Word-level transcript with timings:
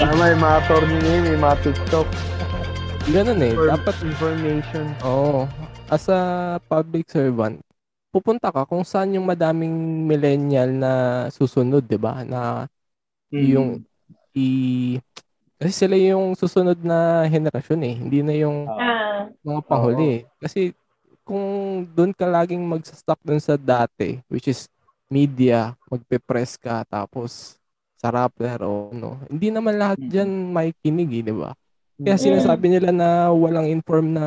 Tama, 0.00 0.24
yung 0.26 0.40
mga 0.40 0.56
attorney 0.58 0.96
ngayon, 0.98 1.22
may 1.26 1.38
mga 1.38 1.56
TikTok. 1.62 2.08
Ganun 3.06 3.40
eh. 3.42 3.52
Dapat, 3.54 3.94
information. 4.02 4.86
oo. 5.02 5.44
as 5.90 6.06
a 6.06 6.22
public 6.64 7.04
servant, 7.04 7.58
pupunta 8.08 8.48
ka 8.48 8.62
kung 8.62 8.80
saan 8.80 9.12
yung 9.12 9.26
madaming 9.26 9.74
millennial 10.06 10.70
na 10.70 10.92
susunod, 11.28 11.82
di 11.82 11.98
ba? 11.98 12.22
Na 12.22 12.64
Mm. 13.28 13.42
yung 13.44 13.68
i 14.32 14.46
kasi 15.54 15.72
sila 15.76 15.94
yung 15.94 16.32
susunod 16.32 16.78
na 16.80 17.26
henerasyon 17.26 17.80
eh. 17.84 17.94
Hindi 17.94 18.18
na 18.22 18.32
yung 18.32 18.64
Ah, 18.64 19.28
mga 19.44 19.60
panghuli. 19.62 20.08
eh. 20.08 20.20
Kasi 20.40 20.72
kung 21.20 21.44
doon 21.86 22.10
ka 22.10 22.24
laging 22.24 22.64
magsastock 22.64 23.20
dun 23.20 23.38
sa 23.38 23.54
dati, 23.54 24.18
which 24.26 24.48
is 24.48 24.66
media, 25.06 25.76
magpe-press 25.86 26.56
ka, 26.56 26.80
tapos 26.84 27.59
sa 28.00 28.08
Rappler 28.08 28.56
o 28.64 28.88
ano, 28.88 29.20
hindi 29.28 29.52
naman 29.52 29.76
lahat 29.76 30.00
dyan 30.00 30.56
makikinig 30.56 31.20
eh, 31.20 31.22
di 31.28 31.34
ba? 31.36 31.52
Kaya 32.00 32.16
sinasabi 32.16 32.72
nila 32.72 32.96
na 32.96 33.28
walang 33.28 33.68
inform 33.68 34.16
na 34.16 34.26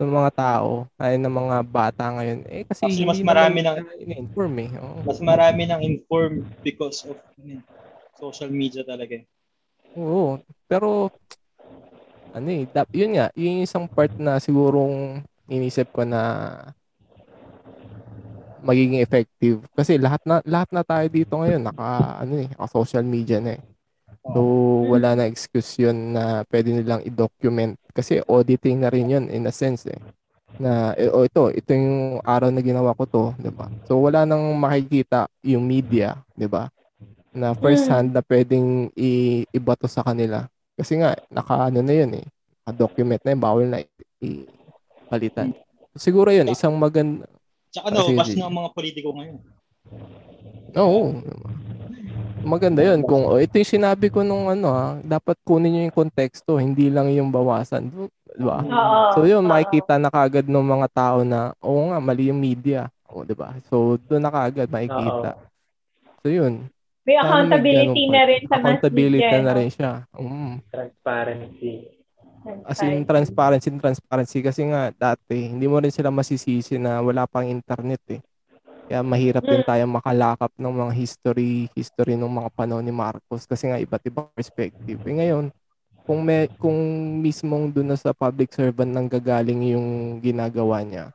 ng 0.00 0.08
mga 0.08 0.30
tao, 0.32 0.88
ay 0.96 1.20
ng 1.20 1.28
mga 1.28 1.56
bata 1.68 2.16
ngayon. 2.16 2.48
Eh 2.48 2.64
kasi 2.64 2.88
Actually, 2.88 3.04
mas 3.04 3.20
marami 3.20 3.60
naman 3.60 3.84
ng- 3.84 3.88
nila 3.92 4.00
in-inform 4.00 4.54
eh. 4.64 4.70
Oo. 4.80 4.98
Mas 5.04 5.20
marami 5.20 5.62
ng 5.68 5.80
informed 5.84 6.48
because 6.64 7.04
of 7.04 7.20
ano, 7.36 7.60
social 8.16 8.48
media 8.48 8.80
talaga. 8.88 9.20
eh. 9.20 9.24
Oo. 10.00 10.40
Pero, 10.64 11.12
ano 12.32 12.48
eh, 12.48 12.64
yun 12.96 13.20
nga, 13.20 13.28
yung 13.36 13.60
isang 13.60 13.84
part 13.84 14.12
na 14.16 14.40
sigurong 14.40 15.20
inisip 15.48 15.92
ko 15.92 16.08
na 16.08 16.20
magiging 18.66 18.98
effective. 19.00 19.62
Kasi 19.72 19.96
lahat 19.96 20.20
na 20.26 20.42
lahat 20.42 20.68
na 20.74 20.82
tayo 20.82 21.06
dito 21.06 21.38
ngayon 21.38 21.62
naka 21.62 22.18
ano 22.18 22.42
eh, 22.42 22.48
naka 22.50 22.66
social 22.68 23.06
media 23.06 23.38
na 23.38 23.54
eh. 23.54 23.62
So 24.26 24.40
wala 24.90 25.14
na 25.14 25.30
excuse 25.30 25.78
yun 25.78 26.12
na 26.12 26.42
pwede 26.50 26.74
nilang 26.74 27.06
i-document 27.06 27.78
kasi 27.94 28.18
auditing 28.26 28.82
na 28.82 28.90
rin 28.90 29.06
yun 29.06 29.24
in 29.30 29.46
a 29.46 29.54
sense 29.54 29.86
eh. 29.86 30.00
Na 30.58 30.96
eh, 30.98 31.06
oh, 31.12 31.22
ito, 31.22 31.52
ito 31.54 31.70
yung 31.70 32.18
araw 32.26 32.50
na 32.50 32.58
ginawa 32.58 32.90
ko 32.98 33.06
to, 33.06 33.24
'di 33.38 33.54
ba? 33.54 33.70
So 33.86 34.02
wala 34.02 34.26
nang 34.26 34.42
makikita 34.58 35.30
yung 35.46 35.62
media, 35.62 36.18
'di 36.34 36.50
ba? 36.50 36.66
Na 37.30 37.54
first 37.54 37.86
Mm. 37.86 37.92
hand 37.92 38.08
na 38.16 38.22
pwedeng 38.24 38.90
i- 38.96 39.44
ibato 39.52 39.86
sa 39.86 40.02
kanila. 40.02 40.48
Kasi 40.74 40.98
nga 40.98 41.14
naka 41.30 41.70
ano 41.70 41.84
na 41.84 41.94
yun 41.94 42.18
eh. 42.18 42.26
Naka-document 42.66 43.20
na 43.22 43.30
yun, 43.30 43.40
bawal 43.40 43.64
na 43.68 43.78
i- 44.24 44.48
palitan. 45.06 45.54
Siguro 45.94 46.32
yun, 46.34 46.48
isang 46.50 46.74
maganda 46.74 47.28
Tsaka 47.76 47.92
Ah, 47.92 48.00
no, 48.00 48.16
bas 48.16 48.32
na 48.32 48.48
ang 48.48 48.56
mga 48.56 48.70
politiko 48.72 49.12
ngayon. 49.12 49.36
Oo. 50.80 51.20
Maganda 52.40 52.80
yun. 52.80 53.04
Kung 53.04 53.28
oh, 53.28 53.36
ito 53.36 53.60
yung 53.60 53.68
sinabi 53.68 54.08
ko 54.08 54.24
nung 54.24 54.48
ano 54.48 54.72
ha, 54.72 54.96
dapat 55.04 55.36
kunin 55.44 55.76
nyo 55.76 55.82
yung 55.84 55.98
konteksto, 56.00 56.56
hindi 56.56 56.88
lang 56.88 57.12
yung 57.12 57.28
bawasan. 57.28 57.92
Di 58.32 58.40
ba? 58.40 58.64
oo. 58.64 59.12
So 59.12 59.28
yun, 59.28 59.44
makikita 59.44 60.00
na 60.00 60.08
kagad 60.08 60.48
ng 60.48 60.64
mga 60.64 60.88
tao 60.88 61.20
na, 61.20 61.52
oo 61.60 61.92
nga, 61.92 62.00
mali 62.00 62.32
yung 62.32 62.40
media. 62.40 62.88
O, 63.12 63.28
di 63.28 63.36
ba? 63.36 63.52
So 63.68 64.00
doon 64.08 64.24
na 64.24 64.32
kagad 64.32 64.72
makikita. 64.72 65.36
So 66.24 66.32
yun. 66.32 66.72
May 67.04 67.20
accountability 67.20 68.02
na 68.08 68.22
rin 68.24 68.42
sa 68.48 68.56
mass 68.56 68.80
Accountability 68.80 69.20
media. 69.20 69.44
na 69.44 69.52
no? 69.52 69.58
rin 69.60 69.70
siya. 69.70 69.92
Mm. 70.16 70.54
Transparency. 70.72 71.95
As 72.64 72.78
in 72.82 73.02
transparency, 73.02 73.68
transparency 73.72 74.38
kasi 74.40 74.62
nga 74.66 74.90
dati 74.90 75.50
hindi 75.50 75.66
mo 75.66 75.78
rin 75.78 75.90
sila 75.90 76.10
masisisi 76.10 76.76
na 76.76 76.98
wala 76.98 77.26
pang 77.26 77.46
internet 77.46 78.02
eh. 78.10 78.20
Kaya 78.86 79.02
mahirap 79.02 79.42
din 79.42 79.62
Mm. 79.62 79.66
tayo 79.66 79.82
makalakap 79.90 80.50
ng 80.54 80.74
mga 80.78 80.92
history, 80.94 81.66
history 81.74 82.14
ng 82.14 82.30
mga 82.30 82.50
panahon 82.54 82.86
ni 82.86 82.94
Marcos 82.94 83.42
kasi 83.42 83.66
nga 83.66 83.78
iba't 83.78 84.02
ibang 84.04 84.30
perspective. 84.30 84.98
Eh 85.02 85.14
ngayon, 85.16 85.50
kung 86.02 86.22
may 86.22 86.46
kung 86.56 86.78
mismong 87.18 87.74
doon 87.74 87.90
na 87.90 87.98
sa 87.98 88.14
public 88.14 88.54
servant 88.54 88.86
nang 88.86 89.10
gagaling 89.10 89.74
yung 89.74 89.88
ginagawa 90.22 90.86
niya, 90.86 91.10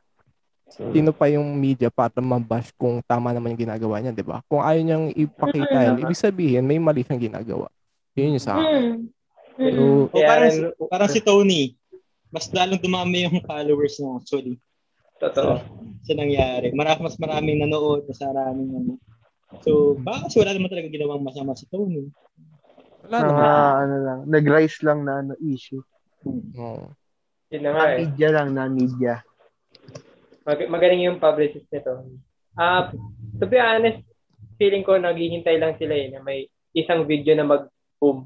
sino 0.68 1.12
pa 1.12 1.28
yung 1.28 1.48
media 1.56 1.88
para 1.88 2.20
mabash 2.20 2.76
kung 2.76 3.00
tama 3.00 3.32
naman 3.32 3.56
yung 3.56 3.64
ginagawa 3.64 4.00
niya, 4.00 4.12
'di 4.12 4.20
ba? 4.20 4.44
Kung 4.44 4.60
ayaw 4.60 4.82
niyang 4.84 5.06
ipakita 5.10 5.72
Mm. 5.72 5.84
yun, 5.86 5.96
ibig 6.04 6.20
sabihin 6.20 6.64
may 6.64 6.76
mali 6.76 7.04
siyang 7.04 7.24
ginagawa. 7.24 7.72
Yun 8.12 8.36
yung 8.36 8.44
sa 8.44 8.60
akin. 8.60 8.84
Mm. 8.84 9.00
Pero 9.54 10.08
Mm. 10.08 10.12
O 10.12 10.16
parang, 10.16 10.44
rin- 10.48 10.56
si, 10.72 10.84
parang 10.88 11.10
si 11.10 11.20
Tony, 11.20 11.62
mas 12.28 12.48
lalong 12.48 12.80
dumami 12.80 13.26
yung 13.26 13.44
followers 13.44 14.00
niya 14.00 14.12
actually 14.16 14.56
Totoo. 15.20 15.60
sa 16.02 16.12
nangyari. 16.16 16.72
Marami, 16.72 16.98
mas 17.04 17.16
maraming 17.16 17.60
nanood, 17.60 18.08
mas 18.08 18.18
maraming 18.18 18.70
ano. 18.72 18.92
So, 19.60 19.94
baka 20.00 20.26
kasi 20.26 20.40
wala 20.40 20.56
naman 20.56 20.72
talaga 20.72 20.88
ginawang 20.88 21.22
masama 21.22 21.52
si 21.52 21.68
Tony. 21.68 22.08
wala 23.04 23.16
Mga 23.18 23.28
naman. 23.28 23.74
ano 23.76 23.96
lang, 24.00 24.18
nag-rise 24.26 24.78
lang 24.80 25.04
na 25.04 25.20
ano, 25.20 25.32
issue. 25.38 25.84
Oo. 26.56 26.88
Yun 27.52 27.60
na 27.60 27.70
nga 27.70 27.84
eh. 27.92 27.98
media 28.00 28.28
lang, 28.32 28.48
na 28.50 28.64
media. 28.64 29.14
Mag- 30.42 30.70
magaling 30.70 31.04
yung 31.04 31.20
publicist 31.20 31.68
nito. 31.68 32.08
Ah, 32.56 32.88
to 33.36 33.44
be 33.44 33.60
honest, 33.60 34.00
feeling 34.56 34.82
ko 34.82 34.96
naghihintay 34.96 35.60
lang 35.60 35.76
sila 35.76 35.92
eh 35.92 36.08
na 36.08 36.20
may 36.20 36.46
isang 36.72 37.04
video 37.04 37.36
na 37.36 37.44
mag-boom. 37.44 38.24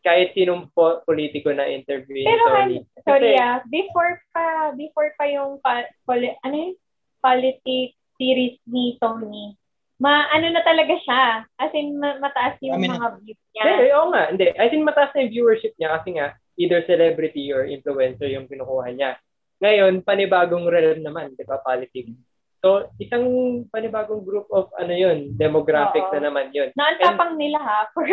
Kahit 0.00 0.32
sinong 0.32 0.72
po- 0.72 1.04
politiko 1.04 1.52
na 1.52 1.68
interview 1.68 2.24
Pero 2.24 2.44
Tony. 2.48 2.80
han- 2.80 3.04
sorry 3.04 3.32
Kasi- 3.32 3.38
ah, 3.38 3.58
before 3.68 4.12
pa, 4.32 4.44
before 4.72 5.12
pa 5.14 5.24
yung 5.28 5.60
pa, 5.60 5.84
poli, 6.02 6.32
ano 6.40 6.56
yun? 6.56 6.72
Politics 7.20 7.96
series 8.16 8.56
ni 8.64 8.96
Tony, 8.96 9.52
ma 9.96 10.24
ano 10.28 10.48
na 10.48 10.60
talaga 10.60 10.96
siya. 10.96 11.24
As 11.56 11.72
in, 11.72 12.00
ma- 12.00 12.16
mataas 12.16 12.56
yung 12.64 12.80
Kami 12.80 12.88
na- 12.88 12.96
mga 12.96 13.08
views 13.20 13.42
niya. 13.52 13.64
Hindi, 13.64 13.86
oo 13.92 14.06
nga. 14.08 14.22
Hindi. 14.32 14.46
I 14.56 14.66
think 14.68 14.82
mataas 14.84 15.12
na 15.12 15.20
yung 15.20 15.32
viewership 15.36 15.76
niya 15.76 15.90
kasi 16.00 16.08
nga, 16.16 16.26
either 16.56 16.80
celebrity 16.84 17.52
or 17.52 17.64
influencer 17.64 18.28
yung 18.28 18.48
kinukuha 18.48 18.92
niya. 18.92 19.20
Ngayon, 19.60 20.00
panibagong 20.00 20.64
realm 20.64 21.04
naman, 21.04 21.36
di 21.36 21.44
ba, 21.44 21.60
politics. 21.60 22.16
So, 22.60 22.92
isang 23.00 23.24
panibagong 23.72 24.20
group 24.20 24.44
of 24.52 24.68
ano 24.76 24.92
yun, 24.92 25.32
demographic 25.40 26.04
Oo. 26.04 26.12
na 26.12 26.28
naman 26.28 26.52
yun. 26.52 26.68
Naantapang 26.76 27.40
nila 27.40 27.56
ha. 27.56 27.88
For, 27.96 28.04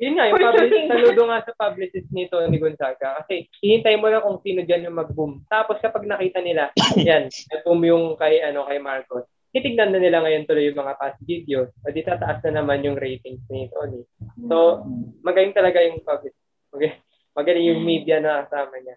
Yun 0.00 0.16
nga, 0.16 0.32
yung 0.32 0.40
publicist, 0.40 0.88
saludo 0.88 1.22
nga 1.28 1.38
sa 1.44 1.52
publicist 1.52 2.08
nito 2.08 2.40
ni 2.48 2.56
Gonzaga. 2.56 3.20
Kasi 3.22 3.52
hihintay 3.60 4.00
mo 4.00 4.08
na 4.08 4.24
kung 4.24 4.40
sino 4.40 4.64
dyan 4.64 4.88
yung 4.88 4.96
mag-boom. 4.96 5.44
Tapos 5.52 5.76
kapag 5.84 6.08
nakita 6.08 6.40
nila, 6.40 6.72
yan, 6.96 7.28
nag-boom 7.28 7.84
yung 7.84 8.04
kay, 8.16 8.40
ano, 8.40 8.64
kay 8.64 8.80
Marcos. 8.80 9.28
Titignan 9.52 9.92
na 9.92 10.00
nila 10.00 10.24
ngayon 10.24 10.48
tuloy 10.48 10.72
yung 10.72 10.80
mga 10.80 10.96
past 10.96 11.20
videos. 11.28 11.68
O 11.84 11.92
di 11.92 12.00
tataas 12.00 12.40
na 12.48 12.64
naman 12.64 12.80
yung 12.88 12.96
ratings 12.96 13.44
ni 13.52 13.68
Tony. 13.68 14.00
So, 14.48 14.88
magaling 15.20 15.52
talaga 15.52 15.84
yung 15.84 16.00
public. 16.00 16.32
Magaling, 16.72 16.96
magaling 17.36 17.66
yung 17.68 17.84
media 17.84 18.24
na 18.24 18.48
kasama 18.48 18.80
niya. 18.80 18.96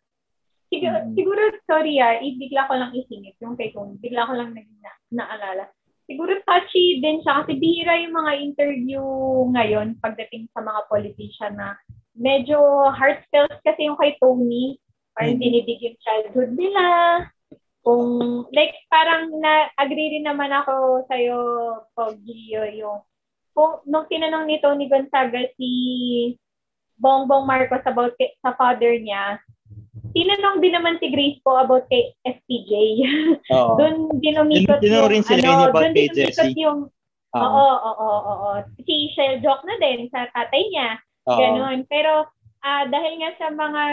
Siguro, 0.79 0.97
siguro, 1.15 1.41
sorry 1.67 1.99
ah, 2.01 2.19
ibigla 2.19 2.67
ko 2.67 2.73
lang 2.75 2.91
isingit 2.95 3.35
yung 3.39 3.55
kay 3.55 3.71
Tony. 3.71 3.97
Bigla 3.99 4.27
ko 4.27 4.33
lang 4.35 4.51
naging 4.55 4.79
na, 4.83 4.91
naalala. 5.11 5.65
Siguro 6.05 6.37
touchy 6.45 7.01
din 7.01 7.25
siya 7.25 7.41
kasi 7.41 7.57
bihira 7.57 7.97
yung 8.05 8.13
mga 8.13 8.33
interview 8.37 9.01
ngayon 9.57 9.97
pagdating 9.99 10.45
sa 10.53 10.61
mga 10.61 10.85
politician 10.85 11.57
na 11.57 11.73
medyo 12.13 12.57
heartfelt 12.93 13.57
kasi 13.65 13.89
yung 13.89 13.97
kay 13.97 14.13
Tony. 14.21 14.77
Parang 15.17 15.39
Mhm. 15.39 15.43
dinidig 15.43 15.81
yung 15.81 15.97
childhood 16.03 16.51
nila. 16.53 16.85
Kung, 17.85 18.17
like, 18.49 18.73
parang 18.89 19.29
na-agree 19.29 20.17
rin 20.17 20.25
naman 20.25 20.49
ako 20.49 21.05
sa'yo, 21.05 21.37
Poggio, 21.93 22.65
yung, 22.73 22.99
kung, 23.53 23.81
nung 23.85 24.09
tinanong 24.09 24.49
ni 24.49 24.57
Tony 24.57 24.89
Gonzaga 24.89 25.45
si 25.53 25.69
Bongbong 26.97 27.45
Marcos 27.45 27.85
about 27.85 28.17
sa 28.41 28.57
father 28.57 28.97
niya, 28.97 29.37
tinanong 30.15 30.63
din 30.63 30.73
naman 30.73 30.95
si 31.03 31.11
Grace 31.11 31.43
po 31.43 31.59
about 31.59 31.85
kay 31.91 32.15
SPJ. 32.23 32.71
Oo. 33.55 33.75
doon 33.75 34.15
dinumikot 34.23 34.79
Tin- 34.79 34.89
tinanong 34.89 35.11
rin 35.11 35.23
sila 35.27 35.43
ano, 35.43 35.61
about 35.69 35.81
doon 35.83 35.93
dinumikot 35.93 36.55
yung, 36.55 36.79
Oo. 37.35 37.43
oo, 37.43 37.75
oo, 37.75 37.93
oo, 37.99 38.33
oo. 38.47 38.51
Si 38.87 39.11
Shell 39.11 39.43
joke 39.43 39.67
na 39.67 39.75
din 39.83 40.07
sa 40.09 40.31
tatay 40.31 40.63
niya. 40.71 40.89
Oo. 41.27 41.37
Ganon. 41.37 41.83
Pero 41.91 42.31
ah 42.65 42.87
dahil 42.87 43.21
nga 43.21 43.31
sa 43.37 43.51
mga 43.51 43.83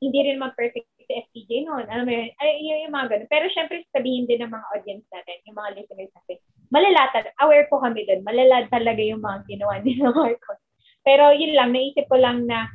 hindi 0.00 0.18
rin 0.24 0.40
mag-perfect 0.40 0.88
si 1.06 1.12
FPJ 1.14 1.70
noon, 1.70 1.86
alam 1.86 2.02
mo 2.02 2.12
yun, 2.12 2.30
ay, 2.42 2.50
yun 2.62 2.90
yung 2.90 2.94
mga 2.94 3.06
ganun. 3.14 3.30
Pero 3.30 3.46
syempre 3.54 3.86
sabihin 3.94 4.26
din 4.26 4.42
ng 4.42 4.50
mga 4.50 4.66
audience 4.74 5.06
natin, 5.14 5.38
yung 5.46 5.56
mga 5.58 5.70
listeners 5.78 6.12
natin, 6.14 6.36
malala 6.74 7.02
talaga, 7.14 7.30
aware 7.46 7.66
po 7.70 7.78
kami 7.78 8.02
doon, 8.10 8.26
malala 8.26 8.66
talaga 8.74 8.98
yung 8.98 9.22
mga 9.22 9.38
ginawa 9.46 9.78
ni 9.86 9.94
Marcos. 10.02 10.58
Pero 11.06 11.30
yun 11.30 11.54
lang, 11.54 11.70
naisip 11.70 12.10
ko 12.10 12.18
lang 12.18 12.50
na, 12.50 12.66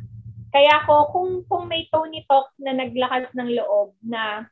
kaya 0.51 0.83
ko, 0.83 1.09
kung, 1.15 1.31
kung 1.48 1.65
may 1.71 1.88
Tony 1.88 2.27
Talks 2.27 2.56
na 2.59 2.75
naglakas 2.75 3.31
ng 3.33 3.50
loob 3.56 3.95
na 4.03 4.45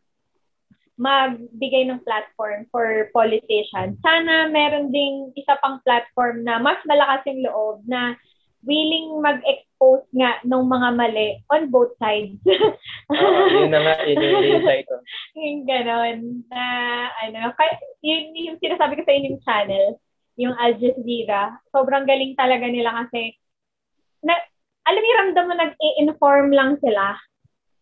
magbigay 1.00 1.88
ng 1.88 2.04
platform 2.04 2.68
for 2.72 3.07
politicians. 3.16 3.96
Sana 4.04 4.51
meron 4.51 4.92
ding 4.92 5.31
isa 5.36 5.56
pang 5.63 5.80
platform 5.88 6.44
na 6.44 6.60
mas 6.60 6.80
malakas 6.84 7.24
yung 7.31 7.42
loob 7.48 7.78
na 7.88 8.19
willing 8.68 9.24
mag-expose 9.24 10.04
nga 10.12 10.44
ng 10.44 10.63
mga 10.68 10.90
mali 11.00 11.40
on 11.48 11.72
both 11.72 11.96
sides. 11.96 12.36
Oo, 13.16 13.42
yun 13.48 13.72
na 13.72 13.80
nga, 13.80 13.96
yun 14.04 14.19
yung 14.19 14.60
insight 14.60 14.84
ko. 14.84 15.00
yung 15.40 15.63
ganon 15.63 16.44
na 16.51 16.63
ano, 17.24 17.56
kaya, 17.56 17.80
yun 18.04 18.36
yung 18.36 18.60
sinasabi 18.60 19.00
ko 19.00 19.04
sa 19.07 19.16
inyong 19.16 19.40
channel, 19.48 19.88
yung 20.36 20.56
Al 20.60 20.75
Jazeera, 20.75 21.56
sobrang 21.72 22.04
galing 22.04 22.36
talaga 22.36 22.68
nila 22.68 22.92
kasi 23.04 23.36
na, 24.19 24.36
alam 24.85 25.01
mo, 25.01 25.09
ramdam 25.17 25.45
mo 25.45 25.53
nag-i-inform 25.55 26.47
lang 26.51 26.71
sila. 26.79 27.15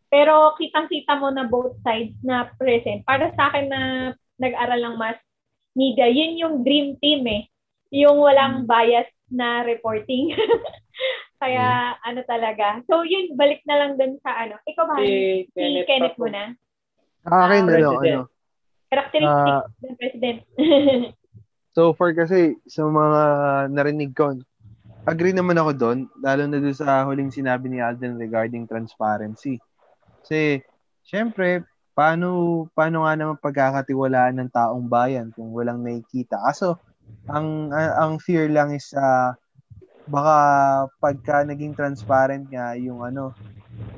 Pero 0.07 0.55
kitang-kita 0.55 1.19
mo 1.19 1.27
na 1.29 1.43
both 1.43 1.75
sides 1.83 2.15
na 2.23 2.47
present. 2.55 3.03
Para 3.03 3.29
sa 3.35 3.51
akin 3.51 3.67
na 3.67 3.81
nag-aral 4.39 4.79
ng 4.79 4.95
mass 4.95 5.19
media, 5.73 6.07
yun 6.07 6.39
yung 6.39 6.55
dream 6.63 6.95
team 6.97 7.27
eh. 7.27 7.47
Yung 7.91 8.19
walang 8.19 8.63
bias 8.63 9.07
na 9.27 9.63
reporting. 9.63 10.31
Kaya 11.43 11.93
ano 12.01 12.23
talaga. 12.23 12.81
So 12.87 13.03
yun, 13.03 13.35
balik 13.37 13.61
na 13.67 13.77
lang 13.77 13.91
dun 13.95 14.17
sa 14.23 14.33
ano. 14.41 14.57
Ikaw 14.63 14.83
ba? 14.87 14.95
Si 14.97 15.45
Si 15.45 15.53
Kenneth, 15.53 15.85
Kenneth 15.85 16.15
Paco. 16.15 16.23
muna. 16.25 16.41
Akin, 17.27 17.35
Ah, 17.35 17.47
ano, 17.61 17.67
President. 17.67 18.01
ano. 18.01 18.21
Characteristics 18.87 19.67
Ah, 19.67 19.83
ng 19.83 19.95
president. 19.99 20.37
So 21.77 21.93
far 21.93 22.09
kasi 22.09 22.57
sa 22.65 22.89
mga 22.89 23.21
narinig 23.69 24.17
ko, 24.17 24.33
agree 25.07 25.31
naman 25.31 25.55
ako 25.55 25.71
doon, 25.71 25.99
lalo 26.19 26.43
na 26.45 26.59
doon 26.59 26.75
sa 26.75 27.07
huling 27.07 27.31
sinabi 27.31 27.71
ni 27.71 27.79
Alden 27.79 28.19
regarding 28.19 28.67
transparency. 28.67 29.55
Kasi, 30.21 30.59
syempre, 31.07 31.63
paano, 31.95 32.67
paano 32.75 33.07
nga 33.07 33.15
naman 33.15 33.39
pagkakatiwalaan 33.39 34.35
ng 34.43 34.51
taong 34.51 34.85
bayan 34.91 35.31
kung 35.31 35.55
walang 35.55 35.79
nakikita? 35.79 36.35
Kaso, 36.43 36.75
ang, 37.31 37.71
ang 37.71 37.91
ang 37.95 38.13
fear 38.19 38.51
lang 38.51 38.75
is, 38.75 38.91
ah, 38.99 39.31
baka 40.07 40.35
pagka 40.99 41.47
naging 41.47 41.71
transparent 41.75 42.47
nga 42.51 42.75
yung 42.75 43.03
ano, 43.03 43.31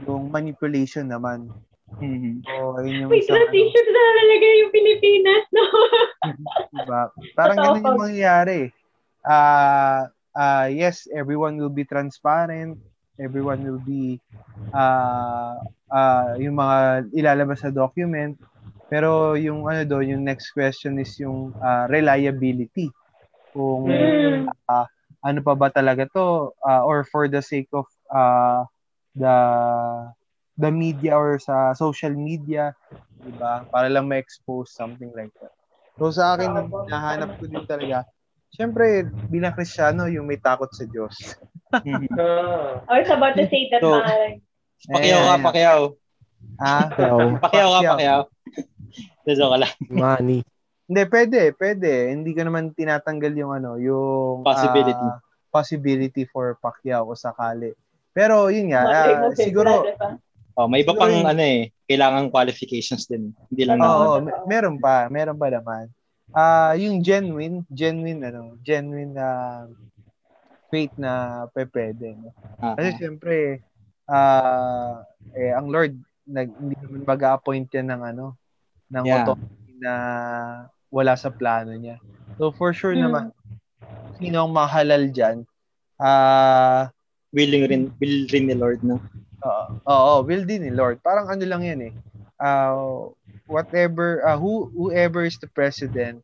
yung 0.05 0.29
manipulation 0.29 1.09
naman. 1.09 1.49
Mhm. 1.97 2.45
So, 2.45 2.77
ayun 2.77 3.01
yung 3.05 3.11
Wait, 3.11 3.25
isang, 3.25 3.37
ano, 3.37 3.49
transition 3.49 3.87
na 3.89 4.03
talaga 4.13 4.45
yung 4.61 4.71
Pilipinas, 4.73 5.43
no? 5.53 5.65
Diba? 6.73 7.01
Parang 7.33 7.57
Totoo 7.57 7.73
ganun 7.73 7.87
yung 7.89 8.01
mangyayari. 8.05 8.59
Ah, 9.25 10.07
ah, 10.39 10.67
yes, 10.71 11.07
everyone 11.11 11.59
will 11.59 11.73
be 11.73 11.83
transparent. 11.83 12.79
Everyone 13.19 13.61
will 13.67 13.83
be 13.83 14.23
ah 14.71 15.57
ah 15.91 16.33
yung 16.39 16.55
mga 16.57 17.09
ilalabas 17.15 17.61
sa 17.65 17.71
document. 17.73 18.37
Pero 18.91 19.35
yung 19.37 19.67
ano 19.69 19.83
doon, 19.85 20.17
yung 20.17 20.23
next 20.25 20.51
question 20.55 20.97
is 21.03 21.11
yung 21.19 21.51
ah, 21.61 21.85
reliability. 21.91 22.89
Kung 23.53 23.83
Mm. 23.91 24.47
ano 25.23 25.39
pa 25.43 25.53
ba 25.57 25.67
talaga 25.73 26.07
to 26.15 26.55
ah, 26.63 26.83
or 26.87 27.03
for 27.07 27.27
the 27.27 27.41
sake 27.43 27.69
of 27.75 27.87
ah, 28.11 28.63
the 29.15 29.35
the 30.59 30.71
media 30.71 31.15
or 31.15 31.39
sa 31.39 31.73
social 31.75 32.13
media, 32.13 32.75
'di 33.23 33.31
ba? 33.35 33.63
Para 33.71 33.87
lang 33.91 34.07
ma-expose 34.07 34.71
something 34.75 35.11
like 35.15 35.31
that. 35.39 35.53
So 35.99 36.11
sa 36.11 36.35
akin, 36.35 36.51
nahanap 36.87 37.35
ko 37.39 37.45
din 37.47 37.63
talaga. 37.67 38.03
Siyempre, 38.49 39.05
bilang 39.29 39.53
Kristiyano, 39.53 40.09
yung 40.09 40.25
may 40.25 40.37
takot 40.37 40.69
sa 40.69 40.83
Diyos. 40.83 41.13
Mhm. 41.69 42.09
Ah. 42.17 42.81
I 42.89 43.05
was 43.05 43.09
about 43.09 43.37
to 43.37 43.45
say 43.45 43.69
that, 43.69 43.79
So, 43.79 43.93
mga 43.93 44.41
Pakyaw 44.89 45.19
ka, 45.19 45.29
Ayan. 45.29 45.41
pakyaw. 45.43 45.79
Ah, 46.57 46.85
So, 46.95 47.03
Pakyaw 47.37 47.67
ka, 47.69 47.79
pakyaw. 47.93 48.21
Joke 49.29 49.51
ka 49.53 49.57
lang. 49.61 49.73
money. 49.91 50.39
hindi, 50.89 51.01
pwede, 51.05 51.39
pwede. 51.53 51.91
Hindi 52.09 52.31
ko 52.33 52.41
naman 52.41 52.73
tinatanggal 52.73 53.33
yung 53.37 53.51
ano, 53.53 53.77
yung 53.77 54.41
Possibility. 54.41 54.97
ah, 54.97 55.21
possibility 55.53 56.25
for 56.25 56.57
Pacquiao 56.57 57.05
o 57.05 57.13
sakali. 57.13 57.77
Pero 58.09 58.49
yun 58.49 58.73
nga, 58.73 58.81
Malay 58.89 59.13
ah, 59.13 59.19
mo, 59.21 59.27
siguro. 59.37 59.71
Oh, 60.57 60.65
may 60.65 60.81
iba 60.81 60.91
Siguro 60.91 61.01
pang 61.05 61.29
ano 61.29 61.39
eh, 61.39 61.69
kailangan 61.85 62.33
qualifications 62.33 63.05
din. 63.05 63.31
Hindi 63.47 63.63
lang 63.63 63.77
Oo, 63.79 63.85
na. 64.19 64.33
oh, 64.33 64.47
meron 64.49 64.81
pa, 64.81 65.05
meron 65.07 65.37
pa 65.37 65.47
naman. 65.47 65.87
Ah, 66.29 66.77
yung 66.77 67.01
genuine, 67.01 67.65
genuine 67.73 68.21
ano, 68.21 68.53
genuine 68.61 69.13
na 69.17 69.27
faith 70.69 70.93
na 70.93 71.45
pwede, 71.53 72.13
no? 72.13 72.29
Ah, 72.61 72.77
Kasi 72.77 73.01
syempre, 73.01 73.65
ah 74.05 75.01
eh, 75.33 75.53
ang 75.53 75.69
Lord, 75.69 75.93
nag, 76.29 76.49
hindi 76.53 76.77
naman 76.85 77.05
mag-appoint 77.05 77.69
yan 77.73 77.89
ng 77.89 78.01
ano, 78.13 78.25
ng 78.93 79.05
Yeah. 79.05 79.25
authority 79.25 79.73
na 79.81 79.93
wala 80.93 81.13
sa 81.17 81.29
plano 81.33 81.73
niya. 81.73 81.97
So 82.37 82.53
for 82.53 82.73
sure 82.73 82.93
Mm. 82.93 83.09
naman, 83.09 83.25
sino 84.17 84.45
ang 84.45 84.53
mahalal 84.53 85.09
dyan, 85.09 85.45
ah, 85.97 86.89
willing 87.33 87.65
rin, 87.69 87.83
will 87.97 88.25
rin 88.29 88.45
ni 88.49 88.55
Lord, 88.57 88.81
no? 88.85 89.01
Oo, 89.39 89.63
oo, 89.87 90.13
will 90.25 90.43
din 90.45 90.67
ni 90.67 90.71
Lord. 90.73 90.99
Parang 91.01 91.29
ano 91.29 91.41
lang 91.45 91.63
yan 91.65 91.81
eh. 91.89 91.93
Uh, 92.39 93.11
whatever, 93.49 94.21
uh, 94.21 94.37
who, 94.37 94.69
whoever 94.77 95.25
is 95.25 95.41
the 95.41 95.49
president, 95.49 96.21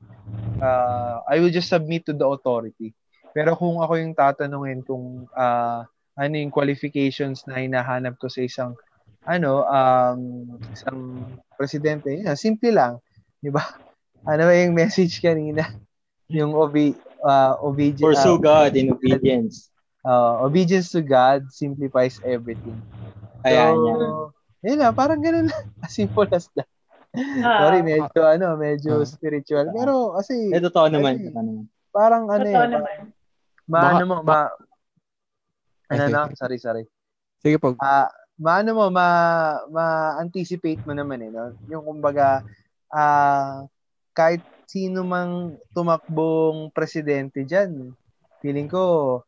uh, 0.61 1.25
I 1.25 1.41
will 1.41 1.49
just 1.49 1.67
submit 1.67 2.05
to 2.05 2.13
the 2.13 2.29
authority. 2.29 2.93
Pero 3.33 3.57
kung 3.57 3.81
ako 3.81 3.99
yung 3.99 4.13
tatanungin 4.15 4.85
kung 4.85 5.27
uh, 5.33 5.83
ano 6.15 6.33
yung 6.37 6.53
qualifications 6.53 7.43
na 7.49 7.59
hinahanap 7.59 8.15
ko 8.21 8.29
sa 8.31 8.45
isang 8.45 8.71
ano, 9.25 9.65
um, 9.65 10.21
isang 10.71 11.25
presidente, 11.57 12.13
yun, 12.13 12.37
simple 12.37 12.69
lang. 12.69 13.01
Di 13.41 13.49
ba? 13.49 13.65
Ano 14.25 14.49
ba 14.49 14.57
yung 14.57 14.73
message 14.73 15.21
kanina? 15.21 15.69
Yung 16.33 16.57
obe, 16.57 16.97
uh, 17.21 17.53
obedience. 17.61 18.01
Pursue 18.01 18.41
God 18.41 18.73
in 18.73 18.89
obedience. 18.89 19.69
uh, 20.05 20.45
obedience 20.45 20.93
to 20.93 21.01
God 21.01 21.49
simplifies 21.49 22.21
everything. 22.21 22.77
Ayan, 23.45 23.73
so, 23.73 23.85
yan. 23.85 23.99
yun 24.65 24.77
na, 24.81 24.89
parang 24.93 25.21
ganun 25.21 25.49
lang. 25.49 25.65
As 25.85 25.93
simple 25.93 26.29
as 26.29 26.49
that. 26.53 26.69
Ah, 27.45 27.59
Sorry, 27.67 27.79
medyo 27.81 28.21
ano, 28.21 28.47
medyo 28.55 29.01
Ah. 29.01 29.07
spiritual. 29.07 29.71
Pero 29.71 30.15
kasi, 30.15 30.51
Eh, 30.51 30.61
totoo 30.61 30.87
naman. 30.89 31.19
Kasi- 31.19 31.67
parang 31.91 32.27
ano 32.27 32.43
Totoo 32.43 32.65
eh, 32.67 32.71
naman. 32.75 32.97
maano 33.65 34.03
mo, 34.03 34.15
ma, 34.21 34.51
ano 35.87 36.03
na, 36.09 36.21
sige. 36.27 36.35
sorry, 36.35 36.57
sorry. 36.57 36.83
Sige 37.39 37.57
po. 37.61 37.77
Ah, 37.77 38.09
maano 38.35 38.73
mo, 38.73 38.85
ma, 38.89 39.07
ma-anticipate 39.69 40.81
mo 40.83 40.91
naman 40.91 41.23
eh, 41.23 41.31
no? 41.31 41.53
Yung 41.69 41.85
kumbaga, 41.85 42.41
ah, 42.89 43.63
kahit 44.11 44.41
sino 44.65 45.05
mang 45.05 45.55
tumakbong 45.71 46.73
presidente 46.73 47.45
dyan, 47.45 47.93
feeling 48.41 48.65
ko, 48.65 49.21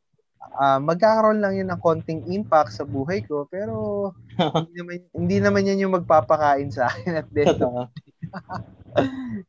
ah, 0.58 0.80
magkakaroon 0.82 1.42
lang 1.42 1.58
yun 1.58 1.70
ng 1.70 1.82
konting 1.82 2.26
impact 2.32 2.74
sa 2.74 2.84
buhay 2.84 3.24
ko, 3.26 3.46
pero 3.50 4.12
hindi 4.68 4.74
naman, 4.80 4.98
hindi 5.14 5.38
naman 5.42 5.68
yan 5.68 5.82
yung 5.88 5.96
magpapakain 5.98 6.70
sa 6.70 6.90
akin 6.90 7.22
at 7.22 7.28
Totoo. 7.30 7.82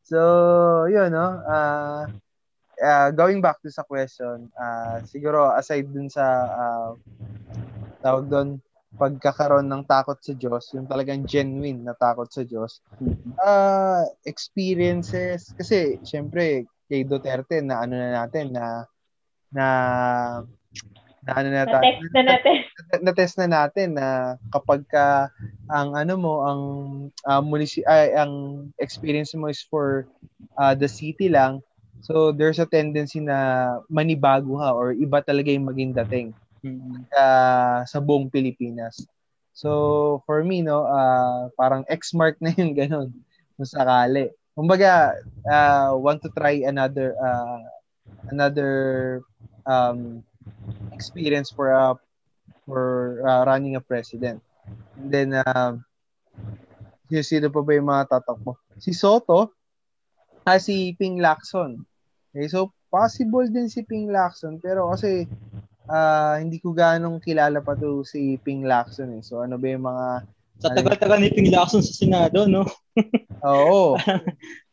So, 0.05 0.21
yun, 0.93 1.09
no? 1.09 1.41
Ah, 1.49 2.05
ah, 2.85 3.09
going 3.11 3.41
back 3.41 3.65
to 3.65 3.73
sa 3.73 3.81
question, 3.85 4.53
ah, 4.61 5.01
siguro 5.09 5.49
aside 5.57 5.89
dun 5.89 6.13
sa 6.13 6.25
ah, 6.49 6.91
tawag 8.05 8.29
doon, 8.29 8.49
pagkakaroon 8.97 9.69
ng 9.69 9.85
takot 9.85 10.17
sa 10.17 10.33
Diyos, 10.33 10.73
yung 10.73 10.89
talagang 10.89 11.29
genuine 11.29 11.85
na 11.85 11.93
takot 11.93 12.27
sa 12.27 12.43
Diyos, 12.43 12.81
ah 13.37 14.01
experiences, 14.25 15.53
kasi 15.53 16.01
syempre, 16.03 16.65
kay 16.89 17.05
Duterte, 17.05 17.61
na 17.61 17.85
ano 17.85 17.95
na 17.95 18.25
natin, 18.25 18.57
na, 18.57 18.89
na, 19.53 19.67
na 21.27 21.33
ano 21.37 21.49
na, 21.51 21.65
ta- 21.67 21.85
Na-text 21.85 22.11
na 22.15 22.23
natin. 22.25 22.57
na- 22.93 23.03
na-test 23.11 23.35
na 23.39 23.49
natin 23.49 23.89
na 23.99 24.07
kapag 24.53 24.83
ka 24.89 25.29
ang 25.69 25.93
ano 25.93 26.15
mo 26.17 26.33
ang 26.47 26.63
uh, 27.29 27.43
munisi- 27.45 27.85
ay, 27.85 28.17
ang 28.17 28.33
experience 28.81 29.35
mo 29.37 29.51
is 29.53 29.61
for 29.69 30.09
uh, 30.57 30.73
the 30.73 30.89
city 30.89 31.29
lang 31.29 31.61
so 32.01 32.31
there's 32.33 32.59
a 32.63 32.69
tendency 32.69 33.21
na 33.21 33.79
manibago 33.91 34.57
ha 34.63 34.73
or 34.73 34.95
iba 34.95 35.21
talaga 35.21 35.51
yung 35.53 35.69
maging 35.69 35.93
dating 36.07 36.29
Mhm. 36.59 37.07
uh, 37.15 37.87
sa 37.87 37.99
buong 38.03 38.27
Pilipinas 38.35 39.07
so 39.55 40.19
for 40.27 40.43
me 40.43 40.59
no 40.59 40.83
uh, 40.91 41.47
parang 41.55 41.87
X 41.87 42.11
mark 42.19 42.35
na 42.43 42.51
yung 42.59 42.75
ganun 42.75 43.15
kung 43.55 43.69
sakali 43.69 44.35
kumbaga 44.59 45.15
uh, 45.47 45.95
want 45.95 46.19
to 46.19 46.31
try 46.35 46.63
another 46.67 47.15
uh, 47.23 47.63
another 48.31 48.73
um, 49.67 50.23
experience 50.93 51.51
for 51.51 51.73
a 51.73 51.95
for 52.69 53.25
uh, 53.25 53.49
running 53.49 53.77
a 53.77 53.83
president. 53.83 54.45
And 55.01 55.09
then, 55.09 55.29
uh, 55.33 55.81
sino, 57.09 57.49
pa 57.49 57.65
ba 57.65 57.73
yung 57.73 57.89
mga 57.89 58.05
tatak 58.13 58.39
mo? 58.45 58.61
Si 58.77 58.93
Soto, 58.93 59.57
ah, 60.45 60.61
si 60.61 60.93
Ping 61.01 61.19
Lacson. 61.25 61.81
Okay, 62.33 62.49
so, 62.53 62.71
possible 62.93 63.49
din 63.49 63.73
si 63.73 63.85
Ping 63.89 64.13
Lacson, 64.13 64.61
pero 64.61 64.93
kasi 64.93 65.25
ah, 65.89 66.37
hindi 66.37 66.61
ko 66.61 66.77
ganong 66.77 67.25
kilala 67.25 67.65
pa 67.65 67.73
to 67.73 68.05
si 68.05 68.37
Ping 68.45 68.69
Lacson 68.69 69.17
eh. 69.17 69.25
So, 69.25 69.41
ano 69.41 69.57
ba 69.57 69.67
yung 69.73 69.89
mga, 69.89 70.07
Sa 70.59 70.75
tagal-tagal 70.75 71.23
ni 71.23 71.31
Ping 71.33 71.55
Lacson 71.55 71.81
sa 71.81 71.95
Senado, 71.97 72.45
no? 72.45 72.69
oo, 73.49 73.97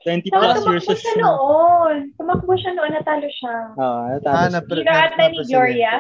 20 0.05 0.29
Saka 0.29 0.37
plus 0.37 0.55
tumakbo 0.55 0.71
years. 0.71 0.85
siya 1.01 1.13
noon. 1.17 1.95
Tumakbo 2.13 2.51
siya 2.53 2.71
noon, 2.77 2.91
natalo 2.93 3.27
siya. 3.27 3.55
Oo, 3.73 3.99
ah, 4.05 4.07
natapos. 4.15 4.53
na, 4.53 4.59
Hira 4.61 4.95
ata 5.09 5.23
ni 5.27 5.39
Gloria. 5.49 5.93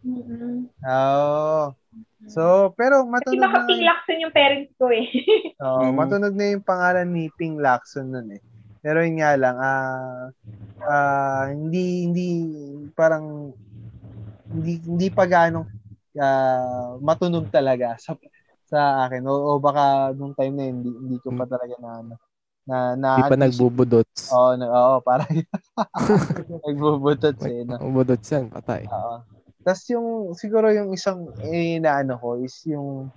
Mm-mm. 0.00 0.56
Oo. 0.80 1.76
So, 2.24 2.72
pero 2.72 3.04
Kasi 3.04 3.36
matunog 3.36 3.44
baka 3.44 3.58
na, 3.68 3.84
Lacson 3.84 4.22
yung 4.24 4.32
parents 4.32 4.72
ko 4.80 4.88
eh. 4.88 5.04
Oo, 5.64 5.92
Mm. 5.92 5.94
matunog 5.94 6.32
na 6.32 6.46
yung 6.56 6.64
pangalan 6.64 7.08
ni 7.08 7.28
Ping 7.36 7.60
Lacson 7.60 8.08
nun 8.08 8.32
eh. 8.32 8.40
Pero 8.80 9.04
yun 9.04 9.20
nga 9.20 9.36
lang, 9.36 9.56
ah 9.60 10.32
ah, 10.80 11.44
hindi, 11.52 12.08
hindi, 12.08 12.26
parang, 12.96 13.52
hindi, 14.48 14.80
hindi 14.80 15.08
pa 15.12 15.28
ganong 15.28 15.68
ah, 16.16 16.96
matunog 16.96 17.52
talaga 17.52 18.00
sa 18.00 18.16
sa 18.64 19.04
akin 19.04 19.26
o, 19.26 19.34
o 19.34 19.58
baka 19.58 20.14
nung 20.14 20.32
time 20.32 20.54
na 20.54 20.64
yun, 20.64 20.76
hindi, 20.80 20.90
hindi 20.94 21.16
ko 21.20 21.34
pa 21.34 21.44
talaga 21.44 21.74
na 21.76 21.90
ano 22.00 22.14
na 22.68 22.94
na 22.94 23.26
pa 23.26 23.36
nagbubudots. 23.36 24.30
Oo, 24.30 24.54
na, 24.56 24.66
oo, 24.68 24.96
parang 25.00 25.28
nagbubutot 26.66 27.36
eh, 27.48 27.64
no? 27.66 27.80
Budots 27.90 28.28
yan, 28.30 28.48
patay. 28.52 28.84
Oo. 28.86 29.24
Tapos 29.60 29.84
yung, 29.92 30.08
siguro 30.32 30.72
yung 30.72 30.92
isang 30.92 31.28
inaano 31.44 32.16
ko 32.16 32.40
is 32.40 32.56
yung, 32.64 33.12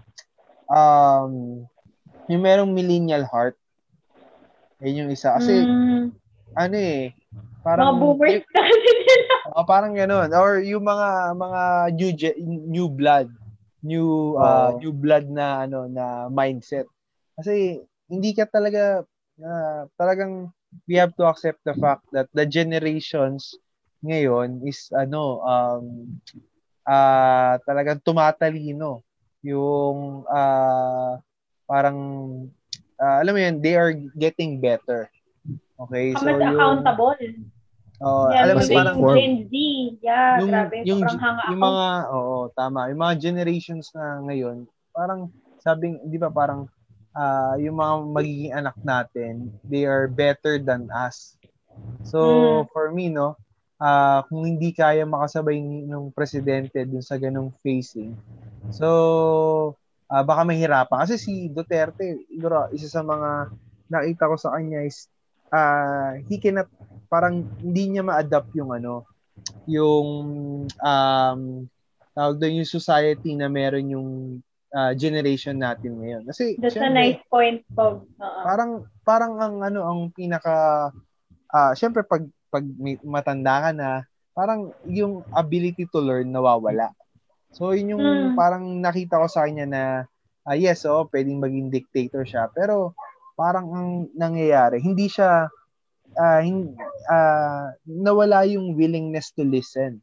um, 0.68 1.32
yung 2.28 2.42
merong 2.44 2.72
millennial 2.72 3.24
heart. 3.24 3.56
Yun 4.84 5.08
yung 5.08 5.12
isa. 5.16 5.40
Kasi, 5.40 5.64
Mm, 5.64 6.12
ano 6.60 6.76
eh, 6.76 7.16
mga 7.32 7.64
parang, 7.64 7.96
boomers 7.96 8.44
kasi 8.56 8.90
sila. 9.08 9.36
oh, 9.56 9.64
parang 9.64 9.96
ganun. 9.96 10.28
Or 10.36 10.60
yung 10.60 10.84
mga, 10.84 11.08
mga 11.40 11.62
new, 11.96 12.12
new 12.68 12.88
blood. 12.92 13.32
New, 13.84 14.36
uh, 14.36 14.76
Oo. 14.76 14.80
new 14.84 14.92
blood 14.92 15.28
na, 15.32 15.64
ano, 15.64 15.88
na 15.88 16.28
mindset. 16.28 16.88
Kasi, 17.40 17.80
hindi 18.12 18.36
ka 18.36 18.52
talaga, 18.52 19.08
ah, 19.42 19.90
talagang, 19.98 20.52
we 20.86 20.98
have 20.98 21.14
to 21.18 21.26
accept 21.26 21.62
the 21.66 21.74
fact 21.78 22.06
that 22.14 22.30
the 22.34 22.46
generations 22.46 23.58
ngayon 24.04 24.60
is 24.68 24.92
ano 24.92 25.40
um 25.48 25.86
ah 26.84 27.56
talagang 27.64 28.04
tumatalino 28.04 29.00
yung 29.40 30.28
ah 30.28 31.16
parang 31.64 31.98
ah, 33.00 33.24
alam 33.24 33.32
mo 33.32 33.40
yun 33.40 33.56
they 33.64 33.80
are 33.80 33.96
getting 34.20 34.60
better 34.60 35.08
okay 35.80 36.12
Ka 36.12 36.20
so 36.20 36.28
mas 36.28 36.42
yung 36.44 36.60
accountable. 36.60 37.24
oh, 38.04 38.28
yeah, 38.28 38.44
alam 38.44 38.54
mo 38.60 38.64
parang. 38.68 38.98
Gen 39.16 39.36
Z. 39.48 39.54
Yeah, 40.04 40.44
yung 40.44 40.52
grabe. 40.52 40.76
yung, 40.84 41.00
sobrang 41.00 41.20
hanga 41.24 41.44
yung 41.48 41.62
mga 41.64 41.88
oo 42.12 42.36
tama 42.52 42.80
yung 42.92 43.00
mga 43.00 43.16
generations 43.24 43.88
na 43.96 44.20
ngayon 44.28 44.68
parang 44.92 45.32
sabing 45.64 45.96
di 46.12 46.20
ba 46.20 46.28
parang 46.28 46.68
ah, 47.14 47.56
yung 47.58 47.78
mga 47.78 47.94
magiging 48.10 48.54
anak 48.54 48.76
natin 48.82 49.34
they 49.64 49.86
are 49.86 50.06
better 50.06 50.58
than 50.58 50.90
us 50.92 51.38
so 52.04 52.20
Mm. 52.20 52.62
for 52.70 52.86
me 52.92 53.10
no 53.10 53.34
ah 53.78 54.24
kung 54.28 54.46
hindi 54.46 54.72
kaya 54.72 55.04
makasabay 55.04 55.58
ni- 55.58 55.86
ng 55.86 56.14
presidente 56.14 56.86
dun 56.86 57.02
sa 57.04 57.18
ganung 57.18 57.52
facing 57.62 58.14
so 58.70 58.88
ah, 60.08 60.24
baka 60.24 60.46
mahirapan 60.46 61.04
kasi 61.04 61.18
si 61.18 61.34
Duterte 61.50 62.26
siguro 62.30 62.70
isa 62.72 62.90
sa 62.90 63.02
mga 63.02 63.50
nakita 63.90 64.30
ko 64.30 64.36
sa 64.38 64.54
kanya 64.56 64.82
is 64.84 65.10
ah 65.50 66.18
he 66.28 66.38
cannot 66.38 66.70
parang 67.08 67.46
hindi 67.62 67.94
niya 67.94 68.02
ma-adapt 68.02 68.50
yung 68.58 68.74
ano 68.74 69.06
yung 69.66 70.08
um 70.70 71.40
tawag 72.14 72.38
doon 72.38 72.62
yung 72.62 72.70
society 72.70 73.34
na 73.34 73.50
meron 73.50 73.90
yung 73.90 74.10
ah, 74.74 74.92
generation 74.98 75.56
natin 75.56 76.02
ngayon. 76.02 76.26
Kasi 76.28 76.58
That's 76.58 76.76
a 76.76 76.84
syempre, 76.84 76.98
nice 76.98 77.22
point, 77.30 77.62
Bob. 77.72 78.04
Oo. 78.20 78.42
parang 78.44 78.72
parang 79.06 79.34
ang 79.38 79.56
ano 79.62 79.80
ang 79.86 80.00
pinaka 80.10 80.90
ah 81.54 81.72
syempre 81.78 82.02
pag 82.04 82.26
pag 82.50 82.66
matanda 83.02 83.70
ka 83.70 83.72
na, 83.74 83.90
parang 84.34 84.74
yung 84.86 85.22
ability 85.34 85.86
to 85.90 86.02
learn 86.02 86.30
nawawala. 86.30 86.94
So 87.54 87.74
yun 87.74 87.94
yung 87.98 88.06
Hmm. 88.06 88.34
parang 88.34 88.66
nakita 88.82 89.22
ko 89.22 89.26
sa 89.30 89.46
kanya 89.46 89.66
na 89.66 89.84
ah, 90.44 90.58
yes, 90.58 90.84
oh, 90.84 91.08
pwedeng 91.08 91.40
maging 91.40 91.72
dictator 91.72 92.28
siya, 92.28 92.52
pero 92.52 92.94
parang 93.34 93.68
ang 93.74 93.90
nangyayari, 94.14 94.82
hindi 94.84 95.08
siya 95.10 95.48
ah, 96.18 96.42
hin- 96.42 96.78
ah, 97.10 97.74
nawala 97.86 98.46
yung 98.46 98.78
willingness 98.78 99.34
to 99.34 99.42
listen 99.42 100.02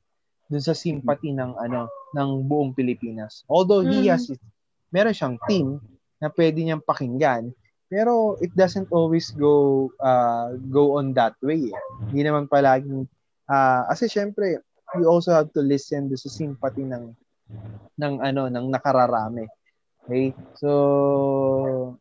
dun 0.51 0.63
sa 0.63 0.75
sympathy 0.75 1.31
ng 1.31 1.55
ano 1.55 1.87
ng 2.19 2.31
buong 2.43 2.75
Pilipinas. 2.75 3.47
Although 3.47 3.87
he 3.87 4.07
Mm. 4.07 4.11
has 4.11 4.27
it, 4.27 4.43
meron 4.91 5.17
siyang 5.17 5.37
team 5.47 5.79
na 6.21 6.29
pwede 6.31 6.61
niyang 6.61 6.85
pakinggan, 6.85 7.51
pero 7.91 8.39
it 8.39 8.55
doesn't 8.55 8.87
always 8.95 9.35
go 9.35 9.89
uh, 9.99 10.55
go 10.71 10.99
on 11.01 11.11
that 11.17 11.35
way. 11.43 11.71
Hindi 12.11 12.23
naman 12.23 12.47
palaging 12.47 13.07
ah 13.51 13.83
kasi 13.91 14.07
syempre 14.07 14.63
you 14.99 15.07
also 15.11 15.35
have 15.35 15.51
to 15.51 15.63
listen 15.63 16.07
do 16.07 16.15
sa 16.15 16.31
sympathy 16.31 16.87
ng 16.87 17.11
ng 17.99 18.15
ano 18.23 18.47
ng 18.47 18.67
nakararami. 18.71 19.47
Okay? 20.07 20.31
So 20.55 20.71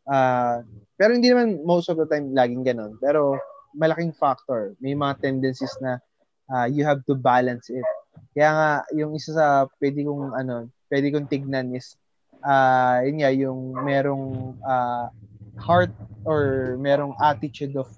ah 0.06 0.62
pero 0.94 1.16
hindi 1.18 1.34
naman 1.34 1.66
most 1.66 1.90
of 1.90 1.98
the 1.98 2.06
time 2.06 2.36
laging 2.38 2.62
ganun. 2.68 3.00
Pero 3.02 3.40
malaking 3.74 4.14
factor. 4.18 4.74
May 4.82 4.98
mga 4.98 5.22
tendencies 5.22 5.74
na 5.82 6.02
ah, 6.50 6.66
you 6.66 6.86
have 6.86 7.02
to 7.06 7.14
balance 7.14 7.70
it. 7.70 7.86
Kaya 8.34 8.50
nga 8.54 8.72
yung 8.94 9.14
isa 9.14 9.36
sa 9.36 9.48
pwede 9.82 10.06
kong 10.06 10.34
ano, 10.38 10.70
pwede 10.90 11.14
kong 11.14 11.30
tignan 11.30 11.74
is 11.74 11.99
ah 12.44 13.04
yun 13.04 13.18
nga 13.20 13.32
yung 13.32 13.62
merong 13.84 14.56
ah, 14.64 15.12
heart 15.60 15.92
or 16.24 16.76
merong 16.80 17.16
attitude 17.20 17.76
of 17.76 17.92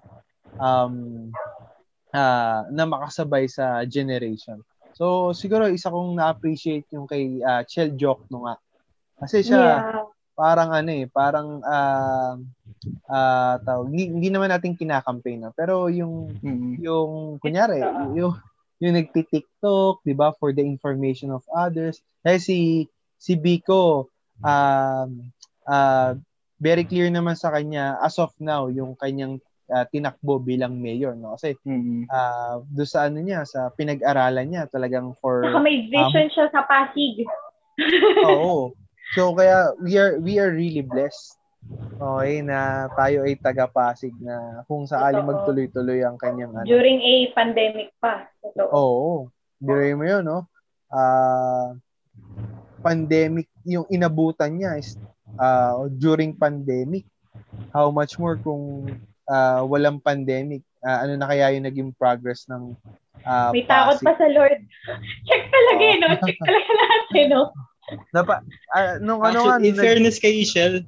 um 0.58 1.30
ah, 2.14 2.66
na 2.70 2.84
makasabay 2.86 3.46
sa 3.48 3.86
generation. 3.86 4.62
So 4.98 5.32
siguro 5.32 5.72
isa 5.72 5.90
kong 5.90 6.20
na-appreciate 6.20 6.90
yung 6.94 7.08
kay 7.08 7.40
ah, 7.42 7.64
Chel 7.66 7.94
Jokno 7.96 8.46
nga. 8.50 8.56
Kasi 9.22 9.46
siya 9.46 9.62
yeah. 9.62 10.06
parang 10.34 10.74
ano 10.74 10.90
eh, 10.90 11.06
parang 11.06 11.62
ah 11.64 12.36
ah, 13.10 13.56
tawag, 13.62 13.94
hindi, 13.94 14.10
hindi 14.10 14.30
naman 14.34 14.50
natin 14.50 14.74
kinakampaign 14.74 15.46
na, 15.46 15.52
pero 15.54 15.86
yung 15.88 16.34
Mm. 16.42 16.82
yung 16.82 17.38
kunyari, 17.38 17.86
yung 18.18 18.34
yung 18.82 18.98
nagti-TikTok, 18.98 20.02
'di 20.02 20.14
ba, 20.18 20.34
for 20.42 20.50
the 20.50 20.66
information 20.66 21.30
of 21.30 21.46
others. 21.54 22.02
Kasi 22.26 22.38
si 22.42 22.58
si 23.22 23.38
Biko 23.38 24.10
um 24.44 25.10
uh, 25.66 26.12
very 26.62 26.86
clear 26.86 27.10
naman 27.10 27.34
sa 27.34 27.50
kanya 27.50 27.98
as 28.06 28.22
of 28.22 28.30
now 28.38 28.70
yung 28.70 28.94
kanyang 28.94 29.42
ah, 29.72 29.88
tinakbo 29.88 30.38
bilang 30.38 30.78
mayor, 30.78 31.18
no? 31.18 31.34
Kasi 31.40 31.58
Mm. 31.66 32.06
uh, 32.06 32.62
do 32.70 32.84
sa 32.84 33.08
ano 33.10 33.24
niya, 33.24 33.48
sa 33.48 33.72
pinag-aralan 33.74 34.46
niya 34.46 34.64
talagang 34.70 35.16
for 35.18 35.42
Saka 35.48 35.64
may 35.64 35.88
vision 35.90 36.28
siya 36.30 36.52
sa 36.54 36.68
Pasig. 36.68 37.24
Oo. 38.30 38.76
So 39.18 39.34
kaya 39.34 39.74
we 39.82 39.96
are 39.98 40.20
we 40.22 40.38
are 40.38 40.52
really 40.54 40.84
blessed. 40.86 41.40
Okay, 42.02 42.42
na 42.42 42.90
tayo 42.98 43.22
ay 43.30 43.38
taga-Pasig 43.38 44.12
na 44.18 44.66
kung 44.66 44.90
sakaling 44.90 45.22
Totoo. 45.22 45.34
magtuloy-tuloy 45.38 46.02
ang 46.02 46.18
kanyang 46.18 46.52
ano. 46.58 46.66
During 46.66 46.98
a 46.98 47.14
pandemic 47.38 47.94
pa. 48.02 48.26
Totoo. 48.42 48.70
Oo. 48.74 49.12
Biruin 49.62 49.98
mo 50.02 50.06
yun, 50.10 50.26
no? 50.26 50.50
Ah, 50.90 51.78
pandemic, 52.82 53.48
yung 53.64 53.86
inabutan 53.88 54.58
niya 54.58 54.78
is 54.78 54.98
ah, 55.38 55.88
during 55.88 56.34
pandemic. 56.36 57.06
How 57.72 57.88
much 57.90 58.20
more 58.20 58.36
kung 58.36 58.92
ah, 59.30 59.64
walang 59.64 60.02
pandemic? 60.02 60.66
Ah, 60.82 61.06
ano 61.06 61.16
na 61.16 61.30
kaya 61.30 61.54
yung 61.56 61.66
naging 61.66 61.90
progress 61.96 62.50
ng 62.50 62.74
ah, 63.24 63.54
May 63.54 63.64
takot 63.64 64.02
Pasig? 64.02 64.06
pa 64.06 64.14
sa 64.18 64.28
Lord. 64.28 64.60
Check 65.30 65.44
talaga 65.48 65.84
eh, 65.86 65.98
no? 66.02 66.08
Check 66.26 66.38
talaga 66.42 66.70
lahat 66.74 67.04
eh, 67.16 67.26
no? 67.30 67.42
Napa, 68.12 68.36
ah, 68.72 68.96
nung 69.00 69.22
ano 69.22 69.46
nga, 69.46 69.56
Actually, 69.58 69.68
in 69.68 69.74
nung 69.74 69.78
nag- 69.78 69.86
fairness 69.86 70.18
kay 70.18 70.34
Ishel, 70.42 70.84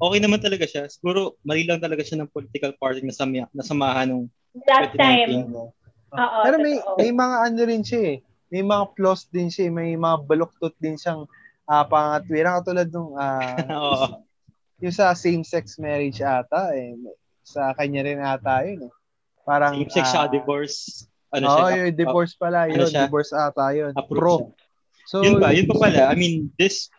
okay 0.00 0.18
naman 0.18 0.40
talaga 0.40 0.64
siya. 0.64 0.88
Siguro, 0.88 1.36
mali 1.44 1.68
lang 1.68 1.78
talaga 1.78 2.00
siya 2.00 2.20
ng 2.20 2.32
political 2.32 2.72
party 2.80 3.04
na 3.04 3.12
sama, 3.12 3.44
nasamahan 3.52 4.08
ng 4.08 4.22
Last 4.66 4.96
2019. 4.96 4.98
time. 4.98 5.70
Oo, 6.10 6.38
Pero 6.42 6.56
may 6.58 6.74
totoo. 6.74 6.96
may 6.98 7.10
mga 7.14 7.36
ano 7.46 7.60
rin 7.62 7.82
siya 7.86 8.00
eh. 8.02 8.18
May 8.50 8.66
mga 8.66 8.84
flaws 8.98 9.30
din 9.30 9.46
siya, 9.46 9.70
eh. 9.70 9.72
may 9.72 9.94
mga 9.94 10.26
baluktot 10.26 10.74
din 10.82 10.98
siyang 10.98 11.24
uh, 11.70 11.84
pangatwiran 11.86 12.58
katulad 12.60 12.88
nung 12.90 13.14
ah, 13.14 13.54
Oo. 13.78 14.26
yung 14.82 14.94
sa 14.94 15.14
same-sex 15.14 15.78
marriage 15.78 16.18
ata 16.18 16.74
eh. 16.74 16.98
Sa 17.46 17.70
kanya 17.78 18.02
rin 18.02 18.18
ata 18.18 18.66
yun 18.66 18.90
eh. 18.90 18.92
Parang 19.46 19.78
Same-sex 19.78 20.04
siya, 20.10 20.26
ah, 20.26 20.30
divorce. 20.30 21.06
Ano 21.30 21.46
Oo, 21.46 21.70
siya? 21.70 21.86
yung 21.86 21.94
divorce 21.94 22.34
pala 22.34 22.66
ano 22.66 22.74
yun. 22.74 22.90
siya? 22.90 23.06
divorce 23.06 23.30
ata 23.30 23.70
yun. 23.70 23.94
Approve 23.94 24.18
Pro. 24.18 24.34
siya. 24.36 24.48
So, 25.06 25.22
yun 25.22 25.38
ba? 25.42 25.54
Yun 25.54 25.66
pa 25.70 25.76
pala. 25.78 26.10
I 26.10 26.14
mean, 26.18 26.50
this 26.58 26.90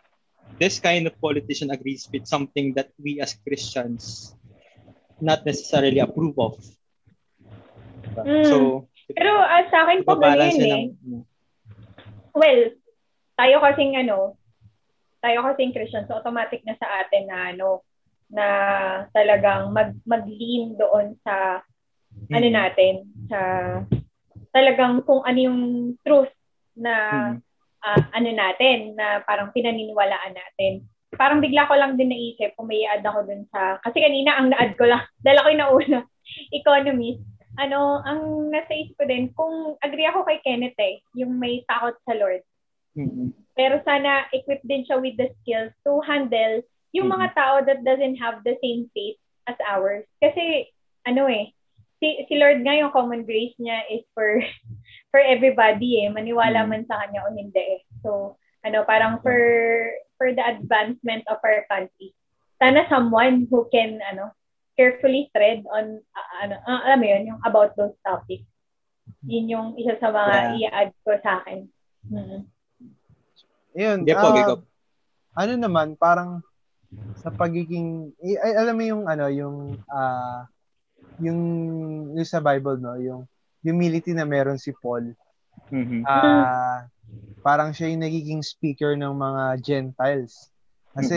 this 0.60 0.76
kind 0.80 1.08
of 1.08 1.16
politician 1.16 1.72
agrees 1.72 2.04
with 2.12 2.28
something 2.28 2.76
that 2.76 2.92
we 3.00 3.20
as 3.24 3.36
Christians 3.40 4.36
not 5.22 5.46
necessarily 5.48 6.02
approve 6.02 6.36
of. 6.36 6.60
Diba? 8.04 8.22
Mm. 8.26 8.44
So, 8.48 8.56
Pero 9.12 9.32
ah, 9.32 9.64
sa 9.68 9.88
akin 9.88 10.04
po 10.04 10.16
ibabalance 10.18 10.56
ganyan 10.56 10.60
niya 10.60 10.76
eh. 10.76 10.84
ng, 10.84 10.84
ano, 11.08 11.16
Well, 12.32 12.60
tayo 13.36 13.60
kasing 13.60 13.96
ano, 14.00 14.36
tayo 15.20 15.44
kasing 15.52 15.72
Christian, 15.76 16.08
so 16.08 16.16
automatic 16.16 16.64
na 16.64 16.76
sa 16.80 17.04
atin 17.04 17.28
na 17.28 17.38
ano, 17.52 17.84
na 18.32 18.46
talagang 19.12 19.70
mag, 19.76 19.92
mag-lean 20.08 20.74
doon 20.80 21.16
sa 21.20 21.60
ano 22.32 22.48
Hmm. 22.48 22.56
natin, 22.56 22.94
sa 23.28 23.38
talagang 24.52 25.04
kung 25.04 25.24
ano 25.24 25.38
yung 25.38 25.60
truth 26.04 26.32
na 26.76 26.92
Hmm. 27.36 27.40
ah, 27.82 28.02
ano 28.14 28.30
natin, 28.30 28.94
na 28.94 29.20
parang 29.26 29.50
pinaniniwalaan 29.50 30.32
natin. 30.38 30.86
Parang 31.18 31.42
bigla 31.42 31.66
ko 31.66 31.74
lang 31.74 31.98
din 31.98 32.14
naisip 32.14 32.54
kung 32.54 32.70
may 32.70 32.86
add 32.86 33.02
ako 33.02 33.26
dun 33.26 33.42
sa, 33.50 33.82
kasi 33.82 33.98
kanina 34.00 34.38
ang 34.38 34.54
na-add 34.54 34.78
ko 34.78 34.86
lang, 34.86 35.02
dala 35.26 35.42
ko 35.44 35.48
yung 35.50 35.62
nauna, 35.66 36.00
economist. 36.54 37.20
Ano, 37.60 38.00
ang 38.04 38.48
nasa 38.48 38.72
isip 38.72 38.96
ko 38.96 39.04
din, 39.04 39.28
kung 39.36 39.76
agree 39.84 40.08
ako 40.08 40.24
kay 40.24 40.40
Kenneth 40.40 40.78
eh, 40.80 41.04
yung 41.18 41.36
may 41.36 41.60
takot 41.68 41.96
sa 42.08 42.16
Lord. 42.16 42.40
Mm-mm. 42.96 43.32
Pero 43.52 43.80
sana 43.84 44.28
equip 44.32 44.60
din 44.64 44.84
siya 44.88 45.00
with 45.00 45.16
the 45.20 45.28
skills 45.40 45.72
to 45.84 46.00
handle 46.04 46.60
yung 46.92 47.08
mga 47.08 47.32
tao 47.32 47.64
that 47.64 47.80
doesn't 47.84 48.20
have 48.20 48.44
the 48.44 48.56
same 48.60 48.88
faith 48.92 49.16
as 49.48 49.56
ours. 49.64 50.04
Kasi, 50.20 50.68
ano 51.08 51.24
eh, 51.28 51.52
si, 52.00 52.24
si 52.28 52.34
Lord 52.36 52.60
nga 52.64 52.76
yung 52.76 52.92
common 52.92 53.24
grace 53.24 53.56
niya 53.62 53.80
is 53.88 54.04
for 54.12 54.40
for 55.12 55.20
everybody 55.22 56.04
eh. 56.04 56.12
Maniwala 56.12 56.64
Mm. 56.64 56.68
man 56.68 56.84
sa 56.88 57.00
kanya 57.04 57.24
o 57.24 57.32
hindi 57.32 57.80
eh. 57.80 57.80
So, 58.04 58.36
ano, 58.66 58.84
parang 58.84 59.20
for 59.24 59.38
for 60.20 60.32
the 60.34 60.44
advancement 60.44 61.24
of 61.30 61.40
our 61.42 61.64
country. 61.70 62.12
Sana 62.60 62.86
someone 62.86 63.48
who 63.50 63.66
can, 63.72 63.98
ano, 64.04 64.30
carefully 64.76 65.28
tread 65.36 65.64
on, 65.68 66.00
uh, 66.00 66.28
ano, 66.44 66.54
uh, 66.64 66.80
alam 66.88 66.98
mo 67.00 67.06
yun, 67.06 67.22
yung 67.34 67.40
about 67.44 67.76
those 67.76 67.94
topics. 68.04 68.46
Yun 69.26 69.50
yung 69.50 69.68
isa 69.78 69.98
sa 69.98 70.10
mga 70.10 70.58
i-add 70.58 70.90
ko 71.04 71.14
sa 71.22 71.42
akin. 71.42 71.66
Mm. 72.08 72.40
Yun. 73.76 73.98
Hindi 74.04 74.14
po, 74.14 74.28
ah, 74.30 74.36
ikaw. 74.36 74.56
ano 75.38 75.52
naman, 75.56 75.88
parang 75.96 76.42
sa 77.20 77.32
pagiging, 77.32 78.12
eh, 78.20 78.36
ay, 78.36 78.52
alam 78.58 78.74
mo 78.76 78.84
yung, 78.84 79.02
ano, 79.08 79.26
yung, 79.32 79.56
ah, 79.88 80.44
yung, 81.22 81.40
yung 82.14 82.28
sa 82.28 82.42
Bible, 82.42 82.78
no, 82.80 82.98
yung 82.98 83.24
humility 83.62 84.12
na 84.12 84.26
meron 84.26 84.58
si 84.58 84.74
Paul. 84.74 85.14
Mhm. 85.70 86.04
Ah, 86.04 86.88
parang 87.40 87.72
siya 87.72 87.88
yung 87.92 88.04
nagiging 88.04 88.42
speaker 88.42 88.96
ng 88.98 89.14
mga 89.14 89.42
Gentiles. 89.62 90.52
Kasi 90.92 91.16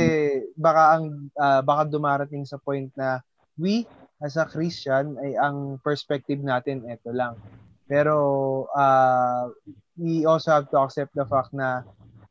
baka 0.55 0.95
ang 0.95 1.27
ah, 1.35 1.59
baka 1.59 1.83
dumarating 1.89 2.47
sa 2.47 2.55
point 2.55 2.87
na 2.95 3.19
we 3.57 3.83
as 4.23 4.39
a 4.39 4.47
Christian 4.47 5.19
ay 5.19 5.35
ang 5.35 5.79
perspective 5.83 6.39
natin 6.39 6.87
ito 6.87 7.11
lang. 7.11 7.35
Pero 7.85 8.15
ah, 8.73 9.47
we 9.95 10.25
also 10.25 10.51
have 10.51 10.67
to 10.71 10.79
accept 10.81 11.13
the 11.13 11.27
fact 11.27 11.53
na 11.53 11.83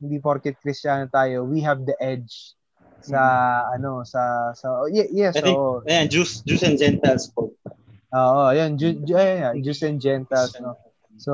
hindi 0.02 0.18
porket 0.18 0.58
Kristiyano 0.60 1.06
tayo, 1.08 1.46
we 1.46 1.62
have 1.62 1.84
the 1.86 1.94
edge 2.02 2.56
sa 3.04 3.20
ano 3.68 4.00
sa 4.02 4.52
sa 4.56 4.84
oh, 4.84 4.88
ye- 4.88 5.12
yes 5.12 5.36
I 5.36 5.44
think- 5.44 5.56
oo. 5.60 5.84
Ayan, 5.84 6.08
Jews, 6.08 6.40
Jews 6.42 6.64
and 6.64 6.80
Gentiles 6.80 7.28
po. 7.30 7.52
Oo, 8.14 8.42
Ju- 8.78 9.00
Ju- 9.04 9.18
ayun, 9.18 9.38
nga, 9.42 9.50
Jews 9.58 9.82
and 9.82 9.98
Gentiles, 9.98 10.54
no. 10.62 10.78
So, 11.14 11.32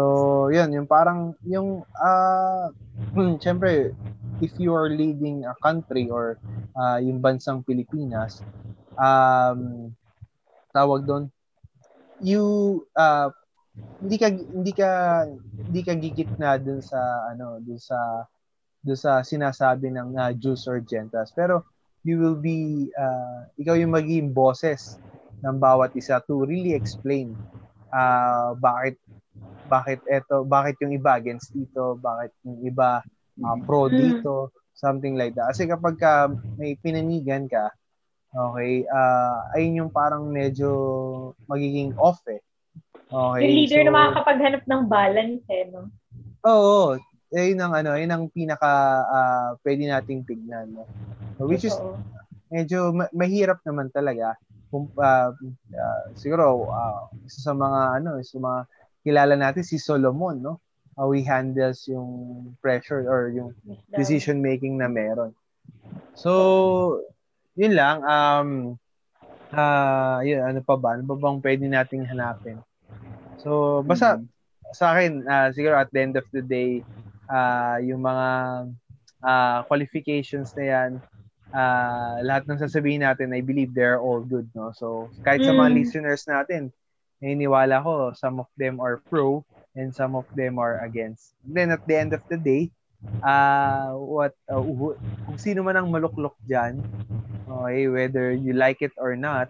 yun, 0.53 0.73
yung 0.77 0.89
parang, 0.89 1.33
yung, 1.45 1.85
ah, 1.97 2.69
hmm, 3.17 3.41
syempre, 3.41 3.93
if 4.41 4.53
you 4.61 4.73
are 4.77 4.89
leading 4.93 5.45
a 5.45 5.57
country 5.61 6.09
or 6.09 6.37
ah, 6.77 6.97
yung 7.01 7.21
bansang 7.21 7.65
Pilipinas, 7.65 8.41
um, 8.99 9.91
tawag 10.73 11.07
doon, 11.07 11.25
you, 12.23 12.43
ah, 12.95 13.31
hindi 14.01 14.17
ka, 14.17 14.29
hindi 14.31 14.73
ka, 14.73 14.91
hindi 15.69 15.81
ka 15.85 15.93
gigit 15.99 16.31
na 16.41 16.57
dun 16.57 16.81
sa, 16.81 17.31
ano, 17.31 17.61
dun 17.63 17.79
sa, 17.79 18.25
dun 18.81 18.97
sa 18.99 19.21
sinasabi 19.21 19.93
ng 19.93 20.17
ah, 20.17 20.33
Jews 20.33 20.65
or 20.67 20.81
Gentiles. 20.81 21.31
Pero, 21.37 21.67
you 22.03 22.17
will 22.17 22.39
be, 22.41 22.89
ah, 22.97 23.47
ikaw 23.61 23.77
yung 23.77 23.93
magiging 23.93 24.33
bosses 24.33 25.01
ng 25.45 25.57
bawat 25.57 25.93
isa 25.97 26.21
to 26.25 26.45
really 26.45 26.77
explain 26.77 27.33
ah 27.91 28.55
bakit 28.55 28.97
bakit 29.67 29.99
eto 30.07 30.47
bakit 30.47 30.79
yung 30.83 30.95
iba 30.95 31.17
against 31.19 31.51
dito 31.53 31.99
bakit 31.99 32.33
yung 32.47 32.61
iba 32.65 33.03
ah, 33.45 33.59
pro 33.67 33.89
Mm. 33.91 33.97
dito 33.97 34.55
something 34.77 35.17
like 35.17 35.35
that 35.35 35.51
kasi 35.53 35.67
kapag 35.69 35.97
ka 35.99 36.29
may 36.57 36.77
pinanigan 36.81 37.49
ka 37.51 37.73
okay 38.31 38.87
ah 38.89 39.51
ayun 39.55 39.87
yung 39.87 39.93
parang 39.93 40.27
medyo 40.31 40.71
magiging 41.51 41.95
off 41.99 42.23
eh 42.31 42.41
okay 43.11 43.41
Yung 43.43 43.57
leader 43.65 43.81
so- 43.83 43.87
na 43.87 43.93
makakapaghanap 43.93 44.63
ng 44.67 44.83
balance 44.87 45.45
eh, 45.51 45.67
no? 45.71 45.91
Oo, 46.41 46.97
eh, 47.37 47.53
yun 47.53 47.61
ang 47.61 47.77
ano, 47.77 48.01
yun 48.01 48.09
ang 48.09 48.25
pinaka 48.33 48.71
ah, 49.05 49.49
pwede 49.61 49.85
nating 49.85 50.25
tignan, 50.25 50.73
no? 50.73 50.89
Which 51.37 51.69
is 51.69 51.77
medyo 52.49 52.97
ma- 52.97 53.13
mahirap 53.13 53.61
naman 53.63 53.93
talaga. 53.93 54.41
Kung 54.73 54.89
ah, 54.97 55.37
ah, 55.77 56.03
siguro 56.17 56.73
ah, 56.73 57.13
isa 57.29 57.45
sa 57.45 57.53
mga 57.53 58.01
ano, 58.01 58.17
isa 58.17 58.41
sa 58.41 58.43
mga 58.43 58.61
kilala 59.05 59.35
natin 59.37 59.65
si 59.69 59.77
Solomon, 59.77 60.41
no? 60.41 60.55
How 60.97 61.13
he 61.13 61.21
handles 61.25 61.85
yung 61.89 62.09
pressure 62.61 63.05
or 63.05 63.33
yung 63.33 63.53
decision 63.93 64.41
making 64.41 64.77
na 64.81 64.89
meron. 64.89 65.33
So, 66.17 67.01
yun 67.61 67.73
lang 67.77 67.97
um 68.05 68.49
ah 69.55 70.21
yun, 70.27 70.41
ano 70.43 70.61
pa 70.65 70.75
ba? 70.79 70.89
Ano 70.97 71.05
pa 71.11 71.17
bang 71.19 71.39
pwede 71.45 71.65
nating 71.67 72.05
hanapin? 72.11 72.59
So, 73.43 73.83
basta 73.87 74.21
sa 74.75 74.95
akin, 74.95 75.27
ah, 75.27 75.51
siguro 75.55 75.77
at 75.81 75.91
the 75.93 76.01
end 76.03 76.15
of 76.21 76.27
the 76.35 76.43
day, 76.45 76.85
ah, 77.31 77.79
yung 77.83 78.03
mga 78.05 78.29
ah, 79.25 79.61
qualifications 79.69 80.53
na 80.57 80.65
yan, 80.65 80.91
ah, 81.55 82.19
lahat 82.25 82.45
ng 82.49 82.61
sasabihin 82.61 83.03
natin, 83.07 83.35
I 83.35 83.43
believe 83.43 83.73
they're 83.75 84.01
all 84.01 84.23
good, 84.25 84.49
no? 84.55 84.73
So, 84.77 85.13
kahit 85.25 85.45
sa 85.45 85.53
mga 85.57 85.71
Mm. 85.71 85.77
listeners 85.77 86.23
natin, 86.29 86.73
naniniwala 87.21 87.83
ko, 87.85 87.93
some 88.17 88.41
of 88.41 88.49
them 88.57 88.81
are 88.81 89.03
pro 89.11 89.45
and 89.77 89.93
some 89.95 90.17
of 90.17 90.27
them 90.35 90.59
are 90.59 90.81
against. 90.85 91.35
Then, 91.45 91.71
at 91.75 91.83
the 91.87 91.97
end 91.99 92.13
of 92.15 92.23
the 92.31 92.39
day, 92.41 92.71
ah 93.21 93.93
what, 93.95 94.33
ah, 94.47 94.59
who- 94.59 94.97
kung 95.25 95.39
sino 95.39 95.61
man 95.61 95.77
ang 95.77 95.89
maluklok 95.89 96.35
dyan, 96.45 96.81
okay, 97.45 97.87
whether 97.87 98.33
you 98.33 98.53
like 98.53 98.81
it 98.81 98.93
or 98.97 99.15
not, 99.15 99.49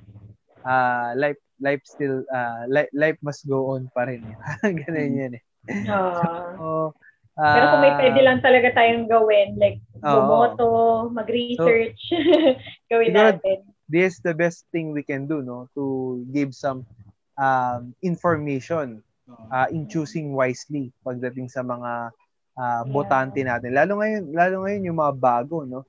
ah 0.62 1.12
life 1.14 1.38
life 1.60 1.80
still 1.84 2.24
uh, 2.28 2.64
life, 2.66 2.88
life 2.92 3.18
must 3.20 3.44
go 3.44 3.76
on 3.76 3.86
pa 3.92 4.08
rin. 4.08 4.24
Ganun 4.64 5.12
yan 5.12 5.32
eh. 5.36 5.42
So, 5.84 6.92
Pero 7.40 7.64
kung 7.72 7.80
may 7.80 7.94
pwede 7.96 8.20
lang 8.20 8.44
talaga 8.44 8.68
tayong 8.74 9.08
gawin, 9.08 9.56
like 9.56 9.80
bumoto, 10.02 11.08
mag-research, 11.08 12.00
gawin 12.90 13.12
Siguro- 13.12 13.36
natin. 13.40 13.58
this 13.90 14.14
is 14.14 14.22
the 14.22 14.30
best 14.30 14.70
thing 14.70 14.94
we 14.94 15.02
can 15.02 15.26
do 15.26 15.42
no 15.42 15.66
to 15.74 15.82
give 16.30 16.54
some 16.54 16.86
um, 17.34 17.90
information 18.06 19.02
uh, 19.50 19.66
in 19.68 19.90
choosing 19.90 20.30
wisely 20.30 20.94
pagdating 21.02 21.50
sa 21.50 21.60
mga 21.60 22.14
uh, 22.61 22.85
Yeah. 22.85 22.92
botante 22.92 23.40
natin 23.40 23.73
lalo 23.73 23.96
ngayon 24.05 24.37
lalo 24.37 24.68
ngayon 24.68 24.87
yung 24.92 24.99
mga 25.01 25.14
bago 25.16 25.64
no 25.64 25.88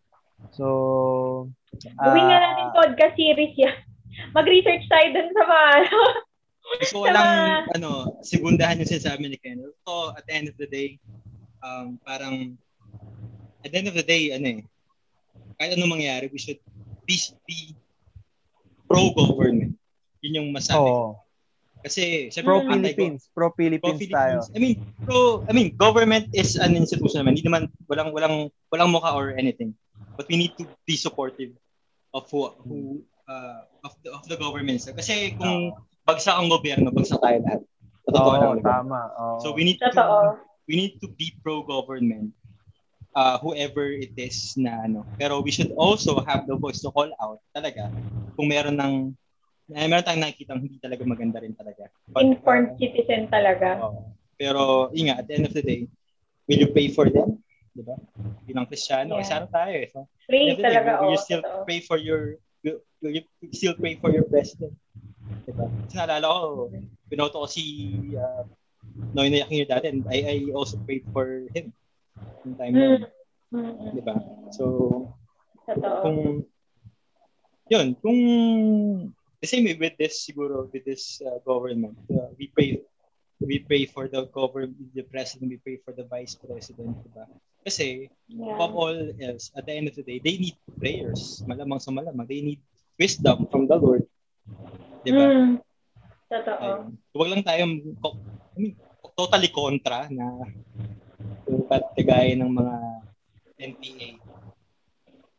so 0.55 1.51
Gawin 1.79 2.23
nga 2.27 2.37
ah, 2.37 2.43
natin 2.51 2.67
podcast 2.75 3.15
series 3.15 3.55
yan. 3.55 3.75
Mag-research 4.35 4.85
tayo 4.91 5.07
dun 5.15 5.29
sa 5.31 5.43
mga 5.47 5.67
ano. 5.79 5.99
Gusto 6.71 6.97
ko 7.03 7.07
lang, 7.09 7.29
ano, 7.75 7.89
segundahan 8.23 8.79
yung 8.79 8.91
sinasabi 8.91 9.27
ni 9.27 9.37
Ken. 9.39 9.59
So, 9.87 10.13
at 10.15 10.23
the 10.27 10.33
end 10.35 10.47
of 10.47 10.55
the 10.55 10.67
day, 10.67 10.99
um, 11.63 11.99
parang, 12.03 12.55
at 13.63 13.71
the 13.71 13.77
end 13.81 13.89
of 13.91 13.97
the 13.97 14.05
day, 14.05 14.31
ano 14.31 14.59
eh, 14.59 14.61
kahit 15.59 15.75
anong 15.75 15.99
mangyari, 15.99 16.31
we 16.31 16.39
should 16.39 16.59
be, 17.03 17.19
be 17.43 17.75
pro-government. 18.87 19.75
Yun 20.23 20.37
yung 20.43 20.49
masabi. 20.53 20.85
oh, 20.85 21.19
Kasi, 21.81 22.29
syempre, 22.29 22.53
pro. 22.53 22.65
Philippines 22.65 23.21
pro 23.33 23.47
Philippines 23.57 24.01
tayo 24.09 24.45
I 24.53 24.59
mean, 24.61 24.75
pro, 25.05 25.41
I 25.49 25.53
mean, 25.53 25.73
government 25.77 26.29
is 26.33 26.55
an 26.57 26.77
institution 26.77 27.25
naman. 27.25 27.37
Hindi 27.37 27.45
naman, 27.49 27.63
walang, 27.89 28.13
walang, 28.13 28.35
walang 28.69 28.89
mukha 28.93 29.11
or 29.17 29.33
anything. 29.33 29.73
But 30.17 30.29
we 30.29 30.37
need 30.37 30.53
to 30.61 30.69
be 30.85 30.93
supportive 30.93 31.57
of 32.13 32.29
who, 32.29 32.53
who 32.61 33.01
uh, 33.25 33.65
of 33.83 33.93
the, 34.03 34.09
of 34.13 34.23
the 34.27 34.37
government. 34.37 34.83
Kasi 34.83 35.33
kung 35.39 35.73
bagsak 36.05 36.35
ang 36.35 36.51
gobyerno, 36.51 36.91
bagsak 36.93 37.21
tayo 37.21 37.37
lahat. 37.45 37.61
Sa 38.05 38.09
totoo 38.17 38.35
lang, 38.37 38.49
Oo, 38.49 38.57
di 38.57 38.63
ba? 38.65 38.71
tama 38.81 38.99
oo. 39.17 39.37
So 39.41 39.53
we 39.53 39.63
need 39.63 39.77
to 39.79 39.89
Totoo. 39.93 40.41
we 40.65 40.73
need 40.77 40.97
to 41.01 41.07
be 41.13 41.33
pro-government 41.45 42.33
uh, 43.13 43.37
whoever 43.39 43.93
it 43.93 44.13
is 44.17 44.57
na 44.57 44.85
ano. 44.85 45.05
Pero 45.21 45.41
we 45.41 45.53
should 45.53 45.71
also 45.77 46.19
have 46.25 46.49
the 46.49 46.57
voice 46.57 46.81
to 46.81 46.89
call 46.91 47.09
out 47.21 47.39
talaga 47.53 47.93
kung 48.35 48.49
meron 48.49 48.77
ng 48.81 48.93
eh, 49.71 49.87
meron 49.87 50.03
tayong 50.03 50.23
nakikita 50.23 50.59
hindi 50.59 50.77
talaga 50.79 51.03
maganda 51.07 51.39
rin 51.39 51.55
talaga. 51.55 51.87
But, 52.11 52.27
Informed 52.27 52.75
uh, 52.75 52.79
citizen 52.79 53.31
talaga. 53.31 53.79
oo. 53.81 54.11
pero 54.35 54.89
yun 54.91 55.13
nga, 55.13 55.21
at 55.21 55.29
the 55.29 55.33
end 55.37 55.45
of 55.45 55.53
the 55.53 55.61
day, 55.61 55.85
will 56.49 56.59
you 56.59 56.69
pray 56.73 56.89
for 56.89 57.05
them? 57.07 57.37
Di 57.71 57.85
ba? 57.85 57.95
Bilang 58.43 58.65
Kristiyano, 58.67 59.15
Yeah. 59.15 59.23
isa 59.23 59.45
na 59.45 59.49
tayo 59.53 59.73
eh. 59.77 59.87
So, 59.93 60.09
Pray 60.27 60.57
day, 60.57 60.59
talaga. 60.59 61.05
will 61.05 61.13
you 61.15 61.21
still 61.21 61.39
totoo. 61.45 61.63
pray 61.63 61.79
for 61.79 61.95
your 62.01 62.41
will, 62.65 62.81
will 62.99 63.13
you 63.15 63.23
still 63.53 63.77
pray 63.77 63.95
for 64.01 64.09
your 64.09 64.25
president? 64.27 64.73
Diba? 65.47 65.69
Kasi 65.87 65.95
naalala 65.95 66.25
ko, 66.27 66.67
pinoto 67.07 67.45
ko 67.45 67.47
si 67.47 67.63
uh, 68.17 68.43
Noy 69.15 69.29
na 69.31 69.45
Aquino 69.45 69.63
dati 69.69 69.87
and 69.87 70.03
I, 70.09 70.19
I 70.25 70.37
also 70.51 70.75
prayed 70.83 71.05
for 71.15 71.47
him 71.53 71.71
yung 72.43 72.55
time 72.59 72.73
na. 72.75 72.87
Mm. 72.87 73.05
Mm, 73.51 73.71
mm. 73.77 73.91
Diba? 73.95 74.15
So, 74.51 74.63
Totoo. 75.69 76.01
kung 76.03 76.17
yun, 77.71 77.87
kung 78.03 78.19
the 79.41 79.47
same 79.49 79.65
with 79.65 79.97
this 79.97 80.21
siguro 80.21 80.69
with 80.69 80.85
this 80.85 81.19
uh, 81.25 81.41
government 81.43 81.97
uh, 82.13 82.29
we 82.37 82.47
pray 82.53 82.77
we 83.41 83.57
pray 83.65 83.89
for 83.89 84.05
the 84.05 84.29
government 84.29 84.77
the 84.93 85.01
president 85.09 85.49
we 85.49 85.57
pray 85.57 85.77
for 85.81 85.91
the 85.97 86.05
vice 86.05 86.37
president 86.37 86.93
diba 87.05 87.25
kasi 87.61 88.09
Yeah. 88.31 88.55
above 88.55 88.73
all 88.73 88.95
else 89.19 89.51
at 89.59 89.67
the 89.67 89.73
end 89.75 89.91
of 89.91 89.95
the 89.99 90.05
day 90.07 90.17
they 90.23 90.39
need 90.39 90.55
prayers 90.79 91.43
malamang 91.43 91.83
sa 91.83 91.91
malamang 91.91 92.23
they 92.29 92.39
need 92.39 92.61
wisdom 92.95 93.43
from 93.51 93.67
the 93.67 93.75
Lord 93.75 94.05
diba 95.03 95.25
Mm. 95.25 95.59
Totoo. 96.31 96.63
Ayun. 96.63 96.81
Huwag 97.11 97.27
lang 97.27 97.43
tayong 97.43 97.73
I 98.55 98.55
mean, 98.55 98.73
totally 99.19 99.51
kontra 99.51 100.07
na 100.07 100.47
Yung 101.43 101.67
katigaya 101.67 102.31
ng 102.39 102.47
mga 102.47 102.75
NPA. 103.59 104.09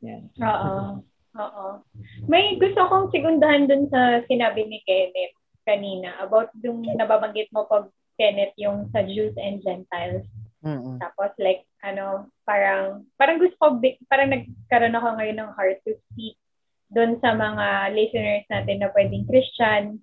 Yan. 0.04 0.22
Oo. 0.36 1.00
Oo. 1.38 1.80
May 2.28 2.60
gusto 2.60 2.84
kong 2.88 3.08
sigundahan 3.08 3.64
dun 3.64 3.88
sa 3.88 4.20
sinabi 4.28 4.68
ni 4.68 4.84
Kenneth 4.84 5.36
kanina 5.62 6.18
about 6.20 6.50
yung 6.60 6.82
nababanggit 6.98 7.48
mo 7.54 7.64
pag 7.70 7.88
Kenneth 8.20 8.52
yung 8.60 8.90
sa 8.92 9.00
Jews 9.06 9.32
and 9.40 9.64
Gentiles. 9.64 10.26
Mm-mm. 10.62 11.00
Tapos 11.00 11.32
like 11.40 11.64
ano, 11.82 12.28
parang 12.44 13.08
parang 13.16 13.40
gusto 13.40 13.56
ko 13.58 13.66
parang 14.06 14.30
nagkaroon 14.30 14.94
ako 14.94 15.08
ngayon 15.18 15.38
ng 15.40 15.50
heart 15.56 15.80
to 15.88 15.96
speak 16.12 16.36
doon 16.92 17.16
sa 17.24 17.32
mga 17.32 17.96
listeners 17.96 18.44
natin 18.52 18.84
na 18.84 18.92
pwedeng 18.92 19.24
Christian 19.24 19.98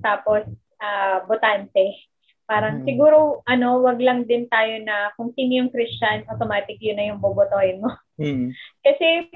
tapos 0.00 0.48
ah, 0.80 1.22
botante. 1.28 2.08
Parang 2.42 2.82
Mm. 2.82 2.86
siguro 2.88 3.40
ano, 3.46 3.80
wag 3.84 4.02
lang 4.02 4.26
din 4.26 4.50
tayo 4.50 4.76
na 4.82 5.14
kung 5.14 5.30
sino 5.32 5.62
yung 5.62 5.70
Christian, 5.70 6.26
automatic 6.26 6.76
yun 6.82 6.98
na 6.98 7.12
yung 7.12 7.22
bobotohin 7.22 7.80
mo. 7.80 7.92
Mm. 8.18 8.50
Kasi 8.84 9.30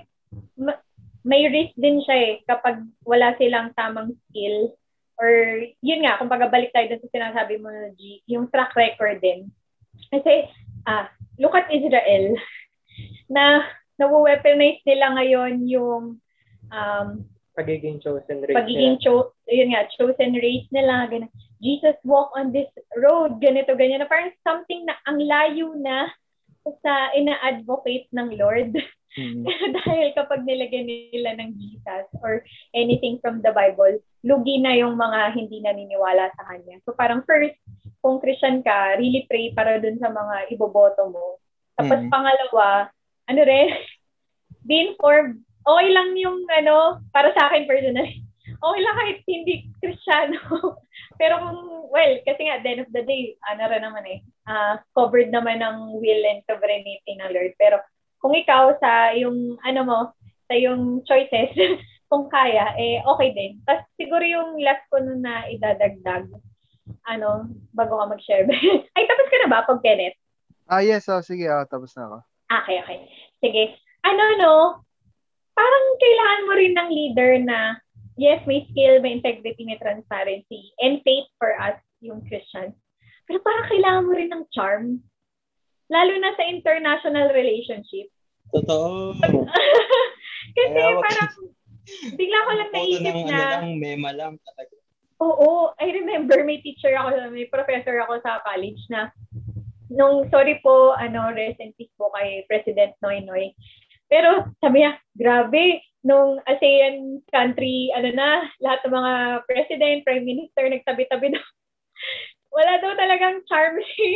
ma- 0.58 0.82
may 1.26 1.50
risk 1.50 1.74
din 1.74 1.98
siya 2.06 2.16
eh 2.16 2.32
kapag 2.46 2.86
wala 3.02 3.34
silang 3.34 3.74
tamang 3.74 4.14
skill 4.30 4.70
or 5.16 5.64
yun 5.80 6.04
nga, 6.04 6.20
kung 6.20 6.28
balik 6.28 6.70
tayo 6.76 6.92
dun 6.92 7.02
sa 7.02 7.12
sinasabi 7.12 7.56
mo 7.56 7.72
G, 7.96 8.20
yung 8.28 8.52
track 8.52 8.76
record 8.76 9.20
din. 9.24 9.48
Kasi, 10.12 10.44
ah, 10.84 11.08
look 11.40 11.56
at 11.56 11.72
Israel 11.72 12.36
na 13.34 13.64
nawo-weaponize 13.96 14.84
nila 14.84 15.16
ngayon 15.16 15.54
yung 15.66 16.04
um, 16.68 17.08
Pagiging 17.56 18.04
chosen 18.04 18.44
race 18.44 18.52
pagiging 18.52 19.00
cho- 19.00 19.32
yun 19.48 19.72
nga, 19.72 19.88
chosen 19.96 20.36
race 20.36 20.68
nila, 20.68 21.08
ganun. 21.08 21.32
Jesus 21.64 21.96
walk 22.04 22.28
on 22.36 22.52
this 22.52 22.68
road, 23.00 23.40
ganito, 23.40 23.72
ganyan. 23.72 24.04
Na 24.04 24.10
parang 24.12 24.28
something 24.44 24.84
na 24.84 24.92
ang 25.08 25.16
layo 25.16 25.72
na 25.80 26.12
sa 26.84 27.16
ina-advocate 27.16 28.12
ng 28.12 28.36
Lord. 28.36 28.76
Mm. 29.16 29.48
Dahil 29.80 30.12
kapag 30.12 30.44
nilagyan 30.44 30.86
nila 30.86 31.40
ng 31.40 31.56
Jesus 31.56 32.06
or 32.20 32.44
anything 32.76 33.16
from 33.24 33.40
the 33.40 33.50
Bible, 33.50 33.96
lugi 34.20 34.60
na 34.60 34.76
yung 34.76 34.94
mga 35.00 35.32
hindi 35.32 35.64
naniniwala 35.64 36.28
sa 36.36 36.44
kanya. 36.52 36.76
So 36.84 36.92
parang 36.92 37.24
first, 37.24 37.56
kung 38.04 38.20
Christian 38.20 38.60
ka, 38.60 39.00
really 39.00 39.24
pray 39.26 39.56
para 39.56 39.80
dun 39.80 39.96
sa 39.96 40.12
mga 40.12 40.52
iboboto 40.52 41.08
mo. 41.08 41.40
Tapos 41.80 41.96
Mm. 42.04 42.12
pangalawa, 42.12 42.92
ano 43.26 43.40
rin, 43.42 43.72
be 44.68 44.92
informed. 44.92 45.40
Okay 45.66 45.88
lang 45.90 46.14
yung 46.14 46.46
ano, 46.62 47.02
para 47.10 47.32
sa 47.34 47.50
akin 47.50 47.66
personally, 47.66 48.22
okay 48.64 48.80
lang 48.84 48.96
kahit 49.00 49.18
hindi 49.26 49.54
Kristiyano. 49.80 50.38
Pero 51.16 51.40
kung, 51.40 51.88
well, 51.90 52.12
kasi 52.22 52.46
nga, 52.46 52.60
at 52.60 52.62
the 52.62 52.70
end 52.76 52.84
of 52.84 52.92
the 52.92 53.02
day, 53.02 53.34
ano 53.48 53.64
rin 53.72 53.82
naman 53.82 54.04
eh, 54.04 54.20
ah, 54.44 54.76
covered 54.92 55.32
naman 55.32 55.64
ng 55.64 55.96
will 55.96 56.22
and 56.28 56.44
sovereignty 56.44 57.00
ng 57.08 57.32
Lord. 57.32 57.56
Pero 57.56 57.80
kung 58.26 58.34
ikaw 58.34 58.74
sa 58.82 59.14
yung 59.14 59.54
ano 59.62 59.80
mo, 59.86 59.98
sa 60.50 60.58
yung 60.58 61.06
choices, 61.06 61.54
kung 62.10 62.26
kaya, 62.26 62.74
eh 62.74 62.98
okay 63.06 63.30
din. 63.30 63.62
Tapos 63.62 63.86
siguro 63.94 64.26
yung 64.26 64.58
last 64.66 64.82
ko 64.90 64.98
nun 64.98 65.22
na 65.22 65.46
idadagdag, 65.46 66.26
ano, 67.06 67.46
bago 67.70 68.02
ka 68.02 68.10
mag-share. 68.10 68.50
Ay, 68.98 69.04
tapos 69.06 69.26
ka 69.30 69.36
na 69.46 69.50
ba 69.54 69.62
pag 69.62 69.78
Kenneth? 69.78 70.18
Ah, 70.66 70.82
yes. 70.82 71.06
Oh, 71.06 71.22
sige. 71.22 71.46
Oh, 71.46 71.62
tapos 71.70 71.94
na 71.94 72.10
ako. 72.10 72.16
Ah, 72.50 72.66
Okay, 72.66 72.82
okay. 72.82 72.98
Sige. 73.38 73.62
Ano, 74.02 74.24
no? 74.42 74.54
Parang 75.54 75.86
kailangan 76.02 76.42
mo 76.50 76.52
rin 76.58 76.74
ng 76.74 76.90
leader 76.90 77.30
na, 77.46 77.78
yes, 78.18 78.42
may 78.50 78.66
skill, 78.74 78.98
may 78.98 79.22
integrity, 79.22 79.62
may 79.62 79.78
transparency, 79.78 80.74
and 80.82 80.98
faith 81.06 81.30
for 81.38 81.54
us, 81.62 81.78
yung 82.02 82.26
Christians. 82.26 82.74
Pero 83.30 83.38
parang 83.46 83.70
kailangan 83.70 84.06
mo 84.06 84.12
rin 84.18 84.30
ng 84.34 84.44
charm. 84.50 84.98
Lalo 85.86 86.12
na 86.18 86.34
sa 86.34 86.44
international 86.50 87.30
relationship. 87.30 88.10
Totoo. 88.54 89.16
Kasi 90.56 90.72
Kaya 90.72 90.98
parang, 91.02 91.32
bigla 92.14 92.38
ko 92.46 92.50
lang 92.54 92.70
naisip 92.72 93.02
ng 93.02 93.18
ano 93.26 93.30
na, 93.30 93.50
lang, 93.58 93.66
mema 93.78 94.10
lang 94.14 94.34
talaga. 94.42 94.74
Oo, 95.16 95.72
I 95.80 95.88
remember 95.96 96.44
may 96.44 96.60
teacher 96.60 96.92
ako, 96.92 97.32
may 97.32 97.48
professor 97.48 97.96
ako 98.04 98.20
sa 98.20 98.44
college 98.44 98.80
na 98.92 99.08
nung, 99.88 100.28
sorry 100.28 100.60
po, 100.60 100.92
ano, 100.98 101.32
rest 101.32 101.62
in 101.62 101.72
peace 101.78 101.92
po 101.96 102.12
kay 102.12 102.44
President 102.50 102.92
Noy 103.00 103.22
Noy. 103.24 103.54
Pero 104.06 104.50
sabi 104.62 104.82
niya, 104.82 104.98
grabe, 105.18 105.82
nung 106.06 106.38
ASEAN 106.46 107.22
country, 107.32 107.90
ano 107.90 108.14
na, 108.14 108.46
lahat 108.62 108.80
ng 108.86 108.94
mga 108.94 109.12
president, 109.50 109.98
prime 110.06 110.26
minister, 110.26 110.62
nagtabi-tabi 110.70 111.34
daw. 111.34 111.42
Wala 112.56 112.80
daw 112.80 112.96
talagang 112.96 113.44
charm 113.44 113.76
si, 113.92 114.08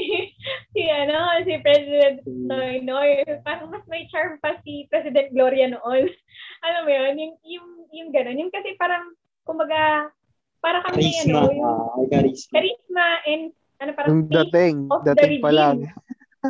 si, 0.73 0.83
ano, 0.89 1.45
si 1.45 1.61
President 1.61 2.25
Noy 2.25 2.81
Noy. 2.81 3.21
Parang 3.45 3.69
mas 3.69 3.85
may 3.85 4.09
charm 4.09 4.41
pa 4.41 4.57
si 4.65 4.89
President 4.89 5.29
Gloria 5.37 5.69
noon. 5.69 6.09
Alam 6.67 6.83
mo 6.89 6.91
yun, 6.91 7.15
yung, 7.21 7.35
yung, 7.45 7.69
yung 7.93 8.09
gano'n. 8.13 8.41
Yung 8.41 8.53
kasi 8.53 8.73
parang, 8.81 9.13
kumbaga, 9.45 10.09
para 10.65 10.81
kami, 10.89 11.09
Charisma. 11.09 11.41
ano, 11.45 11.53
yung 11.53 11.69
Ah, 11.69 12.05
charisma. 12.09 12.51
charisma 12.57 13.07
and, 13.29 13.45
ano, 13.81 13.91
parang 13.97 14.09
Yung 14.13 14.23
dating. 14.29 14.77
of 14.89 15.01
the 15.05 15.13
Dating 15.17 15.41
pa 15.45 15.53
lang. 15.53 15.77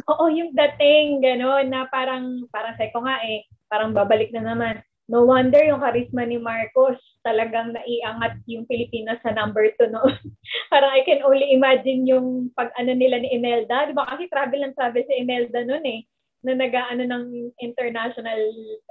Oo, 0.06 0.30
yung 0.30 0.50
dating, 0.54 1.18
gano'n, 1.22 1.66
na 1.70 1.86
parang, 1.90 2.46
parang 2.54 2.74
sa 2.78 2.86
ko 2.90 3.02
nga 3.02 3.18
eh, 3.26 3.46
parang 3.66 3.90
babalik 3.90 4.30
na 4.30 4.42
naman. 4.54 4.78
No 5.10 5.26
wonder 5.26 5.58
yung 5.66 5.82
charisma 5.82 6.22
ni 6.22 6.38
Marcos 6.38 6.94
talagang 7.26 7.74
naiangat 7.74 8.38
yung 8.46 8.62
Pilipinas 8.70 9.18
sa 9.26 9.34
number 9.34 9.66
2 9.74 9.90
noon. 9.90 10.14
parang 10.72 10.94
I 10.94 11.02
can 11.02 11.26
only 11.26 11.50
imagine 11.50 12.06
yung 12.06 12.54
pag 12.54 12.70
ano 12.78 12.94
nila 12.94 13.18
ni 13.18 13.34
Imelda. 13.34 13.90
Di 13.90 13.92
ba 13.92 14.06
kasi 14.06 14.30
travel 14.30 14.62
and 14.62 14.74
travel 14.78 15.02
si 15.02 15.14
Imelda 15.18 15.66
noon 15.66 15.82
eh 15.82 16.00
na 16.46 16.54
nag-ano 16.54 17.02
ng 17.04 17.24
international 17.58 18.40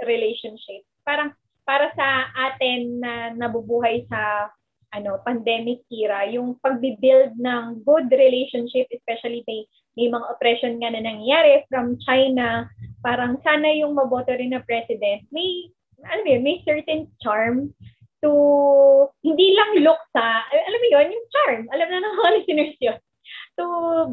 relationship. 0.04 0.84
Parang 1.08 1.32
para 1.64 1.88
sa 1.96 2.30
atin 2.52 3.00
na 3.00 3.14
nabubuhay 3.34 4.04
sa 4.12 4.52
ano 4.90 5.22
pandemic 5.22 5.86
era, 5.88 6.26
yung 6.28 6.58
pagbi-build 6.60 7.38
ng 7.38 7.86
good 7.86 8.10
relationship, 8.10 8.90
especially 8.90 9.46
may, 9.46 9.62
may 9.96 10.10
mga 10.10 10.26
oppression 10.34 10.82
nga 10.82 10.90
na 10.90 11.02
nangyayari 11.02 11.62
from 11.70 11.94
China, 12.04 12.66
parang 13.06 13.38
sana 13.46 13.70
yung 13.78 13.94
maboto 13.94 14.34
rin 14.34 14.54
na 14.54 14.66
president, 14.66 15.24
may 15.30 15.70
mo 16.04 16.30
yun, 16.30 16.44
may 16.44 16.64
certain 16.64 17.08
charm 17.20 17.74
to 18.20 18.32
hindi 19.24 19.56
lang 19.56 19.84
look 19.84 20.00
sa 20.12 20.44
alam 20.52 20.80
mo 20.80 20.88
yun, 20.92 21.14
yung 21.14 21.28
charm. 21.32 21.62
Alam 21.72 21.88
na 21.88 22.00
ng 22.04 22.18
mga 22.20 22.34
listeners 22.40 22.76
yun. 22.80 23.00
To 23.60 23.66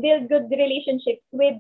build 0.03 0.27
good 0.29 0.51
relationships 0.51 1.25
with 1.31 1.59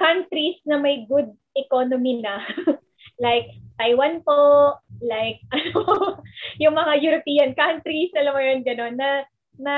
countries 0.00 0.58
na 0.66 0.80
may 0.80 1.06
good 1.06 1.30
economy 1.54 2.20
na. 2.24 2.42
like 3.24 3.46
Taiwan 3.78 4.22
po, 4.22 4.74
like 5.02 5.42
ano, 5.54 6.18
yung 6.58 6.74
mga 6.74 7.02
European 7.02 7.50
countries, 7.54 8.10
alam 8.14 8.32
mo 8.34 8.40
yun, 8.42 8.60
gano'n, 8.62 8.94
na, 8.94 9.10
na, 9.58 9.74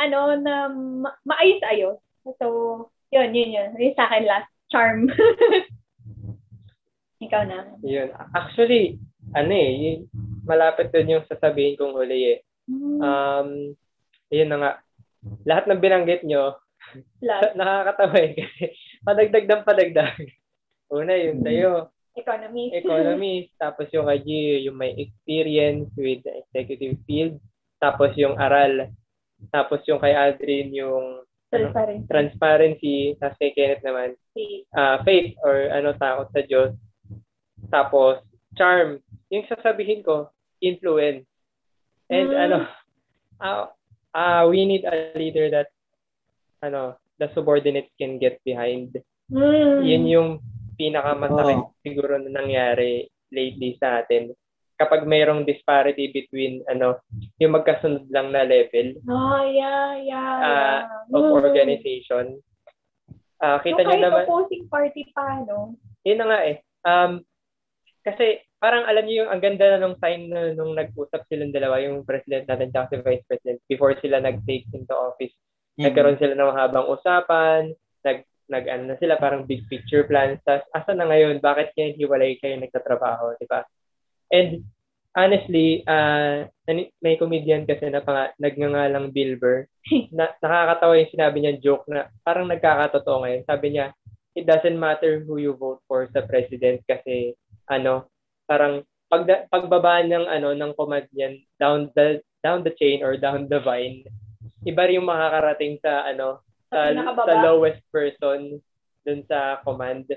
ano, 0.00 0.20
na 0.36 0.54
ma- 0.72 1.18
maayos-ayos. 1.24 2.00
So, 2.38 2.46
yun, 3.10 3.34
yun, 3.34 3.50
yun. 3.52 3.70
Yung 3.76 3.96
sa 3.96 4.08
akin 4.08 4.24
last, 4.28 4.48
charm. 4.72 5.08
Ikaw 7.22 7.42
na. 7.46 7.58
Yun. 7.86 8.10
Actually, 8.34 8.98
ano 9.30 9.52
eh, 9.54 9.70
yun, 9.78 9.98
malapit 10.42 10.90
din 10.90 11.14
yung 11.18 11.26
sasabihin 11.30 11.78
kong 11.78 11.94
huli 11.94 12.38
eh. 12.38 12.38
Um, 12.98 13.78
yun 14.32 14.50
na 14.50 14.58
nga. 14.58 14.72
Lahat 15.46 15.64
ng 15.70 15.78
binanggit 15.78 16.26
nyo, 16.26 16.58
nakakatawa 17.58 18.16
eh. 18.18 18.32
Kasi 18.34 18.64
padagdag 19.06 19.46
ng 19.46 19.62
padagdag. 19.66 20.18
Una, 20.92 21.14
yung 21.16 21.40
sa'yo, 21.40 21.88
economy. 22.18 22.64
economy. 22.82 23.34
tapos 23.56 23.88
yung 23.94 24.04
kay 24.10 24.20
yung 24.66 24.76
may 24.76 24.92
experience 24.98 25.88
with 25.96 26.20
the 26.26 26.42
executive 26.42 26.98
field. 27.06 27.38
Tapos 27.78 28.12
yung 28.18 28.36
aral. 28.36 28.90
Tapos 29.50 29.82
yung 29.86 30.02
kay 30.02 30.14
Adrian, 30.14 30.70
yung 30.74 31.22
Transparency. 31.52 32.08
transparency. 32.08 32.96
Tapos 33.20 33.36
kay 33.36 33.52
Kenneth 33.52 33.84
naman, 33.84 34.16
uh, 34.72 34.96
faith 35.04 35.36
or 35.44 35.68
ano, 35.68 35.92
takot 36.00 36.28
sa 36.32 36.42
Diyos. 36.48 36.72
Tapos, 37.68 38.22
charm. 38.54 38.98
Yung 39.30 39.46
sasabihin 39.46 40.02
ko, 40.02 40.28
influence. 40.58 41.24
And 42.08 42.28
Mm. 42.30 42.38
ano, 42.38 42.58
uh, 43.40 43.64
uh, 44.12 44.42
we 44.46 44.64
need 44.64 44.84
a 44.84 45.12
leader 45.16 45.48
that 45.50 45.68
ano, 46.60 46.94
the 47.18 47.26
subordinates 47.34 47.90
can 47.98 48.18
get 48.18 48.38
behind. 48.42 48.94
Mm. 49.26 49.82
Yun 49.82 50.04
yung 50.06 50.30
pinakamasakit 50.76 51.58
Oo. 51.58 51.74
siguro 51.82 52.18
na 52.18 52.30
nangyari 52.30 53.08
lately 53.30 53.74
sa 53.76 53.98
atin. 53.98 54.30
Kapag 54.76 55.06
mayroong 55.06 55.46
disparity 55.46 56.10
between 56.10 56.62
ano, 56.66 56.98
yung 57.38 57.54
magkasunod 57.54 58.06
lang 58.10 58.30
na 58.30 58.42
level 58.42 58.98
Oh, 59.06 59.42
yeah, 59.42 59.94
yeah, 59.96 60.34
Ah, 60.38 60.78
yeah. 61.08 61.14
of 61.14 61.22
Mm. 61.22 61.34
organization. 61.38 62.24
Ah, 63.38 63.58
kita 63.58 63.82
Yung 63.82 63.90
nyo 63.90 63.90
kahit 63.90 64.04
naman, 64.06 64.22
opposing 64.22 64.64
party 64.70 65.02
pa, 65.10 65.42
no? 65.42 65.74
yun 66.04 66.18
na 66.20 66.26
nga 66.30 66.40
eh. 66.46 66.56
Um, 66.82 67.26
kasi 68.02 68.42
parang 68.58 68.86
alam 68.86 69.06
niyo 69.06 69.26
yung 69.26 69.30
ang 69.30 69.42
ganda 69.42 69.74
na 69.74 69.78
nung 69.78 69.98
sign 69.98 70.30
na 70.30 70.54
nung 70.54 70.74
nag-usap 70.74 71.22
silang 71.26 71.54
dalawa, 71.54 71.78
yung 71.82 72.02
president 72.02 72.46
natin 72.46 72.74
at 72.74 72.90
si 72.90 72.98
vice 72.98 73.24
president, 73.26 73.58
before 73.70 73.94
sila 74.02 74.18
nag-take 74.18 74.66
into 74.74 74.94
office. 74.94 75.34
Mm. 75.78 75.90
Nagkaroon 75.90 76.18
sila 76.18 76.34
ng 76.34 76.54
habang 76.58 76.86
usapan, 76.90 77.72
nag, 78.02 78.26
nag 78.50 78.64
ano 78.68 78.82
na 78.92 78.96
sila 78.98 79.18
parang 79.18 79.46
big 79.46 79.66
picture 79.70 80.06
plans. 80.06 80.42
Tapos 80.42 80.66
asa 80.74 80.92
na 80.94 81.06
ngayon? 81.06 81.38
Bakit 81.38 81.74
ngayon 81.74 81.98
hiwalay 81.98 82.38
kayo 82.42 82.58
nagtatrabaho, 82.58 83.38
di 83.38 83.46
ba? 83.46 83.62
And 84.30 84.66
honestly, 85.14 85.84
uh, 85.86 86.48
may 87.02 87.16
comedian 87.16 87.68
kasi 87.68 87.88
na 87.88 88.02
pang, 88.02 88.30
nagngangalang 88.40 89.14
Bilber. 89.14 89.68
na, 90.16 90.32
nakakatawa 90.40 90.98
yung 90.98 91.12
sinabi 91.14 91.36
niya 91.40 91.60
joke 91.60 91.86
na 91.88 92.08
parang 92.26 92.48
nagkakatotoo 92.48 93.24
ngayon. 93.24 93.42
Sabi 93.46 93.66
niya, 93.74 93.94
it 94.32 94.48
doesn't 94.48 94.78
matter 94.78 95.20
who 95.24 95.36
you 95.36 95.52
vote 95.56 95.84
for 95.84 96.08
sa 96.12 96.24
president 96.24 96.80
kasi 96.88 97.36
ano, 97.70 98.10
parang 98.48 98.82
pag 99.12 99.28
pagbaba 99.52 100.00
ng 100.00 100.24
ano 100.24 100.56
ng 100.56 100.72
command 100.72 101.04
niyan 101.12 101.44
down 101.60 101.92
the 101.92 102.24
down 102.40 102.64
the 102.64 102.72
chain 102.80 103.04
or 103.04 103.20
down 103.20 103.44
the 103.44 103.60
vine, 103.60 104.08
iba 104.64 104.88
rin 104.88 105.04
yung 105.04 105.10
makakarating 105.10 105.76
sa 105.84 106.08
ano 106.08 106.40
sa, 106.72 106.88
sa 106.96 107.34
lowest 107.44 107.84
person 107.92 108.56
dun 109.04 109.20
sa 109.28 109.60
command. 109.68 110.08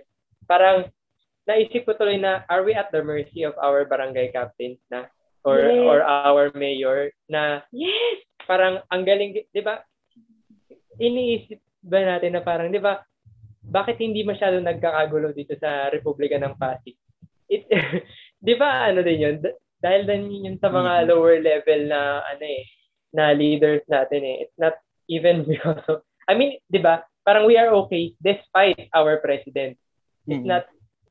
Parang 0.47 0.87
naisip 1.43 1.83
ko 1.83 1.91
tuloy 1.93 2.15
na 2.15 2.47
are 2.47 2.63
we 2.63 2.71
at 2.71 2.87
the 2.95 3.03
mercy 3.03 3.43
of 3.43 3.53
our 3.59 3.83
barangay 3.83 4.31
captains 4.31 4.79
na? 4.87 5.11
Or 5.45 5.61
yes. 5.61 5.85
or 5.85 5.99
our 6.01 6.49
mayor 6.57 7.13
na 7.29 7.61
yes! 7.69 8.25
parang 8.49 8.81
ang 8.89 9.03
galing 9.03 9.35
'di 9.51 9.61
ba? 9.61 9.83
Iniisip 10.97 11.59
ba 11.83 12.01
natin 12.01 12.33
na 12.33 12.41
parang 12.41 12.71
'di 12.71 12.81
ba? 12.81 13.03
Bakit 13.65 13.99
hindi 13.99 14.23
masyado 14.23 14.57
nagkakagulo 14.57 15.35
dito 15.35 15.53
sa 15.59 15.91
Republika 15.91 16.39
ng 16.39 16.55
Pasig 16.55 16.95
it 17.51 17.65
'di 18.43 18.53
ba 18.57 18.89
ano 18.89 19.01
din 19.01 19.21
'yun 19.21 19.35
dahil 19.79 20.01
din 20.07 20.23
yun 20.31 20.57
sa 20.61 20.71
mga 20.71 21.03
mm-hmm. 21.03 21.09
lower 21.11 21.37
level 21.41 21.81
na 21.89 22.25
ano 22.25 22.45
eh 22.45 22.63
na 23.15 23.31
leaders 23.31 23.83
natin 23.87 24.21
eh 24.23 24.35
it's 24.47 24.57
not 24.59 24.75
even 25.07 25.43
because 25.49 25.83
of 25.87 26.03
I 26.25 26.33
mean 26.37 26.57
'di 26.67 26.79
ba 26.81 27.05
parang 27.25 27.49
we 27.49 27.57
are 27.57 27.73
okay 27.85 28.13
despite 28.21 28.89
our 28.93 29.21
president 29.21 29.77
it's 30.25 30.41
mm-hmm. 30.41 30.49
not 30.49 30.65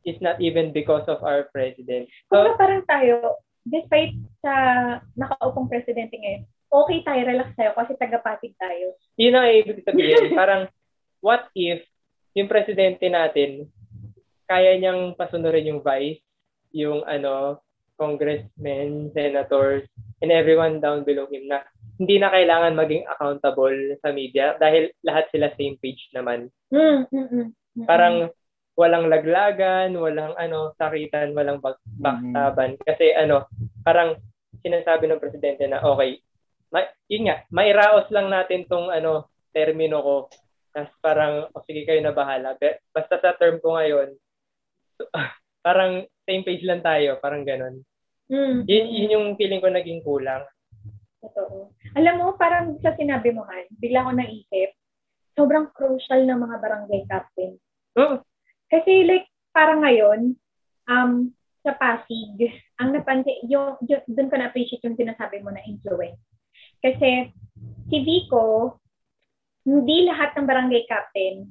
is 0.04 0.20
not 0.20 0.38
even 0.38 0.70
because 0.70 1.04
of 1.08 1.24
our 1.24 1.48
president. 1.50 2.06
So, 2.28 2.36
Kung 2.36 2.60
parang 2.60 2.84
tayo, 2.84 3.40
despite 3.64 4.12
sa 4.44 4.52
nakaupong 5.16 5.68
presidente 5.72 6.14
ngayon, 6.20 6.44
okay 6.68 6.98
tayo, 7.02 7.20
relax 7.24 7.48
tayo 7.56 7.72
kasi 7.72 7.92
tagapatig 7.96 8.52
tayo. 8.60 8.94
Yun 9.16 9.34
ang 9.34 9.48
ibig 9.48 9.82
sabihin. 9.82 10.32
parang, 10.38 10.68
what 11.24 11.48
if 11.56 11.82
yung 12.36 12.52
presidente 12.52 13.08
natin, 13.08 13.66
kaya 14.44 14.76
niyang 14.76 15.16
pasunurin 15.16 15.72
yung 15.72 15.80
vice, 15.80 16.20
yung 16.74 17.06
ano, 17.06 17.62
congressmen, 17.94 19.14
senators, 19.14 19.86
and 20.18 20.34
everyone 20.34 20.82
down 20.82 21.06
below 21.06 21.30
him 21.30 21.46
na 21.46 21.62
hindi 21.94 22.18
na 22.18 22.34
kailangan 22.34 22.74
maging 22.74 23.06
accountable 23.06 23.78
sa 24.02 24.10
media 24.10 24.58
dahil 24.58 24.90
lahat 25.06 25.30
sila 25.30 25.54
same 25.54 25.78
page 25.78 26.10
naman. 26.10 26.50
Mm, 26.74 27.06
mm, 27.06 27.26
mm, 27.30 27.48
mm. 27.54 27.86
Parang 27.86 28.34
walang 28.74 29.06
laglagan, 29.06 29.94
walang 29.94 30.34
ano, 30.34 30.74
sakitan, 30.74 31.30
walang 31.38 31.62
backstaban. 31.62 32.74
Mm-hmm. 32.74 32.86
Kasi 32.86 33.14
ano, 33.14 33.46
parang 33.86 34.18
sinasabi 34.66 35.06
ng 35.06 35.22
presidente 35.22 35.62
na 35.70 35.86
okay, 35.86 36.18
ma- 36.74 36.90
yun 37.06 37.30
nga, 37.30 37.46
mairaos 37.54 38.10
lang 38.10 38.26
natin 38.26 38.66
tong 38.66 38.90
ano, 38.90 39.30
termino 39.54 40.02
ko. 40.02 40.16
Tapos 40.74 40.90
parang, 40.98 41.46
o 41.54 41.62
oh, 41.62 41.64
sige 41.70 41.86
kayo 41.86 42.02
na 42.02 42.10
bahala. 42.10 42.58
Basta 42.90 43.22
sa 43.22 43.38
term 43.38 43.62
ko 43.62 43.78
ngayon, 43.78 44.18
parang 45.66 46.02
same 46.24 46.42
page 46.44 46.64
lang 46.64 46.80
tayo, 46.80 47.20
parang 47.20 47.44
ganon. 47.44 47.84
Mm. 48.28 48.64
Yun, 48.64 48.86
yun 48.88 49.14
yung 49.14 49.26
feeling 49.36 49.60
ko 49.60 49.68
naging 49.68 50.00
kulang. 50.00 50.44
Totoo. 51.20 51.72
Alam 51.96 52.14
mo, 52.20 52.26
parang 52.36 52.76
sa 52.80 52.96
sinabi 52.96 53.32
mo, 53.32 53.44
Han, 53.48 53.68
bigla 53.80 54.04
ko 54.04 54.10
naisip, 54.12 54.76
sobrang 55.36 55.72
crucial 55.72 56.24
ng 56.24 56.40
mga 56.40 56.56
barangay 56.60 57.02
captain. 57.08 57.56
Oh, 57.96 58.20
kasi 58.68 59.04
like, 59.04 59.28
parang 59.52 59.84
ngayon, 59.84 60.36
um, 60.88 61.32
sa 61.64 61.72
Pasig, 61.80 62.36
ang 62.76 62.92
napansin, 62.92 63.40
yung, 63.48 63.80
yung 63.88 64.04
doon 64.04 64.28
ko 64.28 64.36
na-appreciate 64.36 64.84
yung 64.84 65.00
sinasabi 65.00 65.40
mo 65.40 65.48
na 65.48 65.64
influence. 65.64 66.20
Kasi 66.84 67.32
si 67.88 67.96
Vico, 68.04 68.76
hindi 69.64 70.04
lahat 70.04 70.36
ng 70.36 70.44
barangay 70.44 70.84
captain 70.84 71.48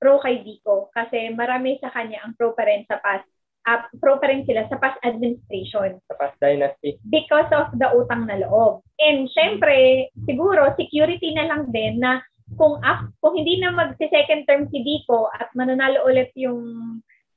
pro 0.00 0.16
kay 0.24 0.40
Vico 0.40 0.88
kasi 0.96 1.28
marami 1.36 1.76
sa 1.76 1.92
kanya 1.92 2.24
ang 2.24 2.32
pro 2.32 2.56
pa 2.56 2.64
rin 2.64 2.88
sa 2.88 2.96
past 3.04 3.28
uh, 3.68 3.80
pro 4.00 4.16
pa 4.16 4.30
rin 4.30 4.46
sila 4.48 4.64
sa 4.70 4.80
past 4.80 4.96
administration. 5.04 6.00
Sa 6.08 6.14
past 6.16 6.36
dynasty. 6.40 6.96
Because 7.08 7.48
of 7.52 7.72
the 7.76 7.88
utang 7.92 8.28
na 8.28 8.40
loob. 8.40 8.80
And 9.02 9.28
syempre, 9.32 10.08
siguro 10.24 10.72
security 10.76 11.34
na 11.36 11.48
lang 11.50 11.72
din 11.74 12.00
na 12.00 12.24
kung 12.56 12.80
af, 12.82 13.06
kung 13.22 13.36
hindi 13.36 13.60
na 13.60 13.70
mag 13.70 13.94
second 13.98 14.46
term 14.48 14.66
si 14.72 14.82
Vico 14.82 15.30
at 15.36 15.52
mananalo 15.54 16.02
ulit 16.06 16.34
yung 16.34 16.60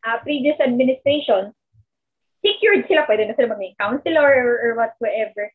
uh, 0.05 0.17
previous 0.25 0.57
administration, 0.57 1.53
secured 2.41 2.83
sila, 2.89 3.05
pwede 3.05 3.29
na 3.29 3.35
sila 3.37 3.53
maging 3.53 3.77
counselor 3.77 4.27
or, 4.27 4.51
or 4.67 4.71
whatsoever. 4.75 5.47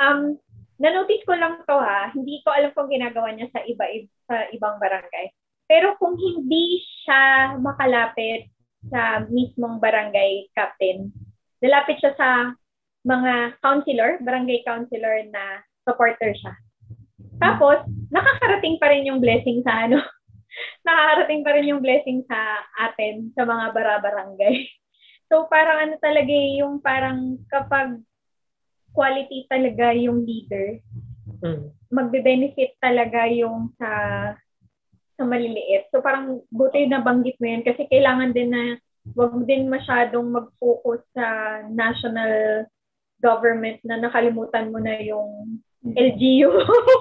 Um, 0.00 0.40
na-notice 0.76 1.24
ko 1.24 1.36
lang 1.36 1.64
to 1.64 1.76
ha, 1.76 2.12
hindi 2.12 2.40
ko 2.44 2.52
alam 2.52 2.72
kung 2.76 2.92
ginagawa 2.92 3.32
niya 3.32 3.48
sa 3.52 3.64
iba 3.64 3.84
sa 4.28 4.48
ibang 4.52 4.76
barangay. 4.76 5.32
Pero 5.66 5.96
kung 5.98 6.14
hindi 6.14 6.84
siya 7.02 7.56
makalapit 7.58 8.48
sa 8.90 9.26
mismong 9.26 9.78
barangay 9.82 10.50
captain, 10.54 11.10
nalapit 11.60 11.98
siya 11.98 12.12
sa 12.18 12.52
mga 13.06 13.58
counselor, 13.62 14.18
barangay 14.22 14.66
counselor 14.66 15.22
na 15.30 15.62
supporter 15.86 16.34
siya. 16.34 16.54
Tapos, 17.38 17.84
nakakarating 18.10 18.80
pa 18.82 18.90
rin 18.90 19.06
yung 19.06 19.22
blessing 19.22 19.62
sa 19.62 19.86
ano, 19.86 20.02
nakakarating 20.86 21.42
pa 21.46 21.50
rin 21.54 21.70
yung 21.70 21.84
blessing 21.84 22.26
sa 22.26 22.66
atin, 22.90 23.30
sa 23.36 23.46
mga 23.46 23.72
barabarangay. 23.72 24.56
So, 25.26 25.50
parang 25.50 25.82
ano 25.82 25.94
talaga 25.98 26.30
eh, 26.30 26.62
yung 26.62 26.78
parang 26.78 27.42
kapag 27.50 27.98
quality 28.94 29.50
talaga 29.50 29.90
yung 29.90 30.22
leader, 30.22 30.78
mm. 31.42 31.66
magbe-benefit 31.90 32.78
talaga 32.78 33.26
yung 33.26 33.74
sa 33.74 33.90
sa 35.16 35.24
maliliit. 35.24 35.88
So, 35.90 36.04
parang 36.04 36.44
buti 36.52 36.86
na 36.86 37.00
banggit 37.00 37.40
mo 37.40 37.46
yan 37.48 37.64
kasi 37.64 37.88
kailangan 37.88 38.36
din 38.36 38.52
na 38.52 38.76
wag 39.14 39.34
din 39.46 39.70
masyadong 39.70 40.34
mag-focus 40.34 41.02
sa 41.14 41.26
national 41.70 42.66
government 43.22 43.78
na 43.86 44.00
nakalimutan 44.00 44.72
mo 44.72 44.82
na 44.82 44.98
yung 45.00 45.60
LGU. 45.86 46.50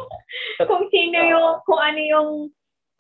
kung 0.70 0.86
sino 0.94 1.18
yung, 1.18 1.48
kung 1.66 1.82
ano 1.82 2.02
yung 2.02 2.30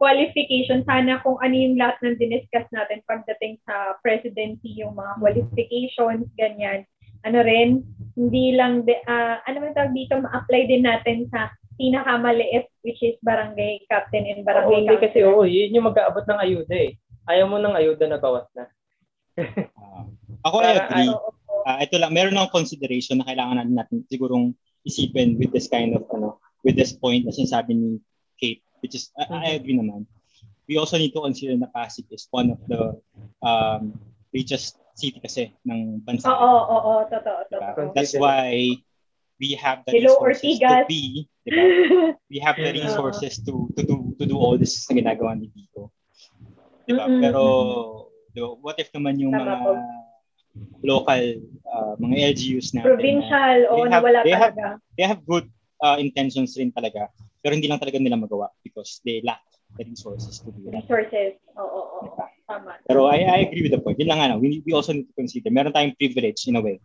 qualification, 0.02 0.84
sana 0.84 1.22
kung 1.24 1.40
ano 1.40 1.56
yung 1.56 1.80
lahat 1.80 1.96
ng 2.04 2.20
diniscuss 2.20 2.68
natin 2.74 3.06
pagdating 3.08 3.62
sa 3.64 3.96
presidency, 4.04 4.76
yung 4.76 4.98
mga 4.98 5.14
qualifications, 5.22 6.28
ganyan. 6.36 6.84
Ano 7.24 7.42
rin, 7.42 7.82
hindi 8.20 8.54
lang, 8.54 8.84
de, 8.84 9.00
uh, 9.08 9.40
ano 9.48 9.58
man 9.64 9.74
tawag 9.74 9.96
dito, 9.96 10.20
ma-apply 10.20 10.62
din 10.68 10.84
natin 10.84 11.26
sa 11.32 11.50
pinakamaliit, 11.76 12.72
which 12.84 13.02
is 13.04 13.16
barangay 13.22 13.84
captain 13.92 14.26
and 14.28 14.44
barangay 14.48 14.84
oo, 14.84 14.88
Hindi 14.88 14.96
kasi, 15.00 15.20
oo, 15.24 15.44
yun 15.44 15.76
yung 15.76 15.88
mag-aabot 15.92 16.24
ng 16.28 16.42
ayuda 16.42 16.76
eh. 16.76 16.92
Ayaw 17.28 17.46
mo 17.50 17.58
ng 17.60 17.76
ayuda 17.76 18.06
na 18.08 18.20
bawas 18.22 18.48
na. 18.56 18.70
uh, 19.40 20.04
ako 20.48 20.56
I 20.64 20.80
agree. 20.80 21.12
Uh, 21.66 21.78
ito 21.82 21.98
lang, 21.98 22.14
meron 22.14 22.38
akong 22.38 22.64
consideration 22.64 23.20
na 23.20 23.28
kailangan 23.28 23.66
natin, 23.66 23.76
natin 23.76 23.98
sigurong 24.08 24.54
isipin 24.86 25.36
with 25.42 25.50
this 25.50 25.66
kind 25.66 25.98
of 25.98 26.06
ano 26.14 26.38
with 26.62 26.78
this 26.78 26.94
point 26.94 27.26
na 27.26 27.34
sinasabi 27.34 27.74
ni 27.74 27.90
Kate 28.38 28.62
which 28.86 28.94
is 28.94 29.10
I, 29.18 29.26
I 29.26 29.26
mm-hmm. 29.26 29.58
agree 29.58 29.78
naman 29.82 30.02
we 30.70 30.78
also 30.78 30.98
need 30.98 31.14
to 31.14 31.22
consider 31.22 31.58
na 31.58 31.70
Pasig 31.74 32.06
is 32.14 32.30
one 32.30 32.54
of 32.54 32.62
the 32.70 32.94
um, 33.42 33.98
richest 34.34 34.78
city 34.96 35.20
kasi 35.22 35.54
ng 35.68 36.02
bansa. 36.02 36.32
Oo, 36.32 36.42
oo, 36.42 36.78
oo, 36.82 36.94
totoo, 37.06 37.40
totoo. 37.52 37.94
That's 37.94 38.18
why 38.18 38.74
we 39.40 39.54
have 39.56 39.84
the 39.86 39.92
Hello, 39.92 40.20
resources 40.24 40.60
Ortigas. 40.60 40.82
to 40.82 40.86
be, 40.88 41.30
diba? 41.48 42.16
We 42.32 42.40
have 42.40 42.56
the 42.56 42.72
resources 42.72 43.40
to 43.44 43.70
to 43.76 43.82
do 43.84 44.16
to 44.20 44.24
do 44.26 44.36
all 44.40 44.58
this 44.58 44.88
na 44.90 45.00
ginagawa 45.00 45.36
ni 45.36 45.52
Vico. 45.52 45.92
Diba? 46.88 47.06
Mm-hmm. 47.06 47.22
Pero 47.22 47.44
diba, 48.32 48.50
what 48.64 48.80
if 48.80 48.92
naman 48.96 49.20
yung 49.20 49.36
Tama 49.36 49.44
mga 49.44 49.56
po 49.64 49.72
local 50.88 51.24
uh, 51.68 51.94
mga 52.00 52.16
LGUs 52.36 52.72
natin. 52.72 52.88
Provincial, 52.96 53.58
o 53.72 53.84
oh, 53.84 53.86
nawala 53.88 54.24
they 54.24 54.32
talaga. 54.32 54.80
Have, 54.80 54.80
they 54.96 55.06
have 55.06 55.22
good 55.28 55.48
uh, 55.84 55.98
intentions 56.00 56.56
rin 56.56 56.72
talaga. 56.72 57.12
Pero 57.44 57.54
hindi 57.54 57.68
lang 57.68 57.78
talaga 57.78 58.00
nila 58.00 58.18
magawa 58.18 58.50
because 58.64 59.04
they 59.04 59.20
lack 59.22 59.44
the 59.76 59.84
resources 59.84 60.40
to 60.40 60.50
do 60.56 60.72
that. 60.72 60.88
Resources, 60.88 61.36
oo, 61.60 61.68
oo, 61.68 61.84
oo. 62.00 62.04
Diba? 62.08 62.26
Tama. 62.46 62.78
Pero 62.86 63.10
I, 63.10 63.26
I 63.26 63.38
agree 63.50 63.66
with 63.66 63.74
the 63.74 63.82
point. 63.82 63.98
Yun 63.98 64.10
lang 64.10 64.22
ano, 64.22 64.38
we, 64.38 64.62
we 64.64 64.72
also 64.72 64.94
need 64.94 65.10
to 65.10 65.16
consider. 65.18 65.50
Meron 65.50 65.74
tayong 65.74 65.98
privilege 65.98 66.46
in 66.48 66.56
a 66.56 66.62
way. 66.62 66.78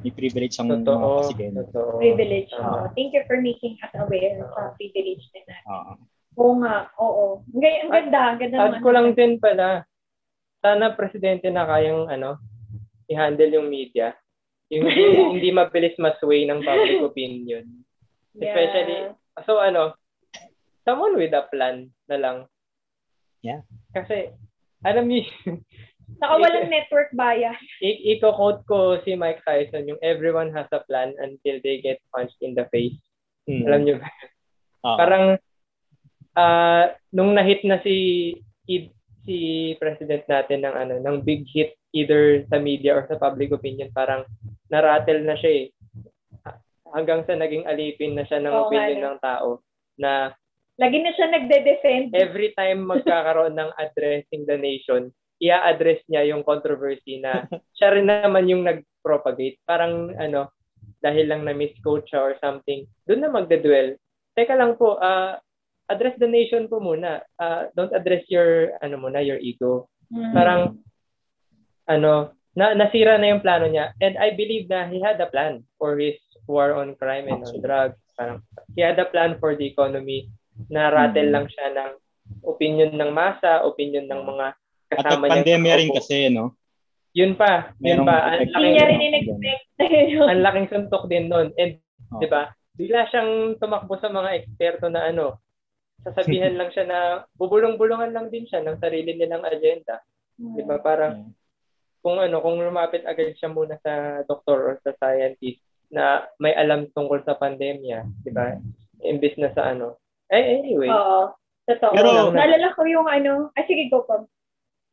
May 0.00 0.12
privilege 0.14 0.56
ang 0.56 0.70
Totoo. 0.70 0.96
mga 0.96 1.18
kasigeno. 1.26 1.60
Privilege. 2.00 2.50
Uh, 2.56 2.88
Thank 2.96 3.12
you 3.12 3.22
for 3.28 3.36
making 3.42 3.76
us 3.84 3.92
aware 3.98 4.40
uh, 4.40 4.48
sa 4.54 4.62
privilege 4.80 5.24
din 5.34 5.44
natin. 5.44 5.66
Uh, 5.68 5.94
oo 6.40 6.52
nga, 6.62 6.88
oo. 6.96 7.44
Ang 7.52 7.92
ganda, 7.92 8.20
ang 8.32 8.38
ganda. 8.40 8.56
Add 8.64 8.80
ko 8.80 8.88
lang 8.94 9.12
din 9.12 9.36
pala, 9.36 9.84
sana 10.64 10.96
presidente 10.96 11.52
na 11.52 11.68
kayang 11.68 12.08
ano, 12.08 12.40
i-handle 13.10 13.60
yung 13.60 13.68
media. 13.68 14.16
Yung 14.70 14.86
hindi, 14.86 15.04
hindi 15.36 15.48
mabilis 15.50 15.98
masway 16.00 16.46
ng 16.46 16.64
public 16.64 17.00
opinion. 17.04 17.64
Yeah. 18.32 18.54
Especially, 18.54 18.98
so 19.44 19.58
ano, 19.58 19.98
someone 20.86 21.18
with 21.18 21.34
a 21.34 21.44
plan 21.50 21.90
na 22.08 22.16
lang. 22.16 22.36
Yeah. 23.42 23.66
Kasi, 23.92 24.32
alam 24.80 25.10
niyo, 25.10 25.26
Saka 26.18 26.34
walang 26.40 26.72
network 26.72 27.14
bias. 27.14 27.60
i- 27.84 28.16
i-quote 28.16 28.66
ko 28.66 28.98
si 29.06 29.14
Mike 29.14 29.44
Tyson, 29.46 29.86
yung 29.86 30.00
everyone 30.02 30.50
has 30.50 30.66
a 30.74 30.82
plan 30.90 31.14
until 31.22 31.62
they 31.62 31.78
get 31.78 32.02
punched 32.10 32.40
in 32.42 32.58
the 32.58 32.66
face. 32.74 32.96
Hmm. 33.46 33.68
Alam 33.70 33.80
niyo 33.86 33.94
ba? 34.02 34.08
Oo. 34.88 34.96
Parang, 34.98 35.24
ah 36.34 36.94
nung 37.10 37.34
na-hit 37.34 37.66
na 37.66 37.82
si 37.82 38.34
si 39.26 39.38
president 39.76 40.24
natin 40.30 40.62
ng 40.64 40.74
ano 40.74 40.94
ng 41.02 41.16
big 41.26 41.44
hit 41.50 41.74
either 41.92 42.46
sa 42.48 42.56
media 42.62 42.96
or 42.96 43.04
sa 43.10 43.18
public 43.18 43.50
opinion 43.50 43.90
parang 43.90 44.22
narattle 44.70 45.20
na 45.26 45.34
siya 45.36 45.50
eh 45.50 45.66
hanggang 46.94 47.22
sa 47.26 47.34
naging 47.34 47.66
alipin 47.66 48.14
na 48.14 48.24
siya 48.26 48.38
ng 48.42 48.54
nga, 48.54 48.62
opinion 48.66 48.98
no. 49.02 49.06
ng 49.10 49.18
tao 49.20 49.48
na 49.98 50.32
Lagi 50.80 50.96
na 51.04 51.12
siya 51.12 51.28
nagde-defend. 51.28 52.16
every 52.16 52.56
time 52.56 52.88
magkakaroon 52.88 53.52
ng 53.52 53.68
addressing 53.76 54.48
the 54.48 54.56
nation, 54.56 55.12
ia-address 55.40 56.04
niya 56.06 56.28
yung 56.30 56.44
controversy 56.44 57.18
na 57.18 57.48
siya 57.76 57.96
rin 57.96 58.06
naman 58.06 58.46
yung 58.46 58.62
nag-propagate. 58.62 59.58
Parang 59.64 60.12
ano, 60.20 60.52
dahil 61.00 61.26
lang 61.32 61.48
na 61.48 61.56
misquote 61.56 62.04
siya 62.06 62.20
or 62.20 62.34
something, 62.38 62.84
doon 63.08 63.24
na 63.24 63.32
magde-dwell. 63.32 63.96
Teka 64.36 64.54
lang 64.54 64.76
po, 64.76 65.00
ah, 65.00 65.40
address 65.88 66.14
the 66.20 66.28
nation 66.28 66.68
po 66.68 66.78
muna. 66.78 67.24
Ah, 67.40 67.72
don't 67.72 67.96
address 67.96 68.22
your, 68.28 68.76
ano 68.84 69.00
muna, 69.00 69.24
your 69.24 69.40
ego. 69.40 69.88
Mm. 70.12 70.32
Parang, 70.36 70.62
ano, 71.88 72.36
na, 72.54 72.76
nasira 72.76 73.16
na 73.16 73.32
yung 73.32 73.42
plano 73.42 73.66
niya. 73.66 73.96
And 73.98 74.20
I 74.20 74.36
believe 74.36 74.68
na 74.68 74.86
he 74.86 75.00
had 75.00 75.18
a 75.18 75.32
plan 75.32 75.64
for 75.80 75.96
his 75.96 76.20
war 76.44 76.76
on 76.76 76.94
crime 77.00 77.32
and 77.32 77.42
on 77.42 77.58
drugs. 77.64 77.98
Parang, 78.14 78.44
he 78.76 78.84
had 78.84 79.00
a 79.00 79.08
plan 79.08 79.40
for 79.40 79.56
the 79.56 79.64
economy. 79.66 80.28
Na-rattle 80.68 81.32
lang 81.32 81.48
siya 81.48 81.72
ng 81.72 81.92
opinion 82.44 82.94
ng 82.94 83.10
masa, 83.10 83.64
opinion 83.64 84.06
ng 84.06 84.22
mga 84.22 84.46
At 84.90 84.96
kasama 85.00 85.24
niya. 85.24 85.32
pandemya 85.38 85.74
rin 85.76 85.90
kasi, 85.92 86.28
no? 86.28 86.58
Yun 87.10 87.34
pa, 87.34 87.74
yun 87.78 88.02
Merong 88.02 88.06
pa. 88.06 88.16
Ang. 88.28 88.40
Hindi 88.44 88.68
niya 88.70 88.86
rin 88.86 89.00
in-expect. 89.00 89.62
ang 90.22 90.42
laking 90.42 90.68
suntok 90.68 91.04
din 91.06 91.26
nun. 91.26 91.50
And, 91.54 91.78
Oh. 92.08 92.18
di 92.18 92.26
ba, 92.26 92.50
bigla 92.74 93.06
siyang 93.06 93.54
tumakbo 93.56 93.94
sa 93.94 94.08
mga 94.08 94.34
eksperto 94.36 94.90
na 94.90 95.06
ano, 95.06 95.38
sasabihan 96.00 96.54
lang 96.58 96.70
siya 96.70 96.82
na 96.84 96.98
bubulong-bulungan 97.34 98.10
lang 98.10 98.26
din 98.28 98.46
siya 98.46 98.60
ng 98.60 98.78
sarili 98.78 99.14
nilang 99.14 99.42
agenda. 99.42 100.02
Di 100.34 100.62
ba? 100.62 100.78
Parang, 100.78 101.30
kung 102.00 102.16
ano, 102.16 102.40
kung 102.40 102.58
lumapit 102.58 103.04
agad 103.04 103.30
siya 103.32 103.46
muna 103.46 103.78
sa 103.78 104.24
doktor 104.24 104.58
or 104.64 104.74
sa 104.80 104.90
scientist 104.96 105.60
na 105.86 106.26
may 106.38 106.50
alam 106.50 106.90
tungkol 106.90 107.22
sa 107.22 107.36
pandemya, 107.36 108.06
di 108.22 108.30
ba? 108.30 108.58
Imbis 109.00 109.38
na 109.38 109.52
sa 109.52 109.70
ano. 109.70 109.98
Eh, 110.26 110.58
anyway. 110.58 110.88
Oo. 110.88 111.30
Totoo. 111.64 111.92
Pero- 111.92 112.32
Naalala 112.32 112.74
ko 112.74 112.82
yung 112.86 113.06
ano, 113.06 113.54
ay 113.54 113.66
sige, 113.66 113.86
go 113.86 114.02
po. 114.02 114.26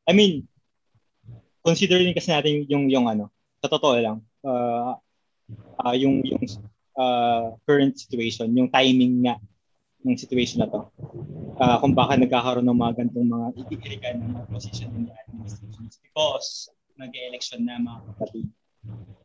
I 0.07 0.15
mean, 0.15 0.47
considering 1.61 2.15
kasi 2.15 2.31
natin 2.31 2.63
yung 2.71 2.87
yung 2.87 3.05
ano, 3.11 3.27
sa 3.59 3.67
totoo 3.67 3.99
lang, 3.99 4.17
uh, 4.47 4.95
uh, 5.83 5.95
yung 5.95 6.23
yung 6.23 6.41
uh, 6.95 7.53
current 7.67 7.99
situation, 7.99 8.47
yung 8.55 8.71
timing 8.71 9.27
nga 9.27 9.35
ng 10.07 10.15
situation 10.15 10.63
na 10.63 10.71
to. 10.71 10.87
Uh, 11.57 11.75
kung 11.83 11.91
baka 11.91 12.15
nagkakaroon 12.15 12.63
ng 12.63 12.79
mga 12.79 12.93
gantong 13.03 13.27
mga 13.27 13.47
itikirikan 13.65 14.15
ng 14.21 14.31
mga 14.39 14.45
position 14.47 14.87
in 14.95 15.09
the 15.09 15.13
administration 15.27 15.83
is 15.89 15.97
because 15.99 16.69
nag-election 16.95 17.65
na 17.65 17.81
mga 17.81 17.99
kapatid. 18.13 18.45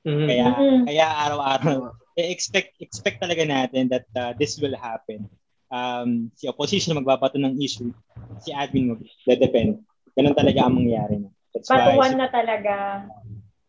Mhm. 0.02 0.26
Kaya 0.26 0.46
Mhm. 0.50 0.82
kaya 0.90 1.06
araw-araw 1.28 1.78
eh, 2.20 2.28
expect 2.32 2.76
expect 2.82 3.22
talaga 3.22 3.44
natin 3.46 3.88
that 3.88 4.08
uh, 4.18 4.32
this 4.36 4.58
will 4.58 4.74
happen. 4.74 5.28
Um, 5.72 6.28
si 6.36 6.44
opposition 6.50 6.96
magbabato 6.98 7.40
ng 7.40 7.56
issue, 7.56 7.92
si 8.44 8.52
admin 8.52 8.98
mag-depend. 9.24 9.80
Ganun 10.12 10.36
talaga 10.36 10.60
ang 10.62 10.76
mangyayari 10.76 11.16
na. 11.18 11.28
That's 11.52 11.68
why 11.68 11.80
Patuwan 11.82 12.12
na 12.16 12.28
talaga. 12.28 12.74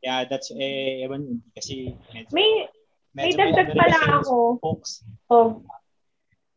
Yeah, 0.03 0.27
that's 0.27 0.51
eh 0.51 0.99
ewan 1.01 1.23
yun, 1.23 1.39
kasi 1.55 1.95
medyo 2.11 2.31
May, 2.31 2.47
may 3.15 3.31
medyo 3.31 3.39
dagdag 3.39 3.67
medyo 3.71 3.79
pala 3.79 3.99
ako. 4.19 4.35
Folks, 4.59 4.91
Oh, 5.31 5.63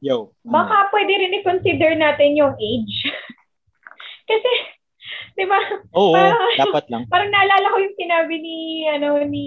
yo. 0.03 0.35
ano? 0.42 0.51
baka 0.51 0.90
pwede 0.90 1.12
rin 1.14 1.38
i-consider 1.38 1.94
natin 1.94 2.35
yung 2.35 2.59
age. 2.59 2.96
Kasi, 4.27 4.51
di 5.38 5.46
ba, 5.46 5.55
Oo, 5.94 6.11
parang- 6.11 6.59
dapat 6.59 6.85
lang. 6.90 7.03
parang 7.14 7.31
naalala 7.31 7.70
ko 7.70 7.79
yung 7.79 7.94
sinabi 7.94 8.35
ni, 8.42 8.59
ano, 8.90 9.22
ni 9.22 9.46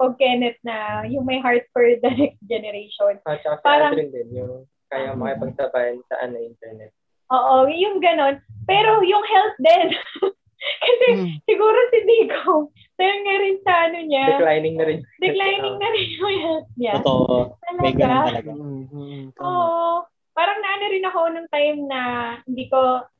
Pog 0.00 0.16
Kenneth 0.16 0.56
na 0.64 1.04
yung 1.04 1.28
may 1.28 1.36
heart 1.36 1.68
for 1.76 1.84
the 1.84 2.08
next 2.16 2.40
generation. 2.48 3.20
At 3.28 3.44
saka 3.44 3.60
si 3.60 3.64
Parang- 3.68 3.92
Aldrin 3.92 4.08
din, 4.08 4.28
yung 4.32 4.64
kaya 4.88 5.12
makipagsabayan 5.12 6.00
sa 6.08 6.24
ano, 6.24 6.40
internet. 6.40 6.96
Oo, 7.32 7.54
yung 7.66 7.98
ganon. 7.98 8.36
Pero 8.64 9.00
yung 9.02 9.24
health 9.24 9.56
din. 9.58 9.88
Kasi 10.62 11.06
Hmm. 11.10 11.34
siguro 11.42 11.74
si 11.90 11.98
Nico, 12.04 12.70
dahil 12.94 13.16
nga 13.18 13.34
rin 13.36 13.56
sa 13.60 13.74
ano 13.82 13.98
niya, 14.00 14.26
Declining 14.30 14.76
na 14.78 14.84
rin. 14.86 14.98
declining 15.18 15.74
na 15.74 15.88
rin 15.90 16.06
yung 16.12 16.36
health 16.38 16.70
niya. 16.76 16.92
Totoo, 16.96 17.58
may 17.76 17.90
ganun 17.90 18.14
Talaga. 18.22 18.30
talaga. 18.30 18.50
Mhm. 18.54 19.34
Tama. 19.34 19.42
Oo. 19.42 19.90
Parang 20.32 20.58
naano 20.62 20.84
rin 20.86 21.02
ako 21.04 21.20
nung 21.28 21.50
time 21.50 21.78
na 21.84 22.00
hindi 22.46 22.70
ko, 22.70 22.78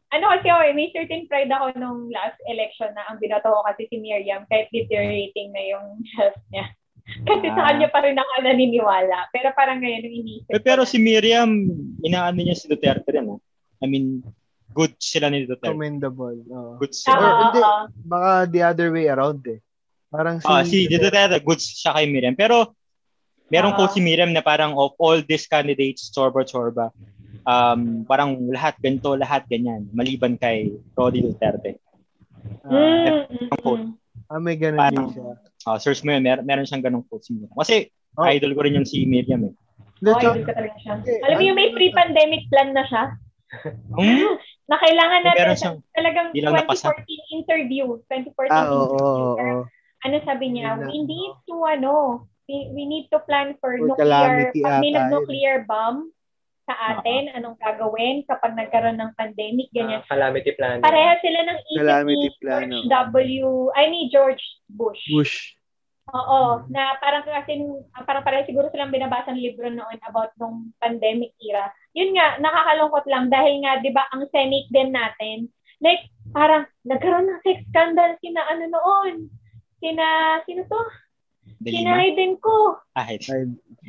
ano 0.08 0.24
kasi 0.30 0.46
ako 0.46 0.60
eh, 0.62 0.72
may 0.72 0.88
certain 0.88 1.26
pride 1.26 1.50
ako 1.50 1.74
nung 1.74 2.06
last 2.08 2.38
election 2.46 2.94
na 2.94 3.10
ang 3.10 3.18
binoto 3.18 3.50
ko 3.50 3.60
kasi 3.66 3.90
si 3.90 3.98
Miriam 3.98 4.46
kahit 4.46 4.70
deteriorating 4.70 5.50
na 5.50 5.62
yung 5.66 5.86
health 6.14 6.38
niya. 6.48 6.70
Kasi 7.26 7.50
sa 7.50 7.58
Ah. 7.58 7.66
kanya 7.68 7.90
pa 7.90 7.98
rin 8.00 8.14
ako 8.14 8.32
naniniwala. 8.40 9.26
Pero 9.28 9.50
parang 9.52 9.82
ngayon, 9.82 10.06
yung 10.06 10.16
inisip 10.22 10.46
Eh, 10.48 10.62
pero 10.62 10.86
na- 10.86 10.88
si 10.88 10.96
Miriam, 10.96 11.50
inaano 11.98 12.38
niya 12.38 12.54
si 12.54 12.70
Duterte 12.70 13.10
rin. 13.10 13.26
ah. 13.26 13.40
I 13.82 13.86
mean, 13.86 14.22
good 14.72 14.94
sila 14.96 15.28
ni 15.28 15.44
Duterte. 15.44 15.68
Commendable. 15.68 16.38
Oo. 16.48 16.78
Good 16.78 16.94
Oo, 16.94 17.00
sila. 17.02 17.18
Or 17.18 17.26
oo, 17.26 17.42
hindi. 17.44 17.60
oo. 17.60 17.82
Baka 18.06 18.30
the 18.48 18.62
other 18.62 18.88
way 18.88 19.06
around 19.10 19.42
eh. 19.44 19.58
Parang 20.08 20.38
si, 20.38 20.46
Ah, 20.46 20.62
si 20.62 20.86
Duterte, 20.86 21.42
good 21.42 21.58
siya 21.58 21.92
kay 21.92 22.06
Miriam. 22.06 22.32
Pero, 22.32 22.72
meron 23.48 23.74
Ah. 23.74 23.76
ko 23.76 23.90
si 23.90 23.98
Miriam 23.98 24.30
na 24.30 24.40
parang 24.40 24.72
of 24.74 24.94
all 24.96 25.20
these 25.20 25.44
candidates, 25.44 26.08
chorba-chorba, 26.08 26.88
um, 27.42 28.06
parang 28.06 28.38
lahat 28.48 28.78
ganito, 28.78 29.12
lahat 29.12 29.44
ganyan, 29.46 29.88
maliban 29.90 30.36
kay 30.36 30.72
Rodi 30.94 31.20
Duterte. 31.20 31.76
ah, 32.62 32.70
Mm, 32.70 33.22
mm, 33.28 33.48
mm. 33.50 33.82
ah, 34.28 34.40
may 34.40 34.56
ganun 34.56 34.78
Parang- 34.78 35.10
din 35.10 35.16
siya. 35.16 35.34
Uh, 35.62 35.78
search 35.78 36.02
mo 36.02 36.10
yun, 36.10 36.22
mer- 36.22 36.42
meron 36.42 36.66
siyang 36.66 36.82
ganong 36.82 37.06
quote 37.06 37.22
si 37.22 37.34
Miriam. 37.34 37.54
Kasi, 37.54 37.86
Oh. 38.12 38.26
idol 38.26 38.52
ko 38.52 38.60
rin 38.62 38.76
yung 38.76 38.84
si 38.84 39.04
Miriam 39.04 39.46
eh. 39.46 39.54
Tsaka- 40.02 40.34
idol 40.34 40.44
ka 40.44 40.52
talaga 40.52 40.76
siya. 40.76 40.94
Alam 41.22 41.36
mo 41.38 41.44
yung 41.46 41.56
may 41.56 41.70
pre-pandemic 41.70 42.42
plan 42.50 42.74
na 42.74 42.84
siya? 42.84 43.04
Hmm? 43.92 44.36
Na 44.70 44.76
kailangan 44.80 45.20
natin 45.26 45.46
sa 45.52 45.58
siyang, 45.58 45.78
talagang 45.92 46.26
di 46.32 46.40
lang 46.40 46.56
napasa. 46.56 46.88
2014 46.96 47.36
interview. 47.36 47.84
2014 48.08 48.48
Ah, 48.48 48.64
oo, 48.72 48.84
interview. 48.88 49.26
oo, 49.28 49.36
Pero 49.36 49.52
oo. 49.52 49.64
ano 50.02 50.16
sabi 50.24 50.46
niya, 50.48 50.66
Yun 50.72 50.80
na, 50.80 50.86
we 50.88 50.98
need 51.04 51.34
to 51.44 51.56
ano, 51.68 51.94
we, 52.48 52.56
we 52.72 52.82
need 52.88 53.06
to 53.12 53.20
plan 53.28 53.52
for, 53.60 53.76
For 53.76 53.92
nuclear, 53.92 54.00
calamity 54.00 54.60
pag 54.64 54.80
may 54.80 54.92
nuclear 55.12 55.56
bomb 55.68 56.08
sa 56.62 56.74
atin, 56.94 57.34
anong 57.36 57.58
gagawin 57.58 58.22
kapag 58.24 58.54
nagkaroon 58.54 58.96
ng 58.96 59.12
pandemic, 59.18 59.68
ganyan. 59.74 60.00
Ah, 60.00 60.08
calamity 60.08 60.54
plan. 60.54 60.78
Pareha 60.78 61.18
sila 61.20 61.38
ng 61.42 61.58
isip 61.74 61.82
Calamity 61.82 62.28
ni 62.30 62.38
plan, 62.38 62.60
George 62.70 62.86
oo. 62.86 63.10
W. 63.12 63.46
Ay, 63.74 63.84
ni 63.90 64.00
George 64.08 64.42
Bush. 64.70 65.02
Bush. 65.10 65.58
Oo, 66.12 66.66
na 66.70 66.98
parang 66.98 67.22
kasi 67.26 67.62
parang 68.06 68.26
pareho 68.26 68.42
siguro 68.46 68.66
silang 68.70 68.90
binabasa 68.90 69.30
ng 69.34 69.42
libro 69.42 69.70
noon 69.70 69.98
about 70.06 70.34
nung 70.38 70.70
pandemic 70.78 71.34
era. 71.38 71.70
Yun 71.92 72.16
nga, 72.16 72.40
nakakalungkot 72.40 73.04
lang 73.08 73.28
dahil 73.28 73.60
nga 73.60 73.80
'di 73.80 73.90
ba 73.92 74.08
ang 74.12 74.24
Senate 74.32 74.68
din 74.72 74.90
natin, 74.96 75.52
like 75.84 76.08
parang 76.32 76.64
nagkaroon 76.88 77.28
ng 77.28 77.42
sex 77.44 77.60
scandal 77.68 78.16
sina 78.24 78.42
ano 78.48 78.64
noon. 78.68 79.14
Sina 79.82 80.38
sino 80.48 80.64
to? 80.64 80.80
Sina. 81.62 81.98
Hayden 81.98 82.38
ko. 82.38 82.78
Ah, 82.94 83.06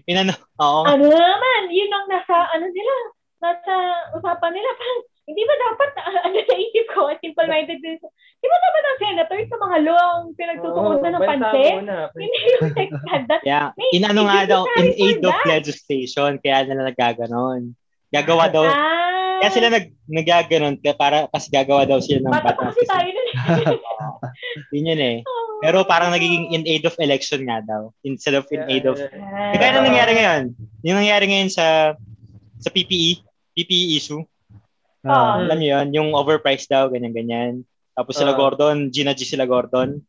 Inano, 0.03 0.33
oo. 0.59 0.83
Ano 0.83 1.05
naman, 1.05 1.61
yun 1.71 1.89
ang 1.89 2.05
nasa 2.11 2.49
ano 2.51 2.67
nila, 2.67 2.93
nasa 3.39 3.73
usapan 4.19 4.51
nila 4.51 4.69
parang 4.75 4.99
hindi 5.23 5.41
ba 5.47 5.55
dapat 5.55 5.89
ano 6.27 6.37
sa 6.43 6.55
isip 6.59 6.85
ko, 6.91 7.07
simple-minded 7.23 7.79
din. 7.79 7.95
Di 8.43 8.47
ba 8.51 8.57
dapat 8.59 8.83
ang 8.83 8.99
senator 8.99 9.37
sa 9.47 9.57
mga 9.63 9.77
law 9.87 10.03
ang 10.19 10.27
pinagtutuunan 10.35 11.11
ng 11.15 11.23
pansin? 11.23 11.75
Hindi 12.19 12.39
yung 12.43 12.67
sex 12.75 12.89
scandal. 12.91 13.41
Yeah, 13.47 13.71
May 13.79 13.89
inano 13.95 14.27
nga 14.27 14.43
daw, 14.43 14.61
in 14.75 14.91
aid 14.91 15.23
of 15.23 15.39
legislation, 15.47 16.43
kaya 16.43 16.67
nila 16.67 16.91
nagaganon. 16.91 17.71
Gagawa 18.13 18.45
daw, 18.47 18.63
Ah, 18.63 19.41
kaya 19.41 19.51
sila 19.51 19.67
nag, 19.67 19.89
nagaganon, 20.05 20.77
kaya 20.77 20.93
para, 20.93 21.25
kasi 21.27 21.49
gagawa 21.49 21.83
daw 21.83 21.97
sila 21.97 22.21
ng 22.21 22.31
Bata 22.31 22.53
batas. 22.53 22.71
kasi 22.71 22.85
tayo 22.85 23.09
nun. 23.09 23.27
Yun 24.73 24.87
yun 24.87 25.01
eh. 25.01 25.17
Pero 25.59 25.81
parang 25.83 26.11
nagiging 26.11 26.51
in 26.51 26.63
aid 26.63 26.83
of 26.83 26.95
election 26.97 27.43
nga 27.43 27.59
daw, 27.59 27.89
instead 28.03 28.35
of 28.35 28.45
in 28.49 28.61
aid 28.69 28.85
of 28.85 28.95
Ah. 28.99 29.51
Eh, 29.51 29.57
kaya 29.57 29.73
ano 29.73 29.83
nangyari 29.83 30.11
ngayon? 30.13 30.43
Yung 30.83 30.97
nangyari 30.97 31.25
ngayon 31.25 31.49
sa 31.49 31.97
sa 32.57 32.69
PPE, 32.69 33.19
PPE 33.51 33.97
issue. 33.97 34.21
Ah. 35.01 35.35
Alam 35.35 35.57
niyo 35.57 35.75
yun, 35.75 35.87
yung 35.91 36.09
overpriced 36.13 36.69
daw, 36.69 36.87
ganyan-ganyan. 36.87 37.65
Tapos 37.91 38.15
sila 38.15 38.31
Ah. 38.31 38.39
Gordon, 38.39 38.87
Gina 38.87 39.11
G 39.11 39.25
sila 39.25 39.43
Gordon. 39.43 39.99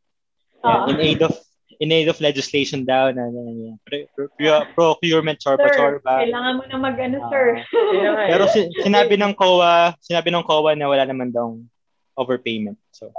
Yan, 0.60 0.88
in 0.88 0.98
aid 0.98 1.20
of 1.20 1.34
in 1.78 1.90
aid 1.90 2.06
of 2.06 2.18
legislation 2.18 2.82
daw 2.82 3.08
na, 3.08 3.24
na, 3.24 3.40
na, 3.40 3.52
na 3.52 3.68
pro- 3.80 4.08
pro- 4.34 4.66
procurement 4.72 5.36
Sir, 5.36 5.54
chorba-chorba. 5.54 6.22
kailangan 6.22 6.52
mo 6.56 6.62
na 6.64 6.76
mag-ano, 6.76 7.16
Ah. 7.18 7.28
sir. 7.28 7.46
Nga 7.66 8.10
eh. 8.16 8.28
Pero 8.30 8.44
si- 8.46 8.70
sinabi 8.80 9.14
ng 9.14 9.32
COA, 9.32 9.94
sinabi 9.98 10.28
ng 10.28 10.42
COA 10.42 10.72
na 10.72 10.86
wala 10.86 11.04
naman 11.04 11.30
daw 11.30 11.54
overpayment. 12.14 12.78
So, 12.90 13.10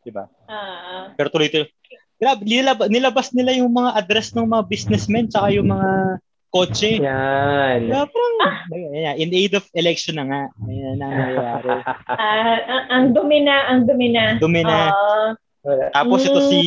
'di 0.00 0.10
ba? 0.10 0.24
Ah, 0.46 1.12
Pero 1.14 1.28
tuloy-tuloy. 1.28 1.68
Grabe, 2.16 2.42
nilab- 2.42 2.88
nilabas 2.88 3.28
nila 3.30 3.52
yung 3.52 3.68
mga 3.70 3.92
address 3.94 4.32
ng 4.32 4.48
mga 4.48 4.64
businessmen 4.64 5.28
tsaka 5.28 5.52
yung 5.52 5.68
mga 5.68 6.16
kotse. 6.48 6.96
Yan. 6.96 7.92
Parang, 7.92 8.32
ayan, 8.72 9.14
in 9.20 9.30
aid 9.36 9.52
of 9.52 9.68
election 9.74 10.16
na 10.16 10.24
nga. 10.24 10.42
Ayan 10.64 10.96
ang 10.96 11.12
nangyayari. 11.12 11.68
ah, 12.16 12.56
ang, 12.64 12.84
ang 12.88 13.04
dumi 13.12 13.44
na, 13.44 13.56
ang 13.68 13.84
dumi 13.84 14.08
na. 14.08 14.24
Dumi 14.40 14.62
na. 14.64 14.78
Ah, 14.88 15.30
Wala. 15.60 15.90
Tapos 15.90 16.22
ito 16.22 16.40
si, 16.46 16.60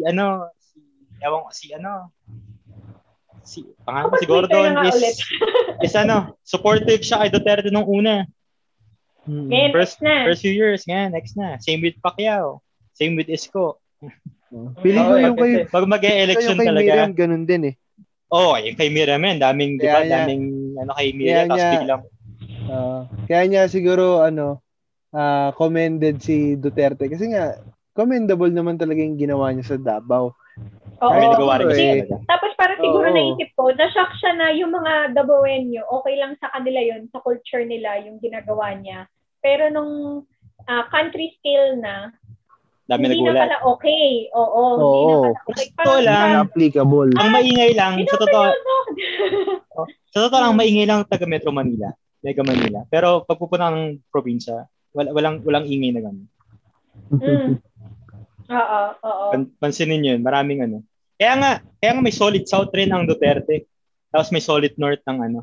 Mm. 0.00 0.14
ano, 0.14 0.24
ewan 1.24 1.42
ko, 1.42 1.50
si 1.50 1.72
ano, 1.72 2.12
si, 3.42 3.64
pangalan 3.82 4.12
ko, 4.12 4.16
si 4.20 4.28
Gordon 4.28 4.72
is, 4.84 5.18
is 5.86 5.94
ano, 5.96 6.36
supportive 6.44 7.00
siya 7.00 7.24
kay 7.24 7.30
Duterte 7.32 7.72
nung 7.72 7.88
una. 7.88 8.28
Mm. 9.24 9.48
Ngayon, 9.48 9.70
First, 9.72 9.96
next 9.98 10.04
na. 10.04 10.24
first 10.28 10.42
few 10.44 10.52
years, 10.52 10.84
nga, 10.84 11.08
next 11.08 11.32
na. 11.34 11.56
Same 11.58 11.80
with 11.80 11.96
Pacquiao. 11.98 12.60
Same 12.92 13.16
with 13.16 13.32
Isko. 13.32 13.80
Feeling 14.84 15.02
ko 15.02 15.14
Oo, 15.16 15.22
yung 15.24 15.36
kay, 15.36 15.52
kasi- 15.64 15.72
Pag 15.72 15.84
mag-e-election 15.88 16.54
yung 16.54 16.60
kay 16.60 16.68
talaga, 16.68 16.90
Miriam, 16.92 17.12
ganun 17.16 17.44
din 17.44 17.62
eh. 17.72 17.74
oh, 18.28 18.54
yung 18.54 18.76
kay 18.76 18.92
Miriam 18.92 19.18
yan, 19.18 19.40
daming, 19.40 19.80
di 19.80 19.86
ba, 19.88 20.04
daming, 20.04 20.44
ano 20.76 20.92
kay 20.92 21.08
Miriam, 21.10 21.46
kaya 21.46 21.50
tapos 21.50 21.58
niya- 21.58 21.74
biglang, 21.80 22.02
Ah, 22.64 23.04
kaya 23.28 23.42
niya 23.44 23.62
siguro, 23.68 24.24
ano, 24.24 24.60
ah, 25.10 25.52
commended 25.52 26.20
si 26.20 26.56
Duterte. 26.56 27.08
Kasi 27.08 27.28
nga, 27.28 27.60
commendable 27.92 28.48
naman 28.48 28.76
talaga 28.76 29.00
yung 29.00 29.20
ginawa 29.20 29.52
niya 29.52 29.74
sa 29.74 29.78
Davao. 29.78 30.32
Oo. 31.02 31.10
may 31.10 31.28
nagawa 31.28 31.60
rin 31.60 31.66
kasi 31.68 31.84
eh. 31.84 32.06
Tapos 32.30 32.50
parang 32.54 32.78
siguro 32.78 33.06
Oo. 33.10 33.16
naisip 33.16 33.50
ko, 33.58 33.74
na-shock 33.74 34.12
siya 34.22 34.32
na 34.38 34.48
yung 34.54 34.72
mga 34.72 35.12
Dabawenyo, 35.18 35.82
okay 35.90 36.14
lang 36.16 36.38
sa 36.38 36.48
kanila 36.54 36.80
yun, 36.80 37.10
sa 37.10 37.20
culture 37.20 37.66
nila, 37.66 37.98
yung 38.06 38.22
ginagawa 38.22 38.72
niya. 38.78 39.10
Pero 39.42 39.68
nung 39.68 40.24
ah, 40.70 40.86
country 40.88 41.34
scale 41.40 41.76
na, 41.82 42.14
Dami 42.84 43.08
hindi 43.08 43.24
na 43.24 43.32
nagulat. 43.32 43.42
pala 43.48 43.56
okay. 43.64 44.28
Oo, 44.36 44.62
hindi 44.76 45.00
na 45.08 45.16
Oo. 45.16 45.22
pala 45.24 45.40
okay. 45.40 45.66
Gusto 45.72 45.92
lang. 46.04 46.28
parang, 46.28 46.44
Applicable. 46.44 47.10
Ang 47.16 47.30
maingay 47.32 47.72
lang, 47.72 47.92
sa 48.04 48.16
totoo, 48.20 48.44
ano? 48.52 48.74
sa 50.12 50.18
totoo 50.28 50.40
lang, 50.40 50.52
maingay 50.52 50.84
lang 50.84 51.00
taga 51.08 51.24
Metro 51.24 51.48
Manila, 51.48 51.88
Mega 52.20 52.44
Manila. 52.44 52.84
Pero 52.92 53.24
pag 53.24 53.40
pupunta 53.40 53.72
ng 53.72 54.04
probinsya, 54.12 54.68
wala, 54.92 55.16
walang, 55.16 55.40
walang 55.48 55.64
ingay 55.64 55.96
na 55.96 56.00
gano'n. 56.04 56.28
Mm. 57.18 57.52
Oo, 58.50 58.80
oo. 59.00 59.26
Pan, 59.32 59.42
pansinin 59.56 60.04
yun, 60.04 60.20
maraming 60.20 60.64
ano. 60.64 60.84
Kaya 61.16 61.34
nga, 61.38 61.50
kaya 61.80 61.90
nga 61.96 62.02
may 62.04 62.12
solid 62.14 62.44
south 62.44 62.74
rin 62.74 62.92
ang 62.92 63.08
Duterte. 63.08 63.64
Tapos 64.12 64.30
may 64.30 64.42
solid 64.42 64.74
north 64.76 65.02
ng 65.06 65.18
ano, 65.20 65.40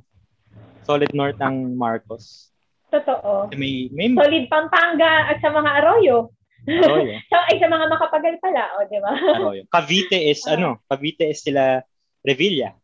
solid 0.85 1.11
north 1.11 1.39
ng 1.39 1.75
Marcos. 1.75 2.51
Totoo. 2.91 3.55
May, 3.55 3.87
may 3.95 4.11
Solid 4.11 4.51
Pampanga 4.51 5.31
at 5.31 5.39
sa 5.39 5.47
mga 5.47 5.69
Arroyo. 5.79 6.35
Arroyo. 6.67 7.15
sa, 7.31 7.47
ay, 7.47 7.55
sa 7.55 7.71
mga 7.71 7.87
makapagal 7.87 8.35
pala, 8.43 8.63
o, 8.75 8.83
di 8.83 8.99
ba? 8.99 9.15
Arroyo. 9.39 9.63
Cavite 9.71 10.19
is 10.19 10.43
ano, 10.43 10.83
Cavite 10.91 11.31
is 11.31 11.39
sila 11.39 11.79
Revilla. 12.27 12.75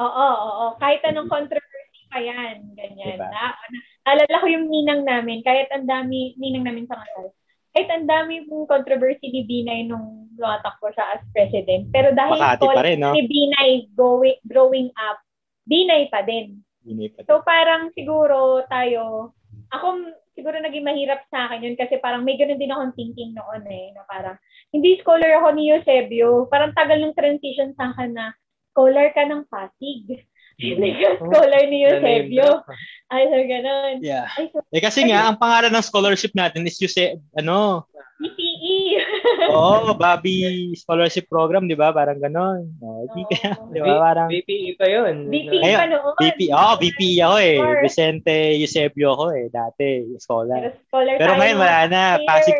Oo, 0.00 0.28
oo. 0.32 0.64
Kahit 0.80 1.04
anong 1.04 1.28
controversy 1.28 2.00
pa 2.08 2.24
yan. 2.24 2.72
Ganyan. 2.72 3.20
Diba? 3.20 3.28
Na, 3.28 3.52
na, 3.52 3.78
alala 4.08 4.36
ko 4.40 4.46
yung 4.48 4.66
ninang 4.72 5.04
namin, 5.04 5.44
kahit 5.44 5.68
ang 5.76 5.84
dami, 5.84 6.32
ninang 6.40 6.64
namin 6.64 6.88
sa 6.88 6.96
kasal, 6.96 7.36
kahit 7.76 7.92
ang 7.92 8.08
dami 8.08 8.48
pong 8.48 8.64
controversy 8.64 9.28
ni 9.28 9.44
Binay 9.44 9.84
nung 9.84 10.32
lumatakbo 10.40 10.88
siya 10.96 11.20
as 11.20 11.22
president. 11.36 11.92
Pero 11.92 12.16
dahil 12.16 12.40
Makati 12.40 12.66
pa 12.72 12.80
rin, 12.80 13.04
no? 13.04 13.12
ni 13.12 13.28
Binay 13.28 13.92
going, 13.92 14.40
growing 14.48 14.88
up, 14.96 15.20
Binay 15.68 16.08
pa 16.08 16.24
din. 16.24 16.64
Hindi 16.80 17.12
pa. 17.12 17.28
So 17.28 17.44
parang 17.44 17.92
siguro 17.92 18.64
tayo, 18.72 19.36
ako 19.76 20.08
siguro 20.32 20.56
naging 20.56 20.88
mahirap 20.88 21.20
sa 21.28 21.52
akin 21.52 21.68
yun 21.68 21.76
kasi 21.76 22.00
parang 22.00 22.24
may 22.24 22.40
ganun 22.40 22.56
din 22.56 22.72
akong 22.72 22.96
thinking 22.96 23.36
noon 23.36 23.64
eh, 23.68 23.92
na 23.92 24.08
parang 24.08 24.40
hindi 24.72 24.96
scholar 24.96 25.36
ako 25.36 25.52
ni 25.52 25.68
Eusebio. 25.76 26.48
Parang 26.48 26.72
tagal 26.72 26.96
ng 26.96 27.12
transition 27.12 27.76
sa 27.76 27.92
akin 27.92 28.16
na 28.16 28.32
scholar 28.72 29.12
ka 29.12 29.28
ng 29.28 29.44
Pasig. 29.52 30.24
Scholar 30.56 31.62
ni 31.68 31.84
Eusebio. 31.84 32.64
Ay, 33.12 33.22
so 33.28 33.36
ganun. 33.44 33.94
Yeah. 34.00 34.26
Ay, 34.34 34.48
so 34.50 34.64
Eh 34.72 34.80
kasi 34.80 35.04
nga, 35.06 35.28
ang 35.28 35.36
pangalan 35.36 35.70
ng 35.76 35.84
scholarship 35.84 36.32
natin 36.32 36.64
is 36.64 36.80
yung, 36.80 37.20
ano, 37.36 37.84
PPE. 38.16 38.76
oh, 39.52 39.92
Bobby 39.92 40.72
Scholarship 40.72 41.28
Program, 41.28 41.68
di 41.68 41.76
ba? 41.76 41.92
Parang 41.92 42.16
ganon. 42.16 42.72
Oh, 42.80 43.04
di 43.12 43.28
kaya, 43.28 43.52
di 43.74 43.80
ba? 43.84 43.94
Parang, 44.00 44.28
VPE 44.32 44.80
pa 44.80 44.86
yun. 44.88 45.28
VPE 45.28 45.60
Ayun, 45.60 45.78
pa 45.78 45.86
noon. 45.92 46.14
VP, 46.16 46.40
oh, 46.56 46.74
VP 46.80 47.00
ako 47.20 47.36
eh. 47.36 47.56
Or- 47.60 47.80
Vicente 47.84 48.34
Eusebio 48.56 49.12
ako 49.12 49.24
eh, 49.36 49.46
dati, 49.52 49.88
Pero 50.08 50.16
scholar. 50.16 50.72
scholar 50.88 51.14
Pero 51.20 51.32
ngayon 51.36 51.58
wala 51.60 51.80
na. 51.92 52.02
Pasig, 52.24 52.56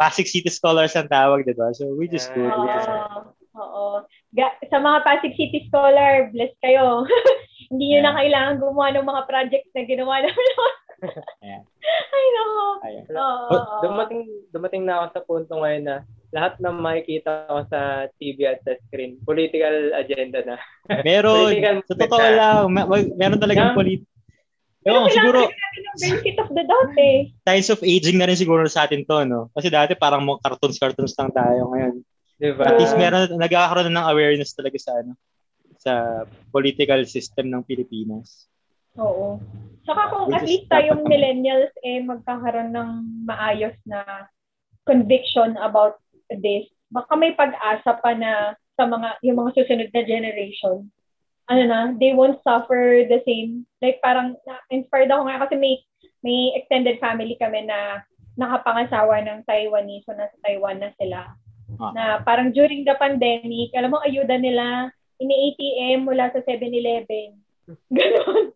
Pasig 0.00 0.26
City 0.26 0.48
Scholars 0.48 0.96
ang 0.96 1.12
tawag, 1.12 1.44
di 1.44 1.52
ba? 1.52 1.70
So, 1.76 1.92
we 1.92 2.08
just 2.08 2.32
just 2.32 2.32
good. 2.32 2.50
Oo. 3.54 4.02
Ga- 4.34 4.58
sa 4.66 4.78
mga 4.78 4.98
Pasig 5.00 5.32
City 5.34 5.64
Scholar, 5.64 6.28
bless 6.30 6.50
kayo. 6.58 7.06
Hindi 7.70 7.84
nyo 7.86 7.96
Yeah. 7.96 8.04
na 8.04 8.18
kailangan 8.18 8.54
gumawa 8.58 8.88
ng 8.92 9.06
mga 9.06 9.22
projects 9.24 9.70
na 9.72 9.82
ginawa 9.82 10.20
namin. 10.20 10.48
Ayan. 11.44 11.62
Ay, 12.80 12.94
nako. 13.04 13.24
Du- 13.48 13.68
dumating 13.84 14.22
dumating 14.50 14.82
na 14.84 14.94
ako 14.96 15.06
sa 15.10 15.20
punto 15.22 15.52
ngayon 15.56 15.84
na 15.84 15.96
lahat 16.30 16.58
ng 16.58 16.76
makikita 16.76 17.46
ko 17.46 17.62
sa 17.66 17.80
TV 18.16 18.42
at 18.44 18.58
sa 18.60 18.74
screen, 18.82 19.16
political 19.22 19.70
agenda 19.94 20.42
na. 20.42 20.56
Meron, 21.06 21.54
sa 21.84 21.94
totoo 21.94 22.18
na. 22.20 22.34
lang, 22.34 22.58
meron 23.14 23.38
talagang 23.38 23.70
Yeah. 23.70 23.78
polit. 23.78 24.02
Pero 24.84 25.00
Ewan 25.00 25.08
siguro, 25.10 25.40
benefit 25.96 26.36
of 26.36 26.52
the 26.52 26.60
doubt 26.60 26.92
eh. 27.00 27.32
signs 27.40 27.72
of 27.72 27.80
aging 27.80 28.20
na 28.20 28.28
rin 28.28 28.36
siguro 28.36 28.60
sa 28.68 28.84
atin 28.84 29.00
to, 29.00 29.24
no? 29.24 29.48
Kasi 29.56 29.72
dati 29.72 29.96
parang 29.96 30.20
mga 30.20 30.44
cartoons-cartoons 30.44 31.16
lang 31.16 31.32
tayo 31.32 31.72
ngayon. 31.72 32.04
Di 32.44 32.52
ba? 32.52 32.68
At 32.68 32.76
least 32.76 33.00
meron, 33.00 33.40
nagkakaroon 33.40 33.88
na 33.88 34.04
ng 34.04 34.10
awareness 34.12 34.52
talaga 34.52 34.76
sa 34.76 35.00
ano, 35.00 35.16
sa 35.80 35.92
political 36.52 37.00
system 37.08 37.48
ng 37.48 37.64
Pilipinas. 37.64 38.52
Oo. 39.00 39.40
Saka 39.88 40.12
kung 40.12 40.28
Which 40.28 40.36
at 40.36 40.44
least 40.44 40.68
tayong 40.68 41.08
millennials 41.08 41.72
eh 41.80 42.04
magkakaroon 42.04 42.76
ng 42.76 42.90
maayos 43.24 43.74
na 43.88 44.28
conviction 44.84 45.56
about 45.56 45.96
this, 46.28 46.68
baka 46.92 47.16
may 47.16 47.32
pag-asa 47.32 47.96
pa 47.96 48.12
na 48.12 48.52
sa 48.76 48.84
mga 48.84 49.24
yung 49.24 49.40
mga 49.40 49.56
susunod 49.56 49.88
na 49.88 50.04
generation. 50.04 50.92
Ano 51.48 51.62
na, 51.68 51.92
they 51.96 52.16
won't 52.16 52.40
suffer 52.44 53.04
the 53.08 53.20
same. 53.24 53.64
Like 53.80 54.04
parang 54.04 54.36
na-inspired 54.44 55.12
ako 55.12 55.32
nga 55.32 55.48
kasi 55.48 55.56
may 55.56 55.80
may 56.24 56.56
extended 56.56 57.00
family 57.00 57.36
kami 57.36 57.68
na 57.68 58.04
nakapangasawa 58.36 59.20
ng 59.24 59.38
Taiwanese 59.44 60.04
so 60.08 60.16
nasa 60.16 60.36
Taiwan 60.44 60.80
na 60.80 60.92
sila. 60.96 61.36
Ah. 61.80 61.92
Na 61.92 62.04
parang 62.22 62.52
during 62.52 62.84
the 62.84 62.94
pandemic, 62.96 63.72
alam 63.74 63.92
mo, 63.92 63.98
ayuda 64.04 64.36
nila, 64.36 64.92
ini-ATM 65.18 66.04
mula 66.04 66.30
sa 66.30 66.40
7-Eleven. 66.44 67.40
Ganon. 67.96 68.52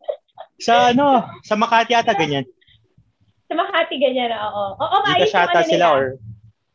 Sa 0.58 0.90
ano, 0.92 1.24
sa 1.46 1.54
Makati 1.54 1.94
ata 1.94 2.12
ganyan. 2.12 2.44
Sa 3.46 3.54
Makati, 3.54 3.96
ganyan 3.96 4.34
oo. 4.34 4.64
Oo, 4.76 4.96
maayos 5.06 5.30
yung 5.30 5.46
ano 5.48 5.62
sila 5.64 5.70
nila. 5.70 5.86
or 5.94 6.04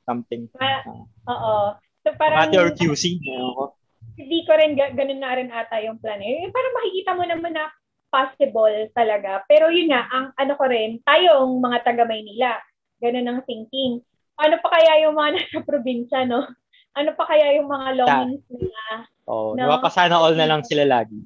something. 0.07 0.41
Ma- 0.57 0.83
oo. 1.29 1.55
So 2.03 2.15
parang, 2.15 2.49
Makati 2.49 2.57
or 2.59 2.71
QC. 2.73 3.19
Ko. 3.21 3.75
hindi 4.13 4.45
ko 4.45 4.53
rin, 4.53 4.77
ga- 4.77 4.93
ganun 4.93 5.21
na 5.21 5.33
rin 5.35 5.49
ata 5.49 5.81
yung 5.81 5.97
plan. 5.97 6.21
Eh, 6.21 6.47
parang 6.53 6.73
makikita 6.77 7.11
mo 7.17 7.23
naman 7.25 7.53
na 7.53 7.65
possible 8.13 8.93
talaga. 8.93 9.41
Pero 9.49 9.73
yun 9.73 9.89
nga, 9.89 10.05
ang 10.13 10.25
ano 10.37 10.53
ko 10.53 10.69
rin, 10.69 11.01
tayong 11.01 11.57
mga 11.57 11.77
taga 11.81 12.05
Maynila, 12.05 12.61
ganun 13.01 13.25
ang 13.25 13.41
thinking. 13.49 14.05
Ano 14.39 14.55
pa 14.61 14.69
kaya 14.73 15.05
yung 15.05 15.15
mga 15.17 15.31
nasa 15.37 15.59
probinsya, 15.61 16.25
no? 16.25 16.45
Ano 16.93 17.09
pa 17.17 17.25
kaya 17.25 17.57
yung 17.57 17.69
mga 17.69 17.87
longings 18.01 18.45
nila? 18.49 18.83
Oh, 19.25 19.55
No. 19.57 19.65
napapasana 19.65 20.19
all 20.19 20.35
na 20.37 20.45
lang 20.49 20.61
sila 20.61 20.85
lagi. 20.85 21.17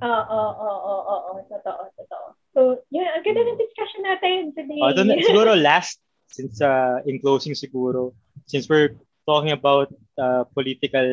Oo, 0.00 0.08
oo, 0.08 0.50
oo, 0.56 0.80
oo, 0.80 1.16
oo, 1.36 1.40
totoo, 1.50 1.82
totoo. 1.92 2.26
So, 2.56 2.60
yun, 2.88 3.04
ang 3.04 3.22
ganda 3.22 3.44
ng 3.44 3.60
discussion 3.60 4.02
natin 4.02 4.56
today. 4.56 4.80
Oh, 4.80 4.94
na, 4.96 5.20
siguro 5.28 5.52
last, 5.52 6.00
since 6.32 6.62
uh, 6.64 7.04
in 7.04 7.20
closing 7.20 7.52
siguro, 7.52 8.16
since 8.48 8.70
we're 8.70 8.96
talking 9.28 9.52
about 9.52 9.92
uh, 10.16 10.48
political, 10.56 11.04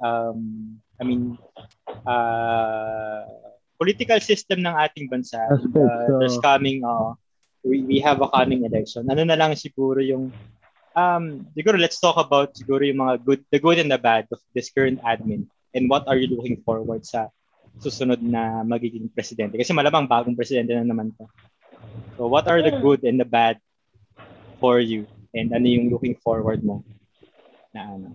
um, 0.00 0.80
I 0.96 1.04
mean, 1.04 1.36
uh, 2.06 3.28
political 3.76 4.20
system 4.20 4.64
ng 4.64 4.74
ating 4.76 5.08
bansa. 5.12 5.40
Uh, 5.50 6.20
there's 6.20 6.40
oh. 6.40 6.44
coming, 6.44 6.80
uh, 6.84 7.12
we, 7.64 7.82
we 7.82 7.96
have 8.00 8.20
a 8.20 8.28
coming 8.28 8.64
election. 8.64 9.08
Ano 9.10 9.24
na 9.24 9.36
lang 9.36 9.52
siguro 9.56 10.00
yung, 10.00 10.32
um, 10.96 11.24
siguro 11.52 11.76
let's 11.76 12.00
talk 12.00 12.16
about 12.16 12.56
siguro 12.56 12.84
yung 12.84 13.00
mga 13.04 13.14
good, 13.24 13.40
the 13.52 13.60
good 13.60 13.78
and 13.78 13.90
the 13.92 14.00
bad 14.00 14.26
of 14.32 14.40
this 14.54 14.72
current 14.72 15.00
admin 15.04 15.46
and 15.74 15.88
what 15.88 16.06
are 16.08 16.16
you 16.16 16.28
looking 16.32 16.58
forward 16.64 17.04
sa 17.04 17.28
susunod 17.78 18.18
na 18.20 18.66
magiging 18.66 19.08
presidente. 19.12 19.56
Kasi 19.56 19.70
malamang 19.70 20.10
bagong 20.10 20.36
presidente 20.36 20.74
na 20.74 20.84
naman 20.84 21.14
to. 21.14 21.24
So 22.18 22.26
what 22.28 22.48
are 22.50 22.60
the 22.60 22.74
good 22.82 23.06
and 23.06 23.20
the 23.20 23.28
bad 23.28 23.56
for 24.58 24.80
you? 24.82 25.06
And 25.32 25.54
ano 25.54 25.64
yung 25.64 25.88
looking 25.88 26.18
forward 26.18 26.60
mo 26.66 26.82
na 27.70 27.96
ano? 27.96 28.08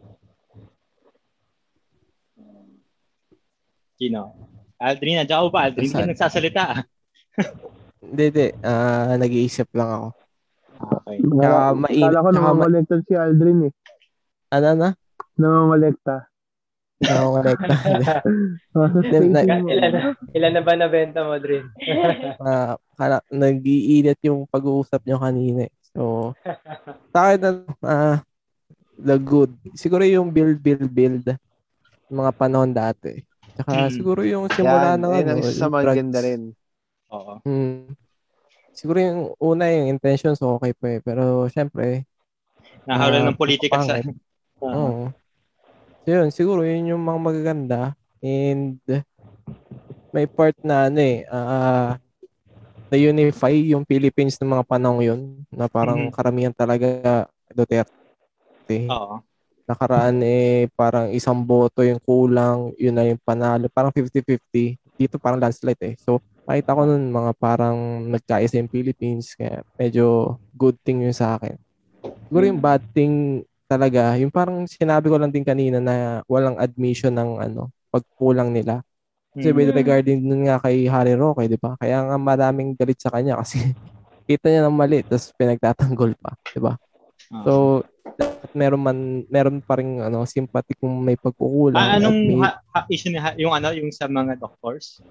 Sino? 3.96 4.36
Aldrin, 4.76 5.24
nandiyan 5.24 5.40
ako 5.40 5.50
ba? 5.56 5.72
Aldrin, 5.72 5.88
ka 5.88 6.04
nagsasalita. 6.04 6.84
Hindi, 8.06 8.24
hindi. 8.30 8.48
Ah, 8.62 9.16
nag-iisip 9.16 9.70
lang 9.72 9.90
ako. 9.92 10.08
Okay. 10.76 11.18
Tsaka 11.22 11.60
mainit. 11.74 12.04
Akala 12.04 12.20
ko 12.20 12.30
namamalekta 12.32 12.96
si 13.02 13.14
Aldrin 13.14 13.60
eh. 13.66 13.74
ano 14.52 14.68
na? 14.82 14.90
Namamalekta. 15.36 16.16
Then, 19.06 19.32
na- 19.32 19.44
ilan, 19.44 19.62
na, 19.92 20.00
ilan 20.32 20.52
na 20.54 20.62
ba 20.62 20.74
nabenta 20.74 21.24
mo, 21.24 21.36
Drin? 21.38 21.68
Ah, 22.40 22.76
kala, 22.96 23.20
nag-iinit 23.30 24.20
yung 24.22 24.46
pag-uusap 24.46 25.04
nyo 25.04 25.20
kanina. 25.20 25.68
eh. 25.68 25.74
So, 25.92 26.32
sa 27.12 27.32
akin 27.32 27.40
na, 27.40 27.50
ah, 27.82 28.18
the 28.96 29.18
good. 29.18 29.52
Siguro 29.74 30.04
yung 30.04 30.32
build, 30.32 30.60
build, 30.60 30.88
build. 30.88 31.26
Mga 32.08 32.32
panahon 32.34 32.72
dati. 32.72 33.20
Tsaka 33.56 33.88
Hmm. 33.88 33.92
siguro 33.92 34.22
yung 34.22 34.48
simula 34.50 34.96
Yan, 34.96 35.00
ng 35.02 35.14
ano, 35.14 35.30
ang 35.32 35.40
isa 35.42 35.52
sa 35.54 35.66
yung 35.66 35.74
mga 35.74 35.84
drugs. 35.84 35.98
ganda 35.98 36.20
rin. 36.22 36.42
Oo. 37.12 37.34
Hmm. 37.44 37.94
Siguro 38.76 38.98
yung 39.00 39.22
una, 39.40 39.72
yung 39.72 39.88
intentions, 39.88 40.42
okay 40.42 40.74
pa 40.76 40.88
eh. 40.98 41.00
Pero, 41.00 41.48
syempre, 41.48 42.04
Nahawalan 42.86 43.26
Ah, 43.26 43.28
ng 43.34 43.40
politika 43.40 43.82
sa... 43.82 43.98
Oo. 44.62 44.72
Oo. 44.74 45.06
So, 46.06 46.08
yun, 46.14 46.30
siguro 46.30 46.62
yun 46.62 46.94
yung 46.94 47.02
mga 47.02 47.20
magaganda. 47.20 47.82
And 48.22 48.78
may 50.14 50.26
part 50.30 50.56
na 50.62 50.88
ano 50.88 51.00
eh, 51.02 51.26
ah, 51.28 51.98
na-unify 52.90 53.52
yung 53.74 53.84
Philippines 53.84 54.38
ng 54.38 54.48
mga 54.54 54.66
panahon 54.70 55.02
yun 55.02 55.22
na 55.50 55.66
parang 55.66 56.08
Mhm. 56.08 56.14
karamihan 56.14 56.54
talaga 56.54 57.26
Duterte. 57.50 57.90
Oo. 58.90 59.22
Nakaraan 59.66 60.22
eh 60.22 60.70
parang 60.78 61.10
isang 61.10 61.42
boto 61.42 61.82
yung 61.82 61.98
kulang, 62.00 62.70
yun 62.78 62.94
na 62.94 63.10
yung 63.10 63.18
panalo. 63.18 63.66
Parang 63.74 63.90
50-50. 63.90 64.78
Dito 64.94 65.18
parang 65.18 65.42
landslide 65.42 65.82
eh. 65.82 65.96
So, 65.98 66.22
makita 66.46 66.78
ko 66.78 66.82
nun 66.86 67.10
mga 67.10 67.32
parang 67.36 67.78
nagkaisa 68.08 68.62
yung 68.62 68.70
Philippines. 68.72 69.34
Kaya 69.34 69.66
medyo 69.76 70.38
good 70.54 70.78
thing 70.86 71.02
yun 71.02 71.14
sa 71.14 71.36
akin. 71.36 71.58
Siguro 72.30 72.44
yung 72.46 72.62
bad 72.62 72.82
thing 72.94 73.42
talaga, 73.66 74.14
yung 74.22 74.30
parang 74.30 74.70
sinabi 74.70 75.10
ko 75.10 75.18
lang 75.18 75.34
din 75.34 75.42
kanina 75.42 75.82
na 75.82 76.22
walang 76.30 76.58
admission 76.62 77.14
ng 77.14 77.42
ano, 77.42 77.74
pagkulang 77.90 78.54
nila. 78.54 78.86
Kasi 79.34 79.52
Mm. 79.52 79.58
with 79.58 79.72
regarding 79.76 80.20
dun 80.22 80.48
nga 80.48 80.62
kay 80.62 80.86
Harry 80.88 81.18
Roque, 81.18 81.50
di 81.50 81.60
ba? 81.60 81.76
Kaya 81.76 82.06
nga 82.06 82.16
maraming 82.16 82.78
galit 82.78 83.02
sa 83.02 83.12
kanya 83.12 83.42
kasi 83.42 83.58
kita 84.30 84.48
niya 84.48 84.64
ng 84.66 84.74
mali 84.74 85.02
tapos 85.04 85.34
pinagtatanggol 85.36 86.14
pa, 86.22 86.38
di 86.54 86.62
ba? 86.62 86.78
Oo. 87.34 87.44
So, 87.44 87.54
dapat 88.16 88.52
meron 88.56 88.82
man 88.86 88.98
meron 89.28 89.58
pa 89.60 89.82
rin 89.82 90.00
ano, 90.00 90.24
sympathy 90.24 90.78
kung 90.78 90.94
may 91.04 91.18
pagkukulang. 91.20 91.76
Ah, 91.76 91.98
anong 92.00 92.16
may- 92.16 92.40
ha, 92.40 92.62
ha, 92.72 92.80
issue? 92.88 93.12
Ha- 93.18 93.36
Yung 93.36 93.52
ano, 93.52 93.74
yung 93.76 93.90
sa 93.92 94.06
mga 94.08 94.40
doctors? 94.40 95.02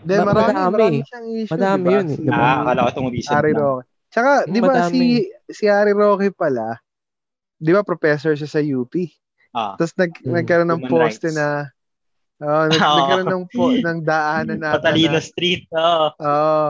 Then, 0.00 0.18
Ma- 0.20 0.32
marami, 0.32 0.52
madami. 0.54 0.72
marami 0.72 0.98
siyang 1.04 1.26
issue, 1.34 1.52
Madami 1.52 1.80
diba? 1.82 1.92
yun 1.92 2.06
eh, 2.06 2.18
diba? 2.18 2.34
Ah, 2.34 2.56
akala 2.64 2.80
ko 2.80 2.88
itong 2.88 3.08
recent 3.12 3.34
Harry 3.34 3.52
lang. 3.52 3.60
Roque. 3.60 3.84
Tsaka, 4.10 4.30
di 4.44 4.58
ba 4.58 4.74
si, 4.86 5.02
si 5.46 5.64
Harry 5.66 5.92
Roque 5.92 6.28
pala, 6.32 6.68
di 7.54 7.70
ba 7.70 7.82
professor 7.82 8.32
siya 8.32 8.48
sa 8.48 8.58
UP? 8.58 8.90
Ah. 9.52 9.76
Tapos 9.76 9.92
nag, 9.94 10.12
Hmm. 10.18 10.32
nagkaroon 10.34 10.70
ng 10.70 10.82
poste 10.86 11.28
rights. 11.28 11.36
na, 11.36 11.68
oh, 12.40 12.64
nag, 12.66 12.80
Oo. 12.80 12.96
nagkaroon 12.96 13.28
ng, 13.28 13.44
po, 13.52 13.62
ng 13.86 13.98
daanan 14.00 14.58
na, 14.58 14.70
Patalino 14.74 15.14
na 15.14 15.22
Street. 15.22 15.62
Oo. 15.70 16.06
oh, 16.16 16.68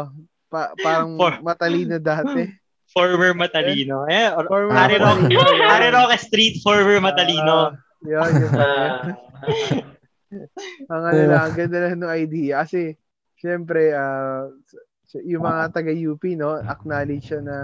pa, 0.51 0.75
parang 0.77 1.15
For- 1.15 1.41
matalino 1.41 1.97
dati. 1.97 2.43
Former 2.91 3.31
Matalino. 3.33 4.03
Eh, 4.11 4.27
or, 4.35 4.51
Former 4.51 4.75
Harry 4.75 4.99
Roque. 4.99 5.31
Matalino. 5.31 5.63
Harry 5.71 5.91
Roque 5.95 6.19
Street, 6.19 6.59
former 6.59 6.99
Matalino. 6.99 7.71
Ah, 7.71 7.79
yun, 8.03 8.31
yun. 8.35 8.51
Ah, 8.53 9.15
ang 10.91 11.03
ano 11.07 11.21
lang, 11.27 11.43
ang 11.43 11.55
ganda 11.55 11.79
lang 11.81 11.99
ng 11.99 12.13
idea. 12.13 12.67
Kasi, 12.67 12.99
syempre, 13.41 13.97
ah, 13.97 14.53
yung 15.25 15.43
mga 15.43 15.73
taga-UP, 15.75 16.23
no, 16.37 16.61
acknowledge 16.61 17.33
siya 17.33 17.41
na, 17.43 17.57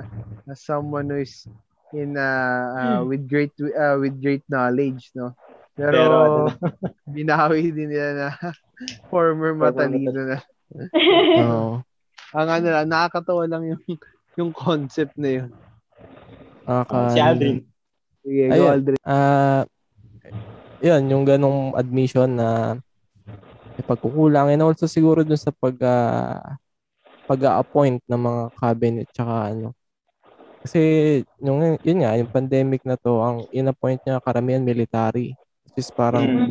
na 0.49 0.55
someone 0.57 1.07
who 1.13 1.21
is 1.23 1.47
in, 1.95 2.17
ah, 2.19 2.73
ah, 2.75 3.01
with 3.05 3.29
great, 3.29 3.53
ah, 3.77 4.01
with 4.01 4.17
great 4.19 4.43
knowledge, 4.49 5.13
no. 5.15 5.37
Pero, 5.77 5.93
Pero, 5.93 6.17
ano 6.17 6.41
binawi 7.17 7.69
din 7.69 7.93
nila 7.93 8.11
na 8.17 8.29
former 9.13 9.53
matalino 9.53 10.21
na. 10.25 10.39
Oo. 11.45 11.85
Ang 12.35 12.49
ano 12.49 12.67
lang, 12.73 12.89
nakakatawa 12.89 13.45
lang 13.47 13.63
yung, 13.77 13.83
yung 14.41 14.51
concept 14.57 15.15
na 15.21 15.45
yun. 15.45 15.51
Nakaka- 16.67 17.13
si 17.15 17.21
Aldrin. 17.23 17.59
Sige, 18.25 18.43
go. 18.51 18.67
Aldrin. 18.73 18.99
Ah, 19.07 19.63
yun, 20.83 21.03
yung 21.13 21.25
ganong 21.29 21.77
admission 21.79 22.35
na 22.35 22.81
pagkukulang 23.85 24.49
and 24.53 24.63
also 24.65 24.89
siguro 24.89 25.27
dun 25.27 25.37
sa 25.37 25.53
pag 25.53 25.77
ah, 25.85 26.57
pag-appoint 27.27 28.01
ng 28.07 28.21
mga 28.23 28.43
cabinet 28.55 29.09
tsaka 29.11 29.51
ano. 29.53 29.75
Kasi 30.63 30.81
yung 31.43 31.79
yun 31.83 32.01
nga, 32.03 32.15
yung 32.19 32.31
pandemic 32.31 32.83
na 32.87 32.95
to, 32.99 33.19
ang 33.23 33.43
in-appoint 33.51 34.03
niya 34.03 34.23
karamihan 34.23 34.63
military. 34.63 35.35
Which 35.67 35.83
is 35.83 35.91
parang 35.91 36.27
Mm. 36.27 36.51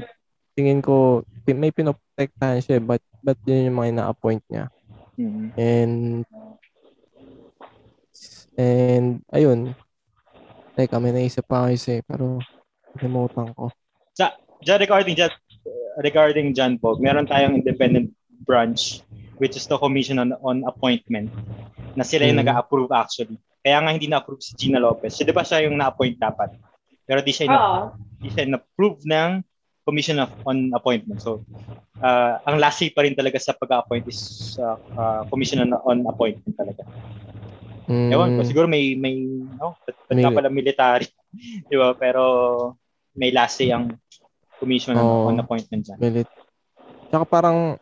tingin 0.56 0.80
ko 0.84 1.24
may 1.48 1.72
pinoprotektahan 1.72 2.60
siya, 2.64 2.80
but 2.84 3.04
but 3.24 3.40
yun 3.48 3.72
yung 3.72 3.78
mga 3.80 3.92
ina-appoint 3.96 4.44
niya. 4.52 4.68
Mm. 5.16 5.48
And 5.56 5.96
and 8.56 9.08
ayun. 9.32 9.76
Teka, 10.76 11.00
may 11.00 11.16
naisip 11.16 11.48
pa 11.48 11.64
ako 11.64 11.68
isa 11.72 11.92
eh, 12.00 12.04
pero 12.04 12.36
limutan 13.00 13.56
ko. 13.56 13.72
Diyan 14.66 14.80
regarding 14.80 15.16
dyan, 15.16 15.32
regarding 16.00 16.56
John 16.56 16.80
Pog, 16.80 17.00
meron 17.00 17.28
tayong 17.28 17.60
independent 17.60 18.12
branch 18.44 19.06
which 19.38 19.56
is 19.60 19.68
the 19.68 19.78
Commission 19.78 20.20
on, 20.20 20.32
on 20.44 20.64
Appointment 20.64 21.32
na 21.96 22.04
sila 22.04 22.28
yung 22.28 22.40
Mm. 22.40 22.48
nag-approve 22.48 22.92
actually. 22.92 23.40
Kaya 23.66 23.82
nga 23.82 23.92
hindi 23.92 24.08
na-approve 24.08 24.44
si 24.44 24.54
Gina 24.56 24.80
Lopez. 24.80 25.18
So, 25.18 25.26
di 25.26 25.34
ba 25.36 25.44
siya 25.44 25.66
yung 25.66 25.76
na-appoint 25.80 26.22
dapat? 26.22 26.56
Pero 27.06 27.20
di 27.20 27.34
siya, 27.34 27.50
na, 27.50 27.92
di 28.22 28.30
siya 28.30 28.46
na-approve 28.46 29.04
ng 29.10 29.42
Commission 29.86 30.18
of, 30.18 30.34
on 30.50 30.74
Appointment. 30.74 31.22
So, 31.22 31.46
uh, 32.02 32.42
ang 32.46 32.58
last 32.58 32.82
say 32.82 32.90
pa 32.90 33.06
rin 33.06 33.14
talaga 33.14 33.38
sa 33.38 33.54
pag-appoint 33.54 34.06
is 34.10 34.54
uh, 34.58 34.78
uh, 34.98 35.22
Commission 35.30 35.62
on, 35.62 35.78
on 35.86 35.98
Appointment 36.10 36.58
talaga. 36.58 36.86
Mm, 37.86 38.10
Ewan 38.10 38.30
ko, 38.34 38.42
siguro 38.42 38.66
may, 38.66 38.98
may, 38.98 39.30
no, 39.62 39.78
ba't 39.86 39.98
pala 40.10 40.50
military, 40.50 41.06
di 41.70 41.76
ba? 41.78 41.94
Pero 41.94 42.24
may 43.14 43.30
last 43.30 43.62
say 43.62 43.70
ang 43.70 43.94
Commission 44.60 44.96
on, 44.96 45.04
Oo. 45.04 45.28
on 45.32 45.42
Appointment 45.42 45.82
dyan. 45.84 45.98
Milit. 46.00 46.30
Tsaka 47.12 47.26
parang, 47.28 47.78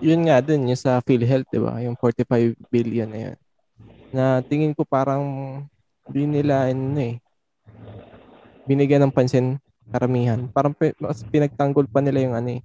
yun 0.00 0.24
nga 0.26 0.40
din, 0.40 0.68
yung 0.68 0.80
sa 0.80 1.00
PhilHealth, 1.00 1.48
di 1.48 1.60
ba? 1.60 1.80
Yung 1.80 1.96
45 1.98 2.56
billion 2.68 3.08
na 3.08 3.20
yun. 3.30 3.36
Na 4.12 4.24
tingin 4.44 4.72
ko 4.72 4.84
parang 4.84 5.22
hindi 6.08 6.40
nila, 6.40 6.70
ano 6.70 7.00
eh, 7.00 7.16
binigyan 8.66 9.06
ng 9.06 9.14
pansin 9.14 9.58
karamihan. 9.90 10.50
Parang 10.50 10.74
mas 10.98 11.22
pinagtanggol 11.30 11.86
pa 11.86 12.02
nila 12.02 12.18
yung 12.22 12.34
ano 12.34 12.48
eh, 12.58 12.62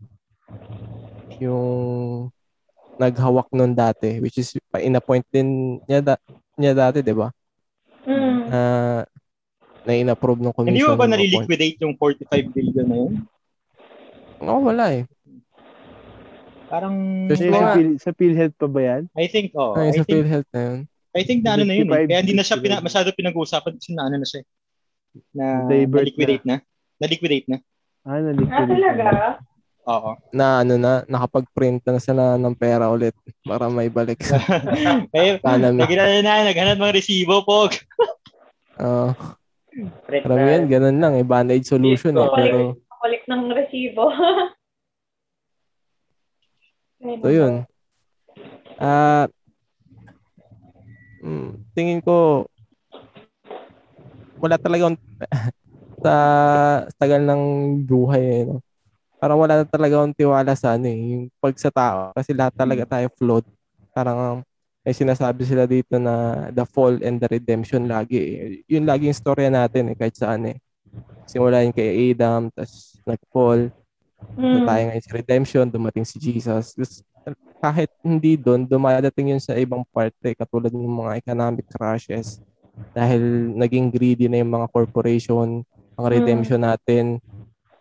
yung 1.41 2.29
naghawak 3.01 3.49
nun 3.49 3.73
dati, 3.73 4.21
which 4.21 4.37
is 4.37 4.53
pa-inappoint 4.69 5.25
din 5.33 5.81
niya, 5.89 6.01
da- 6.05 6.23
niya 6.53 6.73
dati, 6.77 7.01
di 7.01 7.13
ba? 7.17 7.33
Mm. 8.05 8.41
Na, 8.49 8.61
na 9.81 9.91
in-approve 9.97 10.41
ng 10.41 10.53
commission. 10.53 10.77
Hindi 10.77 10.85
mo 10.85 10.97
ba 10.97 11.09
naliliquidate 11.09 11.81
yung 11.81 11.97
45 11.97 12.53
billion 12.53 12.85
na 12.85 12.97
yun? 13.01 13.13
Oo, 14.41 14.59
wala 14.63 14.85
eh. 14.91 15.03
Parang, 16.65 16.95
Kasi 17.27 17.43
Eh, 17.45 17.51
sa, 17.51 17.67
Phil, 17.73 17.89
sa 17.99 18.11
PhilHealth 18.11 18.55
pa 18.55 18.67
ba 18.67 18.79
yan? 18.81 19.01
I 19.13 19.27
think, 19.27 19.51
oh, 19.53 19.75
Ay, 19.75 19.91
I 19.91 19.93
sa 19.93 20.03
think, 20.03 20.09
PhilHealth 20.09 20.49
na 20.49 20.61
yun. 20.61 20.79
I 21.11 21.21
think 21.21 21.39
na 21.43 21.51
ano 21.53 21.63
na 21.63 21.75
yun 21.75 21.85
eh. 21.85 21.99
55 21.99 22.07
Kaya 22.07 22.19
hindi 22.23 22.33
na 22.33 22.45
siya 22.45 22.57
pina, 22.57 22.79
masyado 22.79 23.11
pinag-uusapan 23.11 23.73
kasi 23.75 23.91
na 23.91 24.07
ano 24.07 24.15
na 24.15 24.25
siya. 24.25 24.39
eh. 24.39 24.47
Na 25.35 25.45
na-liquidate 25.67 26.45
na. 26.47 26.55
Na-liquidate 26.97 27.47
na. 27.47 27.57
Ah, 28.01 28.15
Ah, 28.15 28.19
naliquidate. 28.23 28.71
talaga? 28.71 29.29
Oo. 29.81 30.13
na 30.31 30.61
ano 30.61 30.77
na 30.77 31.01
nakapag-print 31.03 31.81
na 31.83 31.97
sila 31.97 32.37
ng 32.37 32.53
pera 32.53 32.85
ulit 32.87 33.17
para 33.41 33.65
may 33.65 33.89
balik 33.89 34.21
sa 34.21 34.37
Kaya, 35.09 35.41
economy. 35.41 35.81
naghanap 35.81 36.21
na, 36.21 36.45
naghanap 36.45 36.77
ng 36.77 36.93
resibo, 36.93 37.41
Pog. 37.41 37.73
Uh, 38.77 39.09
Print 40.05 40.21
karamihan 40.21 40.63
ganun 40.65 40.97
lang 40.97 41.13
eh 41.15 41.25
band-aid 41.25 41.65
solution 41.65 42.13
eh 42.13 42.29
pero 42.29 42.57
Kulik 43.01 43.25
ng 43.25 43.49
resibo. 43.49 44.13
so 47.25 47.29
yun. 47.33 47.65
Ah 48.77 49.25
mm, 51.25 51.65
tingin 51.73 51.97
ko 52.05 52.45
wala 54.37 54.61
talaga 54.61 54.93
sa 56.05 56.13
sa 56.85 56.95
tagal 57.01 57.25
ng 57.25 57.41
buhay 57.89 58.21
eh, 58.21 58.41
no? 58.45 58.61
Parang 59.17 59.41
wala 59.41 59.61
na 59.61 59.65
talaga 59.65 60.01
akong 60.01 60.17
tiwala 60.17 60.53
sa 60.53 60.77
ano 60.77 60.85
eh, 60.89 60.97
yung 60.97 61.25
pag 61.41 61.57
sa 61.57 61.73
tao 61.73 62.13
kasi 62.13 62.37
lahat 62.37 62.53
talaga 62.53 62.85
tayo 62.85 63.09
flawed. 63.17 63.45
Parang 63.93 64.17
um, 64.17 64.37
may 64.81 64.93
sinasabi 64.97 65.45
sila 65.45 65.69
dito 65.69 65.97
na 66.01 66.45
the 66.53 66.65
fall 66.65 66.97
and 67.01 67.21
the 67.21 67.29
redemption 67.29 67.85
lagi. 67.85 68.17
eh. 68.17 68.37
Yun 68.65 68.89
lagi 68.89 69.09
yung 69.09 69.17
storya 69.17 69.49
natin 69.53 69.93
eh, 69.93 69.95
kahit 69.97 70.17
saan 70.17 70.45
eh. 70.49 70.57
Simula 71.31 71.63
yun 71.63 71.71
kay 71.71 72.11
Adam, 72.11 72.51
tapos 72.51 72.99
nag-fall, 73.07 73.71
Mm. 74.35 74.67
tayo 74.67 74.83
ngayon 74.85 75.03
sa 75.03 75.13
redemption, 75.17 75.65
dumating 75.65 76.05
si 76.05 76.19
Jesus. 76.19 76.75
Tapos, 76.75 77.01
kahit 77.57 77.89
hindi 78.03 78.37
doon, 78.37 78.67
dumadating 78.67 79.33
yun 79.33 79.41
sa 79.41 79.55
ibang 79.57 79.81
parte, 79.89 80.35
katulad 80.37 80.69
ng 80.69 80.99
mga 81.01 81.23
economic 81.23 81.65
crashes, 81.71 82.37
dahil 82.91 83.55
naging 83.55 83.89
greedy 83.89 84.27
na 84.27 84.43
yung 84.43 84.51
mga 84.51 84.67
corporation, 84.69 85.63
ang 85.97 86.05
redemption 86.05 86.61
natin, 86.61 87.17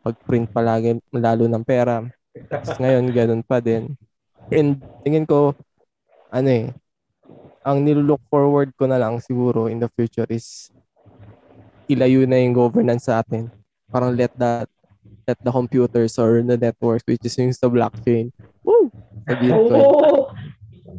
pag-print 0.01 0.49
palagi 0.49 0.97
lalo 1.13 1.45
ng 1.45 1.65
pera. 1.67 2.07
Tapos 2.49 2.79
ngayon, 2.79 3.05
ganun 3.13 3.43
pa 3.45 3.61
din. 3.61 3.93
And 4.49 4.81
tingin 5.05 5.29
ko, 5.29 5.53
ano 6.31 6.49
eh, 6.49 6.73
ang 7.61 7.85
nilook 7.85 8.25
forward 8.33 8.73
ko 8.79 8.89
na 8.89 8.97
lang 8.97 9.21
siguro 9.21 9.69
in 9.69 9.83
the 9.83 9.91
future 9.93 10.29
is 10.33 10.73
ilayo 11.91 12.23
na 12.25 12.39
yung 12.39 12.55
governance 12.55 13.07
sa 13.07 13.19
atin. 13.19 13.51
Parang 13.87 14.15
let 14.15 14.31
that 14.37 14.71
let 15.27 15.39
the 15.39 15.51
computers 15.51 16.15
or 16.17 16.39
the 16.41 16.55
networks 16.55 17.03
which 17.05 17.23
is 17.23 17.35
yung 17.35 17.51
sa 17.51 17.67
blockchain. 17.67 18.31
Woo! 18.63 18.89
Ko. 19.27 19.35
eh. 19.35 19.51
Oo. 19.51 20.31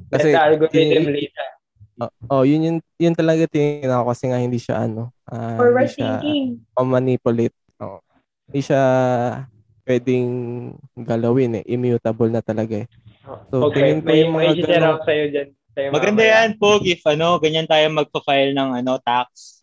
Kasi 0.08 0.30
Let 0.30 0.36
the 0.36 0.44
algorithm 0.44 0.88
yun- 0.92 1.10
lead. 1.10 1.34
oh, 1.98 2.12
oh, 2.30 2.44
yun 2.44 2.62
yun 2.62 2.76
yun 2.98 3.14
talaga 3.14 3.46
tingin 3.46 3.86
ako 3.86 4.10
kasi 4.10 4.24
nga 4.26 4.38
hindi 4.38 4.58
siya 4.58 4.84
ano, 4.84 5.12
ah, 5.26 5.56
Forward 5.56 5.86
hindi 5.86 5.96
siya 5.96 6.10
thinking. 6.18 6.48
manipulate. 6.82 7.56
Oh. 7.78 8.00
Hindi 8.48 8.60
siya 8.62 8.82
pwedeng 9.84 10.28
galawin 10.96 11.60
eh. 11.60 11.66
Immutable 11.66 12.30
na 12.30 12.42
talaga 12.42 12.84
eh. 12.84 12.88
So, 13.50 13.70
okay, 13.70 13.82
tingin 13.94 14.00
ko 14.02 14.08
may, 14.08 14.20
yung 14.20 14.34
may 14.34 14.48
mga 14.50 14.54
share 14.58 14.72
ganun- 14.76 14.89
ako 14.89 15.00
sa'yo 15.04 15.26
dyan. 15.30 15.50
Sa'yo 15.72 15.88
Maganda 15.89 16.22
mamaya. 16.22 16.34
yan, 16.36 16.50
Pog, 16.58 16.84
if 16.84 17.02
ano, 17.06 17.28
ganyan 17.38 17.64
tayo 17.64 17.86
magpa-file 17.89 18.52
ng 18.52 18.70
ano, 18.76 18.92
tax 19.00 19.61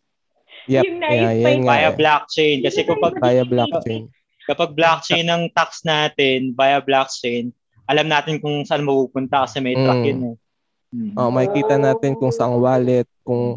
Yep. 0.69 0.85
Yung 0.85 0.99
nice 1.01 1.17
yeah, 1.17 1.57
nga. 1.59 1.73
via 1.73 1.89
eh. 1.89 1.97
blockchain. 1.97 2.57
Kasi 2.61 2.81
kapag, 2.85 3.13
Via 3.17 3.45
blockchain. 3.49 4.03
kapag 4.45 4.71
blockchain 4.77 5.27
ng 5.27 5.43
tax 5.57 5.81
natin 5.83 6.53
via 6.53 6.79
blockchain, 6.85 7.51
alam 7.89 8.05
natin 8.05 8.37
kung 8.37 8.69
saan 8.69 8.85
mapupunta 8.85 9.49
kasi 9.49 9.65
may 9.65 9.73
track 9.73 10.05
Mm. 10.05 10.09
yun 10.13 10.21
eh. 10.21 10.37
Mm. 10.89 11.13
Oh, 11.17 11.29
makikita 11.33 11.77
natin 11.77 12.17
kung 12.17 12.33
saang 12.33 12.61
wallet, 12.61 13.09
kung 13.21 13.57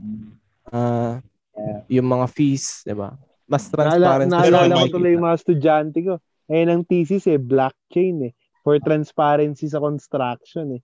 ah, 0.72 1.20
yung 1.88 2.08
mga 2.08 2.28
fees, 2.32 2.84
'di 2.84 2.96
ba? 2.96 3.16
Mas 3.48 3.68
Naala, 3.72 4.20
transparent 4.24 4.30
kasi 4.32 4.52
naalala 4.52 4.76
ko 4.76 4.88
tuloy 4.88 5.12
yung 5.16 5.26
mga 5.28 5.38
estudyante 5.40 6.00
ko. 6.00 6.14
Eh, 6.52 6.64
ang 6.68 6.84
thesis 6.84 7.24
eh, 7.28 7.40
blockchain 7.40 8.32
eh. 8.32 8.34
For 8.62 8.76
transparency 8.84 9.68
sa 9.72 9.80
construction 9.80 10.80
eh. 10.80 10.82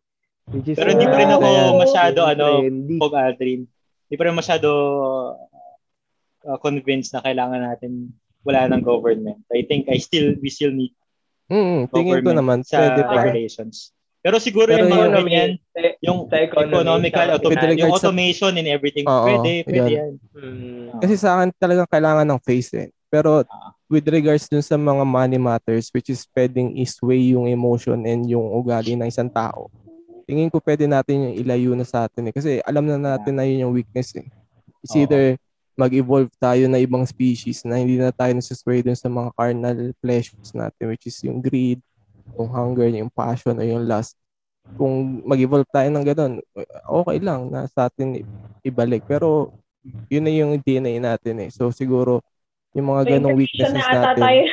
Which 0.47 0.71
is, 0.71 0.79
Pero 0.79 0.95
hindi 0.95 1.07
pa 1.07 1.19
rin 1.19 1.31
ako 1.31 1.47
masyado 1.75 2.19
ano. 2.23 2.63
Pog 2.99 3.15
Aldrin. 3.15 3.67
Hindi 4.07 4.15
pa 4.15 4.23
rin 4.31 4.35
masyado 4.35 4.69
uh, 6.47 6.57
convinced 6.57 7.11
na 7.11 7.21
kailangan 7.21 7.61
natin 7.61 8.15
wala 8.41 8.65
ng 8.65 8.79
government. 8.79 9.43
I 9.51 9.61
think 9.61 9.85
I 9.85 9.99
still 9.99 10.39
we 10.39 10.47
still 10.47 10.71
need 10.71 10.95
Mm, 11.47 11.87
tingin 11.87 11.91
ko 11.91 11.99
government 12.19 12.37
naman 12.37 12.59
sa 12.61 12.75
pwede 12.81 13.01
pa. 13.03 13.13
regulations. 13.21 13.95
Pero 14.19 14.35
siguro 14.37 14.67
Pero 14.67 14.83
yung 14.83 14.91
mga 14.91 14.99
yung- 14.99 15.15
ganyan, 15.17 15.51
Sa- 15.69 15.95
yung 16.01 16.19
sa 16.27 16.37
economy, 16.41 16.73
economical, 16.73 17.23
sa- 17.23 17.33
autom- 17.33 17.47
With 17.47 17.61
regards 17.61 17.79
yung 17.79 17.87
sa- 17.87 17.97
automation 18.01 18.51
and 18.53 18.67
everything, 18.67 19.05
Oo, 19.05 19.23
pwede, 19.23 19.51
pwede 19.63 19.79
yan. 19.79 19.91
yan. 19.93 20.11
Hmm. 20.33 20.99
Kasi 20.99 21.13
sa 21.15 21.29
akin 21.33 21.49
talagang 21.55 21.87
kailangan 21.87 22.27
ng 22.27 22.41
face 22.41 22.71
eh. 22.75 22.87
Pero 23.07 23.39
Ah. 23.41 23.71
with 23.87 24.03
regards 24.05 24.43
dun 24.45 24.59
sa 24.59 24.75
mga 24.75 24.99
money 25.01 25.39
matters 25.39 25.87
which 25.89 26.09
is 26.09 26.27
pwedeng 26.29 26.75
isway 26.75 27.31
yung 27.31 27.47
emotion 27.47 28.03
and 28.03 28.27
yung 28.27 28.43
ugali 28.43 28.99
ng 28.99 29.07
isang 29.07 29.31
tao. 29.31 29.71
Tingin 30.23 30.51
ko 30.51 30.59
pwede 30.59 30.83
natin 30.83 31.23
yung 31.23 31.35
ilayo 31.37 31.71
na 31.71 31.87
sa 31.87 32.03
atin 32.03 32.27
eh. 32.27 32.33
Kasi 32.35 32.59
alam 32.61 32.83
na 32.83 32.99
natin 32.99 33.31
na 33.31 33.47
yun 33.47 33.63
yung 33.63 33.73
weakness 33.73 34.11
eh. 34.13 34.27
It's 34.81 34.91
Oo. 34.91 34.99
either 34.99 35.39
mag-evolve 35.77 36.33
tayo 36.41 36.65
na 36.65 36.81
ibang 36.81 37.05
species 37.05 37.61
na 37.61 37.77
hindi 37.77 38.01
na 38.01 38.09
tayo 38.09 38.33
nasasway 38.33 38.81
dun 38.81 38.97
sa 38.97 39.07
mga 39.07 39.29
carnal 39.37 39.93
pleasures 40.01 40.51
natin 40.57 40.89
which 40.89 41.05
is 41.05 41.17
yung 41.21 41.37
greed, 41.37 41.77
yung 42.33 42.49
hunger, 42.49 42.89
yung 42.89 43.13
passion, 43.13 43.55
o 43.55 43.63
yung 43.63 43.85
lust. 43.85 44.17
Kung 44.75 45.21
mag-evolve 45.23 45.69
tayo 45.69 45.87
ng 45.93 46.03
ganun, 46.03 46.33
okay 46.89 47.17
lang 47.21 47.53
na 47.53 47.69
sa 47.69 47.87
atin 47.87 48.25
ibalik. 48.65 49.05
Pero 49.05 49.53
yun 50.09 50.25
na 50.25 50.33
yung 50.33 50.59
DNA 50.59 50.99
natin 50.99 51.47
eh. 51.47 51.49
So 51.53 51.69
siguro 51.69 52.19
yung 52.75 52.91
mga 52.91 53.15
ganong 53.15 53.37
weaknesses 53.37 53.79
na 53.79 54.11
natin, 54.11 54.49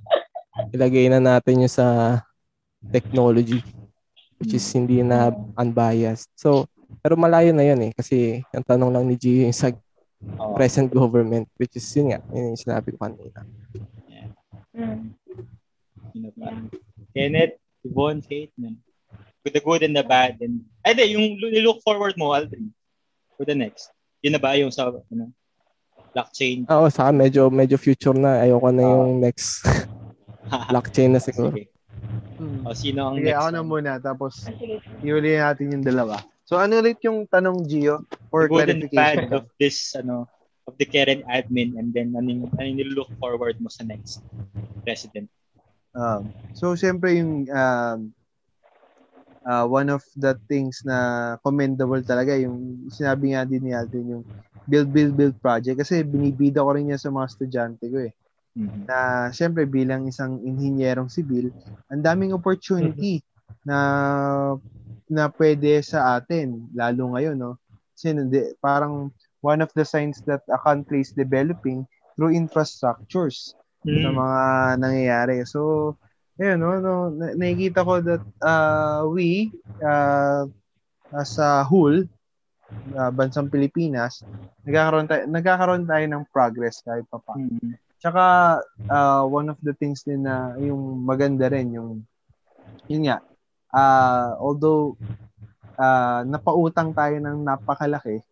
ilagay 0.74 1.10
na 1.10 1.20
natin 1.20 1.66
yung 1.66 1.74
sa 1.74 2.18
technology 2.88 3.60
which 4.42 4.58
is 4.58 4.66
hindi 4.74 5.06
na 5.06 5.30
unbiased. 5.54 6.26
So, 6.34 6.66
pero 6.98 7.14
malayo 7.14 7.54
na 7.54 7.62
yun 7.62 7.78
eh. 7.86 7.92
Kasi 7.94 8.42
ang 8.50 8.66
tanong 8.66 8.90
lang 8.90 9.04
ni 9.06 9.14
Gio 9.14 9.46
yung 9.46 9.54
sa 9.54 9.70
Oo. 10.38 10.54
present 10.54 10.86
government 10.88 11.50
which 11.58 11.74
is 11.74 11.86
yun 11.92 12.10
nga, 12.10 12.20
yun 12.30 12.54
yung 12.54 12.60
sinabi 12.60 12.94
ko 12.94 12.98
kanina. 13.00 13.42
Mm. 14.72 15.12
Yun 16.12 16.22
na 16.22 16.30
pa. 16.32 16.48
Kenneth, 17.12 17.56
Yvonne, 17.84 18.22
Kate, 18.22 18.52
man. 18.56 18.80
With 19.42 19.52
the 19.52 19.60
good 19.60 19.82
and 19.82 19.92
the 19.92 20.06
bad. 20.06 20.38
And, 20.40 20.64
ay, 20.86 20.94
di, 20.94 21.12
yung 21.12 21.36
look 21.60 21.82
forward 21.82 22.14
mo, 22.16 22.30
Aldrin, 22.32 22.70
for 23.36 23.44
the 23.44 23.52
next. 23.52 23.90
Yun 24.22 24.32
na 24.32 24.40
ba 24.40 24.54
yung 24.54 24.70
sa, 24.70 24.88
ano, 24.88 25.28
blockchain? 26.14 26.64
Oo, 26.70 26.86
sa 26.88 27.10
akin 27.10 27.16
medyo, 27.18 27.50
medyo 27.50 27.76
future 27.76 28.14
na. 28.14 28.40
Ayoko 28.40 28.70
na 28.70 28.82
yung 28.82 29.18
next 29.18 29.66
blockchain 30.70 31.12
na 31.12 31.20
siguro. 31.20 31.52
Sige. 31.52 31.68
Hmm. 32.38 32.64
O, 32.64 32.72
sino 32.72 33.10
ang 33.10 33.16
Sige, 33.18 33.28
next? 33.28 33.38
ako 33.38 33.48
na 33.50 33.62
muna. 33.62 33.90
Tapos, 33.98 34.32
Ah, 34.46 34.54
sige. 34.54 34.78
iuli 35.02 35.36
natin 35.36 35.74
yung 35.74 35.84
dalawa. 35.84 36.16
So, 36.52 36.60
ano 36.60 36.84
ulit 36.84 37.00
yung 37.00 37.24
tanong, 37.24 37.64
Gio? 37.64 38.04
For 38.28 38.44
The 38.44 38.52
clarification. 38.52 39.32
of 39.32 39.48
this, 39.56 39.96
ano, 39.96 40.28
of 40.68 40.76
the 40.76 40.84
current 40.84 41.24
admin 41.24 41.80
and 41.80 41.96
then 41.96 42.12
ano 42.12 42.28
yung, 42.28 42.52
ano 42.60 42.92
look 42.92 43.08
forward 43.16 43.56
mo 43.56 43.72
sa 43.72 43.88
next 43.88 44.20
president. 44.84 45.32
Um, 45.96 46.28
so, 46.52 46.76
siyempre 46.76 47.16
yung 47.16 47.48
um, 47.48 48.12
uh, 49.48 49.64
one 49.64 49.88
of 49.88 50.04
the 50.12 50.36
things 50.44 50.84
na 50.84 51.40
commendable 51.40 52.04
talaga, 52.04 52.36
yung 52.36 52.84
sinabi 52.92 53.32
nga 53.32 53.48
din 53.48 53.64
ni 53.64 53.72
Alvin, 53.72 54.20
yung 54.20 54.24
build, 54.68 54.92
build, 54.92 55.16
build 55.16 55.36
project. 55.40 55.80
Kasi 55.80 56.04
binibida 56.04 56.60
ko 56.60 56.76
rin 56.76 56.92
yan 56.92 57.00
sa 57.00 57.08
mga 57.08 57.32
estudyante 57.32 57.88
ko 57.88 57.96
eh. 58.04 58.12
Mhm. 58.52 58.84
na 58.84 59.32
siyempre 59.32 59.64
bilang 59.64 60.04
isang 60.04 60.36
inhinyerong 60.44 61.08
sibil, 61.08 61.48
ang 61.88 62.04
daming 62.04 62.36
opportunity 62.36 63.24
na 63.64 64.52
na 65.12 65.28
pwede 65.36 65.84
sa 65.84 66.16
atin 66.16 66.72
lalo 66.72 67.12
ngayon 67.12 67.36
no. 67.36 67.60
Kasi 67.92 68.16
parang 68.64 69.12
one 69.44 69.60
of 69.60 69.68
the 69.76 69.84
signs 69.84 70.24
that 70.24 70.40
a 70.48 70.56
country 70.56 71.04
is 71.04 71.12
developing 71.12 71.84
through 72.16 72.32
infrastructures 72.32 73.52
sa 73.82 74.08
Mm. 74.08 74.14
mga 74.14 74.40
nangyayari. 74.78 75.36
So, 75.42 75.92
ayun 76.38 76.62
no, 76.62 76.78
no 76.78 76.94
na- 77.10 77.34
nakikita 77.34 77.82
ko 77.82 77.98
that 77.98 78.22
uh, 78.40 79.02
we 79.10 79.50
uh, 79.82 80.46
as 81.12 81.34
a 81.42 81.66
whole 81.66 82.06
uh, 82.94 83.10
bansang 83.10 83.50
Pilipinas, 83.50 84.22
nagkakaroon 84.62 85.10
tayo 85.10 85.22
nagkakaroon 85.26 85.84
tayo 85.84 86.04
ng 86.06 86.24
progress 86.30 86.80
kahit 86.86 87.04
pa 87.10 87.18
paano. 87.18 87.58
Mhm. 87.58 87.74
Tsaka 87.98 88.24
uh, 88.86 89.22
one 89.26 89.50
of 89.50 89.58
the 89.66 89.74
things 89.74 90.06
din 90.06 90.26
na 90.26 90.54
yung 90.58 91.02
maganda 91.02 91.50
rin 91.50 91.74
yung 91.74 92.06
yun 92.86 93.02
nga 93.06 93.18
uh, 93.72 94.36
although 94.38 94.94
uh, 95.80 96.22
napautang 96.28 96.92
tayo 96.94 97.16
ng 97.18 97.42
napakalaki 97.44 98.22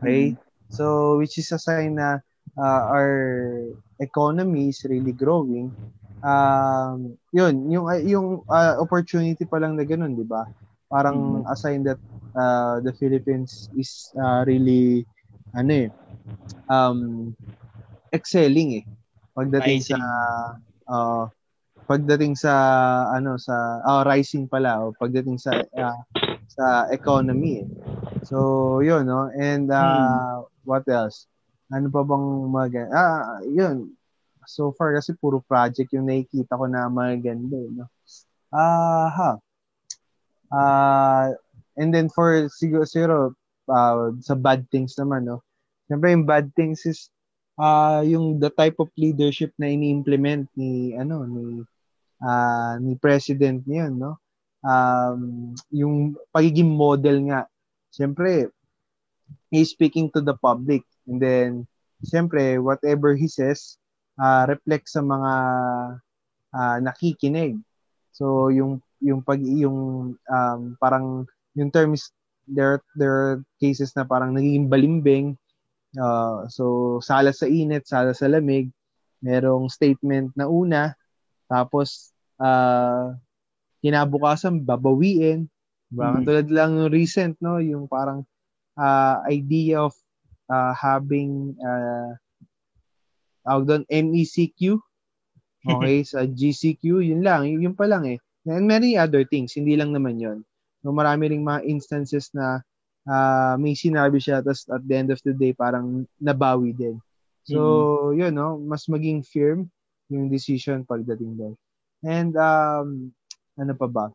okay? 0.00 0.36
So 0.68 1.16
which 1.22 1.38
is 1.38 1.48
a 1.54 1.60
sign 1.60 1.96
na 1.96 2.20
uh, 2.58 2.82
our 2.90 3.12
economy 4.00 4.68
is 4.74 4.82
really 4.84 5.14
growing. 5.14 5.70
Um 6.24 7.20
yun 7.36 7.68
yung 7.68 7.84
yung 8.04 8.28
uh, 8.48 8.80
opportunity 8.80 9.44
pa 9.44 9.60
lang 9.60 9.76
na 9.76 9.84
ganun 9.84 10.16
di 10.16 10.24
ba? 10.24 10.48
Parang 10.88 11.44
a 11.44 11.54
sign 11.56 11.84
that 11.84 12.00
uh, 12.32 12.80
the 12.80 12.92
Philippines 12.96 13.68
is 13.76 14.12
uh, 14.16 14.40
really 14.48 15.04
ano 15.54 15.86
eh 15.86 15.90
um 16.66 17.30
excelling 18.10 18.82
eh 18.82 18.84
pagdating 19.36 19.84
sa 19.84 19.98
uh, 20.88 21.24
pagdating 21.84 22.34
sa 22.34 22.52
ano 23.12 23.36
sa 23.36 23.80
oh, 23.84 24.02
rising 24.04 24.48
pala 24.48 24.80
o 24.80 24.96
pagdating 24.96 25.36
sa 25.36 25.60
uh, 25.60 26.00
sa 26.48 26.88
economy. 26.88 27.64
Eh. 27.64 27.68
So 28.24 28.80
yun 28.80 29.04
no? 29.08 29.28
And 29.32 29.68
uh, 29.68 30.44
what 30.64 30.88
else? 30.88 31.28
Ano 31.68 31.92
pa 31.92 32.00
bang 32.04 32.26
mga 32.48 32.88
ah 32.92 33.40
yun. 33.44 33.92
So 34.44 34.72
far 34.76 34.92
kasi 34.96 35.16
puro 35.16 35.40
project 35.44 35.92
yung 35.96 36.08
nakikita 36.08 36.56
ko 36.56 36.68
na 36.68 36.88
maganda 36.88 37.56
eh, 37.56 37.70
no? 37.72 37.86
Ah 38.52 39.08
ha. 39.12 39.30
Ah 40.52 41.26
and 41.76 41.90
then 41.92 42.08
for 42.08 42.48
siguro, 42.48 42.84
siguro 42.88 43.16
uh, 43.68 44.12
sa 44.24 44.36
bad 44.36 44.64
things 44.72 44.96
naman 44.96 45.28
no? 45.28 45.44
Siyempre, 45.84 46.16
yung 46.16 46.24
bad 46.24 46.48
things 46.56 46.88
is 46.88 47.12
ah 47.60 48.00
yung 48.00 48.40
the 48.40 48.50
type 48.50 48.80
of 48.80 48.90
leadership 48.96 49.52
na 49.60 49.68
ini-implement 49.70 50.48
ni 50.56 50.96
ano 50.96 51.22
ni 51.28 51.62
ah 52.24 52.80
ni 52.80 52.96
president 52.96 53.60
niyon 53.68 54.00
no 54.00 54.16
um 54.64 55.52
yung 55.68 56.16
pagiging 56.32 56.72
model 56.72 57.20
nga 57.28 57.44
siyempre 57.92 58.48
he's 59.52 59.70
speaking 59.70 60.08
to 60.08 60.24
the 60.24 60.32
public 60.40 60.80
and 61.04 61.20
then 61.20 61.68
siyempre 62.00 62.56
whatever 62.56 63.12
he 63.12 63.28
says 63.28 63.76
uh, 64.16 64.48
reflects 64.48 64.96
sa 64.96 65.04
mga 65.04 65.32
ah, 66.56 66.78
nakikinig 66.80 67.60
so 68.16 68.48
yung 68.48 68.80
yung 69.04 69.20
pag 69.20 69.44
yung 69.44 70.12
um, 70.16 70.60
parang 70.80 71.28
yung 71.52 71.68
term 71.68 71.92
is 71.92 72.08
there 72.48 72.80
there 72.96 73.12
are 73.12 73.36
cases 73.60 73.92
na 73.92 74.08
parang 74.08 74.32
nagiging 74.32 74.72
balimbing 74.72 75.36
Uh, 75.94 76.50
so, 76.50 76.98
sala 76.98 77.30
sa 77.30 77.46
init, 77.46 77.86
sala 77.86 78.10
sa 78.14 78.26
lamig. 78.26 78.70
Merong 79.22 79.70
statement 79.70 80.34
na 80.34 80.50
una. 80.50 80.92
Tapos, 81.46 82.13
uh, 82.40 83.14
kinabukasan, 83.84 84.64
babawiin. 84.64 85.46
Diba? 85.92 86.06
Mhm. 86.10 86.14
Katulad 86.22 86.48
lang 86.50 86.72
recent, 86.88 87.34
no? 87.44 87.60
Yung 87.60 87.86
parang 87.86 88.24
uh, 88.78 89.22
idea 89.28 89.84
of 89.84 89.94
uh, 90.50 90.72
having 90.74 91.54
uh, 91.60 92.16
tawag 93.44 93.64
doon, 93.68 93.84
MECQ. 93.88 94.80
Okay, 95.64 95.96
sa 96.10 96.24
GCQ, 96.24 97.04
yun 97.04 97.20
lang. 97.24 97.48
Yun, 97.48 97.70
yun 97.70 97.76
pa 97.76 97.84
lang 97.88 98.08
eh. 98.08 98.18
And 98.44 98.68
many 98.68 99.00
other 99.00 99.24
things, 99.24 99.56
hindi 99.56 99.76
lang 99.76 99.96
naman 99.96 100.20
yun. 100.20 100.44
No, 100.84 100.92
marami 100.92 101.32
ring 101.32 101.40
mga 101.40 101.64
instances 101.64 102.28
na 102.36 102.60
ah, 103.08 103.56
may 103.56 103.72
sinabi 103.72 104.20
siya, 104.20 104.44
tapos 104.44 104.68
at 104.68 104.84
the 104.84 104.94
end 104.96 105.08
of 105.12 105.20
the 105.24 105.32
day, 105.32 105.56
parang 105.56 106.04
nabawi 106.20 106.76
din. 106.76 107.00
So, 107.44 108.12
yun, 108.16 108.32
no, 108.36 108.56
mas 108.56 108.88
maging 108.88 109.24
firm 109.24 109.68
yung 110.08 110.32
decision 110.32 110.84
pagdating 110.84 111.36
doon. 111.36 111.54
And, 112.04 112.36
um, 112.36 113.10
ano 113.56 113.72
pa 113.72 113.88
ba? 113.88 114.06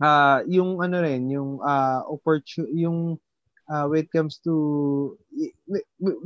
Ah, 0.00 0.40
yung 0.48 0.80
ano 0.80 1.04
rin, 1.04 1.28
yung 1.28 1.60
uh, 1.60 2.00
opportunity, 2.08 2.88
yung 2.88 3.20
uh, 3.70 3.86
when 3.86 4.02
it 4.02 4.10
comes 4.10 4.42
to 4.42 5.14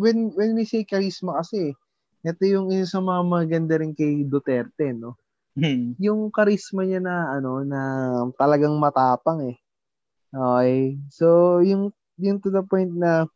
when 0.00 0.32
when 0.32 0.50
we 0.56 0.64
say 0.64 0.82
charisma 0.82 1.36
kasi 1.44 1.76
ito 2.24 2.42
yung 2.48 2.72
isa 2.72 2.96
sa 2.96 3.00
mga 3.04 3.22
maganda 3.28 3.76
rin 3.76 3.92
kay 3.92 4.24
Duterte 4.24 4.96
no 4.96 5.20
Hmm. 5.54 5.94
yung 6.02 6.34
charisma 6.34 6.82
niya 6.82 6.98
na 6.98 7.38
ano 7.38 7.62
na 7.62 7.80
talagang 8.34 8.74
matapang 8.74 9.54
eh 9.54 9.56
okay 10.34 10.98
so 11.14 11.62
yung 11.62 11.94
yung 12.18 12.42
to 12.42 12.50
the 12.50 12.58
point 12.58 12.90
na 12.90 13.30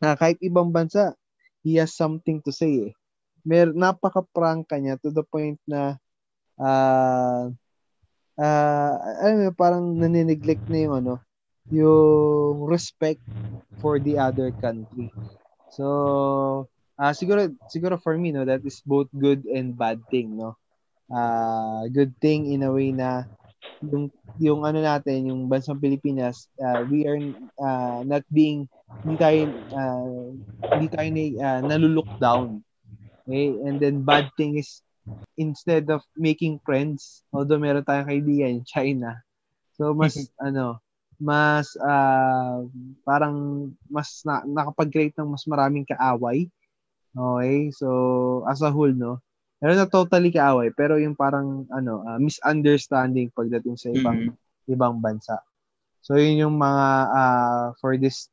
na 0.00 0.16
kahit 0.16 0.40
ibang 0.40 0.72
bansa 0.72 1.12
he 1.60 1.76
has 1.76 1.92
something 1.92 2.40
to 2.40 2.48
say 2.48 2.88
eh 2.88 2.92
mer 3.44 3.76
napaka-prangka 3.76 4.80
niya 4.80 4.96
to 5.04 5.12
the 5.12 5.20
point 5.20 5.60
na 5.68 6.00
ah 6.62 7.50
ah 8.38 8.94
ano 9.26 9.50
parang 9.54 9.98
nanineglect 9.98 10.64
na 10.70 10.78
yung 10.86 10.94
ano 11.04 11.14
yung 11.72 12.64
respect 12.68 13.20
for 13.82 13.98
the 14.02 14.18
other 14.18 14.52
country. 14.62 15.10
So, 15.72 15.86
ah 17.00 17.12
siguro 17.16 17.50
siguro 17.66 17.98
for 17.98 18.14
me 18.18 18.30
no 18.32 18.44
that 18.46 18.62
is 18.64 18.80
both 18.86 19.08
good 19.16 19.44
and 19.50 19.74
bad 19.76 20.00
thing 20.12 20.38
no. 20.38 20.56
Ah 21.12 21.84
good 21.92 22.14
thing 22.22 22.48
in 22.52 22.62
a 22.64 22.72
way 22.72 22.92
na 22.94 23.26
yung 23.82 24.10
yung 24.38 24.62
ano 24.64 24.80
natin 24.80 25.28
yung 25.28 25.46
bansang 25.50 25.80
Pilipinas 25.82 26.48
ah, 26.62 26.82
we 26.86 27.04
are 27.08 27.18
ah, 27.60 28.00
not 28.06 28.24
being 28.32 28.66
hindi 29.04 29.16
tayo 29.18 29.40
ah, 29.74 30.30
hindi 30.72 30.86
tayo 30.88 31.08
na, 31.10 31.22
ah, 31.42 31.60
nalulok 31.64 32.08
down. 32.20 32.62
Okay? 33.26 33.58
And 33.66 33.76
then 33.82 34.04
bad 34.06 34.30
thing 34.38 34.56
is 34.58 34.82
instead 35.36 35.88
of 35.90 36.04
making 36.16 36.60
friends, 36.64 37.24
although 37.32 37.58
meron 37.60 37.84
tayong 37.84 38.08
kaibigan, 38.08 38.54
China. 38.68 39.20
So 39.76 39.94
mas 39.96 40.14
ano, 40.42 40.78
mas 41.16 41.72
ah, 41.80 42.62
parang 43.06 43.68
mas 43.88 44.20
na, 44.26 44.42
nakapag-create 44.44 45.16
ng 45.18 45.32
mas 45.32 45.44
maraming 45.48 45.86
kaaway. 45.88 46.48
Okay? 47.16 47.70
So 47.72 47.88
as 48.48 48.60
a 48.64 48.70
whole, 48.72 48.92
no? 48.92 49.20
Pero 49.62 49.78
na 49.78 49.86
totally 49.86 50.34
kaaway, 50.34 50.74
pero 50.74 50.98
yung 50.98 51.14
parang 51.14 51.64
ano, 51.70 52.02
ah, 52.08 52.18
misunderstanding 52.18 53.30
pagdating 53.32 53.78
sa 53.78 53.88
ibang 53.94 54.32
Mhm. 54.32 54.34
ibang 54.70 54.96
bansa. 55.02 55.38
So 56.02 56.18
yun 56.18 56.48
yung 56.48 56.56
mga 56.58 56.86
ah, 57.14 57.66
for 57.78 57.94
this 57.96 58.28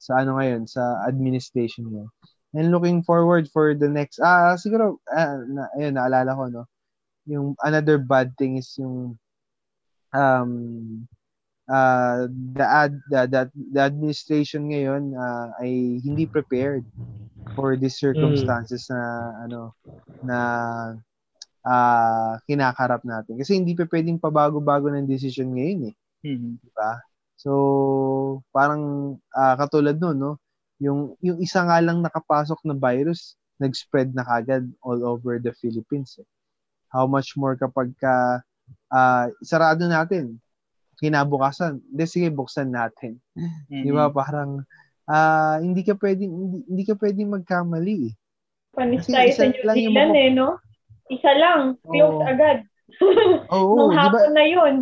sa 0.00 0.20
ano 0.20 0.36
ngayon 0.36 0.68
sa 0.68 1.00
administration 1.08 1.88
mo. 1.88 2.12
And 2.54 2.70
looking 2.70 3.02
forward 3.02 3.50
for 3.50 3.74
the 3.74 3.90
next 3.90 4.22
ah 4.22 4.54
siguro 4.54 5.02
ah, 5.10 5.42
na, 5.42 5.66
ayun 5.74 5.98
naalala 5.98 6.32
ko 6.38 6.44
no. 6.50 6.62
Yung 7.26 7.58
another 7.66 7.98
bad 7.98 8.34
thing 8.38 8.58
is 8.58 8.70
yung 8.78 9.18
um 10.14 10.50
uh, 11.68 12.28
the 12.54 12.64
ad 12.66 12.94
the, 13.10 13.20
the, 13.26 13.42
the 13.74 13.80
administration 13.82 14.70
ngayon 14.70 15.14
ah, 15.18 15.50
ay 15.60 15.98
hindi 16.04 16.26
prepared 16.30 16.86
for 17.54 17.74
these 17.78 17.98
circumstances 17.98 18.86
na 18.90 19.00
ano 19.46 19.74
na 20.22 20.38
ah 21.64 22.36
kinakarap 22.46 23.02
natin 23.08 23.40
kasi 23.40 23.56
hindi 23.58 23.72
pa 23.74 23.88
pwedeng 23.88 24.20
pabago-bago 24.20 24.92
ng 24.92 25.08
decision 25.08 25.50
ngayon 25.56 25.90
eh 25.92 25.96
Mhm. 26.24 26.56
di 26.62 26.70
ba? 26.72 26.98
So, 27.36 28.42
parang 28.54 29.16
ah, 29.36 29.56
katulad 29.60 29.98
noon, 30.00 30.16
no? 30.20 30.32
Yung 30.78 31.14
yung 31.20 31.38
isa 31.38 31.62
nga 31.62 31.78
lang 31.78 32.00
nakapasok 32.00 32.58
na 32.64 32.74
virus, 32.74 33.34
nag-spread 33.56 34.10
na 34.12 34.22
kagad 34.22 34.66
all 34.82 35.02
over 35.02 35.38
the 35.38 35.54
Philippines. 35.54 36.18
Eh. 36.18 36.26
How 36.90 37.06
much 37.06 37.34
more 37.34 37.54
kapag 37.54 37.94
ka 37.96 38.42
ah, 38.88 39.26
sarado 39.40 39.86
natin, 39.86 40.38
kinabukasan, 40.98 41.78
hindi 41.84 42.04
sige 42.06 42.28
buksan 42.30 42.70
natin. 42.70 43.18
Di 43.66 43.90
ba? 43.90 44.10
Parang 44.10 44.62
ah, 45.04 45.58
hindi 45.58 45.82
ka 45.82 45.94
pwedeng 45.94 46.30
hindi, 46.30 46.58
hindi 46.66 46.82
ka 46.82 46.94
pwedeng 46.96 47.30
magkamali. 47.32 48.10
eh. 48.10 48.14
Panis 48.74 49.06
tayo 49.06 49.30
sa 49.30 49.46
New 49.46 49.62
Zealand 49.70 50.10
mga- 50.10 50.18
eh, 50.18 50.30
no? 50.32 50.58
Isa 51.06 51.30
lang. 51.36 51.78
Close 51.82 52.16
Oo. 52.16 52.24
agad. 52.24 52.58
Oo, 53.54 53.74
Nung 53.76 53.92
di 53.92 53.96
ba? 53.96 54.02
hapon 54.02 54.32
na 54.32 54.44
yun. 54.44 54.74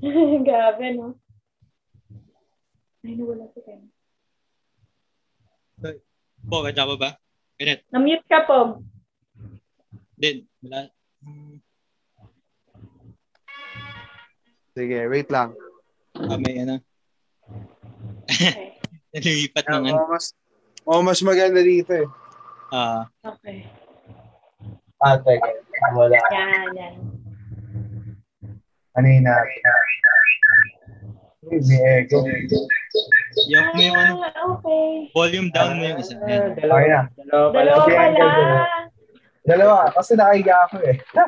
Grabe, 0.46 0.86
no? 0.92 1.16
Ay, 3.02 3.14
nawala 3.16 3.46
si 3.52 3.60
Ken. 3.62 3.86
Po, 6.46 6.62
kaya 6.62 6.84
ba 6.86 6.96
ba? 6.96 7.10
Kenneth, 7.56 7.82
Na-mute 7.90 8.26
ka 8.28 8.46
po. 8.46 8.78
din. 10.16 10.46
Wala. 10.62 10.88
Sige, 14.72 14.98
wait 15.08 15.28
lang. 15.28 15.56
Ah, 16.14 16.36
may 16.36 16.60
ano. 16.60 16.80
Okay. 18.28 18.76
Nalilipat 19.12 19.64
ng 19.66 19.84
ano. 19.88 19.96
Oh, 19.96 20.08
mas 20.08 20.24
oh, 20.84 21.02
mas 21.02 21.20
maganda 21.20 21.60
dito 21.60 21.92
eh. 21.92 22.08
Ah, 22.70 23.08
Okay. 23.24 23.64
Ah, 24.96 25.16
teka. 25.20 25.50
Wala. 25.92 26.16
Yan, 26.32 26.68
yan. 26.72 26.94
Kanina. 28.92 29.32
May 29.44 29.60
echo. 31.52 32.18
yung, 33.46 33.66
may 33.76 33.88
ano, 33.92 34.12
Ah, 34.18 34.32
okay. 34.50 35.12
volume 35.12 35.48
down 35.52 35.78
mo 35.78 35.84
yung 35.84 36.00
isa. 36.00 36.16
Ah, 36.16 36.26
Yan. 36.26 36.42
dalawa, 36.56 36.76
Okay 36.76 36.88
na. 36.88 37.00
dalawa 37.14 37.46
pala. 37.52 37.70
Dalawa 37.86 38.16
pala. 38.16 38.64
Dalawa, 39.46 39.78
kasi 39.94 40.12
nakahiga 40.18 40.54
ako 40.66 40.76
eh. 40.82 40.96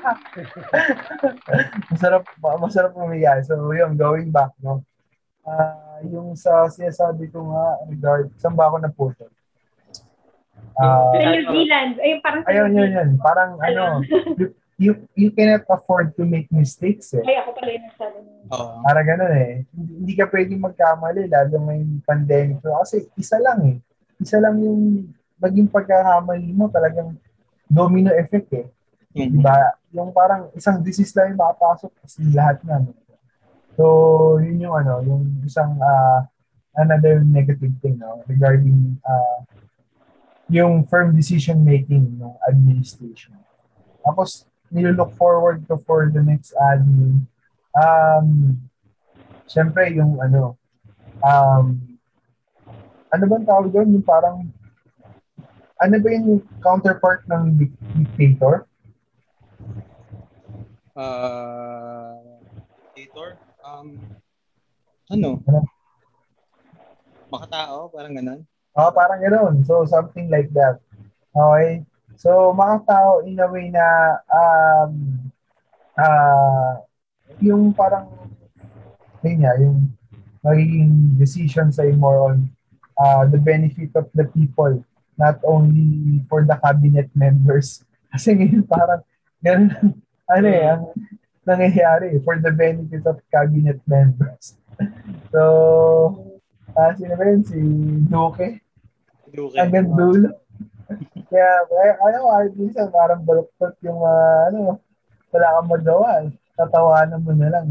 masarap, 1.95 2.23
masarap 2.59 2.91
pumiga. 2.91 3.39
So, 3.47 3.55
yun, 3.71 3.95
going 3.95 4.35
back, 4.35 4.51
no? 4.59 4.83
Ah, 5.47 6.03
yung 6.03 6.35
sa 6.35 6.67
sinasabi 6.67 7.31
ko 7.31 7.47
nga, 7.47 7.79
regard, 7.87 8.27
saan 8.37 8.53
ba 8.53 8.67
ako 8.67 8.77
naputo? 8.83 9.25
Ah, 10.75 11.15
Sa 11.15 11.31
New 11.31 11.47
Zealand. 11.47 11.95
Ay, 12.03 12.19
parang 12.19 12.43
sa 12.43 12.51
ayun, 12.51 12.71
yun, 12.75 12.91
yun. 12.91 13.11
Parang 13.19 13.51
ano, 13.59 14.03
you, 14.79 14.95
you, 15.19 15.35
cannot 15.35 15.67
afford 15.67 16.15
to 16.15 16.23
make 16.23 16.47
mistakes 16.55 17.11
eh. 17.13 17.23
Ay, 17.27 17.37
ako 17.43 17.51
pala 17.59 17.71
yung 17.75 17.87
nagsabi 17.91 18.19
niya. 18.23 18.39
Oo. 18.55 18.75
Para 18.87 19.01
ganun 19.03 19.35
eh. 19.35 19.53
Hindi, 19.75 19.93
hindi 19.99 20.13
ka 20.15 20.25
pwedeng 20.31 20.63
magkamali, 20.63 21.23
lalo 21.27 21.55
may 21.67 21.83
pandemic. 22.07 22.63
Kasi 22.63 23.11
isa 23.19 23.37
lang 23.43 23.59
eh. 23.67 23.77
Isa 24.23 24.39
lang 24.39 24.57
yung 24.63 25.11
maging 25.43 25.69
pagkakamali 25.69 26.51
mo, 26.55 26.71
talagang 26.71 27.19
domino 27.67 28.15
effect 28.15 28.49
eh. 28.55 28.67
Mhm. 29.19 29.43
Diba? 29.43 29.59
Yung 29.93 30.11
parang 30.15 30.49
isang 30.55 30.79
disease 30.81 31.13
lang 31.19 31.35
yung 31.35 31.43
makapasok 31.43 31.93
kasi 32.07 32.23
lahat 32.31 32.63
na. 32.63 32.87
So, 33.75 34.39
yun 34.43 34.63
yung 34.63 34.75
ano, 34.75 35.03
yung 35.03 35.23
isang 35.43 35.75
ah, 35.83 36.27
another 36.79 37.23
negative 37.23 37.75
thing 37.83 37.99
no, 37.99 38.23
regarding 38.27 38.99
ah, 39.07 39.43
yung 40.49 40.87
firm 40.89 41.13
decision 41.13 41.61
making 41.61 42.19
ng 42.19 42.35
administration. 42.49 43.37
Tapos, 44.03 44.48
nilook 44.73 45.17
forward 45.17 45.65
to 45.69 45.77
for 45.85 46.11
the 46.13 46.23
next 46.23 46.53
admin. 46.57 47.25
Um, 47.77 48.59
Siyempre, 49.49 49.89
yung 49.97 50.21
ano, 50.21 50.61
um, 51.25 51.81
ano 53.09 53.25
ba 53.25 53.35
ang 53.41 53.49
tawag 53.49 53.73
doon? 53.73 53.97
Yung 53.97 54.05
parang, 54.05 54.45
ano 55.81 55.97
ba 55.97 56.09
yung 56.13 56.45
counterpart 56.61 57.25
ng 57.25 57.57
dic- 57.57 57.83
dictator? 57.97 58.69
Ah, 60.93 62.21
dictator? 62.93 63.41
Um, 63.65 63.97
ano? 65.09 65.41
Ano? 65.49 65.61
Makatao, 67.33 67.89
parang 67.89 68.13
ganun. 68.13 68.41
Ah, 68.77 68.93
parang 68.93 69.21
gano'n. 69.25 69.65
So, 69.65 69.89
something 69.89 70.29
like 70.29 70.53
that. 70.53 70.77
Okay? 71.33 71.89
So, 72.19 72.51
mga 72.51 72.83
tao 72.83 73.23
in 73.23 73.39
a 73.39 73.47
way 73.47 73.71
na 73.71 73.87
um, 74.27 74.93
ah 75.95 76.83
yung 77.39 77.71
parang 77.71 78.11
yun 79.23 79.39
nga, 79.47 79.55
yung 79.63 79.79
magiging 80.43 81.15
decision 81.15 81.71
sa 81.71 81.87
more 81.95 82.35
on 82.35 82.51
uh, 82.99 83.23
the 83.31 83.39
benefit 83.39 83.95
of 83.95 84.11
the 84.19 84.27
people, 84.35 84.83
not 85.15 85.39
only 85.47 86.19
for 86.27 86.43
the 86.43 86.59
cabinet 86.59 87.07
members. 87.15 87.87
Kasi 88.11 88.35
ngayon 88.35 88.67
parang 88.67 89.03
ganun, 89.39 89.71
ano 90.27 90.47
eh, 90.51 90.65
ang 90.75 90.83
nangyayari 91.47 92.19
for 92.27 92.43
the 92.43 92.51
benefit 92.51 93.07
of 93.07 93.23
cabinet 93.31 93.79
members. 93.87 94.59
so, 95.35 95.43
uh, 96.75 96.91
sino 96.99 97.15
ba 97.15 97.25
yun? 97.31 97.43
Si 97.47 97.59
Duque? 98.11 98.59
Duque. 99.31 99.55
Hanggang 99.55 99.87
dulo. 99.95 100.48
Kaya, 101.29 101.69
ano, 102.01 102.19
minsan 102.57 102.89
parang 102.89 103.21
baluktot 103.21 103.77
yung, 103.85 104.01
uh, 104.01 104.49
ano, 104.49 104.81
wala 105.29 105.55
kang 105.61 105.71
magawa. 105.71 106.09
Tatawanan 106.57 107.21
mo 107.21 107.33
na 107.37 107.49
lang. 107.53 107.67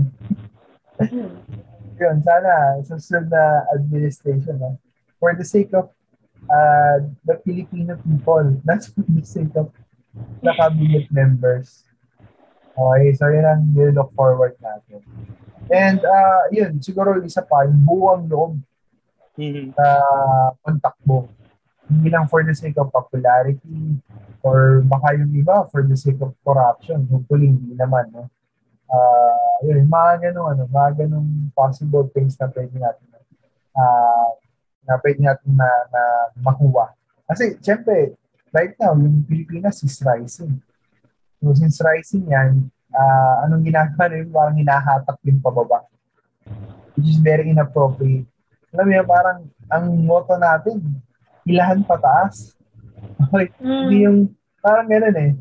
Yun, 1.98 2.18
sana, 2.22 2.78
susunod 2.86 3.26
na 3.34 3.66
administration, 3.74 4.62
no? 4.62 4.78
for 5.18 5.34
the 5.34 5.46
sake 5.46 5.74
of 5.74 5.90
uh, 6.46 7.02
the 7.26 7.42
Filipino 7.42 7.98
people, 8.06 8.46
not 8.70 8.86
for 8.86 9.02
the 9.10 9.26
sake 9.26 9.54
of 9.58 9.74
the 10.46 10.54
cabinet 10.54 11.10
members. 11.10 11.84
Okay, 12.78 13.18
so 13.18 13.26
yun 13.34 13.42
ang 13.42 13.74
look 13.74 14.14
forward 14.14 14.54
natin. 14.62 15.02
And 15.74 15.98
uh, 16.06 16.46
yun, 16.54 16.78
siguro 16.78 17.18
isa 17.26 17.42
pa, 17.42 17.66
yung 17.66 17.82
buwang 17.82 18.30
loob 18.30 18.62
Mhm. 19.38 19.78
na 19.78 19.88
kontakbo. 20.66 21.30
Hindi 21.88 22.08
lang 22.12 22.28
for 22.28 22.44
the 22.44 22.52
sake 22.52 22.76
of 22.76 22.92
popularity 22.92 24.00
or 24.44 24.84
baka 24.84 25.16
yung 25.16 25.32
iba 25.32 25.68
for 25.72 25.84
the 25.88 25.96
sake 25.96 26.20
of 26.20 26.36
corruption. 26.44 27.08
Hopefully, 27.08 27.52
hindi 27.56 27.74
naman. 27.76 28.12
No? 28.12 28.28
Uh, 28.88 29.56
yun, 29.64 29.88
mga 29.88 30.32
ganun, 30.32 30.48
ano, 30.56 30.64
mga 30.68 30.90
ganun 31.04 31.52
possible 31.56 32.08
things 32.12 32.36
na 32.40 32.48
pwede 32.52 32.76
natin 32.76 33.08
uh, 33.76 34.30
na 34.88 34.96
pwede 35.04 35.20
natin 35.20 35.52
na, 35.56 35.68
na 35.92 36.02
makuha. 36.40 36.96
Kasi, 37.28 37.60
syempre, 37.60 38.16
right 38.56 38.76
now, 38.80 38.96
yung 38.96 39.24
Pilipinas 39.28 39.84
is 39.84 40.00
rising. 40.00 40.60
So, 41.44 41.52
since 41.56 41.84
rising 41.84 42.32
yan, 42.32 42.72
uh, 42.96 43.44
anong 43.44 43.68
ginagawa 43.68 44.08
nila, 44.08 44.32
parang 44.32 44.56
hinahatak 44.56 45.18
yung 45.28 45.44
pababa. 45.44 45.84
Which 46.96 47.12
is 47.12 47.20
very 47.20 47.52
inappropriate 47.52 48.28
alam 48.76 48.86
mo 48.86 48.94
yun, 48.94 49.08
parang 49.08 49.40
ang 49.72 49.86
motto 50.04 50.36
natin, 50.36 50.78
ilahan 51.48 51.82
pataas. 51.84 52.54
Okay, 53.28 53.50
hindi 53.60 53.98
Mm. 53.98 54.06
yung, 54.06 54.20
parang 54.62 54.88
ganun 54.88 55.18
eh. 55.18 55.32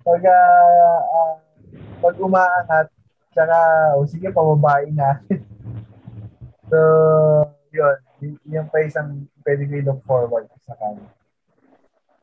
Pag, 0.00 0.22
ah, 0.24 1.00
ah, 1.04 1.34
pag 2.00 2.16
umaangat, 2.16 2.88
tsaka, 3.30 3.56
o 3.94 4.08
sige, 4.08 4.32
pababain 4.32 4.92
natin. 4.92 5.44
so, 6.70 6.78
yun. 7.70 7.96
Y- 8.18 8.40
Yung 8.50 8.66
pa 8.66 8.80
isang 8.82 9.28
pwede 9.44 9.68
ko 9.68 9.76
look 9.84 10.00
forward 10.02 10.48
sa 10.64 10.72
kanya. 10.80 11.06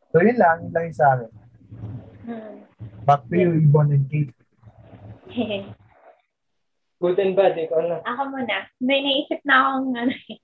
So, 0.10 0.22
yun 0.22 0.38
lang. 0.38 0.66
Yun 0.66 0.74
lang 0.74 0.84
yung 0.90 0.98
sa 0.98 1.08
akin. 1.14 1.32
Mm. 2.26 2.56
Back 3.06 3.22
to 3.30 3.36
you, 3.38 3.50
Ibon 3.64 3.94
and 3.94 4.06
Kate. 4.10 4.34
Good 7.00 7.20
and 7.20 7.36
bad, 7.36 7.54
ikaw 7.54 7.84
na. 7.84 8.00
Ako 8.02 8.32
muna. 8.32 8.66
May 8.80 9.04
naisip 9.04 9.44
na 9.44 9.56
akong 9.76 9.92
ano 9.94 10.12
eh. 10.12 10.40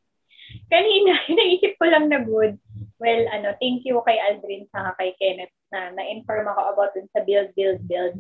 Kanina, 0.68 1.14
naisip 1.30 1.78
ko 1.78 1.86
lang 1.88 2.10
na 2.10 2.20
good. 2.20 2.58
Well, 3.00 3.24
ano, 3.32 3.56
thank 3.64 3.88
you 3.88 4.04
kay 4.04 4.20
Aldrin 4.20 4.68
sa 4.76 4.92
kay 5.00 5.16
Kenneth 5.16 5.56
na 5.72 5.96
na-inform 5.96 6.52
ako 6.52 6.62
about 6.76 6.92
dun 6.92 7.08
sa 7.16 7.24
build, 7.24 7.56
build, 7.56 7.80
build. 7.88 8.20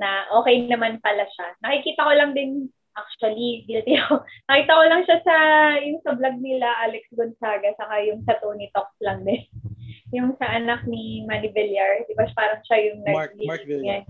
na 0.00 0.26
okay 0.34 0.66
naman 0.66 0.98
pala 0.98 1.22
siya. 1.22 1.46
Nakikita 1.62 2.02
ko 2.02 2.12
lang 2.18 2.34
din, 2.34 2.66
actually, 2.98 3.62
guilty 3.70 3.94
ako. 3.94 4.26
Nakita 4.50 4.72
ko 4.74 4.84
lang 4.90 5.02
siya 5.06 5.18
sa, 5.22 5.36
yung 5.78 6.00
sa 6.02 6.12
vlog 6.18 6.36
nila, 6.42 6.68
Alex 6.82 7.06
Gonzaga, 7.14 7.70
saka 7.78 7.94
yung 8.02 8.20
sa 8.26 8.34
Tony 8.42 8.66
Talks 8.74 8.98
lang 8.98 9.22
din. 9.22 9.46
yung 10.16 10.34
sa 10.36 10.50
anak 10.50 10.82
ni 10.90 11.22
Manny 11.24 11.54
Villar, 11.54 12.04
di 12.04 12.14
ba 12.18 12.26
parang 12.34 12.60
siya 12.66 12.78
yung 12.90 12.98
Mark- 13.06 13.38
nag-lead 13.38 13.48
Mark 13.48 13.64
Villar. 13.64 14.02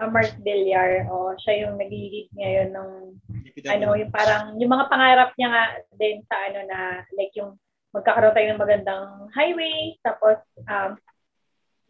Ah, 0.00 0.08
Mark 0.08 0.32
Villar, 0.40 0.90
o 1.12 1.36
siya 1.44 1.68
yung 1.68 1.76
nag-lead 1.76 2.28
ngayon 2.34 2.68
ng 2.72 2.90
ano, 3.68 3.88
yung 3.94 4.12
parang, 4.12 4.56
yung 4.56 4.72
mga 4.72 4.88
pangarap 4.88 5.30
niya 5.36 5.48
nga 5.52 5.64
din 6.00 6.24
sa 6.24 6.36
ano 6.48 6.60
na, 6.64 6.78
like 7.14 7.32
yung 7.36 7.54
magkakaroon 7.90 8.34
tayo 8.34 8.46
ng 8.50 8.62
magandang 8.62 9.06
highway, 9.34 9.98
tapos 10.02 10.38
um, 10.68 10.94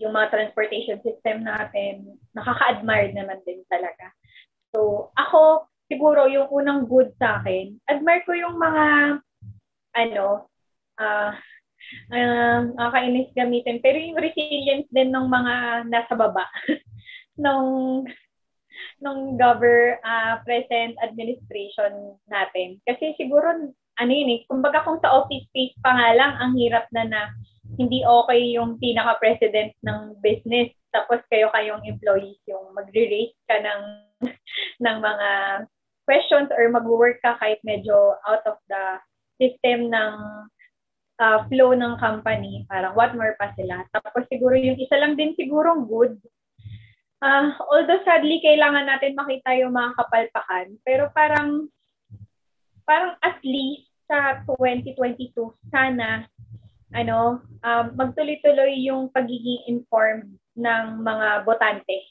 yung 0.00 0.16
mga 0.16 0.32
transportation 0.32 0.96
system 1.04 1.44
natin, 1.44 2.16
nakaka-admire 2.32 3.12
naman 3.12 3.40
din 3.44 3.60
talaga. 3.68 4.08
So, 4.72 5.12
ako, 5.18 5.68
siguro 5.92 6.24
yung 6.30 6.48
unang 6.48 6.88
good 6.88 7.12
sa 7.20 7.42
akin, 7.42 7.76
admire 7.84 8.24
ko 8.24 8.32
yung 8.32 8.56
mga, 8.56 8.84
ano, 10.00 10.48
ah, 10.96 11.36
uh, 12.12 12.60
nakakainis 12.76 13.32
gamitin, 13.36 13.80
pero 13.84 13.96
yung 14.00 14.16
resilience 14.16 14.88
din 14.88 15.12
ng 15.12 15.26
mga 15.28 15.54
nasa 15.88 16.14
baba. 16.16 16.48
nung 17.40 18.04
nung 19.00 19.36
gover 19.36 20.00
uh, 20.04 20.40
present 20.44 20.96
administration 21.04 22.16
natin. 22.28 22.80
Kasi 22.84 23.16
siguro, 23.16 23.72
ano 24.00 24.12
yun 24.12 24.34
eh, 24.34 24.40
kumbaga 24.48 24.80
kung 24.82 24.98
sa 25.04 25.12
office 25.12 25.44
space 25.52 25.76
pa 25.84 25.92
nga 25.92 26.10
lang, 26.16 26.32
ang 26.40 26.56
hirap 26.56 26.88
na 26.90 27.04
na 27.04 27.20
hindi 27.76 28.02
okay 28.02 28.56
yung 28.56 28.80
pinaka-president 28.80 29.76
ng 29.84 30.18
business. 30.24 30.72
Tapos 30.90 31.22
kayo 31.30 31.52
kayong 31.54 31.86
employees, 31.86 32.40
yung 32.50 32.72
magre-raise 32.74 33.36
ka 33.46 33.60
ng, 33.60 33.82
ng 34.84 34.96
mga 34.98 35.28
questions 36.08 36.50
or 36.50 36.66
mag-work 36.72 37.22
ka 37.22 37.38
kahit 37.38 37.62
medyo 37.62 38.18
out 38.26 38.42
of 38.48 38.58
the 38.66 38.84
system 39.38 39.92
ng 39.92 40.12
uh, 41.22 41.46
flow 41.46 41.76
ng 41.76 41.94
company. 42.02 42.66
Parang 42.66 42.96
what 42.98 43.14
more 43.14 43.38
pa 43.38 43.54
sila. 43.54 43.86
Tapos 43.94 44.26
siguro 44.26 44.58
yung 44.58 44.80
isa 44.80 44.98
lang 44.98 45.14
din 45.14 45.36
sigurong 45.38 45.86
good 45.86 46.18
Uh, 47.20 47.52
although 47.68 48.00
sadly, 48.08 48.40
kailangan 48.40 48.88
natin 48.88 49.12
makita 49.12 49.52
yung 49.60 49.76
mga 49.76 49.92
kapalpakan. 49.92 50.66
Pero 50.88 51.12
parang, 51.12 51.68
parang 52.88 53.12
at 53.20 53.36
least 53.44 53.89
sa 54.10 54.42
2022, 54.42 55.38
sana, 55.70 56.26
ano, 56.90 57.38
um, 57.62 57.84
magtuloy-tuloy 57.94 58.82
yung 58.90 59.06
pagiging 59.14 59.70
informed 59.70 60.34
ng 60.58 60.84
mga 61.06 61.46
botante 61.46 62.10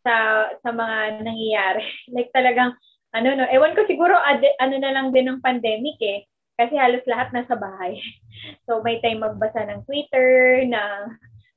sa 0.00 0.48
sa 0.64 0.70
mga 0.72 1.20
nangyayari. 1.20 1.84
like 2.16 2.32
talagang, 2.32 2.72
ano 3.12 3.28
no, 3.36 3.44
ewan 3.52 3.76
ko 3.76 3.84
siguro, 3.84 4.16
ad- 4.16 4.56
ano 4.56 4.80
na 4.80 4.92
lang 4.96 5.12
din 5.12 5.28
ng 5.28 5.44
pandemic 5.44 6.00
eh. 6.00 6.24
Kasi 6.56 6.80
halos 6.80 7.04
lahat 7.04 7.28
nasa 7.36 7.52
bahay. 7.54 8.00
So 8.66 8.82
may 8.82 8.98
time 8.98 9.22
magbasa 9.22 9.62
ng 9.70 9.86
Twitter, 9.86 10.66
na 10.66 11.06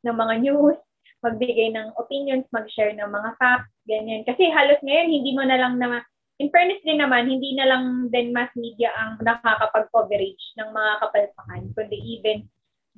ng 0.06 0.14
mga 0.14 0.36
news, 0.46 0.78
magbigay 1.26 1.74
ng 1.74 1.98
opinions, 1.98 2.46
mag-share 2.54 2.94
ng 2.94 3.10
mga 3.10 3.32
facts, 3.42 3.74
ganyan. 3.90 4.22
Kasi 4.22 4.54
halos 4.54 4.78
ngayon, 4.86 5.10
hindi 5.10 5.32
mo 5.34 5.42
na 5.50 5.58
lang 5.58 5.82
na, 5.82 6.06
in 6.40 6.52
fairness 6.52 6.84
din 6.84 7.00
naman, 7.00 7.32
hindi 7.32 7.56
na 7.56 7.68
lang 7.70 8.12
din 8.12 8.36
mass 8.36 8.52
media 8.60 8.92
ang 8.96 9.20
nakakapag-coverage 9.24 10.44
ng 10.60 10.70
mga 10.72 10.92
kapalpakan, 11.04 11.64
kundi 11.72 11.98
even 12.20 12.44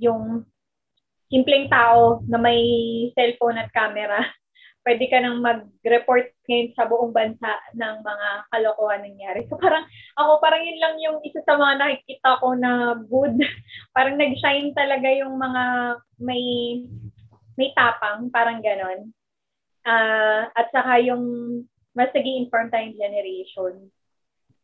yung 0.02 0.46
simpleng 1.30 1.68
tao 1.70 2.24
na 2.26 2.40
may 2.40 2.62
cellphone 3.14 3.60
at 3.62 3.70
camera, 3.76 4.24
pwede 4.88 5.06
ka 5.12 5.20
nang 5.20 5.44
mag-report 5.44 6.32
ngayon 6.48 6.72
sa 6.72 6.88
buong 6.88 7.12
bansa 7.12 7.52
ng 7.76 7.96
mga 8.02 8.28
kalokohan 8.56 9.04
nangyari. 9.04 9.44
So 9.52 9.60
parang, 9.60 9.84
ako 10.16 10.40
parang 10.40 10.64
yun 10.64 10.80
lang 10.80 10.96
yung 11.04 11.20
isa 11.28 11.44
sa 11.44 11.60
mga 11.60 11.76
nakikita 11.76 12.40
ko 12.40 12.56
na 12.56 12.96
good. 13.06 13.36
parang 13.96 14.16
nag-shine 14.16 14.72
talaga 14.72 15.12
yung 15.12 15.36
mga 15.36 15.64
may 16.24 16.44
may 17.58 17.74
tapang, 17.76 18.32
parang 18.32 18.64
ganon. 18.64 19.12
Ah, 19.84 20.48
at 20.56 20.72
saka 20.72 21.04
yung 21.04 21.26
mas 21.98 22.14
naging 22.14 22.46
informed 22.46 22.70
tayong 22.70 22.94
generation. 22.94 23.90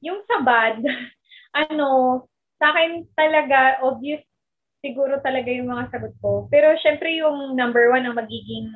Yung 0.05 0.21
sa 0.29 0.45
bad, 0.45 0.77
ano, 1.65 2.21
sa 2.61 2.69
akin 2.69 3.09
talaga, 3.17 3.81
obvious 3.81 4.21
siguro 4.85 5.17
talaga 5.25 5.49
yung 5.49 5.73
mga 5.73 5.89
sagot 5.89 6.13
ko. 6.21 6.45
Pero 6.53 6.77
syempre 6.85 7.17
yung 7.17 7.57
number 7.57 7.89
one 7.89 8.05
ang 8.05 8.19
magiging 8.19 8.69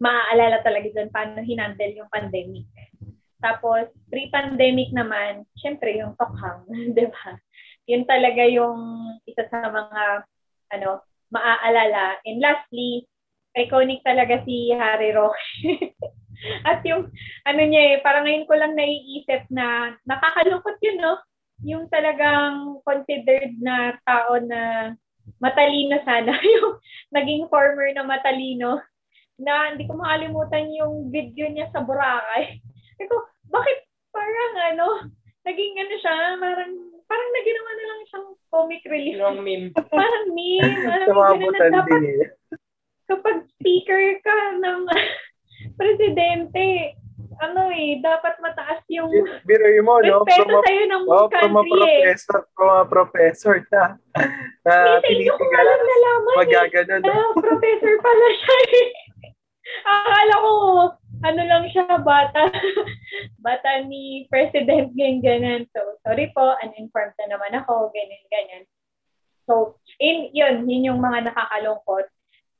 maaalala 0.00 0.64
talaga 0.64 0.88
dyan 0.88 1.12
paano 1.12 1.44
hinandle 1.44 1.92
yung 1.92 2.10
pandemic. 2.10 2.64
Tapos, 3.44 3.92
pre-pandemic 4.08 4.88
naman, 4.96 5.44
syempre 5.60 6.00
yung 6.00 6.16
tokhang, 6.16 6.64
di 6.96 7.04
ba? 7.04 7.36
Yun 7.84 8.08
talaga 8.08 8.42
yung 8.48 8.80
isa 9.28 9.44
sa 9.52 9.68
mga, 9.68 10.02
ano, 10.80 11.04
maaalala. 11.28 12.24
And 12.24 12.40
lastly, 12.40 13.04
iconic 13.52 14.00
talaga 14.00 14.40
si 14.48 14.72
Harry 14.72 15.12
Roque. 15.12 15.44
At 16.68 16.84
yung, 16.86 17.10
ano 17.44 17.62
niya 17.62 17.82
eh, 17.94 17.96
parang 18.02 18.24
ngayon 18.28 18.48
ko 18.48 18.54
lang 18.56 18.72
naiisip 18.74 19.48
na 19.50 19.96
nakakalungkot 20.08 20.76
yun, 20.82 20.98
no? 21.00 21.14
Yung 21.64 21.84
talagang 21.88 22.82
considered 22.82 23.54
na 23.62 23.96
tao 24.02 24.36
na 24.42 24.92
matalino 25.40 25.96
sana. 26.04 26.32
yung 26.58 26.78
naging 27.14 27.48
former 27.48 27.88
na 27.94 28.04
matalino 28.04 28.80
na 29.40 29.74
hindi 29.74 29.86
ko 29.90 29.98
makalimutan 29.98 30.70
yung 30.78 31.10
video 31.10 31.50
niya 31.50 31.70
sa 31.74 31.82
Boracay. 31.82 32.60
Sabi 32.98 33.10
ko, 33.10 33.16
bakit 33.50 33.78
parang 34.14 34.54
ano, 34.74 34.86
naging 35.42 35.74
ano 35.82 35.94
siya, 35.98 36.14
parang, 36.38 36.72
parang 37.10 37.30
naginawa 37.34 37.70
na 37.74 37.84
lang 37.84 38.00
siyang 38.06 38.28
comic 38.48 38.82
relief. 38.86 39.18
Yung 39.18 39.42
meme. 39.42 39.68
Parang 39.74 40.26
meme. 40.30 40.78
Alam 40.86 41.14
mo, 41.42 41.50
na 41.50 41.68
dapat 41.70 41.98
din 41.98 42.04
eh. 42.22 42.30
kapag 43.04 43.44
speaker 43.58 44.16
ka 44.24 44.36
ng 44.62 44.80
presidente, 45.74 46.94
ano 47.40 47.70
eh, 47.72 47.98
dapat 47.98 48.38
mataas 48.38 48.80
yung 48.90 49.10
Biro 49.42 49.66
mo, 49.82 49.98
no? 50.00 50.22
respeto 50.22 50.60
sa'yo 50.62 50.84
ng 50.86 51.04
oh, 51.08 51.26
country 51.26 51.70
eh. 51.70 52.02
professor, 52.04 52.38
from 52.54 52.70
a 52.70 52.84
professor 52.86 53.54
na, 53.72 53.82
na 54.62 54.74
hindi 55.02 55.26
ko 55.26 55.34
tinitigalan, 55.38 55.78
nalaman 55.82 56.32
eh. 56.32 56.38
magaganon. 56.38 57.00
no? 57.02 57.12
Ah, 57.12 57.32
professor 57.34 57.94
pala 58.00 58.26
siya 58.38 58.58
eh. 58.70 58.86
Akala 59.90 60.34
ko, 60.38 60.50
ano 61.24 61.40
lang 61.40 61.64
siya, 61.72 61.84
bata. 62.04 62.42
bata 63.46 63.70
ni 63.88 64.28
President, 64.28 64.92
ganyan, 64.92 65.20
ganyan. 65.24 65.62
So, 65.72 65.80
sorry 66.04 66.30
po, 66.36 66.54
uninformed 66.62 67.16
na 67.18 67.36
naman 67.36 67.52
ako, 67.64 67.90
ganyan, 67.90 68.24
ganyan. 68.28 68.64
So, 69.44 69.76
in, 70.00 70.32
yun, 70.32 70.64
yun 70.68 70.94
yung 70.94 71.00
mga 71.00 71.32
nakakalungkot. 71.32 72.08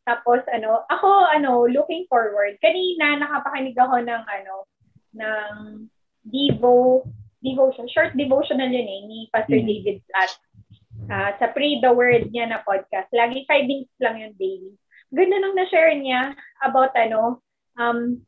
Tapos, 0.05 0.45
ano, 0.53 0.85
ako, 0.93 1.09
ano, 1.33 1.65
looking 1.65 2.05
forward. 2.13 2.61
Kanina, 2.61 3.17
nakapakinig 3.17 3.77
ako 3.77 4.05
ng, 4.05 4.23
ano, 4.29 4.55
ng 5.17 5.53
Devo, 6.25 7.05
devotion, 7.45 7.85
short 7.93 8.17
devotional 8.17 8.73
yun 8.73 8.89
eh, 8.89 9.01
ni 9.05 9.19
Pastor 9.29 9.61
Mhm. 9.61 9.69
David 9.69 9.99
Platt. 10.09 10.33
Ah, 11.13 11.37
sa 11.37 11.53
Pray 11.53 11.85
the 11.85 11.93
Word 11.93 12.33
niya 12.33 12.49
na 12.49 12.65
podcast. 12.65 13.13
Lagi 13.13 13.45
5 13.45 13.69
minutes 13.69 13.93
lang 14.01 14.17
yung 14.17 14.33
daily. 14.41 14.73
Ganda 15.13 15.37
nung 15.37 15.53
na-share 15.53 15.93
niya 16.01 16.33
about 16.65 16.97
ano, 16.97 17.45
um, 17.77 18.25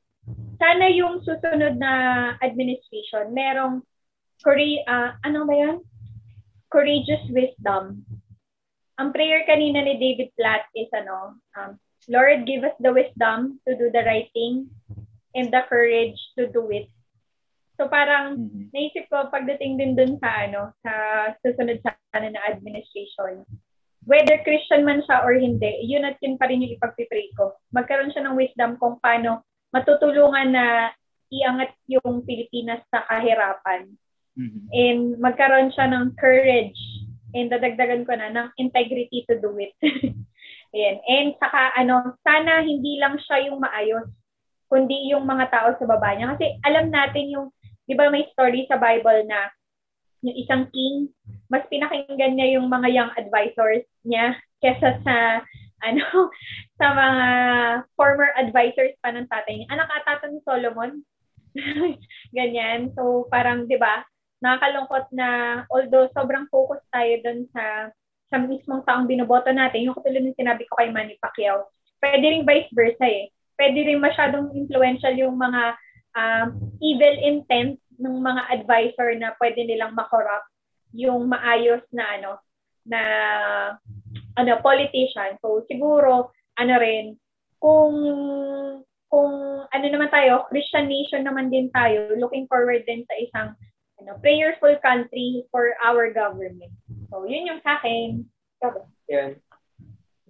sana 0.61 0.93
yung 0.93 1.25
susunod 1.25 1.81
na 1.81 1.93
administration, 2.45 3.33
merong 3.33 3.81
coura- 4.45 4.85
ah, 4.85 5.17
ano 5.25 5.49
ba 5.49 5.55
yan? 5.57 5.77
Courageous 6.69 7.25
wisdom. 7.33 8.05
Ang 8.97 9.13
prayer 9.13 9.45
kanina 9.45 9.85
ni 9.85 10.01
David 10.01 10.33
Platt 10.41 10.65
is 10.73 10.89
ano, 10.97 11.37
um, 11.57 11.77
Lord, 12.09 12.49
give 12.49 12.65
us 12.65 12.77
the 12.81 12.93
wisdom 12.95 13.61
to 13.69 13.77
do 13.77 13.93
the 13.93 14.01
right 14.09 14.31
thing 14.33 14.73
and 15.37 15.53
the 15.53 15.63
courage 15.69 16.17
to 16.41 16.49
do 16.49 16.65
it. 16.73 16.89
So 17.77 17.93
parang 17.93 18.41
Mhm. 18.41 18.73
naisip 18.73 19.05
ko 19.13 19.29
pagdating 19.29 19.77
din 19.77 19.93
dun 19.93 20.17
sa 20.17 20.49
ano, 20.49 20.73
sa 20.81 20.93
susunod 21.45 21.77
sa 21.85 21.93
ano 22.17 22.33
na 22.33 22.41
administration, 22.49 23.45
whether 24.09 24.41
Christian 24.49 24.81
man 24.89 25.05
siya 25.05 25.21
or 25.21 25.37
hindi, 25.37 25.85
yun 25.85 26.09
at 26.09 26.17
yun 26.25 26.41
pa 26.41 26.49
rin 26.49 26.65
yung 26.65 26.81
ipagpipray 26.81 27.37
ko. 27.37 27.53
Magkaroon 27.77 28.17
siya 28.17 28.25
ng 28.25 28.39
wisdom 28.39 28.81
kung 28.81 28.97
paano 29.05 29.45
matutulungan 29.77 30.57
na 30.57 30.89
iangat 31.29 31.77
yung 31.85 32.25
Pilipinas 32.25 32.81
sa 32.89 33.05
kahirapan. 33.13 33.93
Mhm. 34.41 34.73
And 34.73 35.01
magkaroon 35.21 35.69
siya 35.77 35.93
ng 35.93 36.17
courage 36.17 36.81
and 37.37 37.53
dadagdagan 37.53 38.09
ko 38.09 38.17
na 38.17 38.33
ng 38.33 38.49
integrity 38.57 39.29
to 39.29 39.37
do 39.37 39.53
it. 39.61 39.77
Ayan. 40.75 40.97
And 41.05 41.29
saka 41.37 41.77
ano, 41.77 42.17
sana 42.25 42.65
hindi 42.65 42.97
lang 42.97 43.21
siya 43.21 43.53
yung 43.53 43.61
maayos, 43.61 44.09
kundi 44.73 45.13
yung 45.13 45.29
mga 45.29 45.53
tao 45.53 45.69
sa 45.77 45.85
baba 45.85 46.17
niya. 46.17 46.35
Kasi 46.35 46.57
alam 46.65 46.89
natin 46.89 47.29
yung, 47.29 47.47
di 47.85 47.95
ba 47.95 48.09
may 48.09 48.27
story 48.33 48.65
sa 48.67 48.81
Bible 48.81 49.29
na 49.29 49.53
yung 50.25 50.37
isang 50.37 50.65
king, 50.73 51.13
mas 51.53 51.63
pinakinggan 51.71 52.35
niya 52.35 52.59
yung 52.59 52.67
mga 52.67 52.89
young 52.91 53.13
advisors 53.15 53.85
niya 54.03 54.35
kesa 54.65 54.99
sa 55.05 55.45
ano 55.85 56.03
sa 56.81 56.87
mga 56.97 57.29
former 57.95 58.33
advisors 58.41 58.97
pa 59.05 59.13
ng 59.13 59.29
tatay 59.29 59.61
niya. 59.61 59.69
Anak 59.77 59.93
ata 59.93 60.27
ni 60.27 60.41
Solomon. 60.43 61.05
Ganyan. 62.37 62.93
So 62.97 63.29
parang 63.29 63.69
'di 63.69 63.77
ba? 63.77 64.05
Nakakalungkot 64.45 65.09
na 65.17 65.29
although 65.73 66.09
sobrang 66.13 66.49
focus 66.53 66.83
tayo 66.93 67.13
doon 67.25 67.49
sa 67.53 67.91
sa 68.27 68.37
mismong 68.43 68.83
taong 68.83 69.07
binoboto 69.07 69.55
natin, 69.55 69.87
yung 69.87 69.97
katulad 69.97 70.23
ng 70.27 70.39
sinabi 70.39 70.67
ko 70.67 70.83
kay 70.83 70.91
Manny 70.91 71.15
Pacquiao, 71.23 71.71
pwede 72.03 72.27
rin 72.27 72.43
vice 72.43 72.71
versa 72.75 73.07
eh. 73.07 73.31
Pwede 73.55 73.87
rin 73.87 74.03
masyadong 74.03 74.53
influential 74.53 75.15
yung 75.15 75.39
mga 75.39 75.63
um, 76.19 76.47
evil 76.83 77.17
intent 77.23 77.79
ng 77.97 78.17
mga 78.21 78.43
advisor 78.53 79.15
na 79.17 79.33
pwede 79.41 79.65
nilang 79.65 79.97
makorrupt 79.97 80.51
yung 80.93 81.29
maayos 81.29 81.85
na 81.93 82.05
ano 82.19 82.33
na 82.85 83.01
ano 84.37 84.53
politician. 84.61 85.41
So 85.41 85.65
siguro 85.71 86.33
ano 86.61 86.75
rin 86.77 87.17
kung 87.63 87.95
kung 89.07 89.33
ano 89.71 89.87
naman 89.87 90.11
tayo, 90.11 90.45
Christian 90.51 90.91
nation 90.91 91.23
naman 91.23 91.49
din 91.49 91.71
tayo, 91.71 92.13
looking 92.19 92.45
forward 92.51 92.83
din 92.85 93.07
sa 93.07 93.15
isang 93.17 93.49
ano, 94.07 94.23
prayerful 94.23 94.79
country 94.87 95.43
for 95.51 95.75
our 95.83 96.15
government. 96.15 96.71
So, 97.11 97.27
yun 97.27 97.51
yung 97.51 97.61
sa 97.67 97.83
akin. 97.83 98.23
Ba? 98.63 98.87
Yan. 99.11 99.43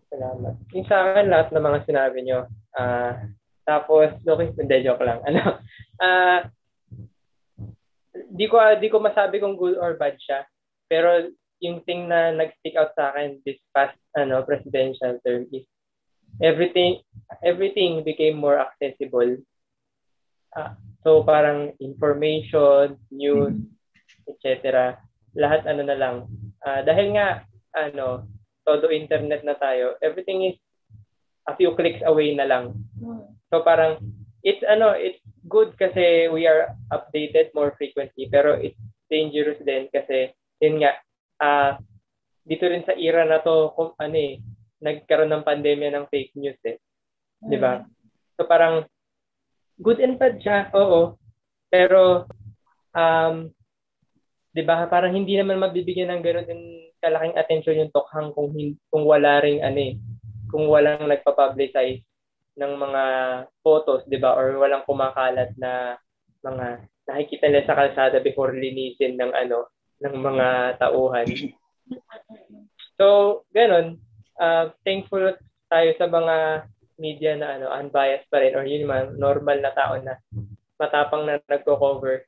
Salamat. 0.08 0.56
Yung 0.72 0.86
sa 0.88 1.12
akin, 1.12 1.28
lahat 1.28 1.52
ng 1.52 1.66
mga 1.68 1.80
sinabi 1.84 2.18
nyo. 2.24 2.48
Ah, 2.72 3.28
tapos, 3.68 4.16
looking, 4.24 4.56
hindi, 4.60 4.80
joke 4.80 5.04
lang. 5.04 5.20
Ano, 5.28 5.60
ah, 6.00 6.48
di 8.32 8.48
ko 8.48 8.56
di 8.80 8.88
ko 8.88 8.96
masabi 8.96 9.44
kung 9.44 9.60
good 9.60 9.76
or 9.76 10.00
bad 10.00 10.16
siya. 10.16 10.48
Pero 10.88 11.28
yung 11.60 11.84
thing 11.84 12.08
na 12.08 12.32
nag-stick 12.32 12.76
out 12.80 12.96
sa 12.96 13.12
akin 13.12 13.40
this 13.44 13.60
past 13.72 13.96
ano 14.12 14.44
presidential 14.44 15.16
term 15.24 15.48
is 15.52 15.64
everything 16.44 17.00
everything 17.40 18.04
became 18.04 18.36
more 18.36 18.60
accessible. 18.60 19.40
Ah, 20.52 20.76
so 21.06 21.22
parang 21.22 21.70
information, 21.78 22.98
news, 23.14 23.54
etc. 24.26 24.98
Lahat 25.38 25.62
ano 25.70 25.86
na 25.86 25.94
lang. 25.94 26.26
Ah, 26.66 26.82
dahil 26.82 27.14
nga 27.14 27.46
ano, 27.78 28.26
todo 28.66 28.90
internet 28.90 29.46
na 29.46 29.54
tayo, 29.54 29.94
everything 30.02 30.50
is 30.50 30.58
a 31.46 31.54
few 31.54 31.70
clicks 31.78 32.02
away 32.02 32.34
na 32.34 32.50
lang. 32.50 32.74
Hmm. 32.98 33.30
So 33.54 33.62
parang 33.62 34.02
it's 34.42 34.66
ano, 34.66 34.98
it's 34.98 35.22
good 35.46 35.78
kasi 35.78 36.26
we 36.26 36.50
are 36.50 36.74
updated 36.90 37.54
more 37.54 37.70
frequently 37.78 38.26
pero 38.26 38.58
it's 38.58 38.74
dangerous 39.06 39.62
din 39.62 39.86
kasi 39.94 40.34
yun 40.58 40.82
nga 40.82 40.98
ah 41.38 41.78
dito 42.42 42.66
rin 42.66 42.82
sa 42.82 42.98
era 42.98 43.22
na 43.22 43.38
to 43.38 43.70
kung 43.78 43.94
ano 44.02 44.16
eh 44.18 44.42
nagkaroon 44.82 45.30
ng 45.30 45.46
pandemya 45.46 45.94
ng 45.94 46.10
fake 46.10 46.34
news 46.34 46.58
eh. 46.66 46.82
'Di 47.46 47.58
ba? 47.62 47.86
So 48.34 48.50
parang 48.50 48.90
good 49.80 50.00
and 50.00 50.16
bad 50.16 50.40
siya. 50.40 50.72
Oo. 50.74 51.16
Pero 51.68 52.26
um 52.96 53.50
'di 54.56 54.62
ba 54.64 54.88
parang 54.88 55.12
hindi 55.12 55.36
naman 55.36 55.60
mabibigyan 55.60 56.08
ng 56.16 56.22
ganoon 56.24 56.48
din 56.48 56.62
kalaking 56.96 57.36
attention 57.36 57.80
yung 57.84 57.92
tokhang 57.92 58.32
kung 58.32 58.56
kung 58.88 59.04
wala 59.04 59.44
ring 59.44 59.60
ano 59.60 59.78
eh 59.78 59.94
kung 60.48 60.70
walang 60.70 61.04
nagpa-publicize 61.10 62.00
ng 62.56 62.72
mga 62.80 63.02
photos, 63.60 64.02
'di 64.08 64.16
ba? 64.16 64.32
Or 64.32 64.56
walang 64.56 64.86
kumakalat 64.88 65.52
na 65.60 66.00
mga 66.40 66.88
nakikita 67.06 67.44
nila 67.46 67.64
sa 67.68 67.76
kalsada 67.76 68.18
before 68.24 68.56
linisin 68.56 69.20
ng 69.20 69.32
ano 69.36 69.68
ng 70.00 70.16
mga 70.16 70.46
tauhan. 70.80 71.28
So, 72.96 73.44
ganun. 73.52 74.00
Uh, 74.36 74.72
thankful 74.84 75.36
tayo 75.68 75.90
sa 75.96 76.06
mga 76.08 76.36
media 76.96 77.36
na 77.36 77.60
ano 77.60 77.66
unbiased 77.72 78.28
pa 78.32 78.40
rin 78.40 78.56
or 78.56 78.64
yun 78.64 78.88
man 78.88 79.16
normal 79.20 79.60
na 79.60 79.72
tao 79.72 79.96
na 80.00 80.16
matapang 80.80 81.24
na 81.24 81.40
nagko-cover. 81.48 82.24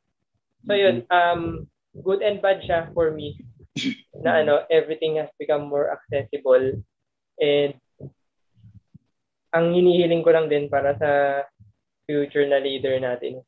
So 0.65 0.73
yun, 0.77 1.05
um 1.09 1.69
good 2.05 2.21
and 2.21 2.41
bad 2.41 2.63
siya 2.65 2.93
for 2.93 3.11
me 3.11 3.41
na 4.19 4.45
ano 4.45 4.65
everything 4.69 5.17
has 5.21 5.31
become 5.41 5.67
more 5.67 5.89
accessible 5.93 6.81
and 7.39 7.75
ang 9.55 9.73
hinihiling 9.73 10.21
ko 10.21 10.31
lang 10.33 10.53
din 10.53 10.69
para 10.69 10.93
sa 11.01 11.11
future 12.05 12.45
na 12.49 12.61
leader 12.61 12.97
natin. 13.01 13.41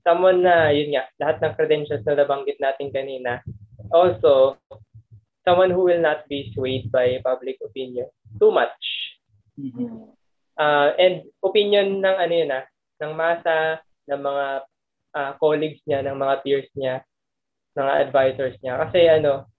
Someone 0.00 0.40
na, 0.40 0.72
yun 0.72 0.96
nga, 0.96 1.04
lahat 1.20 1.36
ng 1.40 1.56
credentials 1.56 2.04
na 2.08 2.16
nabanggit 2.16 2.56
natin 2.56 2.88
kanina. 2.88 3.44
Also, 3.92 4.56
someone 5.44 5.68
who 5.68 5.84
will 5.84 6.00
not 6.00 6.24
be 6.28 6.48
swayed 6.56 6.88
by 6.88 7.20
public 7.20 7.60
opinion 7.60 8.08
too 8.40 8.48
much. 8.48 8.80
Mhm. 9.60 10.16
Uh, 10.54 10.94
and 11.02 11.26
opinion 11.42 11.98
ng 11.98 12.16
ano 12.16 12.32
yun 12.32 12.50
ah, 12.54 12.64
ng 13.02 13.12
masa, 13.12 13.82
ng 14.06 14.20
mga 14.22 14.46
ah, 15.14 15.32
colleagues 15.38 15.82
niya, 15.86 16.02
ng 16.06 16.16
mga 16.18 16.34
peers 16.46 16.70
niya, 16.78 17.02
ng 17.74 17.82
mga 17.82 18.00
advisors 18.06 18.56
niya. 18.62 18.74
Kasi 18.86 18.98
ano, 19.10 19.50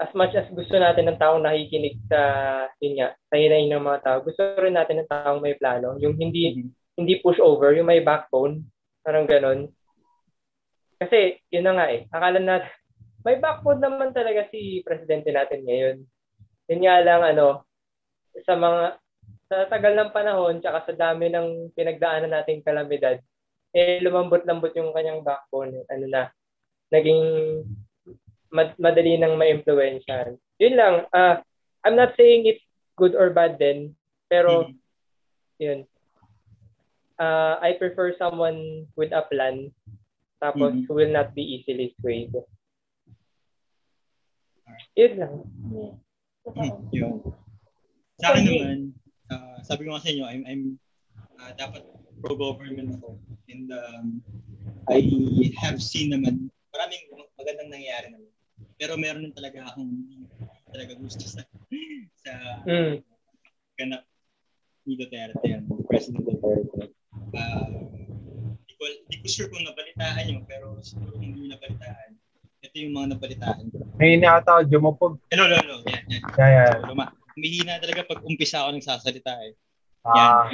as 0.00 0.12
much 0.16 0.32
as 0.32 0.48
gusto 0.48 0.80
natin 0.80 1.12
ng 1.12 1.20
taong 1.20 1.44
nakikinig 1.44 2.00
sa, 2.08 2.20
yun 2.80 2.96
nga, 3.04 3.12
sa 3.28 3.36
hinahin 3.36 3.68
ng 3.68 3.84
mga 3.84 4.00
tao, 4.00 4.18
gusto 4.24 4.40
rin 4.56 4.72
natin 4.72 5.04
ng 5.04 5.10
taong 5.12 5.44
may 5.44 5.52
plano. 5.60 6.00
Yung 6.00 6.16
hindi, 6.16 6.64
hindi 6.96 7.14
push 7.20 7.36
over, 7.36 7.76
yung 7.76 7.92
may 7.92 8.00
backbone, 8.00 8.64
parang 9.04 9.28
ganun. 9.28 9.68
Kasi, 10.96 11.36
yun 11.52 11.68
na 11.68 11.76
nga 11.76 11.86
eh, 11.92 12.08
akala 12.08 12.40
natin, 12.40 12.72
may 13.20 13.36
backbone 13.36 13.80
naman 13.84 14.16
talaga 14.16 14.48
si 14.48 14.80
presidente 14.80 15.28
natin 15.28 15.68
ngayon. 15.68 15.96
Yun 16.72 16.80
nga 16.80 16.96
lang, 17.04 17.20
ano, 17.36 17.68
sa 18.48 18.56
mga, 18.56 18.96
sa 19.50 19.66
tagal 19.66 19.98
ng 19.98 20.14
panahon, 20.14 20.62
tsaka 20.62 20.86
sa 20.86 20.94
dami 20.94 21.26
ng 21.26 21.74
pinagdaanan 21.74 22.30
nating 22.30 22.62
kalamidad, 22.62 23.18
eh, 23.74 23.98
lumambot-lambot 23.98 24.70
yung 24.78 24.94
kanyang 24.94 25.26
backbone. 25.26 25.74
Ano 25.90 26.06
na, 26.06 26.30
naging 26.94 27.22
mad- 28.54 28.78
madali 28.78 29.18
nang 29.18 29.34
ma-influensyahan. 29.34 30.38
Yun 30.62 30.74
lang, 30.78 30.94
ah 31.10 31.42
I'm 31.82 31.96
not 31.98 32.14
saying 32.14 32.46
it's 32.46 32.62
good 32.94 33.16
or 33.18 33.32
bad 33.32 33.56
din, 33.58 33.96
pero 34.30 34.68
Mhm. 34.68 34.74
yun. 35.58 35.80
Uh, 37.16 37.56
I 37.58 37.74
prefer 37.74 38.14
someone 38.20 38.86
with 38.94 39.10
a 39.10 39.24
plan 39.26 39.72
tapos 40.40 40.72
Mhm. 40.72 40.82
who 40.88 40.92
will 40.94 41.12
not 41.12 41.32
be 41.32 41.42
easily 41.44 41.92
swayed. 42.00 42.32
Yun 44.96 45.14
lang. 45.16 45.34
Totoo. 46.44 46.84
Yun. 46.92 47.16
Sa 48.20 48.32
akin 48.32 48.44
naman, 48.44 48.78
sabi 49.64 49.86
ko 49.86 49.94
nga 49.94 50.04
sa 50.04 50.10
inyo, 50.12 50.24
I'm, 50.26 50.42
I'm 50.46 50.62
ah, 51.40 51.52
dapat 51.56 51.82
pro-government 52.20 53.00
ako. 53.00 53.16
And 53.48 53.68
um, 53.72 54.06
I 54.92 55.00
have 55.62 55.80
seen 55.80 56.12
naman, 56.12 56.52
maraming 56.70 57.02
magandang 57.38 57.70
nangyayari 57.72 58.12
naman. 58.12 58.30
Pero 58.76 58.96
meron 58.96 59.24
din 59.24 59.34
talaga 59.36 59.72
akong 59.72 59.92
talaga 60.70 60.92
gusto 61.00 61.24
sa 61.26 61.42
sa 62.20 62.32
Mm. 62.68 63.00
ganap 63.76 64.04
ni 64.84 64.96
Duterte, 64.96 65.44
yan, 65.44 65.64
President 65.88 66.24
Duterte. 66.24 66.92
Ah, 67.36 67.68
di 68.64 68.72
ko, 68.76 68.84
di 69.08 69.16
ko 69.20 69.26
sure 69.28 69.48
kung 69.48 69.64
nabalitaan 69.64 70.24
nyo, 70.28 70.40
pero 70.44 70.76
siguro 70.84 71.16
kung 71.16 71.24
hindi 71.24 71.48
nabalitaan, 71.48 72.16
ito 72.60 72.76
yung 72.76 72.92
mga 72.96 73.16
nabalitaan 73.16 73.64
ko. 73.72 73.76
May 73.96 74.20
inata 74.20 74.60
audio 74.60 74.78
mo 74.80 74.92
po. 74.96 75.16
Hello, 75.32 75.48
hello, 75.48 75.60
hello. 75.60 75.76
Yan, 75.88 76.04
yan. 76.12 76.22
Kaya, 76.36 76.62
So, 76.76 76.92
luma. 76.92 77.12
Humihina 77.40 77.80
talaga 77.80 78.04
pag 78.04 78.20
umpisa 78.20 78.60
ako 78.60 78.76
nagsasalita 78.76 79.32
eh. 79.48 79.56
ah, 80.04 80.44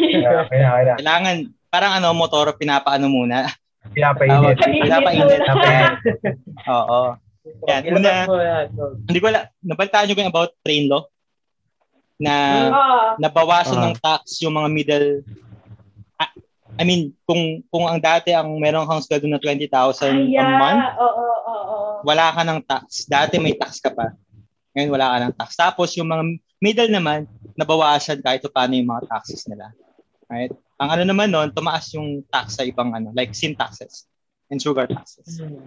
kaya. 0.47 0.95
Kailangan, 1.03 1.37
parang 1.67 1.99
ano, 1.99 2.15
motor, 2.15 2.55
pinapaano 2.55 3.11
muna. 3.11 3.51
Pinapainit. 3.91 4.55
Pinapainit. 4.87 5.43
Yan. 5.43 5.93
Oo. 6.71 7.19
Yan, 7.67 7.83
una, 7.91 8.11
hindi 9.03 9.19
ko 9.19 9.27
alam, 9.31 9.51
nabalitaan 9.67 10.07
nyo 10.07 10.15
yung 10.15 10.31
about 10.31 10.55
train 10.63 10.87
law? 10.87 11.03
Na 12.23 12.35
Oo. 12.71 12.99
nabawasan 13.19 13.83
Ah. 13.83 13.85
ng 13.91 13.95
tax 13.99 14.39
yung 14.47 14.55
mga 14.55 14.69
middle 14.71 15.11
I 16.77 16.85
mean, 16.85 17.17
kung 17.25 17.65
kung 17.73 17.89
ang 17.89 17.97
dati 17.97 18.37
ang 18.37 18.53
meron 18.61 18.85
kang 18.85 19.01
sweldo 19.01 19.25
na 19.25 19.41
20,000 19.41 19.73
a 19.73 20.13
Aya, 20.13 20.45
month, 20.61 20.85
oo, 21.01 21.09
oo, 21.09 21.57
oo. 21.73 21.77
wala 22.05 22.37
ka 22.37 22.45
ng 22.45 22.61
tax. 22.69 23.09
Dati 23.09 23.41
may 23.41 23.57
tax 23.57 23.81
ka 23.81 23.97
pa. 23.97 24.13
Ngayon 24.77 24.93
wala 24.93 25.09
ka 25.09 25.17
ng 25.25 25.35
tax. 25.41 25.57
Tapos 25.57 25.97
yung 25.97 26.13
mga 26.13 26.37
middle 26.67 26.91
naman, 26.91 27.31
nabawasan 27.55 28.19
kahit 28.27 28.43
pa 28.43 28.51
paano 28.51 28.75
yung 28.75 28.91
mga 28.91 29.07
taxes 29.07 29.47
nila. 29.47 29.71
Right? 30.27 30.51
Ang 30.83 30.89
ano 30.91 31.03
naman 31.07 31.31
nun, 31.31 31.55
tumaas 31.55 31.87
yung 31.95 32.27
tax 32.27 32.59
sa 32.59 32.67
ibang 32.67 32.91
ano, 32.91 33.15
like 33.15 33.31
sin 33.33 33.55
taxes 33.55 34.11
and 34.51 34.59
sugar 34.59 34.91
taxes. 34.91 35.39
Mm. 35.39 35.63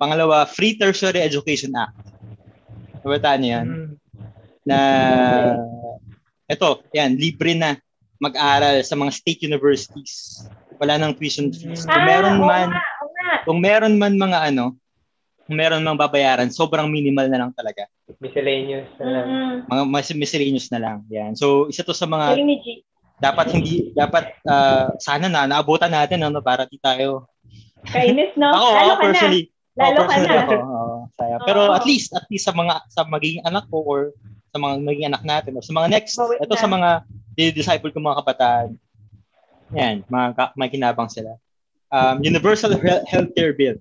Pangalawa, 0.00 0.48
Free 0.48 0.74
Tertiary 0.74 1.22
Education 1.22 1.76
Act. 1.76 1.94
Nabataan 3.04 3.38
niyo 3.38 3.50
yan? 3.52 3.66
Mm. 3.68 3.90
Na, 4.66 4.78
eto, 6.48 6.82
yan, 6.90 7.14
libre 7.14 7.54
na 7.54 7.76
mag-aral 8.18 8.82
sa 8.82 8.98
mga 8.98 9.10
state 9.14 9.46
universities. 9.46 10.46
Wala 10.78 10.98
nang 10.98 11.14
tuition 11.14 11.50
fees. 11.54 11.86
Kung 11.86 11.94
Ah, 11.94 12.06
meron 12.06 12.38
man, 12.42 12.68
kung 13.46 13.58
meron 13.62 13.94
man 13.98 14.14
mga 14.18 14.50
ano, 14.50 14.74
kung 15.52 15.60
meron 15.60 15.84
mang 15.84 16.00
babayaran, 16.00 16.48
sobrang 16.48 16.88
minimal 16.88 17.28
na 17.28 17.44
lang 17.44 17.52
talaga. 17.52 17.84
Miscellaneous 18.24 18.88
na 18.96 19.04
lang. 19.04 19.26
Mm-mm. 19.28 19.56
Mga 19.68 19.82
mas 19.84 20.08
miscellaneous 20.16 20.72
na 20.72 20.80
lang. 20.80 20.98
Yan. 21.12 21.36
So, 21.36 21.68
isa 21.68 21.84
to 21.84 21.92
sa 21.92 22.08
mga 22.08 22.40
dapat 23.20 23.52
hindi 23.52 23.92
dapat 23.92 24.32
ah, 24.48 24.96
sana 24.96 25.28
na 25.28 25.44
naabutan 25.44 25.92
natin 25.92 26.24
ano 26.24 26.40
para 26.40 26.64
di 26.64 26.80
tayo. 26.80 27.28
Kainis, 27.84 28.32
no? 28.40 28.48
Ako, 28.56 28.64
Lalo 28.72 28.80
ako 28.80 28.96
ka 28.96 28.96
na. 28.96 29.04
personally, 29.04 29.42
Lalo 29.76 29.92
ako 29.92 30.00
ka 30.00 30.08
personally 30.08 30.32
na. 30.32 30.40
ako, 30.40 30.52
oo, 30.56 30.96
saya. 31.12 31.36
Pero 31.44 31.60
at 31.76 31.84
least 31.84 32.08
at 32.16 32.24
least 32.32 32.48
sa 32.48 32.56
mga 32.56 32.74
sa 32.88 33.04
magiging 33.04 33.44
anak 33.44 33.68
ko 33.68 33.84
or 33.84 34.16
sa 34.48 34.56
mga 34.56 34.74
magiging 34.80 35.08
anak 35.12 35.22
natin 35.28 35.52
or 35.52 35.60
sa 35.60 35.76
mga 35.76 35.92
next 35.92 36.16
Bawit 36.16 36.40
ito 36.40 36.54
na. 36.56 36.62
sa 36.64 36.68
mga 36.72 36.88
disciple 37.52 37.92
ko 37.92 38.00
mga 38.00 38.24
kabataan. 38.24 38.68
Yan, 39.76 40.00
mga 40.08 40.26
ka- 40.32 40.54
may 40.56 40.72
kinabang 40.72 41.12
sila. 41.12 41.36
Um, 41.92 42.24
Universal 42.24 42.72
Healthcare 43.04 43.52
Bill. 43.52 43.76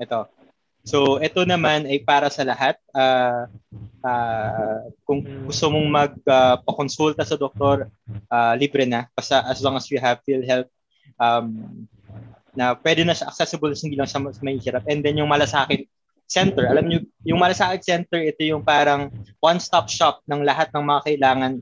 Ito. 0.00 0.37
So, 0.88 1.20
ito 1.20 1.44
naman 1.44 1.84
ay 1.84 2.00
para 2.00 2.32
sa 2.32 2.48
lahat. 2.48 2.80
Ah, 2.96 3.44
ah, 4.00 4.88
kung 5.04 5.20
gusto 5.44 5.68
mong 5.68 5.84
magpakonsulta 5.84 7.28
sa 7.28 7.36
doktor, 7.36 7.92
ah, 8.32 8.56
libre 8.56 8.88
na. 8.88 9.04
Basta 9.12 9.44
as 9.44 9.60
long 9.60 9.76
as 9.76 9.84
you 9.92 10.00
have 10.00 10.24
PhilHealth, 10.24 10.72
um, 11.20 11.84
na 12.56 12.72
pwede 12.80 13.04
na 13.04 13.12
siya 13.12 13.28
accessible 13.28 13.76
hindi 13.76 14.00
lang 14.00 14.08
mas 14.24 14.40
may 14.40 14.56
hirap. 14.56 14.88
And 14.88 15.04
then 15.04 15.20
yung 15.20 15.28
Malasakit 15.28 15.84
Center, 16.24 16.64
alam 16.64 16.88
niyo, 16.88 17.04
yung 17.20 17.36
Malasakit 17.36 17.84
Center, 17.84 18.24
ito 18.24 18.40
yung 18.48 18.64
parang 18.64 19.12
one-stop 19.44 19.92
shop 19.92 20.24
ng 20.24 20.40
lahat 20.40 20.72
ng 20.72 20.84
mga 20.88 21.00
kailangan 21.04 21.52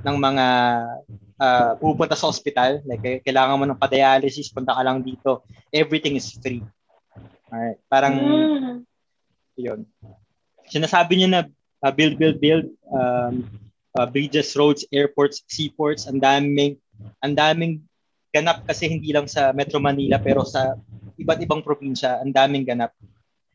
ng 0.00 0.16
mga 0.16 0.46
ah, 1.36 1.72
pupunta 1.76 2.16
sa 2.16 2.32
ospital. 2.32 2.80
Like, 2.88 3.20
kailangan 3.20 3.60
mo 3.60 3.64
ng 3.68 3.76
padialysis, 3.76 4.48
punta 4.48 4.72
ka 4.72 4.80
lang 4.80 5.04
dito. 5.04 5.44
Everything 5.68 6.16
is 6.16 6.32
free. 6.40 6.64
Alright. 7.52 7.78
Parang, 7.92 8.14
Mm. 8.16 8.76
yun. 9.60 9.84
Sinasabi 10.72 11.20
niya 11.20 11.28
na 11.28 11.42
uh, 11.84 11.92
build, 11.92 12.16
build, 12.16 12.40
build, 12.40 12.66
um, 12.88 13.44
uh, 13.92 14.08
bridges, 14.08 14.56
roads, 14.56 14.88
airports, 14.88 15.44
seaports, 15.44 16.08
ang 16.08 16.16
daming, 16.16 16.80
ang 17.20 17.36
daming 17.36 17.84
ganap 18.32 18.64
kasi 18.64 18.88
hindi 18.88 19.12
lang 19.12 19.28
sa 19.28 19.52
Metro 19.52 19.76
Manila 19.76 20.16
pero 20.16 20.48
sa 20.48 20.72
iba't 21.20 21.44
ibang 21.44 21.60
probinsya, 21.60 22.24
ang 22.24 22.32
daming 22.32 22.64
ganap 22.64 22.96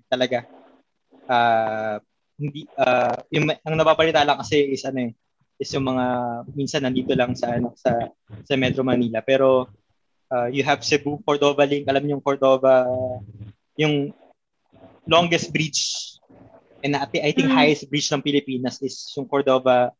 talaga. 0.05 0.45
Uh, 1.25 1.97
hindi 2.37 2.69
uh, 2.77 3.17
yung, 3.33 3.49
ang 3.49 3.75
nababalita 3.75 4.21
lang 4.21 4.37
kasi 4.37 4.61
is 4.69 4.85
ano 4.85 5.09
eh, 5.09 5.11
is 5.57 5.73
yung 5.73 5.89
mga 5.89 6.05
minsan 6.53 6.85
nandito 6.85 7.17
lang 7.17 7.33
sa 7.33 7.57
ano 7.57 7.73
sa 7.73 7.97
sa 8.45 8.53
Metro 8.53 8.85
Manila 8.85 9.25
pero 9.25 9.65
uh, 10.29 10.47
you 10.53 10.61
have 10.61 10.85
Cebu 10.85 11.17
Cordova 11.25 11.65
link 11.65 11.89
alam 11.89 12.05
niyo 12.05 12.21
yung 12.21 12.23
Cordova 12.23 12.85
yung 13.77 14.11
longest 15.07 15.53
bridge 15.53 15.79
and 16.83 16.97
I 16.97 17.05
thi- 17.07 17.23
I 17.23 17.31
think 17.31 17.49
Mm. 17.49 17.55
highest 17.55 17.87
bridge 17.87 18.09
ng 18.11 18.21
Pilipinas 18.21 18.81
is 18.83 18.97
yung 19.15 19.29
Cordova 19.29 19.93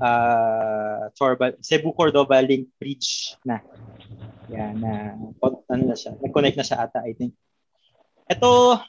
uh, 0.00 1.12
Corba, 1.14 1.54
Cebu 1.60 1.92
Cordova 1.94 2.40
Link 2.42 2.68
Bridge 2.80 3.36
na. 3.46 3.62
Yan 4.50 4.82
na 4.82 5.14
ano 5.70 5.82
na 5.86 5.96
siya, 5.96 6.18
nag-connect 6.18 6.58
na 6.58 6.66
siya 6.66 6.82
ata 6.82 7.04
I 7.06 7.14
think. 7.14 7.32
Ito 8.26 8.80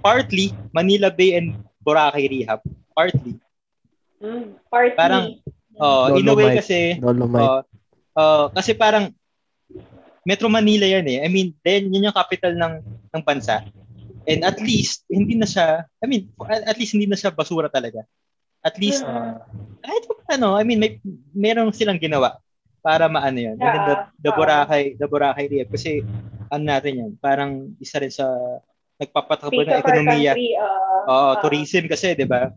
partly 0.00 0.54
Manila 0.72 1.10
Bay 1.12 1.36
and 1.36 1.60
Boracay 1.82 2.30
Rehab. 2.30 2.62
Partly. 2.94 3.36
Mm. 4.22 4.56
Party. 4.70 4.94
Parang 4.96 5.24
oh, 5.76 6.14
in 6.14 6.30
a 6.30 6.34
way 6.34 6.54
kasi 6.56 6.96
Dolomite. 6.96 7.42
Oh, 7.42 7.60
oh, 8.16 8.44
kasi 8.54 8.72
parang 8.78 9.10
Metro 10.22 10.46
Manila 10.46 10.86
yan 10.86 11.06
eh. 11.10 11.18
I 11.18 11.28
mean, 11.28 11.50
then 11.66 11.90
yun 11.90 12.06
yung 12.06 12.14
capital 12.14 12.54
ng 12.54 13.01
ng 13.12 13.22
bansa. 13.24 13.62
And 14.24 14.46
at 14.46 14.62
least 14.62 15.04
hindi 15.10 15.34
na 15.34 15.46
siya, 15.46 15.84
I 16.00 16.06
mean, 16.06 16.30
at 16.46 16.78
least 16.78 16.94
hindi 16.94 17.10
na 17.10 17.18
siya 17.18 17.34
basura 17.34 17.68
talaga. 17.68 18.06
At 18.62 18.78
least 18.78 19.02
Mm. 19.02 19.42
kahit 19.82 20.04
ano, 20.30 20.54
I 20.54 20.62
mean, 20.62 20.78
may 20.78 21.02
merong 21.34 21.74
silang 21.74 21.98
ginawa 21.98 22.38
para 22.80 23.10
maano 23.10 23.38
yan. 23.38 23.58
And 23.58 23.70
then 23.70 23.84
the, 23.86 23.96
the 24.22 24.30
Yeah. 24.30 24.38
Boracay, 24.38 24.84
the 24.98 25.06
Boracay 25.10 25.46
Rehab 25.50 25.70
kasi 25.74 26.06
ano 26.48 26.62
natin 26.62 26.92
yan, 27.02 27.12
parang 27.18 27.74
isa 27.82 27.98
rin 27.98 28.12
sa 28.14 28.26
nagpapatakbo 29.02 29.58
ng 29.66 29.78
ekonomiya. 29.82 30.32
country. 30.38 30.54
Uh, 30.54 31.10
Oo, 31.10 31.26
uh, 31.30 31.32
tourism 31.42 31.90
kasi, 31.90 32.14
'di 32.14 32.26
ba? 32.30 32.54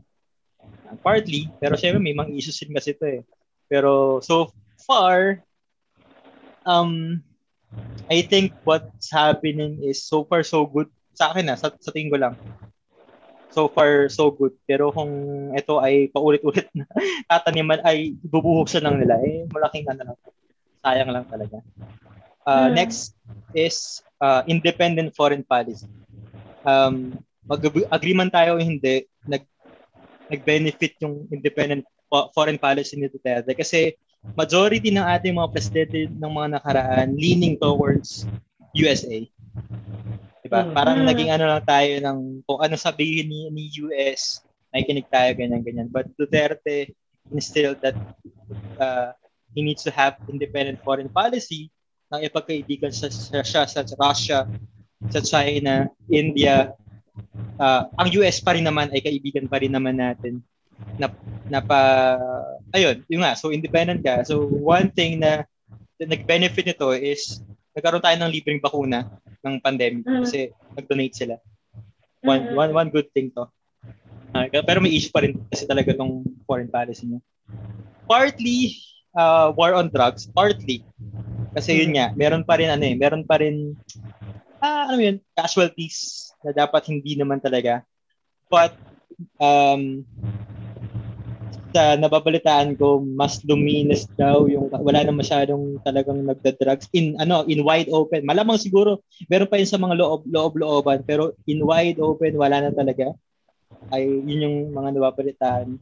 Partly, 1.01 1.49
pero 1.57 1.73
syempre 1.73 1.97
may 1.97 2.13
mga 2.13 2.29
issues 2.37 2.61
din 2.61 2.77
kasi 2.77 2.93
'to 2.93 3.05
eh. 3.09 3.21
Pero 3.65 4.21
so 4.21 4.53
far 4.85 5.41
um 6.61 7.17
I 8.05 8.21
think 8.21 8.53
what's 8.61 9.09
happening 9.09 9.81
is 9.81 10.05
so 10.05 10.23
far 10.25 10.45
so 10.45 10.65
good 10.65 10.89
sa 11.15 11.31
akin 11.33 11.49
na 11.49 11.55
sa, 11.57 11.73
sa 11.79 11.89
tingin 11.89 12.13
ko 12.13 12.19
lang. 12.21 12.35
So 13.55 13.71
far 13.71 14.11
so 14.11 14.29
good. 14.29 14.53
Pero 14.67 14.91
kung 14.91 15.09
ito 15.55 15.79
ay 15.79 16.11
paulit-ulit 16.11 16.67
na 16.75 16.85
tataniman 17.31 17.81
ay 17.87 18.13
bubuhusan 18.21 18.83
lang 18.83 18.99
nila 18.99 19.17
eh 19.23 19.47
malaking 19.49 19.87
ano 19.89 20.11
lang. 20.11 20.17
Sayang 20.83 21.11
lang 21.11 21.25
talaga. 21.25 21.57
Uh, 22.45 22.69
Hmm. 22.69 22.77
Next 22.77 23.17
is 23.57 24.05
uh, 24.21 24.45
independent 24.45 25.17
foreign 25.17 25.41
policy. 25.41 25.89
Um, 26.61 27.17
mag-agree 27.45 28.13
man 28.13 28.29
tayo 28.29 28.57
o 28.57 28.61
hindi, 28.61 29.05
nag 29.25 29.41
nag-benefit 30.29 30.97
yung 31.01 31.29
independent 31.29 31.85
fo- 32.09 32.29
foreign 32.33 32.57
policy 32.57 32.97
ni 32.97 33.09
Duterte 33.09 33.53
kasi 33.53 33.93
majority 34.33 34.89
ng 34.89 35.05
ating 35.05 35.37
mga 35.37 35.51
presidente 35.53 36.09
ng 36.09 36.31
mga 36.31 36.47
nakaraan 36.57 37.13
leaning 37.13 37.55
towards 37.61 38.25
USA. 38.73 39.21
Diba? 40.41 40.61
Mm. 40.65 40.73
Parang 40.73 40.97
naging 41.05 41.29
ano 41.29 41.45
lang 41.45 41.63
tayo 41.63 41.93
ng 42.01 42.17
kung 42.45 42.59
ano 42.61 42.75
sabihin 42.75 43.29
ni, 43.29 43.41
ni 43.53 43.63
US, 43.85 44.41
nakikinig 44.73 45.07
tayo 45.13 45.29
ganyan-ganyan. 45.37 45.89
But 45.93 46.09
Duterte 46.17 46.93
instilled 47.29 47.81
that 47.81 47.97
uh, 48.77 49.13
he 49.53 49.61
needs 49.61 49.81
to 49.85 49.91
have 49.93 50.17
independent 50.29 50.81
foreign 50.81 51.09
policy 51.09 51.69
na 52.09 52.21
ipagkaibigan 52.21 52.93
sa, 52.93 53.09
sa, 53.09 53.65
sa 53.65 53.81
Russia, 53.97 54.45
sa 55.09 55.19
China, 55.21 55.89
India, 56.09 56.75
uh, 57.57 57.81
ang 57.97 58.07
US 58.21 58.37
pa 58.43 58.53
rin 58.53 58.65
naman 58.67 58.91
ay 58.91 59.01
kaibigan 59.01 59.49
pa 59.49 59.61
rin 59.61 59.73
naman 59.73 59.97
natin 59.97 60.43
na 60.95 61.07
na 61.51 61.59
pa 61.61 61.79
ayun, 62.71 63.03
yun 63.11 63.21
nga, 63.21 63.35
so 63.37 63.51
independent 63.51 64.01
ka. 64.01 64.23
So 64.25 64.47
one 64.47 64.91
thing 64.91 65.21
na, 65.21 65.43
na 66.01 66.05
nag-benefit 66.15 66.65
nito 66.65 66.91
is 66.95 67.43
nagkaroon 67.75 68.03
tayo 68.03 68.17
ng 68.19 68.33
libreng 68.33 68.63
bakuna 68.63 69.07
ng 69.43 69.59
pandemic 69.61 70.03
Mm. 70.07 70.23
kasi 70.25 70.49
nag-donate 70.73 71.15
sila. 71.15 71.35
One 72.25 72.41
Mm. 72.49 72.55
one 72.55 72.71
one 72.73 72.89
good 72.89 73.09
thing 73.11 73.29
to. 73.35 73.45
Ah, 74.35 74.51
pero 74.51 74.83
may 74.83 74.91
issue 74.91 75.13
pa 75.15 75.23
rin 75.23 75.39
kasi 75.47 75.63
talaga 75.63 75.95
tong 75.95 76.27
foreign 76.43 76.67
policy 76.67 77.07
niya. 77.07 77.21
Partly 78.03 78.75
uh, 79.15 79.55
war 79.55 79.71
on 79.75 79.87
drugs, 79.87 80.27
partly 80.27 80.83
kasi 81.55 81.79
yun 81.79 81.95
nga, 81.95 82.11
meron 82.19 82.43
pa 82.43 82.59
rin 82.59 82.67
ano 82.67 82.83
eh, 82.83 82.95
meron 82.99 83.23
pa 83.23 83.39
rin 83.39 83.71
ah, 84.59 84.91
ano 84.91 84.99
yun, 84.99 85.17
casualties 85.31 86.27
na 86.43 86.51
dapat 86.51 86.91
hindi 86.91 87.15
naman 87.15 87.39
talaga. 87.39 87.79
But 88.51 88.75
um 89.39 90.03
sa 91.75 91.99
nababalitaan 91.99 92.79
ko, 92.79 93.03
mas 93.03 93.43
luminis 93.43 94.07
daw 94.15 94.47
yung 94.47 94.71
wala 94.71 95.03
na 95.03 95.11
masyadong 95.11 95.75
talagang 95.83 96.23
nagda-drugs 96.23 96.87
in 96.95 97.19
ano, 97.19 97.43
in 97.51 97.67
wide 97.67 97.91
open. 97.91 98.23
Malamang 98.23 98.55
siguro 98.55 99.03
meron 99.27 99.51
pa 99.51 99.59
yun 99.59 99.67
sa 99.67 99.75
mga 99.75 99.99
loob 99.99 100.23
loob 100.31 100.55
looban 100.55 101.03
pero 101.03 101.35
in 101.43 101.59
wide 101.67 101.99
open 101.99 102.39
wala 102.39 102.63
na 102.63 102.71
talaga. 102.71 103.11
Ay 103.91 104.07
yun 104.07 104.47
yung 104.47 104.57
mga 104.71 104.95
nababalitaan 104.95 105.75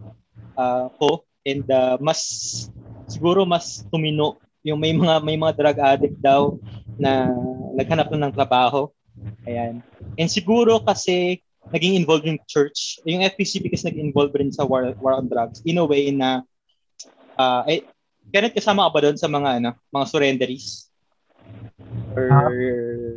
ah, 0.57 0.89
ko 0.97 1.21
and 1.45 1.69
uh, 1.69 2.01
mas 2.01 2.19
siguro 3.05 3.45
mas 3.45 3.85
tumino 3.93 4.41
yung 4.65 4.81
may 4.81 4.97
mga 4.97 5.21
may 5.21 5.37
mga 5.37 5.53
drug 5.53 5.77
addict 5.77 6.17
daw 6.17 6.57
na 6.97 7.29
naghanap 7.77 8.09
na 8.09 8.25
ng 8.25 8.33
trabaho. 8.33 8.89
Ayan. 9.45 9.85
And 10.17 10.29
siguro 10.31 10.81
kasi 10.81 11.45
naging 11.71 11.95
involved 11.95 12.27
yung 12.27 12.41
church. 12.49 12.99
Yung 13.07 13.23
FPCP 13.23 13.71
kasi 13.71 13.87
naging 13.87 14.11
involved 14.11 14.35
rin 14.35 14.51
sa 14.51 14.67
war, 14.67 14.91
war 14.99 15.15
on 15.15 15.31
drugs 15.31 15.63
in 15.63 15.79
a 15.79 15.85
way 15.85 16.11
na 16.11 16.43
uh, 17.39 17.63
eh, 17.69 17.85
Kenneth, 18.33 18.55
kasama 18.55 18.87
ka 18.87 18.93
ba 18.95 18.99
doon 19.07 19.17
sa 19.19 19.29
mga 19.29 19.61
ano, 19.61 19.71
mga 19.91 20.05
surrenderies? 20.09 20.89
Or 22.15 22.27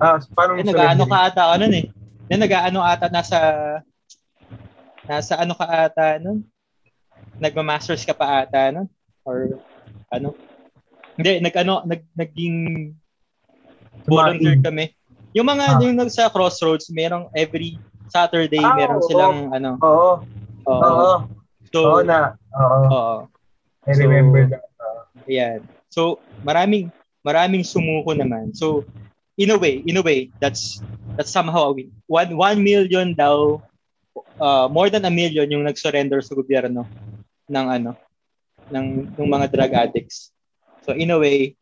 Ah, 0.02 0.20
parang 0.34 0.60
eh, 0.60 0.66
nag-ano 0.66 1.04
ka 1.08 1.18
ata 1.30 1.42
ano 1.56 1.64
eh. 1.70 1.88
Na 2.26 2.42
nag-ano 2.42 2.78
ata 2.82 3.06
nasa 3.08 3.38
nasa 5.06 5.38
ano 5.38 5.54
ka 5.54 5.66
ata 5.66 6.18
nun? 6.18 6.42
Nagma-masters 7.38 8.02
ka 8.02 8.12
pa 8.12 8.44
ata 8.44 8.74
nun? 8.74 8.88
Or 9.22 9.56
ano? 10.10 10.34
Hindi, 11.16 11.40
nag-ano, 11.40 11.80
nag, 11.88 12.02
naging 12.12 12.92
volunteer 14.04 14.60
kami. 14.60 14.92
Yung 15.32 15.48
mga, 15.48 15.64
Ah. 15.76 15.80
yung 15.80 15.96
sa 16.12 16.28
crossroads, 16.28 16.92
merong 16.92 17.32
every 17.32 17.80
Saturday, 18.08 18.62
Ah, 18.62 18.74
meron 18.74 19.02
silang 19.04 19.50
ano. 19.50 19.70
Oo. 19.82 20.10
Oo. 20.66 20.82
Oo. 20.82 21.14
So, 21.70 21.78
Oo 21.82 22.00
na. 22.02 22.34
Oo. 22.54 22.80
oo. 22.88 23.16
I 23.86 23.94
So, 23.94 24.02
remember 24.02 24.42
that. 24.50 24.62
Ayan. 25.26 25.60
So, 25.90 26.22
maraming 26.42 26.90
maraming 27.22 27.66
sumuko 27.66 28.14
naman. 28.14 28.54
So, 28.54 28.86
in 29.34 29.50
a 29.50 29.58
way, 29.58 29.82
in 29.82 29.98
a 29.98 30.04
way, 30.04 30.30
that's 30.38 30.78
that's 31.18 31.30
somehow 31.30 31.70
a 31.70 31.72
win. 31.74 31.90
One, 32.06 32.34
one 32.38 32.58
million 32.62 33.14
daw, 33.14 33.58
uh, 34.38 34.66
more 34.70 34.90
than 34.90 35.06
a 35.06 35.12
million 35.12 35.50
yung 35.50 35.66
nag-surrender 35.66 36.22
sa 36.22 36.34
gobyerno 36.38 36.86
ng 37.50 37.66
ano, 37.66 37.90
ng, 38.70 39.16
ng 39.18 39.28
mga 39.28 39.46
drug 39.50 39.72
addicts. 39.74 40.30
So, 40.86 40.94
in 40.94 41.10
a 41.10 41.18
way, 41.18 41.58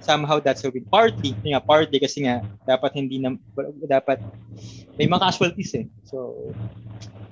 somehow 0.00 0.40
that's 0.40 0.64
a 0.64 0.70
win. 0.70 0.84
Partly, 0.88 1.36
yun 1.44 1.56
nga, 1.56 1.62
partly 1.64 1.98
kasi 2.00 2.24
nga, 2.24 2.44
dapat 2.64 2.96
hindi 2.96 3.20
na, 3.20 3.36
dapat, 3.84 4.20
may 4.96 5.08
mga 5.08 5.32
casualties 5.32 5.72
eh. 5.76 5.86
So, 6.04 6.52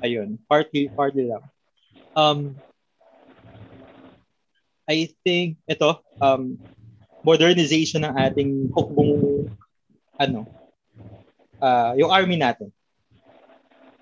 ayun, 0.05 0.37
partly, 0.49 0.93
partly 0.93 1.29
lang. 1.29 1.45
Um, 2.13 2.57
I 4.89 5.09
think 5.23 5.63
ito 5.71 6.03
um 6.19 6.59
modernization 7.23 8.03
ng 8.03 8.15
ating 8.19 8.51
hukbong 8.75 9.47
ano 10.19 10.45
uh, 11.63 11.95
yung 11.95 12.11
army 12.11 12.35
natin. 12.35 12.75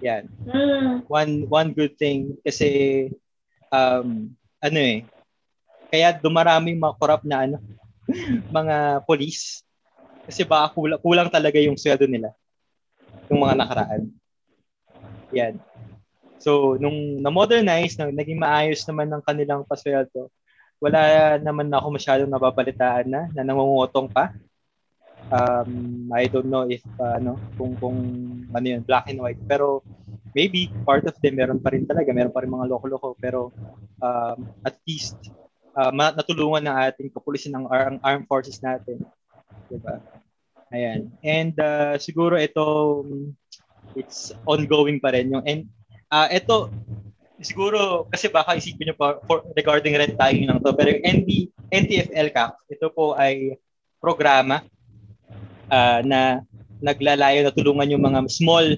Yan. 0.01 0.32
Mm. 0.48 1.05
One 1.06 1.32
one 1.47 1.70
good 1.77 2.01
thing 2.01 2.40
kasi 2.40 3.12
um 3.68 4.32
ano 4.64 4.78
eh 4.81 5.05
kaya 5.93 6.16
dumaraming 6.16 6.81
mga 6.81 6.97
corrupt 6.97 7.28
na 7.28 7.44
ano 7.44 7.56
mga 8.59 9.07
police 9.07 9.62
kasi 10.27 10.47
baka 10.47 10.74
kulang, 10.77 11.01
kulang 11.03 11.28
talaga 11.32 11.59
yung 11.59 11.78
sweldo 11.78 12.07
nila 12.07 12.31
yung 13.31 13.41
mga 13.47 13.55
nakaraan. 13.62 14.03
Yan. 15.31 15.55
So, 16.43 16.74
nung 16.82 17.23
na-modernize, 17.23 17.95
nang 17.95 18.11
naging 18.11 18.43
maayos 18.43 18.82
naman 18.91 19.07
ng 19.07 19.23
kanilang 19.23 19.62
pasweldo, 19.62 20.28
wala 20.82 21.37
naman 21.39 21.70
ako 21.70 21.87
masyadong 21.95 22.32
nababalitaan 22.32 23.07
na 23.07 23.23
na 23.37 23.45
nangungutong 23.45 24.09
pa. 24.11 24.32
Um, 25.31 26.09
I 26.11 26.27
don't 26.27 26.49
know 26.49 26.66
if 26.66 26.82
uh, 26.99 27.20
ano 27.20 27.37
kung 27.55 27.77
kung 27.77 27.99
ano 28.51 28.66
yun, 28.66 28.82
black 28.82 29.07
and 29.12 29.20
white 29.20 29.39
pero 29.45 29.85
maybe 30.32 30.73
part 30.82 31.05
of 31.05 31.15
them 31.20 31.37
meron 31.37 31.61
pa 31.61 31.70
rin 31.77 31.85
talaga, 31.85 32.11
meron 32.11 32.32
pa 32.32 32.41
rin 32.43 32.51
mga 32.51 32.66
loko-loko 32.66 33.15
pero 33.20 33.53
um, 34.01 34.39
at 34.65 34.81
least 34.89 35.20
uh, 35.76 35.92
natulungan 35.92 36.66
ng 36.66 36.76
ating 36.90 37.09
kapulisan 37.12 37.55
ng 37.55 37.66
ang 37.70 37.98
armed 38.02 38.26
forces 38.26 38.62
natin. 38.62 39.02
'Di 39.68 39.78
ba? 39.82 39.98
Ayan. 40.70 41.10
And 41.26 41.55
uh, 41.59 41.98
siguro 41.98 42.38
ito 42.38 43.02
it's 43.98 44.30
ongoing 44.47 45.02
pa 45.02 45.10
rin 45.10 45.34
yung 45.34 45.42
and 45.42 45.66
uh, 46.14 46.30
ito 46.30 46.70
siguro 47.40 48.06
kasi 48.12 48.28
baka 48.28 48.56
isipin 48.56 48.92
niyo 48.92 48.97
pa 48.97 49.18
for, 49.24 49.42
regarding 49.56 49.97
red 49.97 50.14
tagging 50.14 50.47
lang 50.47 50.60
to 50.60 50.76
pero 50.76 50.92
yung 50.92 51.24
NB, 51.24 51.28
NTFL 51.72 52.28
CAC 52.36 52.52
ito 52.68 52.86
po 52.92 53.16
ay 53.16 53.56
programa 53.97 54.60
ah, 55.72 56.05
na 56.05 56.44
naglalayo 56.80 57.44
na 57.44 57.52
tulungan 57.52 57.92
yung 57.92 58.05
mga 58.05 58.28
small 58.28 58.76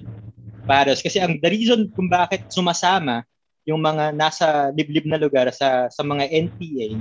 paros 0.63 1.03
kasi 1.03 1.19
ang 1.19 1.39
the 1.43 1.49
reason 1.51 1.91
kung 1.91 2.07
bakit 2.07 2.47
sumasama 2.47 3.27
yung 3.63 3.79
mga 3.79 4.11
nasa 4.11 4.69
liblib 4.75 5.07
na 5.07 5.19
lugar 5.19 5.47
sa 5.55 5.87
sa 5.87 6.03
mga 6.03 6.27
NPA 6.27 6.99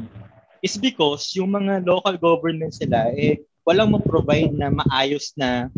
is 0.63 0.79
because 0.79 1.35
yung 1.35 1.51
mga 1.51 1.83
local 1.83 2.15
governments 2.15 2.79
nila 2.79 3.11
eh 3.15 3.43
walang 3.67 3.95
ma-provide 3.95 4.55
na 4.55 4.71
maayos 4.71 5.35
na 5.35 5.71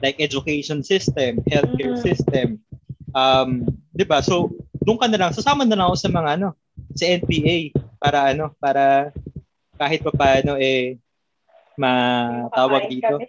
like 0.00 0.16
education 0.20 0.80
system, 0.84 1.40
healthcare 1.48 1.96
Mhm. 1.96 2.04
system. 2.04 2.46
Um, 3.12 3.64
'di 3.92 4.04
ba? 4.04 4.20
So 4.20 4.52
doon 4.84 4.96
ka 4.96 5.08
na 5.08 5.20
lang, 5.20 5.32
sasama 5.36 5.68
na 5.68 5.76
lang 5.76 5.86
ako 5.92 5.96
sa 6.00 6.10
mga 6.12 6.30
ano, 6.40 6.48
sa 6.96 7.04
NPA 7.04 7.56
para 8.00 8.32
ano, 8.32 8.52
para 8.56 9.12
kahit 9.76 10.00
pa 10.00 10.12
paano 10.14 10.56
eh 10.56 10.96
matawag 11.76 12.88
dito 12.90 13.20
kami. 13.20 13.28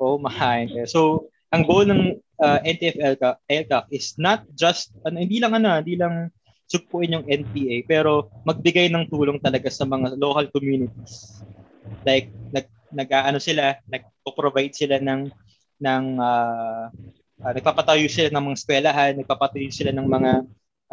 o 0.00 0.16
makain 0.16 0.66
kayo. 0.70 0.86
So, 0.88 1.29
ang 1.50 1.62
goal 1.66 1.84
ng 1.86 2.14
uh, 2.38 2.58
NTFL 2.62 3.14
ka, 3.18 3.38
LCAC 3.50 3.84
is 3.90 4.14
not 4.16 4.46
just, 4.54 4.94
ano, 5.02 5.18
hindi 5.18 5.42
lang 5.42 5.54
ano, 5.58 5.82
hindi 5.82 5.98
lang 5.98 6.30
sugpuin 6.70 7.18
yung 7.18 7.26
NPA, 7.26 7.82
pero 7.90 8.30
magbigay 8.46 8.86
ng 8.94 9.10
tulong 9.10 9.42
talaga 9.42 9.66
sa 9.66 9.82
mga 9.82 10.14
local 10.14 10.46
communities. 10.54 11.42
Like, 12.06 12.30
nag, 12.54 12.70
nag 12.94 13.10
ano 13.10 13.42
sila, 13.42 13.74
nagpo-provide 13.90 14.74
sila 14.78 15.02
ng, 15.02 15.26
ng 15.82 16.04
uh, 16.22 16.86
uh, 17.42 17.52
nagpapatayo 17.56 18.06
sila 18.06 18.30
ng 18.30 18.44
mga 18.52 18.56
eskwelahan, 18.56 19.12
nagpapatayo 19.18 19.70
sila 19.72 19.90
ng 19.90 20.06
mga 20.06 20.32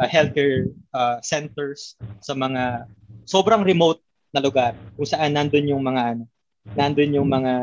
uh, 0.01 0.07
healthcare 0.07 0.71
uh, 0.95 1.19
centers 1.21 1.93
sa 2.23 2.33
mga 2.33 2.87
sobrang 3.27 3.61
remote 3.61 4.01
na 4.31 4.41
lugar 4.43 4.73
kung 4.95 5.07
saan 5.07 5.35
nandun 5.35 5.69
yung 5.69 5.83
mga 5.83 6.17
ano, 6.17 6.23
nandun 6.75 7.15
yung 7.15 7.29
mga 7.29 7.53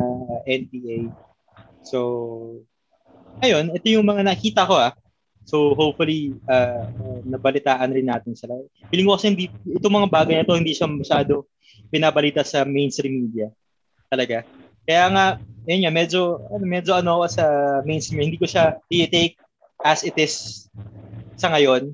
NPA. 0.49 0.99
So, 1.85 1.99
ayun, 3.43 3.75
ito 3.75 3.87
yung 3.91 4.07
mga 4.07 4.23
nakita 4.27 4.69
ko 4.69 4.77
ah. 4.79 4.93
So, 5.45 5.77
hopefully, 5.77 6.33
uh, 6.49 6.89
nabalitaan 7.29 7.93
rin 7.93 8.09
natin 8.09 8.33
sila. 8.33 8.57
Feeling 8.89 9.07
ko 9.07 9.17
kasi 9.17 9.27
hindi, 9.33 9.45
itong 9.77 9.93
mga 10.03 10.09
bagay 10.11 10.35
na 10.41 10.47
to, 10.49 10.57
hindi 10.57 10.73
siya 10.73 10.89
masyado 10.89 11.45
pinabalita 11.93 12.41
sa 12.41 12.65
mainstream 12.65 13.29
media. 13.29 13.53
Talaga. 14.09 14.47
Kaya 14.89 15.05
nga, 15.13 15.27
yun 15.69 15.85
nga, 15.85 15.93
medyo, 15.93 16.41
ano, 16.49 16.65
medyo 16.65 16.93
ano 16.97 17.25
sa 17.29 17.45
mainstream, 17.85 18.25
hindi 18.25 18.41
ko 18.41 18.49
siya 18.49 18.81
i-take 18.89 19.37
as 19.85 20.01
it 20.01 20.17
is 20.17 20.67
sa 21.37 21.53
ngayon. 21.53 21.93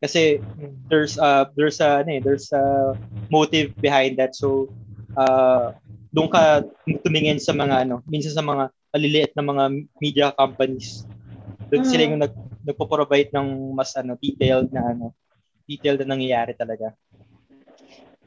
Kasi 0.00 0.40
there's 0.88 1.20
uh 1.20 1.44
there's 1.56 1.76
a 1.84 2.00
ano 2.00 2.10
eh, 2.16 2.20
there's 2.24 2.48
a 2.56 2.96
motive 3.28 3.76
behind 3.84 4.16
that. 4.16 4.32
So 4.32 4.72
uh 5.12 5.76
doon 6.10 6.32
ka 6.32 6.64
tumingin 7.04 7.36
sa 7.36 7.52
mga 7.52 7.84
ano, 7.84 8.00
minsan 8.08 8.32
sa 8.32 8.40
mga 8.40 8.72
maliliit 8.90 9.32
na 9.34 9.44
mga 9.46 9.64
media 10.02 10.26
companies. 10.34 11.06
Doon 11.70 11.86
sila 11.86 12.06
yung 12.06 12.22
nag 12.22 12.34
nagpo-provide 12.60 13.32
ng 13.32 13.72
mas 13.72 13.96
ano 13.96 14.18
detailed 14.20 14.68
na 14.68 14.92
ano 14.92 15.16
detailed 15.64 16.02
na 16.04 16.12
nangyayari 16.12 16.52
talaga. 16.52 16.92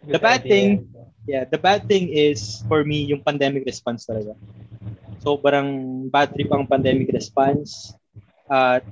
The 0.04 0.20
bad 0.20 0.44
thing, 0.44 0.88
yeah, 1.24 1.48
the 1.48 1.60
bad 1.60 1.88
thing 1.88 2.12
is 2.12 2.64
for 2.68 2.84
me 2.84 3.08
yung 3.08 3.24
pandemic 3.24 3.64
response 3.64 4.04
talaga. 4.04 4.36
So 5.24 5.40
parang 5.40 5.68
bad 6.12 6.36
trip 6.36 6.52
ang 6.52 6.68
pandemic 6.68 7.12
response. 7.16 7.96
At 8.52 8.84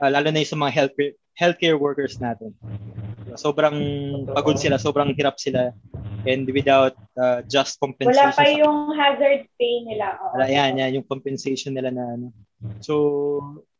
uh, 0.00 0.10
lalo 0.12 0.32
na 0.32 0.40
yung 0.40 0.52
sa 0.52 0.60
mga 0.60 0.72
healthcare, 0.72 1.14
healthcare 1.36 1.76
workers 1.76 2.16
natin. 2.16 2.56
Sobrang 3.36 3.76
pagod 4.32 4.56
sila, 4.56 4.80
sobrang 4.80 5.12
hirap 5.12 5.36
sila 5.36 5.72
and 6.24 6.48
without 6.50 6.96
uh, 7.16 7.40
just 7.46 7.80
compensation. 7.80 8.32
Wala 8.32 8.36
pa 8.36 8.48
yung 8.48 8.92
hazard 8.96 9.48
pay 9.56 9.84
nila. 9.84 10.18
Oh. 10.20 10.36
Wala, 10.36 10.48
yan, 10.48 10.80
yan, 10.80 11.00
yung 11.00 11.06
compensation 11.06 11.76
nila 11.76 11.92
na 11.92 12.04
ano. 12.16 12.28
So, 12.80 12.94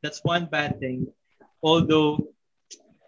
that's 0.04 0.20
one 0.24 0.48
bad 0.48 0.76
thing. 0.76 1.08
Although, 1.64 2.20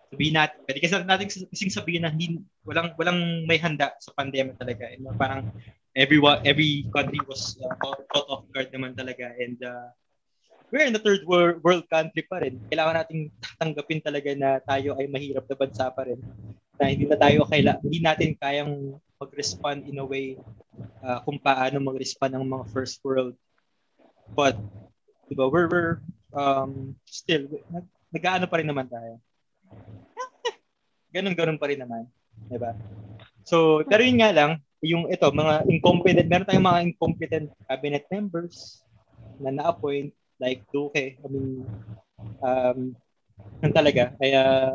sabihin 0.09 0.41
natin, 0.41 0.57
pwede 0.65 0.79
kasi 0.81 0.93
natin 1.05 1.29
kasing 1.29 1.73
sabihin 1.75 2.09
na 2.09 2.13
hindi, 2.13 2.41
walang, 2.65 2.97
walang 2.97 3.45
may 3.45 3.61
handa 3.61 3.93
sa 4.01 4.17
pandemya 4.17 4.57
talaga. 4.57 4.89
And, 4.89 5.05
parang 5.21 5.53
everyone, 5.97 6.45
every 6.45 6.89
country 6.93 7.21
was 7.25 7.57
uh, 7.61 7.73
caught 7.81 8.29
off 8.29 8.49
guard 8.53 8.73
naman 8.73 8.97
talaga. 8.97 9.33
And 9.37 9.61
uh, 9.61 9.89
we're 10.73 10.85
in 10.85 10.97
a 10.97 11.03
third 11.03 11.25
world, 11.25 11.65
world 11.65 11.89
country 11.89 12.25
pa 12.29 12.45
rin. 12.45 12.61
Kailangan 12.69 13.05
nating 13.05 13.23
tanggapin 13.61 14.01
talaga 14.05 14.31
na 14.37 14.61
tayo 14.61 14.97
ay 15.01 15.09
mahirap 15.09 15.49
na 15.49 15.57
bansa 15.57 15.89
pa 15.93 16.05
rin. 16.05 16.21
Na 16.77 16.93
hindi 16.93 17.09
na 17.09 17.17
tayo 17.17 17.49
kaila, 17.49 17.81
hindi 17.81 18.01
natin 18.05 18.31
kayang 18.37 19.01
mag-respond 19.17 19.89
in 19.89 19.97
a 20.01 20.07
way 20.07 20.37
uh, 21.01 21.19
kung 21.25 21.41
paano 21.41 21.81
mag-respond 21.81 22.37
ng 22.37 22.45
mga 22.45 22.67
first 22.73 23.01
world. 23.01 23.33
But, 24.37 24.61
di 25.31 25.35
ba, 25.35 25.49
we're, 25.49 25.69
we're 25.71 25.95
um, 26.37 26.93
still, 27.09 27.49
nag, 27.73 27.87
nag-ano 28.13 28.45
pa 28.45 28.61
rin 28.61 28.69
naman 28.69 28.89
tayo. 28.93 29.17
Ganun-ganun 31.17 31.57
pa 31.57 31.69
rin 31.73 31.81
naman. 31.81 32.05
Di 32.51 32.61
ba? 32.61 32.77
So, 33.47 33.81
pero 33.89 34.05
yun 34.05 34.21
nga 34.21 34.35
lang, 34.37 34.61
yung 34.85 35.09
ito, 35.09 35.25
mga 35.33 35.65
incompetent, 35.73 36.29
meron 36.29 36.47
tayong 36.47 36.69
mga 36.69 36.83
incompetent 36.93 37.49
cabinet 37.65 38.05
members 38.13 38.85
na 39.41 39.49
na-appoint, 39.49 40.13
like 40.37 40.61
Duque, 40.69 41.17
I 41.17 41.27
mean, 41.33 41.65
um, 42.45 42.93
yun 43.65 43.73
talaga. 43.73 44.13
Kaya, 44.21 44.69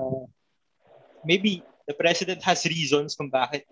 maybe 1.21 1.61
the 1.85 1.93
president 1.93 2.41
has 2.41 2.65
reasons 2.65 3.13
kung 3.13 3.29
bakit 3.29 3.69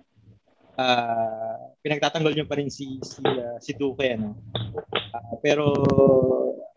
uh, 0.80 1.56
pinagtatanggol 1.84 2.32
niyo 2.32 2.48
pa 2.48 2.56
rin 2.56 2.72
si 2.72 3.00
si 3.04 3.20
uh, 3.20 3.60
si 3.60 3.76
Duque 3.76 4.16
ano. 4.16 4.40
Uh, 5.12 5.36
pero 5.44 5.66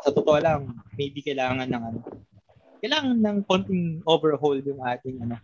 sa 0.03 0.11
totoo 0.11 0.39
lang, 0.43 0.67
maybe 0.99 1.23
kailangan 1.23 1.71
ng 1.71 1.83
ano, 1.95 1.99
kailangan 2.83 3.19
ng 3.23 3.39
konting 3.47 4.03
overhaul 4.03 4.59
yung 4.59 4.83
ating 4.83 5.23
ano, 5.23 5.39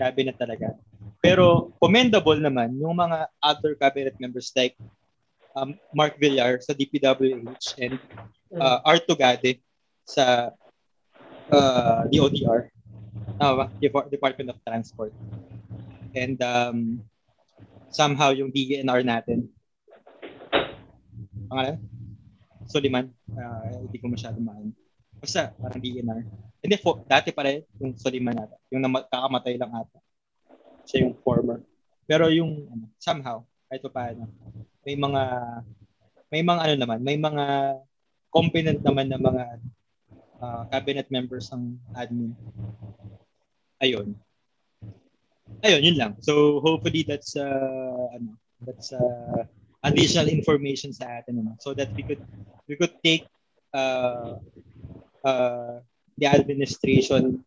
cabinet 0.00 0.40
talaga. 0.40 0.72
Pero 1.20 1.74
commendable 1.82 2.40
naman 2.40 2.72
yung 2.80 2.96
mga 2.96 3.28
other 3.44 3.76
cabinet 3.76 4.16
members 4.16 4.48
like 4.56 4.72
um, 5.52 5.76
Mark 5.92 6.16
Villar 6.16 6.62
sa 6.64 6.72
DPWH 6.72 7.76
and 7.82 8.00
uh, 8.56 8.80
Art 8.86 9.04
Tugade 9.04 9.60
sa 10.08 10.54
uh, 11.52 12.00
DODR, 12.08 12.72
uh, 13.42 13.68
Department 14.08 14.48
of 14.48 14.56
Transport. 14.64 15.12
And 16.16 16.40
um, 16.40 17.04
somehow 17.88 18.30
yung 18.32 18.52
DNR 18.52 19.00
natin. 19.04 19.48
Pangalan? 21.48 21.80
Soliman. 22.68 23.08
Uh, 23.32 23.88
hindi 23.88 23.96
ko 23.96 24.12
masyado 24.12 24.36
maan. 24.40 24.72
Basta, 25.18 25.56
parang 25.56 25.80
DNR. 25.80 26.22
Hindi, 26.60 26.76
fo, 26.78 27.00
dati 27.08 27.32
pa 27.32 27.48
rin 27.48 27.64
yung 27.80 27.96
Soliman 27.96 28.36
nata. 28.36 28.56
Yung 28.68 28.84
nam- 28.84 29.08
kakamatay 29.08 29.56
lang 29.56 29.72
ata. 29.72 29.98
Siya 30.84 31.08
yung 31.08 31.16
former. 31.24 31.64
Pero 32.04 32.28
yung, 32.28 32.68
ano, 32.68 32.84
somehow, 33.00 33.44
kahit 33.68 33.84
pa 33.88 33.90
paano, 33.92 34.28
may 34.84 34.96
mga, 34.96 35.22
may 36.28 36.42
mga 36.44 36.60
ano 36.60 36.74
naman, 36.76 36.98
may 37.04 37.16
mga 37.16 37.44
competent 38.28 38.80
naman 38.84 39.08
na 39.08 39.20
mga 39.20 39.44
uh, 40.40 40.62
cabinet 40.68 41.08
members 41.08 41.48
ng 41.52 41.76
admin. 41.96 42.32
Ayun 43.80 44.16
ayun, 45.62 45.82
yun 45.82 45.96
lang. 45.98 46.12
So 46.20 46.60
hopefully 46.60 47.04
that's 47.06 47.34
uh, 47.34 48.06
ano, 48.14 48.36
that's 48.62 48.92
uh, 48.92 49.44
additional 49.84 50.28
information 50.28 50.92
sa 50.92 51.22
atin 51.22 51.40
ano, 51.42 51.54
so 51.62 51.74
that 51.74 51.90
we 51.94 52.02
could 52.02 52.22
we 52.66 52.74
could 52.76 52.94
take 53.02 53.26
uh, 53.74 54.38
uh, 55.24 55.80
the 56.18 56.26
administration 56.26 57.42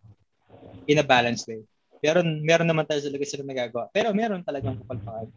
in 0.87 0.97
a 0.99 1.05
balanced 1.05 1.47
way. 1.47 1.63
Meron, 2.01 2.41
meron 2.41 2.65
naman 2.65 2.89
tayo 2.89 2.97
talaga 3.05 3.25
sila 3.29 3.45
nagagawa. 3.45 3.85
Pero 3.93 4.09
meron 4.09 4.41
talagang 4.41 4.81
kapalpakan 4.81 5.29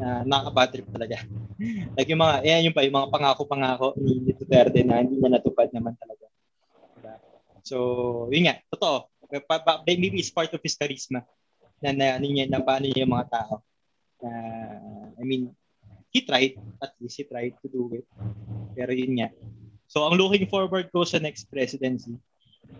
na 0.00 0.24
nakaka 0.24 0.72
trip 0.72 0.88
talaga. 0.88 1.20
like 2.00 2.08
yung 2.08 2.22
mga, 2.24 2.34
yan 2.48 2.60
yung 2.64 2.74
pa, 2.74 2.80
yung 2.80 2.96
mga 2.96 3.12
pangako-pangako 3.12 3.92
ni 4.00 4.32
Duterte 4.32 4.80
na 4.88 5.04
hindi 5.04 5.20
na 5.20 5.36
natupad 5.36 5.68
naman 5.68 5.92
talaga. 6.00 6.24
Diba? 6.96 7.14
So, 7.60 7.76
yun 8.32 8.48
nga, 8.48 8.56
totoo. 8.72 9.12
Maybe 9.84 10.16
it's 10.16 10.32
part 10.32 10.48
of 10.56 10.64
his 10.64 10.80
charisma 10.80 11.20
na, 11.82 11.90
na 11.94 12.06
ano 12.18 12.26
niya, 12.26 12.46
na 12.50 12.62
paano 12.62 12.86
niya 12.86 13.06
yung 13.06 13.14
mga 13.14 13.28
tao. 13.30 13.62
Uh, 14.18 15.14
I 15.18 15.22
mean, 15.22 15.54
he 16.10 16.22
tried, 16.22 16.58
at 16.82 16.94
least 16.98 17.18
he 17.18 17.24
tried 17.24 17.54
to 17.62 17.66
do 17.70 17.90
it. 17.94 18.06
Pero 18.74 18.90
yun 18.94 19.18
nga. 19.18 19.28
So, 19.88 20.04
ang 20.04 20.18
looking 20.20 20.50
forward 20.50 20.92
ko 20.92 21.06
sa 21.06 21.22
next 21.22 21.48
presidency, 21.48 22.18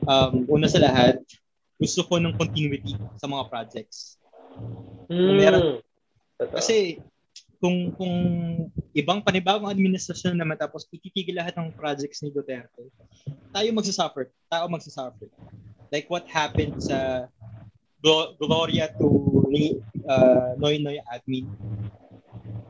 um, 0.04 0.44
una 0.50 0.68
sa 0.68 0.82
lahat, 0.82 1.22
gusto 1.78 2.04
ko 2.04 2.18
ng 2.18 2.34
continuity 2.36 2.98
sa 3.16 3.30
mga 3.30 3.48
projects. 3.48 4.18
Kung 5.08 5.38
meron, 5.38 5.78
hmm. 5.78 6.50
kasi 6.50 6.98
kung 7.58 7.90
kung 7.94 8.14
ibang 8.94 9.22
panibagong 9.22 9.70
administrasyon 9.70 10.38
naman 10.38 10.54
tapos 10.54 10.86
ititigil 10.94 11.38
lahat 11.38 11.58
ng 11.58 11.74
projects 11.74 12.22
ni 12.22 12.30
Duterte, 12.30 12.90
tayo 13.50 13.68
magsasuffer. 13.74 14.30
Tao 14.46 14.66
magsasuffer. 14.70 15.30
Like 15.90 16.06
what 16.10 16.26
happened 16.30 16.78
sa 16.82 17.26
Gloria 17.98 18.86
to 18.94 19.42
ni 19.50 19.74
uh, 20.06 20.54
Noy 20.60 20.78
Noy 20.78 21.02
admin. 21.10 21.50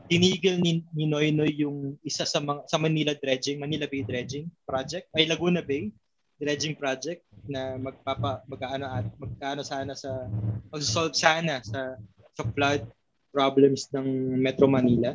Tinigil 0.09 0.57
ni, 0.57 0.81
ni 0.97 1.05
Noy 1.05 1.29
Noy 1.29 1.53
yung 1.53 1.93
isa 2.01 2.25
sa 2.25 2.41
mga, 2.41 2.65
sa 2.65 2.81
Manila 2.81 3.13
dredging, 3.13 3.61
Manila 3.61 3.85
Bay 3.85 4.01
dredging 4.01 4.49
project, 4.65 5.05
ay 5.13 5.29
Laguna 5.29 5.61
Bay 5.61 5.93
dredging 6.39 6.73
project 6.73 7.21
na 7.45 7.75
magpapa 7.75 8.41
magkaano 8.47 8.87
at 8.87 9.05
magkaano 9.19 9.61
sana 9.61 9.91
sa 9.91 10.25
mag-solve 10.71 11.11
sana 11.11 11.59
sa 11.59 11.99
sa 12.31 12.43
flood 12.55 12.87
problems 13.29 13.91
ng 13.93 14.39
Metro 14.39 14.65
Manila. 14.65 15.13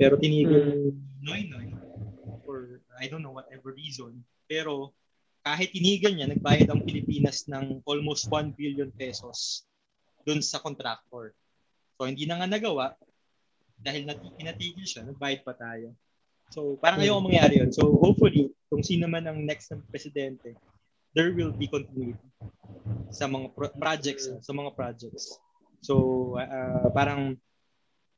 Pero 0.00 0.18
tinigil 0.18 0.90
hmm. 0.90 1.22
Noy 1.22 1.46
Noy 1.46 1.68
for 2.42 2.82
I 2.98 3.06
don't 3.06 3.22
know 3.22 3.36
whatever 3.36 3.70
reason. 3.70 4.24
Pero 4.50 4.96
kahit 5.42 5.72
tinigil 5.72 6.12
niya, 6.14 6.28
nagbayad 6.28 6.68
ang 6.68 6.84
Pilipinas 6.84 7.46
ng 7.48 7.82
almost 7.88 8.28
1 8.30 8.54
billion 8.58 8.90
pesos 8.92 9.64
dun 10.26 10.44
sa 10.44 10.60
contractor. 10.60 11.32
So 11.96 12.06
hindi 12.06 12.28
na 12.28 12.38
nga 12.38 12.48
nagawa 12.50 12.94
dahil 13.78 14.06
natigil 14.10 14.86
siya, 14.86 15.06
nagbayad 15.06 15.46
pa 15.46 15.54
tayo. 15.54 15.94
So 16.50 16.80
parang 16.80 17.04
ayaw 17.04 17.20
mangyari 17.20 17.60
yun. 17.60 17.70
So 17.70 17.86
hopefully, 18.00 18.50
kung 18.68 18.82
sino 18.82 19.06
man 19.06 19.28
ang 19.28 19.44
next 19.44 19.70
na 19.70 19.80
presidente, 19.88 20.56
there 21.12 21.32
will 21.32 21.52
be 21.52 21.68
continuity 21.68 22.20
sa 23.12 23.28
mga 23.28 23.52
pro- 23.52 23.76
projects, 23.76 24.28
sa 24.42 24.52
mga 24.52 24.70
projects. 24.76 25.36
So 25.84 26.34
uh, 26.36 26.90
parang 26.92 27.38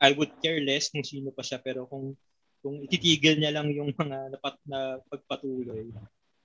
I 0.01 0.17
would 0.17 0.33
care 0.41 0.59
less 0.65 0.89
kung 0.89 1.05
sino 1.05 1.29
pa 1.31 1.45
siya 1.45 1.61
pero 1.61 1.85
kung 1.85 2.17
kung 2.61 2.81
ititigil 2.85 3.41
niya 3.41 3.57
lang 3.57 3.73
yung 3.73 3.93
mga 3.97 4.37
napat 4.37 4.57
na 4.69 5.01
pagpatuloy, 5.09 5.93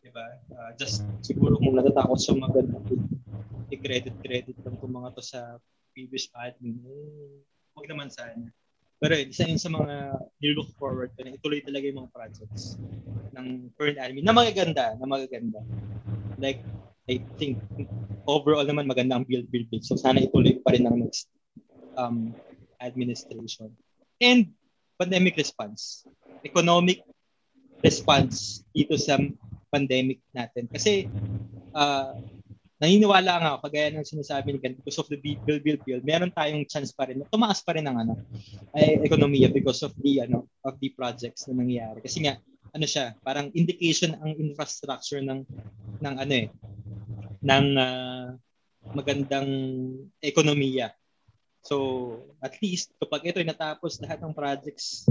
Diba? 0.05 0.37
Uh, 0.53 0.71
just 0.77 1.01
siguro 1.25 1.57
kung 1.57 1.73
natatakot 1.73 2.21
sa 2.21 2.37
mga 2.37 2.61
ganun, 2.61 3.09
i-credit-credit 3.73 4.53
lang 4.61 4.77
itong 4.77 4.93
mga 4.93 5.17
to 5.17 5.23
sa 5.25 5.57
previous 5.97 6.29
admin. 6.37 6.77
Eh, 6.85 7.41
wag 7.73 7.89
naman 7.89 8.13
sana. 8.13 8.53
Pero 9.01 9.17
isa 9.17 9.49
yun 9.49 9.57
sa 9.57 9.73
mga 9.73 10.21
nilook 10.37 10.69
forward 10.77 11.09
ko 11.17 11.25
na 11.25 11.33
ituloy 11.33 11.59
talaga 11.65 11.89
yung 11.89 12.05
mga 12.05 12.13
projects 12.13 12.77
ng 13.33 13.73
current 13.73 13.97
admin 13.97 14.21
na 14.21 14.31
magaganda, 14.31 14.93
na 14.95 15.09
magaganda. 15.09 15.59
Like, 16.37 16.61
I 17.09 17.25
think 17.41 17.57
overall 18.29 18.65
naman 18.65 18.85
maganda 18.85 19.17
ang 19.17 19.25
build, 19.25 19.49
build, 19.49 19.73
build. 19.73 19.83
So 19.85 19.97
sana 19.97 20.21
ituloy 20.21 20.61
pa 20.61 20.73
rin 20.73 20.85
ng 20.85 21.01
next 21.01 21.33
um, 21.97 22.29
administration. 22.77 23.73
And 24.21 24.53
pandemic 25.01 25.35
response. 25.35 26.05
Economic 26.45 27.01
response 27.83 28.65
dito 28.73 28.97
sa 28.97 29.19
pandemic 29.75 30.23
natin. 30.31 30.71
Kasi 30.71 31.11
uh, 31.75 32.15
naniniwala 32.79 33.31
nga 33.39 33.49
ako, 33.55 33.67
kagaya 33.67 33.91
ng 33.91 34.07
sinasabi 34.07 34.55
ni 34.55 34.59
Ken, 34.63 34.75
because 34.79 34.99
of 34.99 35.07
the 35.11 35.19
bill, 35.19 35.35
bill, 35.43 35.59
bill, 35.59 35.79
bill, 35.83 36.01
meron 36.07 36.31
tayong 36.31 36.63
chance 36.67 36.95
pa 36.95 37.11
rin, 37.11 37.23
tumaas 37.27 37.59
pa 37.59 37.75
rin 37.75 37.83
ang 37.83 37.99
ano, 37.99 38.15
ay, 38.71 39.03
ekonomiya 39.03 39.51
because 39.51 39.83
of 39.83 39.91
the, 39.99 40.23
ano, 40.23 40.47
of 40.63 40.79
the 40.79 40.91
projects 40.95 41.47
na 41.51 41.59
nangyayari. 41.59 41.99
Kasi 41.99 42.23
nga, 42.23 42.39
ano 42.75 42.85
siya, 42.87 43.15
parang 43.23 43.51
indication 43.55 44.15
ang 44.19 44.35
infrastructure 44.39 45.19
ng, 45.23 45.43
ng 46.03 46.15
ano 46.19 46.33
eh, 46.35 46.47
ng 47.43 47.67
uh, 47.79 48.27
magandang 48.91 49.49
ekonomiya. 50.19 50.91
So, 51.65 52.19
at 52.43 52.59
least, 52.61 52.93
kapag 53.01 53.25
ito 53.25 53.41
ay 53.41 53.47
natapos 53.47 53.97
lahat 53.97 54.21
ng 54.21 54.35
projects 54.37 55.07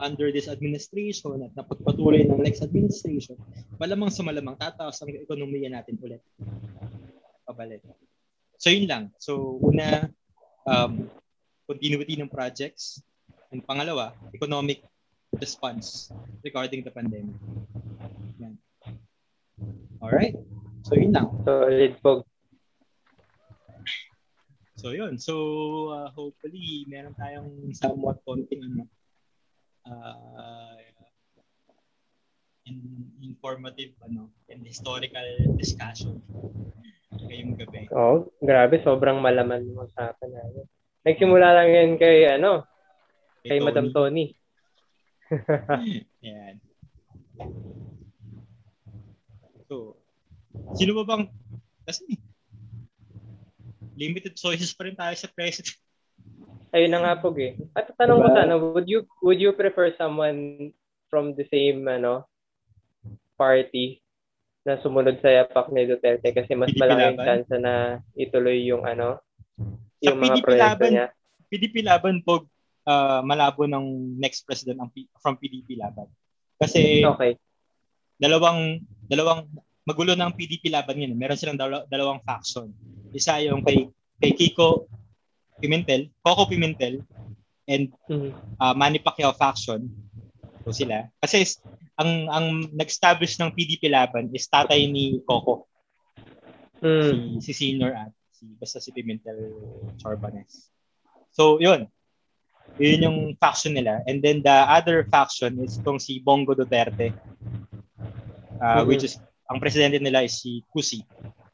under 0.00 0.28
this 0.32 0.48
administration 0.48 1.44
at 1.44 1.52
napagpatuloy 1.56 2.24
ng 2.28 2.40
next 2.40 2.64
administration, 2.64 3.36
malamang 3.80 4.12
sa 4.12 4.24
malamang 4.24 4.56
tataas 4.56 5.00
ang 5.00 5.12
ekonomiya 5.12 5.72
natin 5.72 5.96
ulit. 6.00 6.20
Pabalik. 7.46 7.84
So 8.56 8.72
yun 8.72 8.88
lang. 8.88 9.12
So 9.20 9.60
una, 9.60 10.08
um, 10.66 11.08
continuity 11.68 12.16
ng 12.16 12.30
projects. 12.30 13.02
And 13.54 13.62
pangalawa, 13.62 14.10
economic 14.34 14.82
response 15.38 16.10
regarding 16.42 16.82
the 16.82 16.90
pandemic. 16.90 17.38
Yan. 18.42 18.58
Alright. 20.02 20.34
So 20.82 20.98
yun 20.98 21.14
lang. 21.14 21.30
Solid 21.46 21.94
po. 22.02 22.26
So 24.76 24.92
yun. 24.92 25.16
So 25.16 25.34
uh, 25.94 26.08
hopefully 26.12 26.84
meron 26.90 27.14
tayong 27.16 27.72
somewhat 27.72 28.20
konting 28.26 28.66
ano 28.66 28.90
uh, 29.86 30.78
in, 32.66 32.78
informative 33.22 33.94
ano 34.02 34.28
and 34.50 34.66
historical 34.66 35.26
discussion 35.54 36.18
ngayong 37.26 37.56
gabi. 37.58 37.88
Oh, 37.90 38.30
grabe. 38.38 38.78
Sobrang 38.82 39.18
malaman 39.18 39.66
yung 39.66 39.86
usapan 39.86 40.30
natin. 40.30 40.64
Nagsimula 41.06 41.48
lang 41.54 41.68
yan 41.70 41.90
kay, 41.98 42.26
ano, 42.26 42.66
kay 43.46 43.62
Madam 43.62 43.90
Tony. 43.94 44.34
Yan. 46.26 46.58
So, 49.66 49.98
sino 50.78 50.94
ba 51.02 51.04
bang 51.06 51.24
kasi 51.86 52.18
limited 53.98 54.34
choices 54.38 54.74
pa 54.74 54.86
rin 54.86 54.98
tayo 54.98 55.14
sa 55.14 55.30
president. 55.30 55.78
Ayun 56.76 56.92
na 56.92 57.00
nga 57.00 57.14
po 57.16 57.32
eh. 57.34 57.56
At 57.72 57.88
tanong 57.90 58.20
ko 58.20 58.28
Diba? 58.28 58.36
sana, 58.36 58.54
would 58.54 58.84
you 58.84 59.00
would 59.24 59.40
you 59.40 59.48
prefer 59.50 59.96
someone 59.96 60.68
from 61.08 61.32
the 61.32 61.48
same 61.48 61.88
ano 61.88 62.28
party 63.34 64.00
na 64.60 64.76
sumunod 64.76 65.16
sa 65.18 65.30
yapak 65.32 65.70
ni 65.70 65.86
Duterte 65.86 66.28
kasi 66.28 66.52
mas 66.52 66.68
PDP 66.68 66.80
malaki 66.82 67.00
yung 67.00 67.16
laban? 67.16 67.24
chance 67.24 67.48
na 67.56 67.72
ituloy 68.14 68.58
yung 68.60 68.82
ano 68.82 69.22
Sa 69.96 70.10
yung 70.10 70.18
mga 70.18 70.34
PDP 70.34 70.44
proyekto 70.44 70.64
laban, 70.66 70.90
niya. 70.92 71.06
PDP 71.46 71.74
laban 71.80 72.16
po 72.20 72.44
uh, 72.84 73.20
malabo 73.22 73.64
ng 73.64 73.86
next 74.18 74.42
president 74.42 74.76
ang 74.78 74.90
P- 74.90 75.08
from 75.16 75.38
PDP 75.38 75.78
laban. 75.78 76.10
Kasi 76.56 77.00
Okay. 77.06 77.38
dalawang 78.16 78.80
dalawang 79.02 79.46
magulo 79.82 80.12
ng 80.12 80.34
PDP 80.34 80.68
laban 80.68 80.98
yun. 80.98 81.14
Meron 81.14 81.38
silang 81.38 81.56
dalaw- 81.56 81.86
dalawang 81.86 82.20
faction. 82.20 82.68
Isa 83.12 83.38
yung 83.38 83.62
kay 83.62 83.86
kay 84.18 84.32
Kiko 84.34 84.90
Pimentel, 85.60 86.10
Coco 86.20 86.46
Pimentel 86.46 87.00
and 87.66 87.90
Mhm. 88.06 88.30
uh, 88.60 88.74
Manny 88.76 89.00
Pacquiao 89.00 89.34
faction. 89.34 89.88
So 90.62 90.70
sila. 90.74 91.08
Kasi 91.22 91.42
ang 91.96 92.28
ang 92.28 92.46
nag-establish 92.74 93.40
ng 93.40 93.54
PDP 93.54 93.88
laban 93.88 94.28
is 94.36 94.46
tatay 94.46 94.84
ni 94.86 95.22
Coco, 95.24 95.66
Mm. 96.76 97.40
si, 97.40 97.40
si 97.40 97.52
senior 97.56 97.96
at 97.96 98.12
si 98.36 98.44
basta 98.60 98.76
si 98.76 98.92
Pimentel 98.92 99.56
Chorbanes. 99.96 100.68
So 101.32 101.56
yun. 101.56 101.88
Yun 102.76 103.06
yung 103.08 103.18
faction 103.40 103.72
nila. 103.72 104.04
And 104.04 104.20
then 104.20 104.44
the 104.44 104.52
other 104.68 105.08
faction 105.08 105.56
is 105.64 105.80
itong 105.80 105.96
si 105.96 106.20
Bongo 106.20 106.52
Duterte. 106.52 107.16
Uh, 108.60 108.84
Mhm. 108.84 108.88
which 108.88 109.04
is 109.08 109.16
ang 109.48 109.60
presidente 109.62 109.96
nila 109.96 110.26
is 110.26 110.36
si 110.36 110.60
Kusi, 110.68 111.00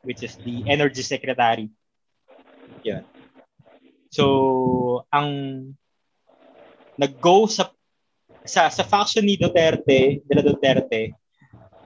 which 0.03 0.27
is 0.27 0.35
the 0.43 0.67
energy 0.67 1.05
secretary. 1.05 1.71
Yun. 2.83 3.07
So, 4.13 5.09
ang 5.09 5.29
nag-go 7.01 7.49
sa 7.49 7.73
sa 8.45 8.69
sa 8.69 8.85
faction 8.85 9.25
ni 9.25 9.41
Duterte, 9.41 10.21
de 10.21 10.33
la 10.37 10.45
Duterte, 10.45 11.17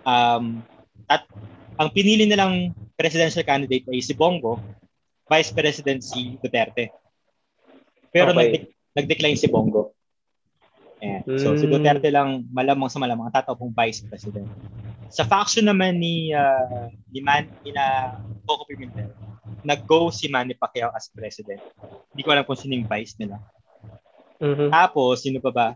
um, 0.03 0.59
at 1.07 1.23
ang 1.79 1.89
pinili 1.95 2.27
nilang 2.27 2.75
presidential 2.99 3.47
candidate 3.47 3.87
ay 3.87 4.03
si 4.03 4.11
Bongo, 4.17 4.59
vice 5.31 5.55
president 5.55 6.03
si 6.03 6.35
Duterte. 6.43 6.91
Pero 8.11 8.35
Okay. 8.35 8.59
nag- 8.59 8.71
nag-decline 8.97 9.39
si 9.39 9.47
Bongo. 9.47 9.95
Ayan. 10.99 11.23
So, 11.39 11.55
si 11.55 11.69
Mm. 11.69 11.73
Duterte 11.77 12.09
lang 12.09 12.43
malamang 12.51 12.89
sa 12.91 12.99
malamang 12.99 13.29
ang 13.29 13.37
tatapong 13.37 13.71
vice 13.71 14.03
president. 14.03 14.49
Sa 15.11 15.23
faction 15.25 15.65
naman 15.65 16.03
ni 16.03 16.35
uh, 16.35 16.91
ni 17.11 17.23
Man 17.23 17.47
ni 17.63 17.71
na 17.71 18.17
Coco 18.45 18.67
Pimentel, 18.67 19.11
nag-go 19.63 20.11
si 20.11 20.27
Manny 20.27 20.55
Pacquiao 20.55 20.91
as 20.93 21.09
president. 21.11 21.63
Hindi 22.13 22.23
ko 22.23 22.31
alam 22.35 22.45
kung 22.45 22.59
sino 22.59 22.75
yung 22.75 22.89
vice 22.91 23.15
nila. 23.19 23.39
Mhm. 24.43 24.69
Tapos, 24.69 25.25
sino 25.25 25.41
pa 25.41 25.51
ba? 25.51 25.69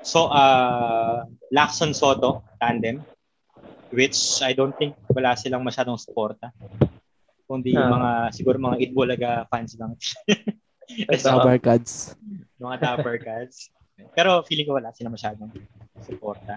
So, 0.00 0.32
uh, 0.32 1.28
Lacson 1.52 1.92
Soto, 1.92 2.40
tandem, 2.56 3.04
which 3.92 4.16
I 4.40 4.56
don't 4.56 4.72
think 4.72 4.96
wala 5.12 5.36
silang 5.36 5.60
masyadong 5.60 6.00
suporta. 6.00 6.48
Kundi 7.44 7.76
Ah. 7.76 7.90
mga, 7.90 8.10
siguro 8.32 8.56
mga 8.56 8.80
Itbulaga 8.80 9.44
fans 9.52 9.76
lang. 9.76 9.92
Ito, 10.88 11.20
Sabar 11.20 11.60
cards. 11.60 12.16
mga 12.56 12.76
Dapper 12.80 13.18
Cats. 13.20 13.68
Pero 14.16 14.40
feeling 14.48 14.64
ko 14.66 14.80
wala 14.80 14.90
silang 14.96 15.12
masyadong 15.12 15.52
suporta. 16.00 16.56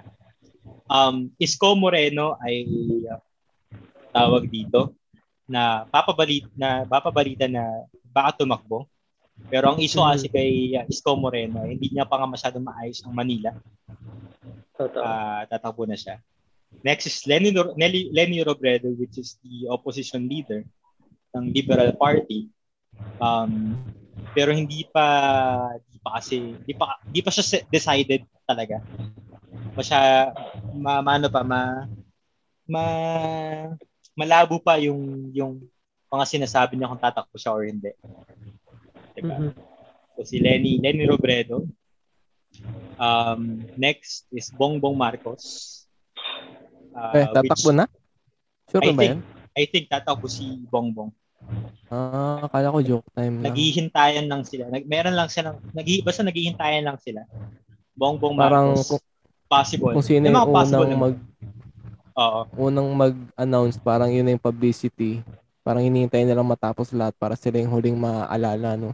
Um, 0.87 1.31
Isko 1.39 1.75
Moreno 1.79 2.35
ay 2.43 2.67
uh, 3.07 3.19
tawag 4.13 4.47
dito 4.51 4.93
na 5.47 5.87
papabalit 5.87 6.47
na 6.55 6.83
papabalita 6.87 7.47
na 7.47 7.87
baka 8.11 8.43
tumakbo. 8.43 8.87
Pero 9.49 9.73
ang 9.73 9.81
issue 9.81 10.03
kasi 10.03 10.29
kay 10.29 10.77
uh, 10.77 10.85
Isko 10.85 11.17
Moreno, 11.17 11.65
ay 11.65 11.75
hindi 11.75 11.93
niya 11.93 12.05
pa 12.05 12.21
nga 12.21 12.29
masyadong 12.29 12.63
maayos 12.63 13.01
ang 13.01 13.13
Manila. 13.17 13.51
Totoo. 14.77 15.03
Ah, 15.03 15.45
tatakbo 15.49 15.85
na 15.85 15.97
siya. 15.97 16.21
Next 16.81 17.05
is 17.05 17.17
Lenny, 17.29 17.53
Nelly, 17.53 18.09
Lenny 18.09 18.41
Robredo, 18.41 18.89
which 18.97 19.21
is 19.21 19.37
the 19.45 19.69
opposition 19.69 20.25
leader 20.25 20.65
ng 21.37 21.53
Liberal 21.53 21.93
Party. 21.93 22.49
Um, 23.21 23.77
pero 24.33 24.53
hindi 24.53 24.85
pa 24.89 25.05
hindi 25.77 25.97
pa 26.01 26.09
kasi 26.17 26.57
hindi 26.57 26.73
pa 26.73 26.97
hindi 27.05 27.21
pa 27.21 27.29
siya 27.29 27.61
decided 27.69 28.25
talaga. 28.45 28.81
Pa 29.73 29.81
siya 29.81 30.29
ma, 30.73 31.01
maano 31.01 31.27
pa 31.33 31.41
ma, 31.41 31.85
ma 32.69 32.83
malabo 34.13 34.61
pa 34.61 34.77
yung 34.77 35.33
yung 35.33 35.65
mga 36.13 36.25
sinasabi 36.29 36.77
niya 36.77 36.89
kung 36.89 37.01
tatakbo 37.01 37.35
siya 37.37 37.53
or 37.53 37.65
hindi. 37.65 37.89
Diba? 39.17 39.33
Mhm. 39.33 39.51
So 40.13 40.21
si 40.29 40.37
Lenny 40.37 40.77
Lenny 40.77 41.09
Robredo. 41.09 41.65
Um, 43.01 43.65
next 43.81 44.29
is 44.29 44.53
Bongbong 44.53 44.93
Marcos. 44.93 45.81
Uh, 46.93 47.17
eh, 47.17 47.25
tatakbo 47.33 47.73
which 47.73 47.77
na? 47.81 47.85
Sure 48.69 48.85
I 48.85 48.93
ba 48.93 49.01
think- 49.01 49.09
yan? 49.17 49.19
I 49.53 49.63
think 49.69 49.85
tatakbo 49.89 50.29
si 50.29 50.61
Bongbong. 50.69 51.09
Ah, 51.93 52.47
akala 52.47 52.73
ko 52.73 52.79
joke 52.81 53.09
time 53.13 53.41
lang. 53.41 53.51
Naghihintayan 53.53 54.25
lang 54.25 54.41
sila. 54.47 54.71
Nag, 54.71 54.87
meron 54.87 55.13
lang 55.13 55.29
silang, 55.29 55.59
nag, 55.75 55.85
basta 56.01 56.23
naghihintayan 56.25 56.87
lang 56.87 56.97
sila. 56.97 57.27
Bongbong 57.93 58.33
Parang 58.33 58.73
Marcos. 58.73 58.97
kung, 58.97 59.03
possible. 59.53 59.93
kung 59.93 60.05
sino 60.05 60.23
yung 60.25 60.37
unang 60.49 60.71
naman. 60.89 60.97
mag 60.97 61.15
Oo. 62.13 62.39
unang 62.69 62.89
mag-announce, 62.93 63.77
parang 63.77 64.09
yun 64.09 64.21
na 64.21 64.33
yung 64.33 64.41
publicity. 64.41 65.21
Parang 65.63 65.81
hinihintay 65.81 66.27
nilang 66.27 66.45
matapos 66.45 66.91
lahat 66.91 67.15
para 67.15 67.33
sila 67.33 67.57
yung 67.57 67.71
huling 67.71 67.95
maaalala, 67.95 68.75
no? 68.75 68.91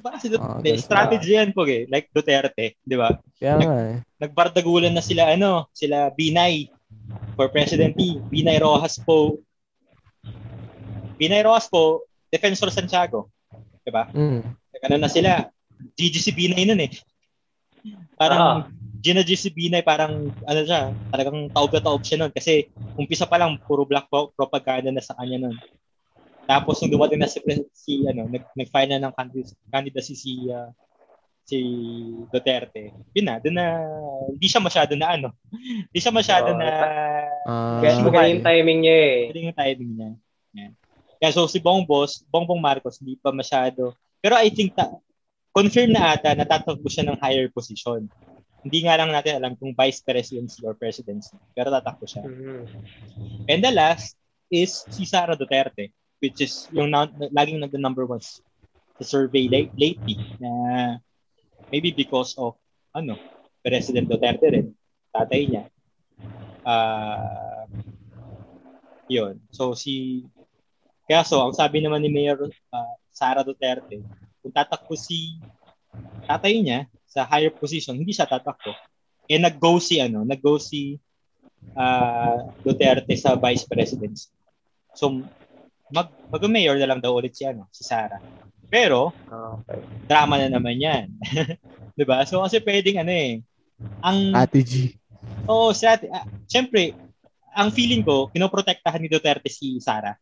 Parang 0.00 0.16
si 0.18 0.32
Dut- 0.32 0.40
Ah, 0.40 0.58
de- 0.58 0.74
ganun 0.74 0.80
strategy 0.80 1.36
yan 1.36 1.52
po 1.52 1.68
eh. 1.68 1.84
Like 1.86 2.08
Duterte, 2.08 2.74
di 2.80 2.96
ba? 2.96 3.12
Kaya 3.36 3.54
nga 3.60 3.74
eh. 3.84 3.96
Nagbardagulan 4.18 4.90
na 4.90 5.04
sila, 5.04 5.28
ano, 5.30 5.68
sila 5.70 6.08
Binay 6.10 6.72
for 7.36 7.52
President 7.52 7.92
P. 7.92 8.16
Binay 8.32 8.56
Rojas 8.58 8.96
po. 8.96 9.38
Binay 11.14 11.44
Rojas 11.44 11.68
po, 11.68 12.02
Defensor 12.32 12.72
Santiago. 12.72 13.30
Di 13.84 13.92
ba? 13.92 14.08
Mm. 14.10 14.40
Ano 14.84 14.96
na 14.96 15.06
sila? 15.06 15.46
GGC 15.94 16.32
Binay 16.32 16.64
nun 16.64 16.80
eh. 16.80 16.90
Parang 18.16 18.72
Gina 19.04 19.20
GC 19.20 19.52
Binay 19.52 19.84
parang 19.84 20.32
ano 20.48 20.60
siya, 20.64 20.88
talagang 21.12 21.52
taob 21.52 21.68
na 21.76 21.84
taob 21.84 22.00
siya 22.00 22.24
nun 22.24 22.32
kasi 22.32 22.72
umpisa 22.96 23.28
pa 23.28 23.36
lang 23.36 23.60
puro 23.68 23.84
black 23.84 24.08
pro- 24.08 24.32
propaganda 24.32 24.88
na 24.88 25.04
sa 25.04 25.12
kanya 25.20 25.44
nun. 25.44 25.56
Tapos 26.48 26.80
nung 26.80 26.96
dumating 26.96 27.20
na 27.20 27.28
si, 27.28 27.36
si 27.76 28.00
ano, 28.08 28.24
nag, 28.32 28.48
nag-file 28.56 28.96
na 28.96 29.04
ng 29.04 29.12
candid- 29.12 29.56
candidacy 29.68 30.16
si 30.16 30.32
ah, 30.48 30.72
si 31.44 31.60
Duterte. 32.32 32.96
Yun 33.12 33.28
na, 33.28 33.36
doon 33.36 33.56
na 33.60 33.66
hindi 34.32 34.48
siya 34.48 34.64
masyado 34.64 34.96
na 34.96 35.20
ano. 35.20 35.28
Hindi 35.92 36.00
siya 36.00 36.12
masyado 36.12 36.56
Oo, 36.56 36.58
na 36.58 36.68
Ah, 37.44 37.76
Kaya 37.84 38.00
magaling 38.00 38.40
yung 38.40 38.46
timing 38.48 38.78
niya 38.88 38.96
eh. 38.96 39.18
Pwede 39.28 39.40
yung 39.44 39.58
timing 39.60 39.92
niya. 40.00 40.10
Yan. 40.56 40.72
Kaya 41.20 41.30
so 41.36 41.44
si 41.44 41.60
Bongbos, 41.60 42.24
Bongbong 42.32 42.56
Marcos, 42.56 42.96
hindi 43.04 43.20
pa 43.20 43.28
masyado. 43.36 43.92
Pero 44.24 44.40
I 44.40 44.48
think 44.48 44.72
ta- 44.72 44.96
confirm 45.52 45.92
na 45.92 46.16
ata 46.16 46.32
na 46.32 46.48
tatakbo 46.48 46.88
siya 46.88 47.04
ng 47.04 47.20
higher 47.20 47.52
position. 47.52 48.08
Hindi 48.64 48.78
nga 48.88 48.96
lang 48.96 49.12
natin 49.12 49.36
alam 49.38 49.52
kung 49.60 49.76
vice 49.76 50.00
presidency 50.00 50.64
or 50.64 50.72
presidency. 50.72 51.36
Pero 51.52 51.68
tatakbo 51.68 52.08
siya. 52.08 52.24
Mhm. 52.24 52.64
And 53.46 53.60
the 53.60 53.70
last 53.70 54.16
is 54.48 54.88
si 54.88 55.04
Sara 55.04 55.36
Duterte, 55.36 55.92
which 56.24 56.40
is 56.40 56.66
yung 56.72 56.88
na, 56.88 57.04
laging 57.28 57.60
nag 57.60 57.76
number 57.76 58.08
one 58.08 58.24
sa 58.24 59.04
survey 59.04 59.52
late, 59.52 59.74
lately 59.76 60.16
na 60.40 60.50
maybe 61.68 61.92
because 61.92 62.32
of 62.40 62.56
ano, 62.96 63.20
President 63.60 64.08
Duterte 64.08 64.46
rin, 64.48 64.66
tatay 65.12 65.42
niya. 65.44 65.64
Ah, 66.64 67.68
yun. 69.10 69.44
So 69.52 69.76
si 69.76 70.24
kaya 71.04 71.20
so, 71.20 71.44
ang 71.44 71.52
sabi 71.52 71.84
naman 71.84 72.00
ni 72.00 72.08
Mayor 72.08 72.48
uh, 72.48 72.94
Sara 73.12 73.44
Duterte, 73.44 74.00
kung 74.40 74.54
tatakbo 74.54 74.96
si 74.96 75.36
tatay 76.24 76.64
niya 76.64 76.88
sa 77.14 77.22
higher 77.30 77.54
position, 77.54 77.94
hindi 77.94 78.10
siya 78.10 78.26
tatakbo. 78.26 78.74
Eh 79.30 79.38
nag-go 79.38 79.78
si 79.78 80.02
ano, 80.02 80.26
nag-go 80.26 80.58
si 80.58 80.98
uh, 81.78 82.50
Duterte 82.66 83.14
sa 83.14 83.38
vice 83.38 83.62
presidency. 83.70 84.34
So 84.98 85.22
mag 85.94 86.10
mag-mayor 86.34 86.74
na 86.74 86.90
lang 86.90 86.98
daw 86.98 87.14
ulit 87.14 87.38
si 87.38 87.46
ano, 87.46 87.70
si 87.70 87.86
Sara. 87.86 88.18
Pero 88.66 89.14
Okay. 89.30 89.78
drama 90.10 90.42
na 90.42 90.50
naman 90.50 90.74
'yan. 90.74 91.06
'Di 91.94 92.02
ba? 92.02 92.26
So 92.26 92.42
kasi 92.42 92.58
pwedeng 92.66 93.06
ano 93.06 93.14
eh 93.14 93.38
ang 94.02 94.34
Strategy. 94.34 94.98
Oo, 95.44 95.72
strat- 95.76 96.08
ah, 96.08 96.24
syempre, 96.48 96.96
ang 97.54 97.68
feeling 97.70 98.02
ko, 98.02 98.28
pinoprotektahan 98.32 99.00
ni 99.00 99.08
Duterte 99.08 99.48
si 99.52 99.78
Sara. 99.78 100.16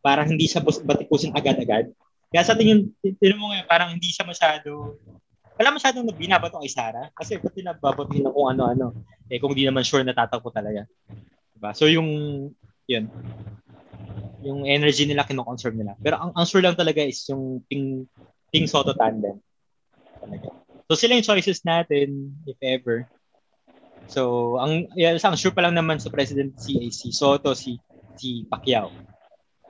Parang 0.00 0.30
hindi 0.30 0.46
siya 0.46 0.62
batikusin 0.62 1.34
agad-agad. 1.34 1.90
Kaya 2.30 2.42
sa 2.46 2.54
tingin, 2.54 2.90
tingin 3.02 3.38
mo 3.40 3.50
ngayon, 3.50 3.66
parang 3.66 3.90
hindi 3.90 4.08
siya 4.10 4.22
masyado, 4.22 4.98
wala 5.58 5.74
masyadong 5.74 6.06
binabato 6.14 6.62
kay 6.62 6.70
Sara. 6.70 7.10
Kasi 7.12 7.42
ba't 7.42 7.52
pinababatiin 7.52 8.24
na 8.24 8.32
kung 8.32 8.48
ano-ano? 8.54 8.94
Eh, 9.26 9.42
kung 9.42 9.52
di 9.52 9.66
naman 9.66 9.82
sure 9.82 10.06
na 10.06 10.14
tatakbo 10.14 10.54
talaga. 10.54 10.86
Diba? 11.52 11.74
So, 11.74 11.90
yung, 11.90 12.08
yun, 12.86 13.10
yung 14.46 14.64
energy 14.64 15.04
nila, 15.04 15.26
kinoconserve 15.26 15.74
nila. 15.74 15.98
Pero 15.98 16.22
ang, 16.22 16.30
ang 16.32 16.46
sure 16.46 16.62
lang 16.62 16.78
talaga 16.78 17.02
is 17.02 17.18
yung 17.26 17.60
Ping, 17.66 18.06
Ping 18.54 18.70
Soto 18.70 18.94
tandem. 18.94 19.42
Talaga. 20.22 20.54
So, 20.86 20.94
sila 20.94 21.18
yung 21.18 21.26
choices 21.26 21.66
natin, 21.66 22.32
if 22.46 22.56
ever. 22.62 23.04
So, 24.08 24.56
ang 24.56 24.88
yeah, 24.96 25.12
ang 25.20 25.36
sure 25.36 25.52
pa 25.52 25.60
lang 25.60 25.76
naman 25.76 26.00
sa 26.00 26.08
president 26.08 26.56
si 26.56 26.88
si 26.88 27.12
Soto, 27.12 27.52
si 27.52 27.76
si 28.16 28.48
Pacquiao. 28.48 28.88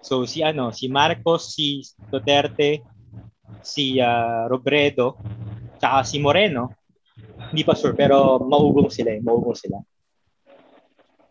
So 0.00 0.24
si 0.24 0.46
ano, 0.46 0.70
si 0.70 0.86
Marcos, 0.88 1.52
si 1.52 1.82
Duterte, 2.08 2.82
si 3.60 3.98
uh, 3.98 4.46
Robredo, 4.46 5.18
tsaka 5.78 6.04
si 6.04 6.18
Moreno. 6.18 6.74
Hindi 7.50 7.62
pa 7.64 7.74
sure 7.74 7.94
pero 7.94 8.38
maugong 8.42 8.90
sila, 8.92 9.14
eh, 9.14 9.20
maugong 9.22 9.56
sila. 9.58 9.78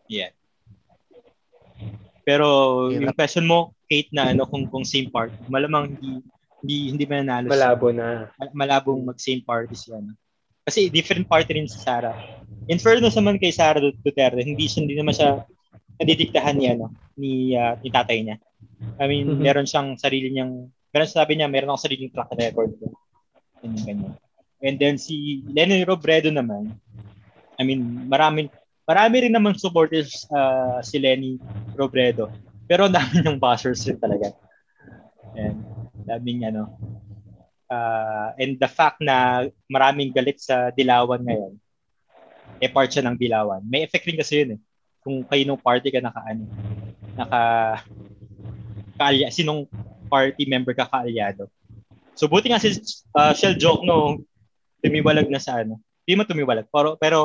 Yeah. 0.08 0.32
Pero 2.24 2.48
yung 2.92 3.08
question 3.16 3.48
mo, 3.48 3.72
Kate 3.88 4.12
na 4.12 4.36
ano 4.36 4.44
kung 4.44 4.68
kung 4.68 4.84
same 4.84 5.08
part, 5.08 5.32
malamang 5.48 5.96
hindi 5.96 6.20
hindi 6.60 6.76
hindi 6.92 7.04
mananalo. 7.08 7.48
siya. 7.48 7.56
Malabo 7.56 7.88
na. 7.96 8.28
Mal- 8.36 8.56
malabong 8.56 9.00
mag 9.08 9.16
same 9.16 9.40
party 9.40 9.76
si 9.80 9.96
ano. 9.96 10.12
Kasi 10.68 10.92
different 10.92 11.24
party 11.24 11.56
rin 11.56 11.72
si 11.72 11.80
Sara. 11.80 12.12
In 12.68 12.84
fairness 12.84 13.16
naman 13.16 13.40
kay 13.40 13.56
Sara 13.56 13.80
Dut- 13.80 14.00
Duterte, 14.04 14.44
hindi 14.44 14.68
siya 14.68 14.84
hindi 14.84 15.00
naman 15.00 15.16
siya 15.16 15.48
nadidiktahan 16.04 16.56
ni 16.60 16.66
ano 16.68 16.92
ni 17.16 17.32
ah, 17.56 17.80
ni 17.80 17.88
tatay 17.88 18.20
niya. 18.28 18.38
I 19.00 19.08
mean, 19.08 19.32
Mhm. 19.32 19.40
meron 19.40 19.64
siyang 19.64 19.96
sarili 19.96 20.28
niyang 20.28 20.68
meron 20.92 21.08
sabi 21.08 21.40
niya, 21.40 21.48
meron 21.48 21.72
akong 21.72 21.88
sariling 21.88 22.12
track 22.12 22.36
record. 22.36 22.76
Ganyan, 23.64 23.84
ganyan. 23.88 24.14
And 24.64 24.82
then 24.82 24.98
si 24.98 25.46
Lenny 25.46 25.86
Robredo 25.86 26.34
naman, 26.34 26.74
I 27.58 27.64
mean, 27.66 28.10
maraming 28.10 28.50
marami 28.88 29.28
rin 29.28 29.34
naman 29.34 29.58
supporters 29.58 30.26
ah, 30.34 30.82
si 30.82 30.98
Lenny 30.98 31.38
Robredo. 31.78 32.34
Pero 32.66 32.90
ang 32.90 32.96
dami 32.96 33.22
niyang 33.22 33.40
bashers 33.40 33.86
rin 33.86 34.02
talaga. 34.02 34.34
And 35.38 35.62
daming 36.08 36.48
ano, 36.48 36.74
uh, 37.72 38.32
and 38.40 38.56
the 38.60 38.68
fact 38.68 39.00
na 39.04 39.48
maraming 39.68 40.16
galit 40.16 40.40
sa 40.40 40.72
Dilawan 40.72 41.24
ngayon, 41.24 41.54
eh 42.64 42.72
part 42.72 42.90
siya 42.90 43.06
ng 43.06 43.20
Dilawan. 43.20 43.62
May 43.64 43.86
effect 43.86 44.08
rin 44.08 44.18
kasi 44.18 44.44
yun 44.44 44.58
eh. 44.58 44.60
Kung 45.04 45.24
kayo 45.24 45.44
nung 45.48 45.62
party 45.62 45.94
ka 45.94 46.02
naka 46.04 46.22
ano, 46.26 46.44
naka 47.16 47.42
kaalya, 48.98 49.28
sinong 49.32 49.70
party 50.10 50.44
member 50.50 50.74
ka 50.74 50.90
kaalyado. 50.90 51.48
So 52.18 52.26
buti 52.26 52.50
nga 52.50 52.60
si 52.60 52.74
uh, 53.14 53.32
Shell 53.32 53.62
Joke 53.62 53.86
no, 53.86 54.26
tumiwalag 54.88 55.28
na 55.28 55.42
sa 55.44 55.62
ano. 55.62 55.84
Hindi 56.08 56.14
mo 56.16 56.24
tumiwalag, 56.24 56.68
pero, 56.72 56.96
pero 56.96 57.20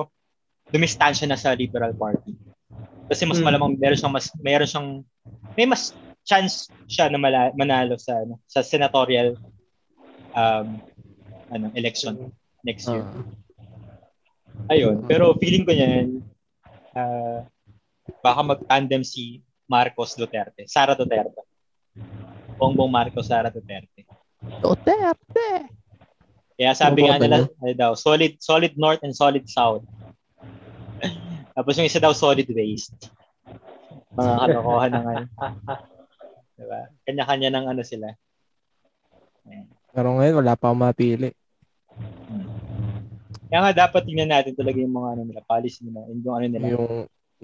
dumistansya 0.75 1.31
na 1.31 1.39
sa 1.39 1.55
Liberal 1.55 1.95
Party. 1.95 2.35
Kasi 3.07 3.23
mas 3.29 3.39
Hmm. 3.39 3.47
malamang 3.47 3.77
meron 3.79 3.99
siyang 3.99 4.15
mas 4.15 4.27
meron 4.41 4.69
siyang 4.69 4.89
may 5.55 5.67
mas 5.69 5.93
chance 6.25 6.71
siya 6.89 7.11
na 7.11 7.19
mala, 7.21 7.53
manalo 7.55 7.99
sa 7.99 8.23
ano, 8.25 8.41
sa 8.49 8.63
senatorial 8.65 9.37
um 10.33 10.81
ano 11.53 11.69
election 11.77 12.33
next 12.65 12.89
year. 12.89 13.05
Ah. 13.05 14.73
Ayun, 14.73 15.05
pero 15.05 15.37
feeling 15.37 15.67
ko 15.67 15.77
niyan 15.77 16.25
ah, 16.97 17.45
baka 18.25 18.41
mag-tandem 18.41 19.05
si 19.05 19.45
Marcos 19.69 20.17
Duterte, 20.17 20.65
Sara 20.65 20.97
Duterte. 20.97 21.45
Bongbong 22.57 22.89
Marcos, 22.89 23.29
Sara 23.29 23.51
Duterte. 23.53 24.07
Duterte! 24.63 25.82
Kaya 26.57 26.73
sabi 26.77 27.05
Ano 27.05 27.09
nga 27.09 27.17
nila, 27.19 27.37
ano 27.49 27.73
daw, 27.75 27.93
solid 27.97 28.37
solid 28.39 28.77
north 28.77 29.01
and 29.03 29.17
solid 29.17 29.45
south. 29.49 29.85
Tapos 31.57 31.73
yung 31.77 31.89
isa 31.89 32.01
daw 32.01 32.13
solid 32.13 32.49
waste. 32.53 33.13
Mga 34.13 34.33
kalokohan 34.49 34.93
ng 34.93 35.07
ano. 35.09 35.27
Diba? 36.63 36.81
Kanya-kanya 37.09 37.51
ng 37.51 37.67
ano 37.75 37.83
sila. 37.83 38.09
Pero 39.93 40.09
ngayon, 40.17 40.39
wala 40.39 40.55
pa 40.55 40.71
akong 40.71 40.83
mapili. 40.85 41.31
Kaya 43.53 43.69
nga 43.69 43.73
dapat 43.85 44.09
tingnan 44.09 44.33
natin 44.33 44.57
talaga 44.57 44.81
yung 44.81 44.97
mga 44.97 45.09
ano 45.13 45.23
nila, 45.29 45.41
policy 45.45 45.85
nila, 45.85 46.09
yung 46.09 46.25
ano 46.25 46.47
nila. 46.49 46.67
Yung, 46.73 46.87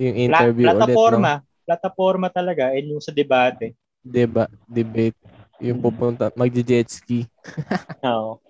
yung 0.00 0.14
Pla- 0.16 0.24
interview 0.24 0.64
ulit, 0.64 0.72
plataforma, 0.72 1.30
no? 1.36 1.44
plataforma 1.68 2.26
talaga, 2.32 2.64
and 2.72 2.86
yung 2.88 3.02
sa 3.04 3.12
debate. 3.12 3.76
Diba, 4.00 4.48
debate. 4.64 5.18
Yung 5.60 5.82
pupunta, 5.84 6.32
magje-jet 6.32 6.88
ski. 6.88 7.28
Oo. 8.08 8.40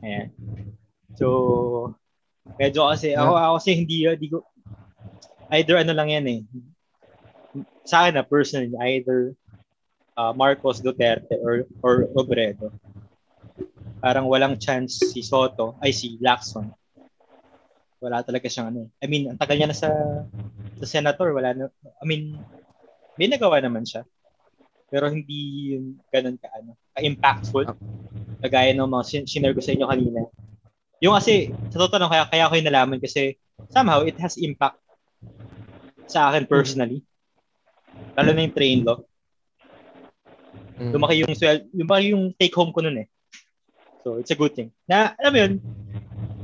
Ayan. 0.00 0.28
So, 1.14 1.94
medyo 2.56 2.88
kasi, 2.88 3.14
ako, 3.14 3.32
ako 3.36 3.54
kasi 3.60 3.70
hindi, 3.76 3.96
hindi 4.08 4.28
ko, 4.32 4.42
either 5.52 5.76
ano 5.78 5.92
lang 5.92 6.08
yan 6.10 6.26
eh. 6.26 6.40
Sa 7.84 8.06
akin 8.06 8.16
na, 8.16 8.24
personally, 8.24 8.72
either 8.78 9.34
uh, 10.16 10.32
Marcos 10.32 10.80
Duterte 10.80 11.36
or, 11.42 11.66
or 11.82 12.08
Robredo. 12.14 12.72
Parang 14.00 14.26
walang 14.30 14.56
chance 14.56 14.96
si 15.12 15.20
Soto, 15.20 15.76
ay 15.84 15.92
si 15.92 16.16
Lacson. 16.24 16.72
Wala 18.00 18.24
talaga 18.24 18.48
siyang 18.48 18.72
ano. 18.72 18.88
I 18.96 19.06
mean, 19.10 19.28
ang 19.28 19.36
tagal 19.36 19.60
niya 19.60 19.68
na 19.68 19.76
sa, 19.76 19.92
sa 20.80 20.86
senator, 20.88 21.36
wala 21.36 21.52
na, 21.52 21.64
I 22.00 22.04
mean, 22.08 22.40
may 23.20 23.28
nagawa 23.28 23.60
naman 23.60 23.84
siya. 23.84 24.08
Pero 24.88 25.12
hindi 25.12 25.76
yung 25.76 26.00
ganun 26.08 26.40
ka, 26.40 26.48
ano, 26.56 26.72
ka-impactful. 27.00 27.64
Kagaya 28.44 28.76
ng 28.76 28.84
mga 28.84 29.04
sin- 29.08 29.28
sinare 29.28 29.56
ko 29.56 29.64
sa 29.64 29.72
inyo 29.72 29.88
kanina. 29.88 30.20
Yung 31.00 31.16
kasi, 31.16 31.48
sa 31.72 31.80
totoo 31.80 31.96
lang, 31.96 32.12
kaya, 32.12 32.24
kaya 32.28 32.48
ko 32.52 32.54
yung 32.60 32.68
nalaman 32.68 33.00
kasi 33.00 33.40
somehow 33.72 34.04
it 34.04 34.20
has 34.20 34.36
impact 34.36 34.76
sa 36.04 36.28
akin 36.28 36.44
personally. 36.44 37.00
Lalo 38.16 38.36
na 38.36 38.44
yung 38.44 38.56
train 38.56 38.80
law. 38.84 39.00
Mm. 40.76 40.92
Lumaki 40.92 41.24
yung, 41.24 41.32
swel- 41.32 41.68
lumaki 41.72 42.12
yung 42.12 42.36
take 42.36 42.52
home 42.52 42.72
ko 42.72 42.84
nun 42.84 43.00
eh. 43.00 43.08
So, 44.04 44.16
it's 44.16 44.32
a 44.32 44.36
good 44.36 44.56
thing. 44.56 44.72
Na, 44.88 45.12
alam 45.20 45.32
mo 45.32 45.38
yun, 45.40 45.52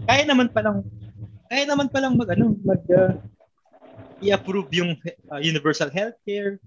kaya 0.04 0.22
naman 0.28 0.52
palang, 0.52 0.84
kaya 1.48 1.64
naman 1.64 1.88
palang 1.88 2.16
mag, 2.16 2.28
ano, 2.32 2.52
mag, 2.64 2.84
uh, 2.92 3.16
i-approve 4.20 4.72
yung 4.76 4.96
uh, 5.32 5.40
universal 5.40 5.92
healthcare. 5.92 6.60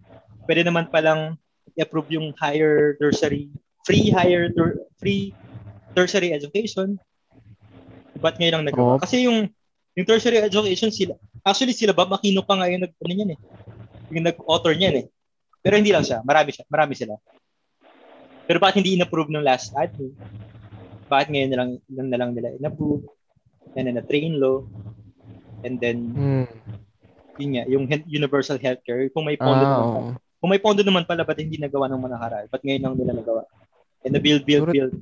Pwede 0.45 0.65
naman 0.65 0.89
palang 0.89 1.37
i-approve 1.77 2.09
yung 2.17 2.33
higher 2.37 2.97
tertiary, 2.97 3.49
free 3.83 4.11
higher, 4.11 4.51
ter- 4.51 4.85
free 4.97 5.31
tertiary 5.93 6.35
education. 6.35 6.99
Ba't 8.19 8.35
ngayon 8.37 8.61
lang 8.61 8.65
nagawa? 8.69 8.97
Oo. 8.97 9.01
Kasi 9.01 9.25
yung, 9.25 9.47
yung 9.95 10.05
tertiary 10.07 10.43
education, 10.43 10.91
sila, 10.91 11.15
actually 11.41 11.73
sila 11.73 11.95
ba, 11.95 12.03
Makino 12.05 12.43
pa 12.43 12.59
nga 12.59 12.67
yung 12.67 12.83
nag, 12.83 12.93
ano 12.93 13.13
yan 13.13 13.31
eh. 13.33 13.39
Yung 14.11 14.25
nag-author 14.27 14.75
niyan 14.75 14.95
eh. 15.01 15.05
Pero 15.59 15.75
hindi 15.79 15.91
lang 15.91 16.03
siya, 16.03 16.23
marami 16.23 16.49
siya, 16.51 16.63
marami 16.67 16.93
sila. 16.95 17.15
Pero 18.49 18.57
bakit 18.57 18.81
hindi 18.81 18.97
in-approve 18.97 19.29
ng 19.29 19.45
last 19.45 19.71
admin? 19.77 20.15
Bakit 21.05 21.27
ngayon 21.29 21.49
na 21.53 21.57
lang, 21.57 21.69
lang 21.89 22.07
na 22.09 22.17
lang 22.17 22.29
nila 22.33 22.49
in-approve? 22.57 23.05
And 23.77 23.85
then 23.85 23.95
na 23.97 24.05
train 24.05 24.41
law. 24.41 24.65
And 25.61 25.77
then, 25.77 25.97
Mm. 26.15 26.47
yun 27.37 27.49
nga, 27.55 27.63
yung 27.69 27.83
universal 28.09 28.57
healthcare, 28.57 29.11
kung 29.13 29.27
may 29.27 29.37
pondo 29.37 29.63
Ah, 29.63 29.69
naman. 29.69 30.17
Kung 30.39 30.49
may 30.49 30.61
pondo 30.63 30.81
naman 30.81 31.03
pala, 31.03 31.27
ba't 31.27 31.37
hindi 31.37 31.59
nagawa 31.59 31.91
ng 31.91 31.99
mga 31.99 32.13
nakaraan? 32.15 32.45
Ba't 32.47 32.63
ngayon 32.63 32.81
lang 32.83 32.95
nila 32.95 33.13
nagawa? 33.19 33.43
And 34.09 34.17
the 34.17 34.21
build, 34.21 34.41
build, 34.49 34.73
build. 34.73 34.93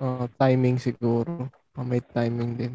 Ah, 0.00 0.24
timing 0.40 0.80
siguro. 0.80 1.52
Ah, 1.76 1.84
may 1.84 2.00
timing 2.00 2.56
din. 2.56 2.74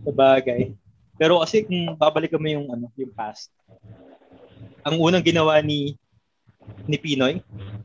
sa 0.00 0.12
bagay. 0.12 0.72
Pero 1.16 1.40
kasi 1.40 1.64
kung 1.64 1.96
babalik 1.96 2.32
mo 2.36 2.48
yung 2.48 2.68
ano, 2.68 2.88
yung 2.96 3.12
past. 3.12 3.52
Ang 4.84 5.00
unang 5.00 5.24
ginawa 5.24 5.60
ni 5.60 5.96
ni 6.88 6.96
Pinoy, 6.96 7.40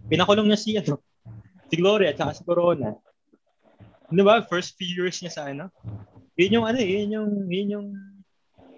pinakulong 0.07 0.47
niya 0.51 0.59
si 0.59 0.75
ano, 0.75 0.99
si 1.67 1.75
Gloria 1.75 2.11
at 2.11 2.19
saka 2.19 2.35
si 2.35 2.43
Corona. 2.43 2.95
Di 4.07 4.23
ba? 4.23 4.43
First 4.43 4.75
few 4.79 4.87
years 4.87 5.19
niya 5.19 5.31
sa 5.31 5.51
ano. 5.51 5.67
Yun 6.39 6.59
yung 6.59 6.65
ano, 6.67 6.79
eh, 6.79 6.87
yun 6.87 7.15
yung, 7.15 7.29
yun 7.47 7.67
yung 7.71 7.87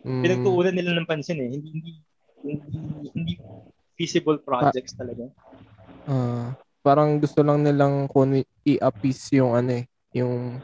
Mm, 0.08 0.24
pinagtuunan 0.24 0.72
nila 0.72 0.96
ng 0.96 1.10
pansin 1.10 1.36
eh. 1.44 1.52
Hindi, 1.52 1.68
hindi, 1.76 1.92
hindi, 2.48 3.08
hindi 3.12 3.34
feasible 4.00 4.40
projects 4.40 4.96
talaga. 4.96 5.28
Ah, 6.08 6.56
parang 6.80 7.20
gusto 7.20 7.40
lang 7.42 7.62
nilang 7.62 8.08
kung 8.08 8.32
i-appease 8.64 9.36
yung 9.36 9.54
ano 9.54 9.72
eh, 9.74 9.86
yung 10.14 10.58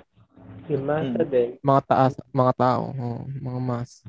Yung 0.63 0.87
masa 0.87 1.19
Hmm. 1.19 1.27
din. 1.27 1.49
mga 1.59 1.81
taas, 1.85 2.13
mga 2.31 2.53
tao, 2.55 2.83
oh, 2.89 3.21
mga 3.27 3.59
mas. 3.59 3.99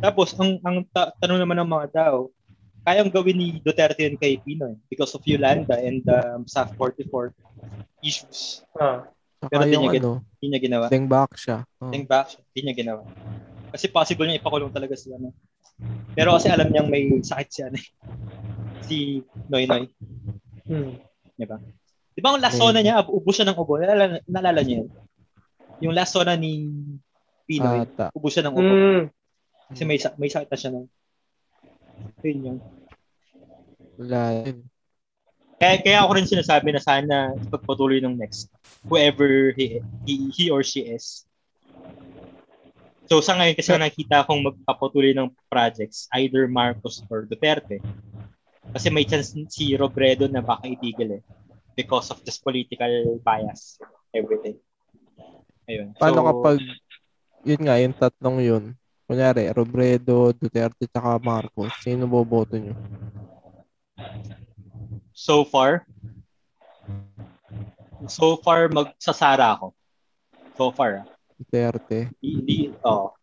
Tapos, 0.00 0.34
ang, 0.34 0.58
ang 0.60 0.82
ta- 0.84 1.14
tanong 1.16 1.38
naman 1.38 1.56
ng 1.56 1.70
mga 1.70 1.88
tao, 1.94 2.34
kayang 2.82 3.06
gawin 3.08 3.34
ni 3.34 3.48
Duterte 3.60 4.02
yun 4.02 4.14
kay 4.14 4.34
Pinoy 4.36 4.74
because 4.86 5.10
of 5.10 5.22
Yolanda 5.22 5.74
and 5.76 6.02
um, 6.06 6.42
SAF 6.44 6.74
44 6.74 7.30
issues. 8.00 8.66
Ah. 8.74 9.06
Pero 9.42 9.62
yung 9.64 9.86
tinigil. 9.86 10.02
ano, 10.02 10.12
Hindi 10.36 10.46
niya 10.48 10.60
ginawa. 10.60 10.84
deng 10.86 11.06
back 11.06 11.34
siya. 11.34 11.62
Oh. 11.78 11.90
Think 11.90 12.06
back, 12.06 12.34
hindi 12.50 12.60
niya 12.62 12.74
ginawa. 12.76 13.02
Kasi 13.70 13.86
possible 13.86 14.26
niya 14.26 14.38
ipakulong 14.38 14.70
talaga 14.70 14.94
si 14.94 15.10
ano. 15.10 15.30
Pero 16.12 16.34
kasi 16.34 16.48
alam 16.48 16.66
niyang 16.66 16.88
may 16.88 17.06
sakit 17.20 17.48
si 17.48 17.60
ano 17.60 17.76
eh. 17.76 17.88
Si 18.82 18.96
Noy 19.46 19.66
Noy. 19.66 19.86
Hmm. 20.66 20.98
Di 21.38 21.46
ba? 21.46 21.56
Di 22.16 22.20
ba 22.20 22.34
ang 22.34 22.42
last 22.42 22.58
zona 22.58 22.80
niya, 22.82 23.04
ubos 23.06 23.34
siya 23.36 23.46
ng 23.48 23.58
ubo. 23.58 23.78
Nalala, 23.78 24.18
nalala 24.26 24.60
niyo 24.64 24.84
yun? 24.84 24.90
Yung 25.84 25.94
last 25.94 26.16
zona 26.16 26.34
ni 26.34 26.72
Pinoy, 27.46 27.86
Ata. 27.86 28.10
ubos 28.16 28.34
siya 28.34 28.44
ng 28.48 28.54
ubo. 28.56 28.74
Hmm. 28.74 29.04
Kasi 29.70 29.82
may, 29.84 29.98
sa- 30.00 30.16
may 30.18 30.30
sakit 30.30 30.50
na 30.50 30.58
siya 30.58 30.70
nun. 30.72 30.86
Yun 32.24 32.38
yun. 32.42 32.58
Wala 33.96 34.20
yun. 34.44 34.58
Kaya, 35.56 35.80
kaya 35.80 35.98
ako 36.04 36.10
rin 36.20 36.28
sinasabi 36.28 36.68
na 36.68 36.82
sana 36.84 37.32
ipagpatuloy 37.48 37.96
ng 38.04 38.16
next. 38.20 38.52
Whoever 38.84 39.56
he, 39.56 39.80
he, 40.04 40.28
he 40.28 40.44
or 40.52 40.60
she 40.60 40.84
is. 40.84 41.24
So 43.06 43.22
sa 43.22 43.38
ngayon 43.38 43.56
kasi 43.56 43.70
nakita 43.72 44.26
akong 44.26 44.42
magpapatuloy 44.42 45.14
ng 45.14 45.30
projects, 45.48 46.10
either 46.18 46.50
Marcos 46.50 47.00
or 47.06 47.24
Duterte. 47.24 47.78
Kasi 48.72 48.88
may 48.90 49.06
chance 49.06 49.34
si 49.52 49.74
Robredo 49.76 50.26
na 50.26 50.42
baka 50.42 50.66
itigil 50.66 51.20
eh. 51.20 51.22
Because 51.76 52.08
of 52.10 52.24
this 52.24 52.40
political 52.40 53.20
bias. 53.20 53.76
Everything. 54.10 54.56
Ayun. 55.68 55.92
Paano 55.98 56.22
so, 56.22 56.26
kapag, 56.32 56.58
yun 57.44 57.62
nga, 57.62 57.76
yung 57.82 57.94
tatlong 57.94 58.38
yun, 58.40 58.64
kunyari, 59.04 59.50
Robredo, 59.52 60.32
Duterte, 60.32 60.88
tsaka 60.88 61.20
Marcos, 61.20 61.74
sino 61.84 62.08
boboto 62.08 62.56
nyo? 62.56 62.74
so 65.16 65.48
far, 65.48 65.88
so 68.06 68.36
far 68.44 68.68
magsasara 68.68 69.56
ako. 69.56 69.72
So 70.60 70.68
far. 70.70 71.02
ah. 71.02 71.06
Duterte. 71.40 72.12
Hindi, 72.20 72.76
oh. 72.84 73.16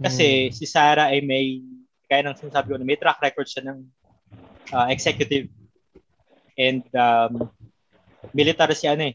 Kasi 0.00 0.52
si 0.52 0.64
Sara 0.64 1.12
ay 1.12 1.20
may, 1.20 1.60
kaya 2.06 2.22
nang 2.22 2.38
sinasabi 2.38 2.74
ko 2.74 2.76
na 2.78 2.86
may 2.86 2.98
track 2.98 3.18
record 3.22 3.46
siya 3.46 3.66
ng 3.70 3.78
ah, 4.74 4.88
executive 4.90 5.50
and 6.56 6.86
um, 6.96 7.50
military 8.32 8.74
si 8.74 8.86
ano 8.88 9.12
eh, 9.12 9.14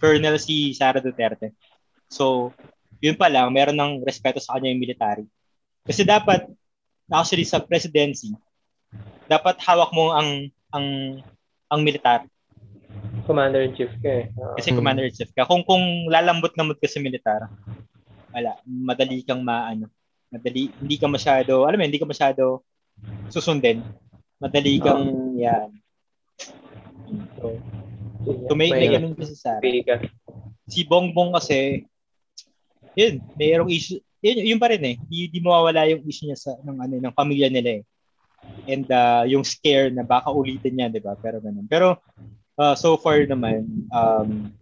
Colonel 0.00 0.40
si 0.40 0.72
Sara 0.72 0.98
Duterte. 0.98 1.52
So, 2.10 2.56
yun 2.98 3.14
pa 3.14 3.28
lang, 3.28 3.52
meron 3.52 3.76
ng 3.76 3.92
respeto 4.02 4.40
sa 4.42 4.56
kanya 4.56 4.72
yung 4.72 4.82
military. 4.82 5.24
Kasi 5.84 6.02
dapat, 6.02 6.48
actually 7.12 7.44
sa 7.44 7.60
presidency, 7.60 8.32
dapat 9.30 9.60
hawak 9.62 9.94
mo 9.94 10.10
ang 10.10 10.50
ang 10.74 10.86
ang 11.70 11.80
militar 11.86 12.26
Commander-in-Chief 13.30 13.92
ka 14.02 14.10
eh. 14.10 14.24
Ah. 14.34 14.58
kasi 14.58 14.74
Hmm. 14.74 14.82
commander-in-chief 14.82 15.30
ka. 15.30 15.46
Kung 15.46 15.62
kung 15.62 16.10
lalambot-lambot 16.10 16.82
ka 16.82 16.90
sa 16.90 16.98
militar, 16.98 17.46
wala, 18.34 18.58
madali 18.66 19.22
kang 19.22 19.46
maano. 19.46 19.86
Madali 20.30 20.70
hindi 20.78 20.96
ka 20.96 21.06
masyado, 21.10 21.66
alam 21.66 21.78
mo, 21.78 21.84
hindi 21.84 22.00
ka 22.00 22.08
masyado 22.08 22.62
susundin. 23.28 23.82
Madali 24.38 24.78
kang 24.80 25.34
yan. 25.36 25.68
So, 27.36 27.58
so 28.46 28.52
may, 28.54 28.70
may 28.70 28.88
ganun 28.88 29.18
kasi 29.18 29.34
sa 29.34 29.58
si 30.70 30.86
Bongbong 30.86 31.34
kasi 31.34 31.84
yun, 32.94 33.18
mayroong 33.34 33.70
issue 33.74 33.98
yun, 34.20 34.54
yun 34.54 34.60
pa 34.60 34.68
rin 34.68 34.84
eh. 34.84 34.94
Hindi, 35.00 35.32
hindi 35.32 35.38
mawawala 35.40 35.88
yung 35.88 36.04
issue 36.04 36.28
niya 36.28 36.38
sa 36.38 36.52
ng 36.60 36.78
ano 36.78 36.94
ng 37.00 37.16
pamilya 37.16 37.48
nila 37.48 37.80
eh. 37.80 37.82
And 38.68 38.88
uh, 38.88 39.24
yung 39.28 39.44
scare 39.44 39.92
na 39.92 40.04
baka 40.04 40.32
ulitin 40.32 40.76
niya, 40.76 40.88
'di 40.92 41.00
ba? 41.00 41.16
Pero 41.16 41.40
ganun. 41.40 41.64
Pero 41.68 42.00
uh, 42.60 42.76
so 42.76 42.96
far 43.00 43.24
naman 43.24 43.64
um, 43.88 44.52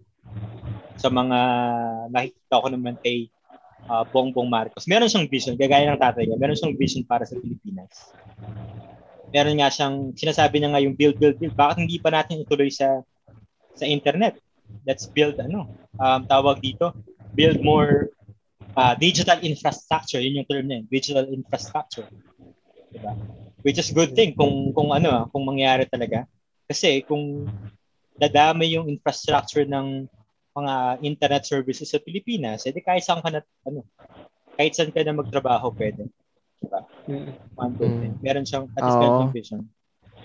sa 0.98 1.10
mga 1.10 1.38
nakikita 2.10 2.62
ko 2.62 2.68
naman 2.70 2.94
kay 3.02 3.30
uh, 3.88 4.04
Bongbong 4.08 4.46
Marcos, 4.46 4.84
meron 4.86 5.08
siyang 5.08 5.26
vision, 5.26 5.56
gagaya 5.56 5.88
ng 5.90 6.00
tatay 6.00 6.28
niya, 6.28 6.38
meron 6.38 6.54
siyang 6.54 6.76
vision 6.76 7.02
para 7.02 7.24
sa 7.24 7.34
Pilipinas. 7.40 8.12
Meron 9.32 9.60
nga 9.60 9.68
siyang, 9.68 10.12
sinasabi 10.16 10.60
niya 10.60 10.72
nga 10.72 10.84
yung 10.84 10.96
build, 10.96 11.16
build, 11.20 11.36
build. 11.36 11.56
Bakit 11.56 11.84
hindi 11.84 12.00
pa 12.00 12.08
natin 12.12 12.44
ituloy 12.44 12.72
sa 12.72 13.04
sa 13.76 13.84
internet? 13.84 14.40
Let's 14.84 15.08
build, 15.08 15.40
ano, 15.40 15.68
um, 15.96 16.20
tawag 16.28 16.60
dito, 16.60 16.92
build 17.32 17.60
more 17.60 18.12
uh, 18.76 18.94
digital 18.96 19.40
infrastructure. 19.40 20.20
Yun 20.20 20.44
yung 20.44 20.48
term 20.48 20.64
niya, 20.68 20.80
digital 20.88 21.26
infrastructure. 21.28 22.08
Diba? 22.88 23.12
Which 23.64 23.76
is 23.76 23.92
good 23.92 24.16
thing 24.16 24.32
kung, 24.32 24.72
kung 24.72 24.92
ano, 24.92 25.08
ah, 25.12 25.24
kung 25.28 25.44
mangyari 25.44 25.84
talaga. 25.88 26.24
Kasi 26.68 27.04
kung 27.04 27.48
dadami 28.16 28.72
yung 28.74 28.88
infrastructure 28.88 29.64
ng 29.64 30.08
mga 30.58 30.74
internet 31.06 31.42
services 31.46 31.88
sa 31.88 32.02
Pilipinas, 32.02 32.66
edi 32.66 32.82
kahit 32.82 33.06
saan 33.06 33.22
ka 33.22 33.30
na, 33.30 33.40
ano, 33.62 33.86
kahit 34.58 34.74
saan 34.74 34.90
ka 34.90 35.00
na 35.06 35.14
magtrabaho 35.14 35.70
pwede. 35.78 36.10
Diba? 36.58 36.82
Mm. 37.06 37.30
One 37.54 37.72
good 37.78 37.92
Mm. 37.94 38.00
thing. 38.02 38.14
Meron 38.18 38.44
siyang, 38.44 38.66
at 38.74 38.82
least 38.82 38.98
meron 38.98 39.30
vision. 39.30 39.62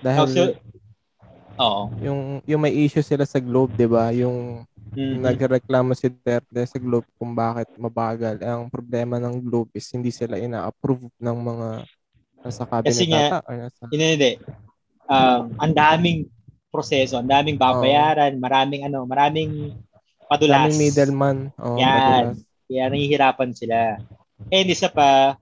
Dahil 0.01 0.19
Also, 0.25 0.41
oo. 1.61 1.83
yung, 2.01 2.19
yung 2.43 2.61
may 2.61 2.73
issue 2.73 3.05
sila 3.05 3.23
sa 3.23 3.37
Globe, 3.37 3.77
di 3.77 3.85
ba? 3.85 4.09
Yung 4.11 4.65
Mhm. 4.93 5.25
nagreklamo 5.25 5.97
si 5.97 6.05
Duterte 6.05 6.61
sa 6.69 6.77
Globe 6.77 7.09
kung 7.17 7.33
bakit 7.33 7.65
mabagal. 7.77 8.37
Ang 8.45 8.69
problema 8.69 9.17
ng 9.17 9.41
Globe 9.41 9.73
is 9.73 9.89
hindi 9.89 10.13
sila 10.13 10.37
ina-approve 10.37 11.09
ng 11.17 11.37
mga 11.41 11.67
nasa 12.43 12.63
cabinet 12.69 12.93
Kasi 12.93 13.05
nga, 13.09 13.41
ata, 13.41 13.53
nasa, 13.53 13.83
Hindi, 13.89 14.05
hindi. 14.17 14.31
Um, 15.09 15.41
ang 15.57 15.73
daming 15.73 16.19
proseso, 16.69 17.17
ang 17.17 17.29
daming 17.29 17.57
babayaran, 17.57 18.37
maraming 18.37 18.85
ano, 18.85 19.05
maraming 19.05 19.77
padulas. 20.25 20.67
daming 20.67 20.79
middleman. 20.79 21.37
Oh, 21.57 21.75
Yan. 21.75 21.91
madulas. 21.93 22.37
Kaya 22.65 22.83
nahihirapan 22.89 23.51
sila. 23.51 23.77
And 24.49 24.67
isa 24.67 24.87
pa, 24.87 25.37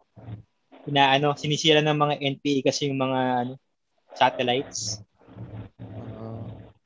na 0.84 1.14
ano, 1.14 1.34
sinisira 1.34 1.80
ng 1.80 1.94
mga 1.94 2.16
NPA 2.20 2.60
kasi 2.66 2.90
yung 2.90 2.98
mga 2.98 3.20
ano, 3.45 3.53
satellites 4.12 4.99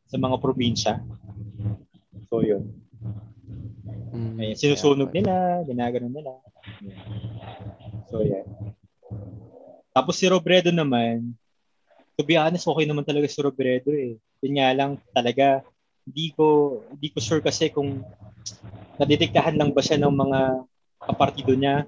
sa 0.06 0.18
mga 0.20 0.36
probinsya. 0.38 0.94
So 2.30 2.44
yun. 2.44 2.70
mm, 4.12 4.36
Ay, 4.38 4.52
sinusunog 4.54 5.10
kaya- 5.10 5.18
nila, 5.18 5.34
ginaganon 5.64 6.14
nila. 6.14 6.32
So 8.08 8.22
yan. 8.22 8.46
Tapos 9.90 10.20
si 10.20 10.28
Robredo 10.28 10.70
naman, 10.70 11.34
to 12.16 12.24
be 12.24 12.36
honest, 12.36 12.68
okay 12.68 12.84
naman 12.84 13.08
talaga 13.08 13.26
si 13.26 13.40
Robredo 13.40 13.90
eh. 13.92 14.20
Yun 14.44 14.54
nga 14.60 14.70
lang 14.76 14.92
talaga, 15.12 15.64
hindi 16.06 16.32
ko, 16.32 16.46
hindi 16.88 17.08
ko 17.10 17.18
sure 17.20 17.42
kasi 17.42 17.70
kung 17.70 18.06
naditiktahan 18.96 19.58
lang 19.58 19.74
ba 19.74 19.82
siya 19.82 19.98
ng 20.00 20.14
mga 20.14 20.40
kapartido 21.02 21.54
niya 21.54 21.86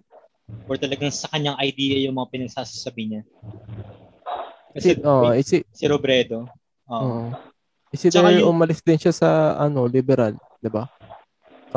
or 0.66 0.76
talagang 0.76 1.10
sa 1.10 1.30
kanyang 1.30 1.58
idea 1.60 2.02
yung 2.02 2.18
mga 2.18 2.32
pinagsasabi 2.34 3.04
niya. 3.06 3.22
Is 4.74 4.86
it, 4.86 5.02
oh, 5.02 5.30
wait, 5.30 5.42
is 5.42 5.50
it, 5.54 5.64
si 5.72 5.86
Robredo, 5.86 6.46
oh. 6.86 7.34
Is 7.88 8.04
it 8.04 8.12
Tsaka 8.12 8.36
yung- 8.36 8.52
umalis 8.52 8.84
din 8.84 9.00
siya 9.00 9.16
sa 9.16 9.30
ano, 9.56 9.88
liberal, 9.88 10.36
di 10.60 10.68
ba? 10.68 10.86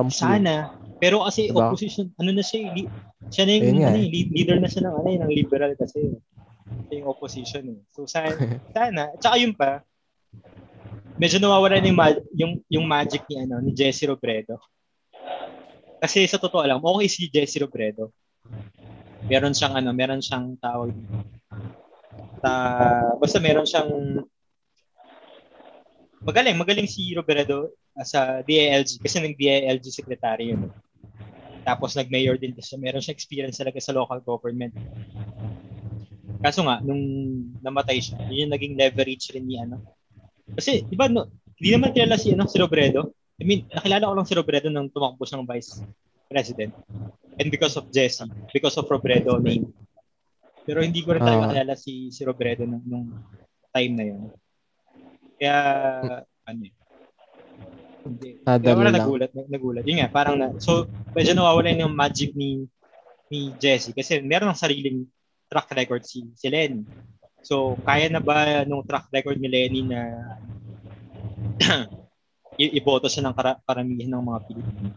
Sana. 0.09 0.75
Pero 0.97 1.25
kasi 1.25 1.49
Diba? 1.49 1.71
opposition, 1.71 2.09
ano 2.17 2.31
na 2.31 2.41
siya, 2.41 2.61
eh, 2.63 2.71
li- 2.75 2.91
siya 3.29 3.45
na 3.45 3.53
yung 3.53 3.65
Ayun 3.65 3.77
ano, 3.85 3.97
eh. 3.97 4.05
eh, 4.05 4.09
lead- 4.09 4.33
leader 4.33 4.57
na 4.57 4.69
siya 4.69 4.83
ng, 4.85 4.95
ano, 4.97 5.09
eh, 5.09 5.19
ng 5.19 5.33
liberal 5.33 5.73
kasi. 5.77 6.13
Siya 6.89 6.95
yung 7.01 7.09
opposition 7.09 7.65
eh. 7.69 7.79
So 7.91 8.05
sana, 8.05 8.33
sana. 8.77 9.03
Tsaka 9.17 9.35
yun 9.37 9.53
pa, 9.53 9.81
medyo 11.21 11.37
nawawala 11.37 11.77
na 11.77 11.89
yung, 11.93 12.01
ma- 12.01 12.25
yung, 12.33 12.53
yung 12.73 12.87
magic 12.89 13.21
ni, 13.29 13.45
ano, 13.45 13.61
ni 13.61 13.77
Jesse 13.77 14.09
Robredo. 14.09 14.57
Kasi 16.01 16.25
sa 16.25 16.41
totoo 16.41 16.65
lang, 16.65 16.81
okay 16.81 17.07
si 17.13 17.29
Jesse 17.29 17.61
Robredo. 17.61 18.09
Meron 19.29 19.53
siyang 19.53 19.77
ano, 19.77 19.93
meron 19.93 20.25
siyang 20.25 20.57
tawag. 20.57 20.97
Ta, 22.41 22.53
basta 23.21 23.37
meron 23.37 23.69
siyang 23.69 24.25
magaling, 26.25 26.57
magaling 26.57 26.89
si 26.89 27.13
Robredo 27.13 27.77
sa 28.01 28.41
DILG 28.41 29.05
kasi 29.05 29.21
nag 29.21 29.37
DILG 29.37 29.85
secretary 29.93 30.57
yun. 30.57 30.73
Tapos 31.61 31.93
nag-mayor 31.93 32.41
din 32.41 32.57
kasi 32.57 32.81
meron 32.81 33.05
siyang 33.05 33.21
experience 33.21 33.61
talaga 33.61 33.77
sa 33.77 33.93
local 33.93 34.25
government. 34.25 34.73
Kaso 36.41 36.65
nga 36.65 36.81
nung 36.81 37.05
namatay 37.61 38.01
siya, 38.01 38.17
yun 38.33 38.49
yung 38.49 38.55
naging 38.57 38.75
leverage 38.81 39.29
rin 39.37 39.45
ni 39.45 39.61
ano. 39.61 39.85
Kasi 40.57 40.83
di 40.87 40.97
ba 40.97 41.07
no, 41.07 41.29
hindi 41.61 41.71
naman 41.77 41.93
kilala 41.93 42.17
si 42.17 42.33
ano 42.33 42.49
si 42.49 42.57
Robredo. 42.57 43.13
I 43.41 43.45
mean, 43.45 43.65
nakilala 43.73 44.09
ko 44.09 44.15
lang 44.17 44.29
si 44.29 44.35
Robredo 44.37 44.69
nang 44.69 44.93
tumakbo 44.93 45.25
siyang 45.25 45.49
vice 45.49 45.81
president. 46.29 46.73
And 47.41 47.49
because 47.49 47.75
of 47.75 47.89
Jesse, 47.89 48.29
because 48.53 48.77
of 48.77 48.87
Robredo 48.87 49.41
name. 49.41 49.73
Pero 50.69 50.85
hindi 50.85 51.01
ko 51.01 51.17
rin 51.17 51.25
talaga 51.25 51.45
Ah. 51.49 51.53
kilala 51.57 51.75
si 51.75 52.13
si 52.13 52.21
Robredo 52.23 52.69
nung, 52.69 52.85
nung 52.85 53.07
time 53.73 53.93
na 53.97 54.05
yun. 54.05 54.21
Kaya, 55.41 55.57
ano 56.45 56.63
eh. 56.69 56.75
Hindi. 58.05 58.29
Kaya 58.45 58.61
Nadalo 58.61 58.77
wala 58.81 58.93
nagulat, 58.93 59.31
nag- 59.33 59.51
nagulat. 59.53 59.85
Yun 59.89 59.99
nga, 60.05 60.09
parang 60.13 60.37
na, 60.37 60.53
so, 60.61 60.85
medyo 61.17 61.33
nawawala 61.33 61.73
yung 61.73 61.97
magic 61.97 62.33
ni 62.37 62.65
ni 63.31 63.55
Jesse 63.63 63.95
kasi 63.95 64.19
meron 64.21 64.51
ng 64.51 64.59
sariling 64.59 65.07
track 65.47 65.71
record 65.73 66.03
si, 66.03 66.27
si 66.35 66.51
Lenny. 66.51 66.83
So, 67.41 67.75
kaya 67.83 68.07
na 68.13 68.21
ba 68.21 68.63
nung 68.69 68.85
track 68.85 69.09
record 69.11 69.41
ni 69.41 69.49
Lenny 69.49 69.81
na 69.85 70.01
i- 72.63 72.75
iboto 72.77 73.09
siya 73.09 73.25
ng 73.29 73.35
kara- 73.37 73.61
karamihan 73.65 74.13
ng 74.17 74.25
mga 74.25 74.41
Pilipino? 74.45 74.91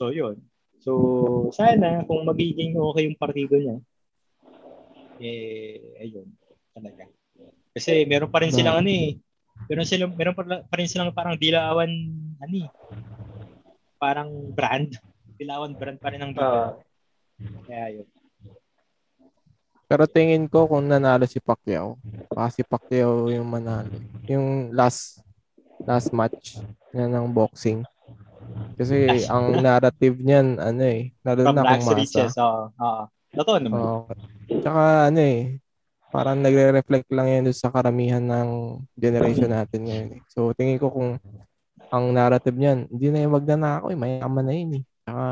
So, 0.00 0.08
yun. 0.08 0.40
So, 0.80 1.52
sana 1.52 2.00
kung 2.08 2.24
magiging 2.24 2.72
okay 2.72 3.04
yung 3.04 3.20
partido 3.20 3.60
niya, 3.60 3.76
eh, 5.20 6.00
ayun, 6.00 6.24
talaga. 6.72 7.04
Kasi 7.76 8.08
meron 8.08 8.32
pa 8.32 8.40
rin 8.40 8.48
silang 8.48 8.80
ano 8.80 8.88
eh, 8.88 9.20
meron 9.68 9.84
silang 9.84 10.16
meron 10.16 10.32
pa, 10.32 10.64
rin 10.72 10.88
silang 10.88 11.12
parang 11.12 11.36
dilawan 11.36 11.92
ano 12.40 12.54
eh, 12.64 12.68
parang 14.00 14.32
brand. 14.56 14.88
Dilawan 15.36 15.76
brand 15.76 16.00
pa 16.00 16.08
rin 16.08 16.24
ng 16.24 16.32
Ah. 16.40 16.72
Kaya 17.68 18.00
yun. 18.00 18.08
Pero 19.90 20.06
tingin 20.06 20.46
ko 20.46 20.70
kung 20.70 20.86
nanalo 20.86 21.26
si 21.26 21.42
Pacquiao, 21.42 21.98
baka 22.30 22.54
si 22.54 22.62
Pacquiao 22.62 23.26
yung 23.26 23.42
manalo. 23.50 23.90
Yung 24.30 24.70
last 24.70 25.18
last 25.82 26.14
match 26.14 26.62
niya 26.94 27.10
ng 27.10 27.26
boxing. 27.34 27.82
Kasi 28.78 29.10
Last- 29.10 29.26
ang 29.34 29.58
narrative 29.58 30.14
niyan, 30.14 30.62
ano 30.62 30.82
eh, 30.86 31.10
From 31.26 31.58
na 31.58 31.66
to 31.66 31.74
masa. 31.74 31.98
Riches, 31.98 32.38
oo. 32.38 32.70
Oo. 32.70 33.02
Totoo 33.34 33.56
naman. 33.58 33.78
Oo. 33.82 34.00
Tsaka 34.62 35.10
ano 35.10 35.20
eh, 35.26 35.58
parang 36.14 36.38
nagre-reflect 36.38 37.10
lang 37.10 37.26
yan 37.26 37.44
sa 37.50 37.74
karamihan 37.74 38.22
ng 38.22 38.78
generation 38.94 39.50
natin 39.50 39.90
ngayon 39.90 40.10
eh. 40.18 40.22
So 40.30 40.54
tingin 40.54 40.78
ko 40.78 40.94
kung 40.94 41.18
ang 41.90 42.04
narrative 42.14 42.54
niyan, 42.54 42.86
hindi 42.86 43.10
na 43.10 43.26
yung 43.26 43.34
magnanakaw 43.34 43.90
eh, 43.90 43.98
mayaman 43.98 44.44
na 44.46 44.54
yun 44.54 44.72
eh. 44.78 44.82
Tsaka 45.02 45.24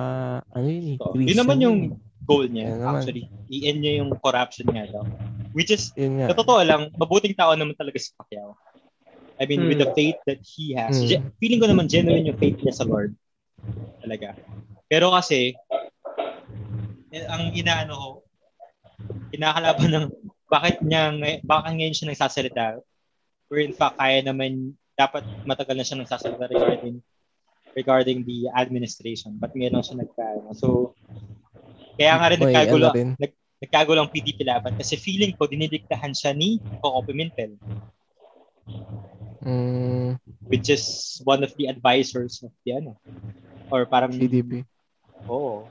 ano 0.51 0.67
yun 0.67 0.87
eh, 0.91 0.97
So, 0.99 1.15
yun 1.15 1.39
naman 1.39 1.57
yung 1.63 1.79
yun 1.95 2.08
goal 2.29 2.45
niya, 2.45 2.69
Yan 2.69 2.79
naman. 2.79 3.01
actually. 3.01 3.25
I-end 3.49 3.79
niya 3.81 3.93
yung 3.99 4.13
corruption 4.21 4.69
niya 4.69 4.93
daw. 4.93 5.09
Which 5.51 5.73
is, 5.73 5.91
nga. 5.91 6.29
sa 6.29 6.37
totoo 6.37 6.61
lang, 6.61 6.93
mabuting 6.95 7.33
tao 7.33 7.57
naman 7.57 7.73
talaga 7.73 7.97
si 7.97 8.13
Pacquiao. 8.13 8.53
I 9.41 9.49
mean, 9.49 9.65
with 9.65 9.81
Hmm. 9.81 9.89
the 9.89 9.93
faith 9.95 10.21
that 10.27 10.45
he 10.45 10.77
has. 10.77 10.93
Hmm. 10.95 11.09
ge- 11.09 11.25
Feeling 11.39 11.59
ko 11.59 11.67
naman 11.67 11.89
genuine 11.89 12.29
yung 12.29 12.37
faith 12.37 12.61
niya 12.61 12.75
sa 12.75 12.85
Lord. 12.85 13.17
Talaga. 13.99 14.37
Pero 14.87 15.09
kasi, 15.09 15.57
eh, 17.09 17.25
ang 17.25 17.51
inaano 17.51 17.93
ko, 17.95 18.09
kinakalaban 19.31 19.89
ng 19.89 20.07
bakit 20.45 20.81
niya, 20.81 21.13
bakit 21.43 21.73
ngayon 21.73 21.95
siya 21.95 22.09
nagsasalita 22.09 22.81
where 23.49 23.61
in 23.61 23.73
fact 23.73 23.97
kaya 23.97 24.21
naman 24.21 24.75
dapat 24.97 25.23
matagal 25.45 25.77
na 25.77 25.85
siya 25.85 26.01
nagsasalita 26.01 26.49
regarding 26.49 26.97
regarding 27.73 28.19
the 28.25 28.49
administration 28.51 29.37
but 29.37 29.53
ngayon 29.53 29.77
lang 29.77 29.85
siya 29.85 30.01
nagka 30.01 30.27
so 30.53 30.97
kaya 31.99 32.13
nga 32.15 32.29
rin 32.31 32.39
May 32.39 32.47
nagkagulo 32.55 32.87
ano 32.87 32.95
rin. 32.95 33.11
nag, 33.19 33.33
nagkagulo 33.59 33.99
ang 34.01 34.13
PDP 34.15 34.39
laban 34.47 34.79
kasi 34.79 34.95
feeling 34.95 35.35
ko 35.35 35.51
dinidiktahan 35.51 36.15
siya 36.15 36.31
ni 36.33 36.63
Coco 36.79 37.03
Pimentel 37.11 37.59
Mm, 39.39 40.19
which 40.51 40.67
is 40.69 41.19
one 41.23 41.47
of 41.47 41.55
the 41.55 41.71
advisors 41.71 42.43
of 42.43 42.51
the 42.67 42.75
ano 42.75 42.99
or 43.71 43.87
parang 43.87 44.13
PDP. 44.13 44.67
Oo. 45.31 45.63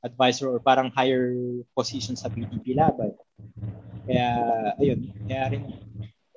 Advisor 0.00 0.54
or 0.54 0.60
parang 0.62 0.94
higher 0.94 1.34
position 1.74 2.14
sa 2.14 2.30
PDP 2.30 2.78
laban. 2.78 3.10
Kaya, 4.06 4.28
ayun. 4.78 5.10
Kaya 5.26 5.42
rin, 5.50 5.62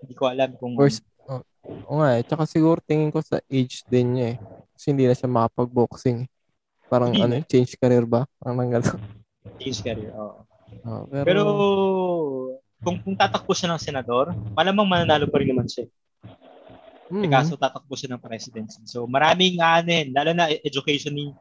hindi 0.01 0.13
ko 0.17 0.25
alam 0.25 0.57
kung 0.57 0.73
First, 0.73 1.05
oh, 1.29 1.45
nga 2.01 2.17
eh. 2.17 2.25
Tsaka 2.25 2.49
siguro 2.49 2.81
tingin 2.81 3.13
ko 3.13 3.21
sa 3.21 3.37
age 3.45 3.85
din 3.85 4.17
niya 4.17 4.27
eh. 4.33 4.37
Kasi 4.73 4.85
hindi 4.89 5.05
na 5.05 5.13
siya 5.13 5.29
makapag-boxing. 5.29 6.25
eh. 6.25 6.29
Parang 6.89 7.13
Hindi 7.13 7.21
ano, 7.21 7.45
change 7.45 7.77
career 7.77 8.09
ba? 8.09 8.25
Parang 8.41 8.57
gano'n. 8.65 8.97
Change 9.59 9.83
career. 9.83 10.15
Oo. 10.15 10.47
Oh, 10.87 11.03
pero, 11.11 11.23
Pero, 11.27 11.41
kung, 12.79 12.97
kung 13.03 13.15
tatakbo 13.19 13.51
siya 13.51 13.75
ng 13.75 13.81
senador, 13.81 14.31
malamang 14.55 14.87
mananalo 14.87 15.27
pa 15.27 15.43
rin 15.43 15.51
naman 15.51 15.67
siya. 15.67 15.85
mm, 17.11 17.27
Eh, 17.27 17.29
kaso 17.29 17.59
tatakbo 17.59 17.93
siya 17.99 18.15
ng 18.15 18.23
presidency. 18.23 18.79
So, 18.87 19.03
maraming 19.03 19.59
yun, 19.59 20.15
lalo 20.15 20.31
na 20.31 20.47
education 20.63 21.11
ni, 21.11 21.35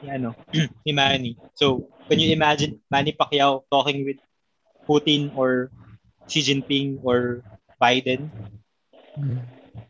ni 0.00 0.06
ano, 0.08 0.32
ni 0.86 0.92
Manny. 0.96 1.32
So, 1.52 1.84
can 2.08 2.16
you 2.16 2.32
imagine 2.32 2.80
Manny 2.88 3.12
Pacquiao 3.12 3.68
talking 3.68 4.08
with 4.08 4.18
Putin 4.88 5.28
or 5.36 5.68
Xi 6.24 6.40
Jinping 6.40 6.98
or 7.04 7.44
Biden? 7.76 8.32
mm, 9.18 9.40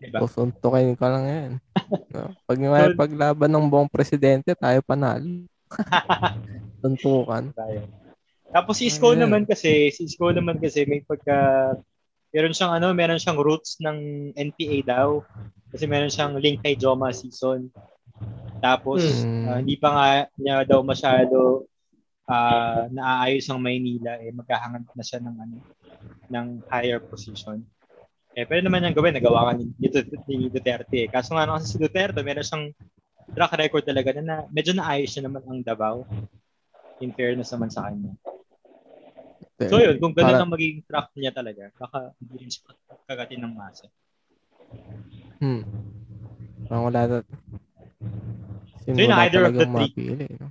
Diba? 0.01 0.18
pusuntukin 0.24 0.97
ka 0.97 1.06
lang 1.06 1.24
yan. 1.28 1.52
no? 2.16 2.34
Pag 2.48 2.59
may 2.59 2.90
paglaban 2.97 3.51
ng 3.52 3.68
buong 3.70 3.90
presidente, 3.92 4.56
tayo 4.59 4.80
panalo. 4.82 5.47
Tuntukan. 6.82 7.55
Tapos 8.51 8.74
si 8.76 8.90
Isko 8.90 9.14
Ayan. 9.14 9.26
naman 9.26 9.42
kasi, 9.47 9.94
si 9.94 10.06
Isko 10.06 10.34
naman 10.34 10.59
kasi 10.59 10.82
may 10.84 11.01
pagka 11.01 11.72
meron 12.30 12.55
siyang 12.55 12.74
ano, 12.74 12.90
meron 12.90 13.18
siyang 13.18 13.38
roots 13.38 13.78
ng 13.78 14.30
NPA 14.34 14.78
daw. 14.86 15.22
Kasi 15.70 15.86
meron 15.86 16.10
siyang 16.10 16.34
link 16.36 16.59
kay 16.60 16.74
Joma 16.74 17.14
season. 17.14 17.70
Tapos 18.59 19.22
Hmm. 19.22 19.47
ah, 19.47 19.59
hindi 19.62 19.78
pa 19.78 19.88
nga 19.88 20.06
niya 20.36 20.56
daw 20.66 20.82
masyado 20.82 21.64
ah, 22.26 22.90
naaayos 22.90 23.47
ang 23.48 23.59
Maynila 23.59 24.18
eh 24.20 24.30
magkahangad 24.30 24.84
na 24.92 25.05
siya 25.05 25.18
ng 25.22 25.36
ano 25.36 25.56
ng 26.30 26.47
higher 26.68 27.02
position. 27.02 27.59
Eh 28.30 28.47
pwede 28.47 28.62
naman 28.62 28.82
niyang 28.82 28.94
gawin, 28.94 29.10
nagawa 29.18 29.51
ka 29.51 29.59
ni, 29.59 29.66
ni, 29.74 29.88
Dut- 29.90 30.22
ni 30.30 30.47
Duterte. 30.47 30.97
eh. 31.02 31.09
Kaso 31.10 31.34
nga 31.34 31.42
naman 31.42 31.66
si 31.66 31.74
Duterte, 31.74 32.22
meron 32.22 32.47
siyang 32.47 32.66
track 33.35 33.52
record 33.59 33.85
talaga 33.86 34.11
na, 34.19 34.23
na 34.23 34.36
medyo 34.51 34.73
naayos 34.74 35.11
siya 35.11 35.27
naman 35.27 35.43
ang 35.47 35.62
Davao. 35.62 36.05
In 37.01 37.16
fairness 37.16 37.51
naman 37.55 37.73
sa 37.73 37.89
kanya. 37.89 38.12
So 39.61 39.77
yun, 39.77 40.01
kung 40.01 40.16
ganun 40.16 40.36
Para- 40.36 40.43
ang 40.44 40.52
magiging 40.52 40.81
track 40.89 41.12
niya 41.16 41.32
talaga, 41.36 41.69
baka 41.77 42.16
hindi 42.16 42.35
rin 42.40 42.51
siya 42.52 42.73
kagatin 43.05 43.40
ng 43.44 43.55
masa. 43.57 43.86
Hmm. 45.40 45.65
Parang 46.65 46.85
wala 46.89 47.01
na. 47.05 47.16
So 48.89 48.97
yun, 48.97 49.12
either 49.12 49.44
of 49.44 49.57
the 49.57 49.69
three. 49.69 49.93
mapili. 49.93 50.28
No? 50.40 50.48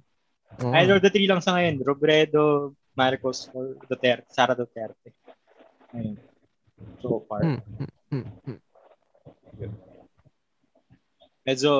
Oo. 0.59 0.73
Either 0.75 0.95
of 0.99 1.03
the 1.05 1.09
three 1.13 1.29
lang 1.29 1.41
sa 1.41 1.57
ngayon, 1.57 1.81
Robredo, 1.81 2.75
Marcos, 2.93 3.49
or 3.55 3.79
Duterte, 3.89 4.29
Sara 4.29 4.53
Duterte. 4.53 5.15
Ayun. 5.95 6.19
So 7.01 7.25
far. 7.25 7.41
Hmm, 7.41 7.61
hmm, 7.63 7.91
hmm, 8.11 8.27
hmm. 8.45 8.59
Medyo, 11.47 11.71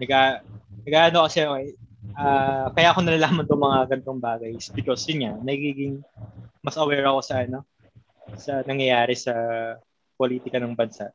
naga, 0.00 0.44
naga 0.84 0.98
ano 1.10 1.18
kasi, 1.26 1.38
okay, 1.44 1.68
ah, 2.16 2.68
kaya 2.72 2.88
ako 2.92 2.98
nalalaman 3.02 3.44
itong 3.46 3.64
mga 3.64 3.78
ganitong 3.90 4.20
bagay 4.22 4.50
is 4.56 4.68
because 4.72 5.04
yun 5.08 5.24
nga, 5.24 5.32
nagiging 5.42 6.00
mas 6.62 6.78
aware 6.78 7.04
ako 7.08 7.20
sa 7.24 7.42
ano, 7.42 7.66
sa 8.38 8.62
nangyayari 8.64 9.18
sa 9.18 9.34
politika 10.14 10.62
ng 10.62 10.78
bansa. 10.78 11.10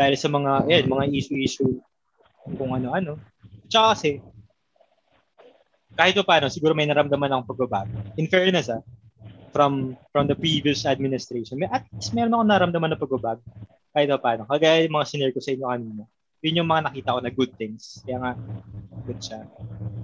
Dahil 0.00 0.16
sa 0.16 0.28
mga, 0.32 0.64
yan, 0.72 0.88
mga 0.88 1.04
issue-issue 1.12 1.76
kung 2.56 2.72
ano-ano. 2.72 3.20
Tsaka 3.68 3.92
kasi, 3.92 4.10
kahit 5.92 6.16
pa 6.16 6.24
paano, 6.24 6.48
siguro 6.48 6.72
may 6.72 6.88
naramdaman 6.88 7.28
akong 7.28 7.50
pagbabago. 7.52 7.92
In 8.16 8.26
fairness, 8.32 8.72
ah, 8.72 8.80
from 9.52 9.92
from 10.08 10.24
the 10.24 10.32
previous 10.36 10.88
administration, 10.88 11.60
may, 11.60 11.68
at 11.68 11.84
least 11.92 12.16
meron 12.16 12.32
akong 12.32 12.48
naramdaman 12.48 12.90
na 12.96 12.98
pagbabago. 12.98 13.44
Kahit 13.92 14.08
pa 14.16 14.20
paano. 14.24 14.48
Kagaya 14.48 14.88
yung 14.88 14.96
mga 14.96 15.08
sinare 15.12 15.36
ko 15.36 15.40
sa 15.44 15.52
inyo 15.52 15.66
kanina. 15.68 16.02
Yun 16.42 16.58
yung 16.62 16.70
mga 16.70 16.90
nakita 16.90 17.14
ko 17.14 17.20
na 17.22 17.30
good 17.30 17.52
things. 17.54 18.02
Kaya 18.02 18.18
nga, 18.18 18.32
good 19.06 19.20
siya. 19.22 19.46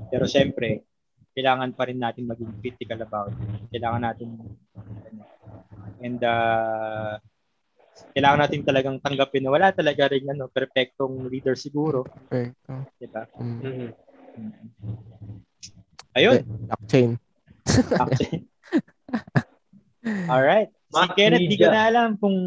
Pero 0.08 0.24
syempre, 0.30 0.86
kailangan 1.34 1.74
pa 1.74 1.90
rin 1.90 1.98
natin 1.98 2.30
maging 2.30 2.54
critical 2.62 3.02
about 3.02 3.34
it. 3.34 3.38
Kailangan 3.74 4.02
natin 4.06 4.28
ano, 5.06 5.22
and 5.98 6.22
uh, 6.22 7.18
kailangan 8.14 8.40
natin 8.46 8.62
talagang 8.62 8.96
tanggapin 9.02 9.42
na 9.42 9.50
wala 9.50 9.74
talaga 9.74 10.14
rin 10.14 10.30
ano, 10.30 10.46
perfectong 10.46 11.26
leader 11.26 11.58
siguro. 11.58 12.06
Perfecto. 12.06 12.86
Di 13.02 13.06
ba? 13.10 13.22
Hmm. 13.34 13.58
Mhm. 13.58 13.90
Ayun. 16.14 16.42
Blockchain. 16.70 17.10
Actually. 17.98 18.46
Alright. 20.32 20.70
Si 20.88 21.06
Kenneth, 21.18 21.46
di 21.50 21.56
ko 21.58 21.68
na 21.68 21.90
alam 21.90 22.16
kung 22.16 22.38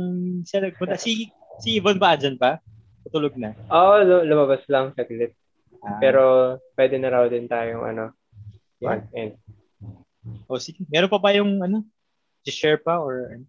siya 0.47 0.65
nagpunta. 0.65 0.97
Si, 0.97 1.29
si 1.61 1.77
Yvonne 1.77 1.99
ba 2.01 2.15
andyan 2.15 2.39
pa? 2.39 2.57
Tutulog 3.03 3.33
na. 3.35 3.53
Oo, 3.67 3.93
lu- 4.01 4.25
lumabas 4.25 4.61
lang 4.67 4.93
saglit. 4.93 5.33
Ah, 5.81 5.97
Pero 5.97 6.23
pwede 6.75 6.95
na 6.97 7.09
raw 7.09 7.25
din 7.25 7.45
tayong 7.45 7.81
ano, 7.83 8.13
Yeah. 8.77 8.97
one 8.97 9.03
end. 9.13 9.33
O 10.45 10.57
sige. 10.57 10.85
Meron 10.85 11.09
pa 11.09 11.17
ba 11.17 11.33
yung 11.33 11.57
ano? 11.59 11.81
Share 12.43 12.77
pa 12.77 12.97
or 12.97 13.33
ano? 13.33 13.45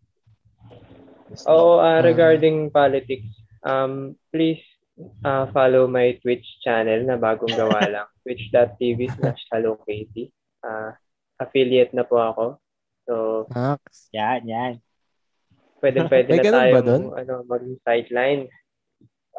Oo, 1.48 1.80
ah, 1.80 1.96
Ah. 1.96 2.00
regarding 2.00 2.68
politics, 2.68 3.28
Um, 3.62 4.18
please 4.34 4.58
uh, 5.22 5.46
follow 5.48 5.86
my 5.86 6.18
Twitch 6.18 6.42
channel 6.60 7.06
na 7.06 7.14
bagong 7.14 7.54
gawa 7.54 7.78
lang. 7.94 8.08
Twitch.tv 8.26 9.06
slash 9.14 9.38
Hello 9.54 9.78
Katie. 9.86 10.34
Uh, 10.58 10.90
affiliate 11.38 11.94
na 11.94 12.02
po 12.02 12.18
ako. 12.18 12.58
So, 13.06 13.14
Max. 13.50 14.10
Yan, 14.10 14.42
yan. 14.44 14.72
pwede 15.78 16.02
pwede 16.06 16.38
na 16.38 16.42
tayo 16.42 16.74
ano, 17.14 17.34
mag-sideline. 17.42 18.50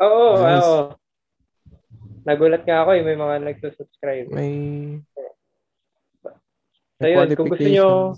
Oo, 0.02 0.38
Nice. 0.38 0.66
oo. 0.66 0.82
Nagulat 2.24 2.64
nga 2.64 2.88
ako 2.88 2.90
eh, 2.96 3.04
may 3.04 3.18
mga 3.20 3.36
nagsusubscribe. 3.44 4.28
May... 4.32 4.54
So 6.98 7.06
yun, 7.06 7.28
kung 7.36 7.52
gusto 7.52 7.68
nyo- 7.68 8.16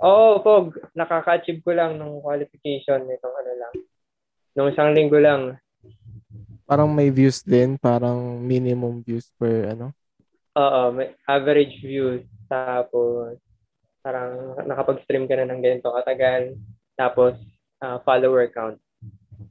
Oo, 0.00 0.40
Pog, 0.40 0.74
nakaka-achieve 0.94 1.62
ko 1.62 1.70
lang 1.74 1.94
ng 1.94 2.22
qualification 2.22 3.06
nitong 3.06 3.34
ano 3.34 3.52
lang. 3.54 3.74
Nung 4.56 4.68
isang 4.70 4.90
linggo 4.90 5.18
lang. 5.20 5.58
Parang 6.66 6.90
may 6.90 7.10
views 7.10 7.42
din, 7.42 7.78
parang 7.78 8.38
minimum 8.40 9.02
views 9.02 9.30
per 9.38 9.74
ano. 9.74 9.94
Oo, 10.58 10.90
may 10.90 11.14
average 11.26 11.78
views. 11.82 12.26
Tapos, 12.50 13.38
parang 14.02 14.58
nakapag-stream 14.66 15.30
ka 15.30 15.38
na 15.38 15.46
ng 15.46 15.62
ganito 15.62 15.90
katagal. 15.92 16.58
Tapos, 16.98 17.38
ah, 17.78 18.02
follower 18.02 18.50
count. 18.50 18.78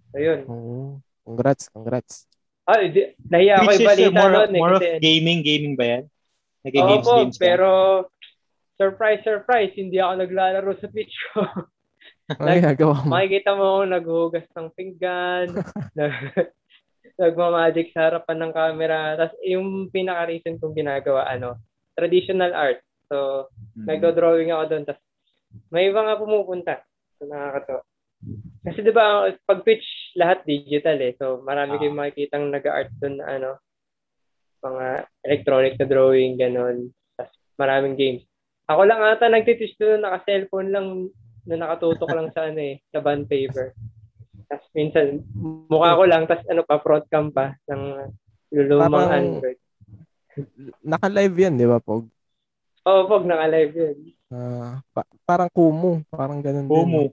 So, 0.09 0.17
yun. 0.17 0.39
Oo. 0.45 0.77
Congrats, 1.23 1.69
congrats. 1.69 2.25
Ah, 2.65 2.81
di, 2.81 3.13
nahiya 3.29 3.61
ako 3.61 3.69
Which 3.69 3.81
is 3.81 3.85
ibalita 3.85 4.13
more, 4.13 4.33
noon 4.33 4.51
eh. 4.53 4.61
more 4.61 4.73
of 4.77 4.81
gaming, 5.01 5.39
gaming 5.41 5.73
ba 5.73 5.85
yan? 5.85 6.03
Oo 6.05 6.65
Nag-games, 6.65 7.05
po, 7.05 7.13
games 7.17 7.35
ka? 7.37 7.41
pero 7.41 7.69
surprise, 8.77 9.21
surprise, 9.21 9.73
hindi 9.73 9.97
ako 9.97 10.13
naglalaro 10.21 10.71
sa 10.77 10.87
Twitch 10.89 11.15
ko. 11.33 11.45
Ano 12.29 12.45
ginagawa 12.53 12.93
mo? 13.01 13.09
Makikita 13.09 13.49
mo 13.57 13.63
ako 13.65 13.81
naghuhugas 13.89 14.47
ng 14.53 14.67
pinggan, 14.77 15.47
nag- 15.97 16.53
nagmamagic 17.17 17.89
sa 17.89 18.05
harapan 18.09 18.37
ng 18.37 18.53
camera. 18.53 19.17
Tapos 19.17 19.35
yung 19.41 19.89
pinaka-reason 19.89 20.61
kong 20.61 20.77
ginagawa, 20.77 21.25
ano, 21.25 21.57
traditional 21.97 22.53
art. 22.53 22.81
So, 23.09 23.49
Hmm. 23.73 23.89
nagdo-drawing 23.89 24.53
ako 24.53 24.63
doon. 24.69 24.83
Tapos 24.85 25.01
may 25.73 25.89
iba 25.89 26.05
nga 26.05 26.21
pumupunta. 26.21 26.73
So, 27.17 27.25
nakakatawa. 27.25 27.81
Kasi 28.59 28.83
di 28.83 28.91
ba, 28.91 29.27
pag 29.45 29.63
Twitch, 29.63 29.87
lahat 30.13 30.43
digital 30.43 30.99
eh. 30.99 31.15
So, 31.15 31.39
marami 31.41 31.75
Ah. 31.75 31.79
kayong 31.79 31.95
makikitang 31.97 32.51
nag-art 32.51 32.91
doon 32.99 33.15
na 33.17 33.25
ano, 33.29 33.51
mga 34.59 34.85
electronic 35.23 35.73
na 35.79 35.87
drawing, 35.87 36.35
ganon. 36.35 36.91
Tapos 37.15 37.31
maraming 37.55 37.95
games. 37.95 38.23
Ako 38.67 38.83
lang 38.83 38.99
ata 38.99 39.31
nagtitwitch 39.31 39.79
doon, 39.79 40.03
naka-cellphone 40.03 40.69
lang, 40.69 40.87
na 41.47 41.55
nakatutok 41.55 42.11
lang 42.11 42.29
sa 42.29 42.45
ano 42.45 42.59
eh, 42.59 42.83
sa 42.91 42.99
bond 42.99 43.25
paper. 43.25 43.73
Tapos 44.45 44.67
minsan, 44.75 45.23
mukha 45.65 45.95
ko 45.95 46.03
lang, 46.03 46.27
tapos 46.27 46.45
ano 46.45 46.61
pa, 46.61 46.77
front 46.77 47.07
cam 47.07 47.31
pa 47.31 47.55
ng 47.65 47.81
lulumang 48.51 48.91
Parang- 48.91 49.13
Android. 49.15 49.59
Naka-live 50.83 51.35
yan, 51.39 51.55
di 51.55 51.65
ba, 51.65 51.79
Pog? 51.79 52.05
Oo, 52.85 53.01
pag 53.07 53.23
naka-live 53.23 53.73
yun. 53.73 53.97
Ah, 54.29 54.79
pa- 54.93 55.09
parang 55.25 55.49
Kumu. 55.49 56.05
Parang 56.07 56.39
ganun 56.39 56.67
din. 56.67 57.09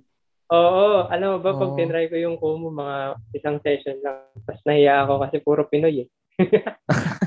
Oo, 0.46 1.10
alam 1.10 1.28
mo 1.34 1.38
ba, 1.42 1.58
pag 1.58 1.74
Oo. 1.74 1.76
tinry 1.76 2.06
ko 2.06 2.14
yung 2.14 2.38
Kumu, 2.38 2.70
mga 2.70 3.18
isang 3.34 3.58
session 3.66 3.98
lang. 3.98 4.30
Tapos 4.46 4.62
nahiya 4.62 5.02
ako 5.02 5.12
kasi 5.26 5.36
puro 5.42 5.66
Pinoy 5.66 6.06
eh. 6.06 6.08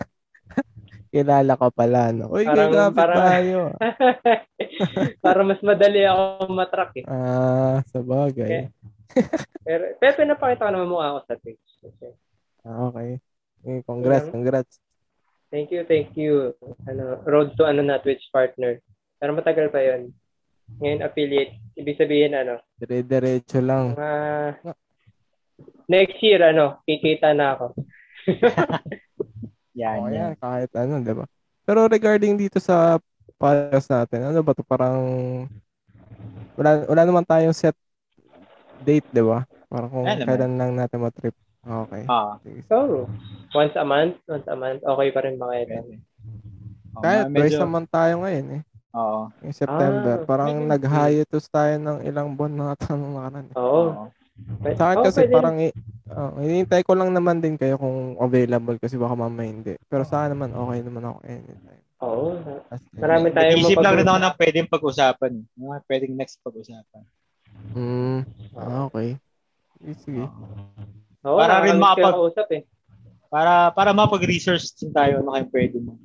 Kilala 1.10 1.58
ka 1.58 1.74
pala, 1.74 2.14
no? 2.14 2.30
Uy, 2.30 2.46
Parang- 2.46 2.70
gagapit 2.70 2.96
parang- 3.02 3.24
tayo. 3.26 3.60
Para 5.26 5.42
mas 5.42 5.60
madali 5.60 6.06
ako 6.06 6.48
matrack 6.54 6.92
eh. 7.02 7.06
Ah, 7.10 7.82
sa 7.90 8.00
bagay. 8.00 8.70
Pero, 9.66 9.98
pero 9.98 10.14
pinapakita 10.22 10.70
ko 10.70 10.72
naman 10.72 10.90
mukha 10.90 11.10
ako 11.10 11.20
sa 11.26 11.36
Twitch. 11.42 11.66
Okay. 11.82 12.14
Ah, 12.62 12.94
okay. 12.94 13.18
Eh, 13.66 13.82
congrats, 13.82 14.30
Yeah. 14.30 14.34
congrats. 14.38 14.74
Thank 15.50 15.74
you, 15.74 15.82
thank 15.90 16.14
you. 16.14 16.54
Ano, 16.86 17.18
road 17.26 17.58
to 17.58 17.66
ano 17.66 17.82
na 17.82 17.98
Twitch 17.98 18.30
partner. 18.30 18.78
Pero 19.18 19.34
matagal 19.34 19.74
pa 19.74 19.82
yon. 19.82 20.14
Ngayon 20.78 21.02
affiliate. 21.02 21.54
Ibig 21.74 21.96
sabihin 21.96 22.34
ano, 22.34 22.60
Dire-diretso 22.76 23.60
lang. 23.60 23.96
mga 23.96 24.12
next 25.88 26.20
year 26.20 26.42
ano, 26.46 26.84
kikita 26.84 27.34
na 27.34 27.56
ako. 27.56 27.66
Yan, 29.80 29.98
Oo, 29.98 30.12
yan. 30.12 30.16
yan, 30.20 30.34
kahit 30.36 30.72
ano, 30.76 31.00
di 31.00 31.14
ba? 31.16 31.24
Pero 31.64 31.88
regarding 31.88 32.36
dito 32.36 32.60
sa 32.60 33.00
podcast 33.40 33.88
natin, 33.88 34.28
ano 34.28 34.44
ba 34.44 34.52
to 34.52 34.60
parang 34.60 35.00
wala, 36.54 36.84
wala 36.84 37.02
naman 37.08 37.24
tayong 37.24 37.56
set 37.56 37.78
date, 38.84 39.08
di 39.08 39.24
ba? 39.24 39.48
Parang 39.72 39.88
kung 39.88 40.04
naman. 40.04 40.28
kailan 40.28 40.54
lang 40.58 40.72
natin 40.76 41.00
matrip. 41.00 41.32
Okay. 41.60 42.04
Ah. 42.08 42.36
So, 42.68 43.08
once 43.54 43.72
a 43.76 43.86
month, 43.86 44.20
once 44.26 44.48
a 44.48 44.58
month, 44.58 44.84
okay 44.84 45.10
pa 45.12 45.20
rin 45.24 45.40
ba 45.40 45.48
kayo? 45.48 45.64
pwede. 45.64 45.96
Oo, 46.90 47.04
Kahit 47.06 47.24
ma- 47.24 47.38
twice 47.38 47.60
naman 47.60 47.84
tayo 47.88 48.14
ngayon 48.20 48.48
eh. 48.52 48.62
Oo. 48.92 49.30
Yung 49.42 49.54
September. 49.54 50.16
Ah, 50.16 50.26
parang 50.26 50.52
pwede. 50.56 50.70
nag-hiatus 50.72 51.46
tayo 51.48 51.74
ng 51.78 51.98
ilang 52.04 52.34
buwan 52.34 52.54
na 52.54 52.74
tanong 52.76 53.12
nakaraan. 53.14 53.46
Eh. 53.46 53.56
Oo. 53.56 53.84
Oo. 53.86 54.06
Sa 54.72 54.84
akin 54.88 54.98
Oh, 54.98 55.06
kasi 55.06 55.20
pwede. 55.22 55.34
parang 55.36 55.56
i- 55.60 55.76
oh, 56.10 56.32
hinihintay 56.40 56.82
ko 56.82 56.96
lang 56.96 57.12
naman 57.12 57.38
din 57.38 57.54
kayo 57.54 57.76
kung 57.76 58.16
available 58.18 58.80
kasi 58.80 58.96
baka 58.96 59.14
mamaya 59.14 59.46
hindi. 59.46 59.76
Pero 59.86 60.02
sa 60.04 60.24
akin 60.24 60.32
naman 60.34 60.50
okay 60.52 60.80
naman 60.80 61.04
ako 61.04 61.18
anytime. 61.24 61.84
Oo. 62.00 62.28
As 62.72 62.80
in, 62.80 63.04
Marami 63.04 63.28
tayong 63.30 63.60
Nag-isip 63.60 63.78
lang 63.78 63.94
rin 63.94 64.08
ako 64.08 64.10
mapag- 64.10 64.24
ng 64.24 64.36
pwedeng 64.40 64.68
pag-usapan. 64.72 65.32
Mga 65.54 65.76
pwedeng 65.86 66.14
next 66.16 66.36
pag-usapan. 66.40 67.04
Mm, 67.76 68.20
ah, 68.56 68.88
okay. 68.88 69.20
Sige, 69.78 69.94
Sige. 70.02 70.24
Oo, 71.20 71.36
Para 71.36 71.60
rin 71.60 71.76
yung 71.76 71.84
kausap 72.00 72.48
eh. 72.56 72.64
Para 73.28 73.70
para 73.70 73.92
mapag-research 73.92 74.74
din 74.80 74.90
tayo 74.90 75.20
ano 75.20 75.36
kayo 75.36 75.46
pwede 75.52 75.78
mo. 75.78 76.00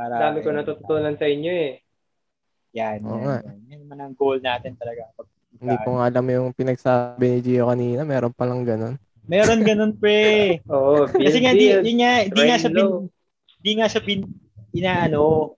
Para 0.00 0.16
Dami 0.16 0.40
ko 0.40 0.48
natututunan 0.48 1.12
sa 1.20 1.28
inyo 1.28 1.52
eh. 1.52 1.84
Yan, 2.72 3.04
Oo 3.04 3.20
yan, 3.20 3.44
yan. 3.44 3.58
Yan 3.68 3.80
naman 3.84 3.98
ang 4.00 4.14
goal 4.16 4.40
natin 4.40 4.72
talaga. 4.80 5.12
Pag, 5.12 5.28
Hindi 5.60 5.76
ko 5.84 5.88
nga 6.00 6.08
alam 6.08 6.26
yung 6.32 6.48
pinagsabi 6.56 7.24
ni 7.28 7.38
Gio 7.44 7.68
kanina. 7.68 8.00
Meron 8.08 8.32
palang 8.32 8.64
ganun. 8.64 8.96
Meron 9.28 9.60
ganun, 9.60 9.92
pre. 9.92 10.56
Oo, 10.72 11.04
build, 11.04 11.20
Kasi 11.20 11.38
nga, 11.44 11.52
di, 11.52 11.66
di 11.84 11.92
nga, 12.00 12.10
di 12.24 12.40
nga 12.48 12.56
bin, 12.56 12.72
low. 12.80 13.12
di 13.60 13.72
nga 13.76 13.86
siya 13.92 14.00
bin, 14.00 14.24
inaano, 14.72 15.52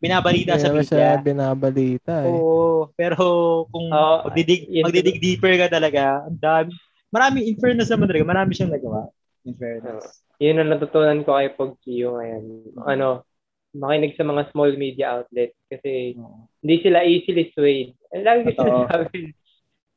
binabalita 0.00 0.56
sa 0.56 0.72
naman 0.72 0.80
siya 0.80 1.20
media. 1.20 1.20
binabalita 1.20 2.14
eh. 2.24 2.32
Oo, 2.32 2.88
pero 2.96 3.24
kung 3.68 3.92
Oo, 3.92 4.16
magdidig, 4.24 4.72
yun- 4.72 4.88
magdidig 4.88 5.20
deeper 5.20 5.52
ka 5.60 5.68
talaga, 5.68 6.24
ang 6.24 6.40
dami. 6.40 6.72
Marami, 7.12 7.44
in 7.44 7.60
fairness 7.60 7.92
naman 7.92 8.08
talaga, 8.08 8.24
marami 8.24 8.56
siyang 8.56 8.72
nagawa. 8.72 9.12
In 9.44 9.52
fairness. 9.52 10.24
Yun 10.40 10.64
ang 10.64 10.70
natutunan 10.72 11.20
ko 11.28 11.36
kay 11.36 11.48
Pog 11.52 11.76
Gio 11.84 12.16
ngayon. 12.16 12.72
Ano, 12.88 13.26
makinig 13.74 14.14
sa 14.14 14.24
mga 14.24 14.50
small 14.52 14.72
media 14.76 15.18
outlet 15.18 15.52
kasi 15.66 16.14
Oo. 16.16 16.46
hindi 16.62 16.76
sila 16.80 17.02
easily 17.02 17.50
swayed. 17.52 17.92
Eh, 18.14 18.22
lagi 18.22 18.46
ko 18.46 18.50
sinasabi, 18.56 19.34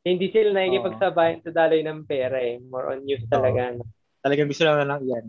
hindi 0.04 0.28
sila 0.32 0.50
nakikipagsabayan 0.56 1.40
sa 1.44 1.52
daloy 1.54 1.82
ng 1.84 2.08
pera 2.08 2.40
eh. 2.40 2.58
More 2.60 2.96
on 2.96 3.06
news 3.06 3.24
talaga. 3.28 3.76
no? 3.76 3.86
Talagang 4.20 4.50
gusto 4.50 4.64
lang 4.66 4.84
lang 4.84 5.04
yan. 5.06 5.26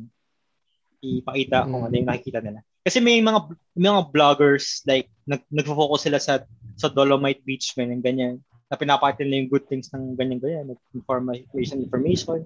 Ipakita 1.00 1.64
kung 1.64 1.80
Mm. 1.80 1.86
ano 1.88 1.94
yung 1.96 2.08
nakikita 2.12 2.40
nila. 2.44 2.60
Kasi 2.80 3.00
may 3.00 3.20
mga 3.20 3.38
may 3.76 3.88
mga 3.88 4.04
vloggers 4.08 4.80
like 4.84 5.08
nag 5.28 5.44
nagfo-focus 5.48 6.00
sila 6.08 6.18
sa 6.20 6.44
sa 6.76 6.88
Dolomite 6.88 7.44
Beach 7.44 7.72
ganyan 7.76 8.00
ganyan. 8.00 8.40
Na 8.68 8.76
pinapakita 8.76 9.24
nila 9.24 9.44
yung 9.44 9.50
good 9.52 9.66
things 9.68 9.88
ng 9.92 10.16
ganyan 10.16 10.40
ganyan, 10.40 10.72
information 10.92 11.80
information. 11.80 12.44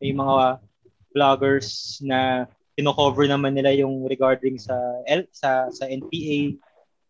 May 0.00 0.12
mga 0.12 0.60
vloggers 1.12 2.00
na 2.00 2.48
kino-cover 2.74 3.30
naman 3.30 3.54
nila 3.54 3.70
yung 3.74 4.06
regarding 4.06 4.58
sa 4.58 4.74
L, 5.06 5.26
sa 5.30 5.70
sa 5.70 5.86
NPA 5.86 6.58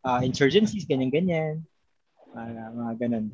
uh, 0.04 0.20
insurgencies 0.20 0.84
ganyan 0.84 1.12
ganyan. 1.12 1.64
Mga 2.36 2.64
mga 2.76 2.92
ganun. 3.00 3.26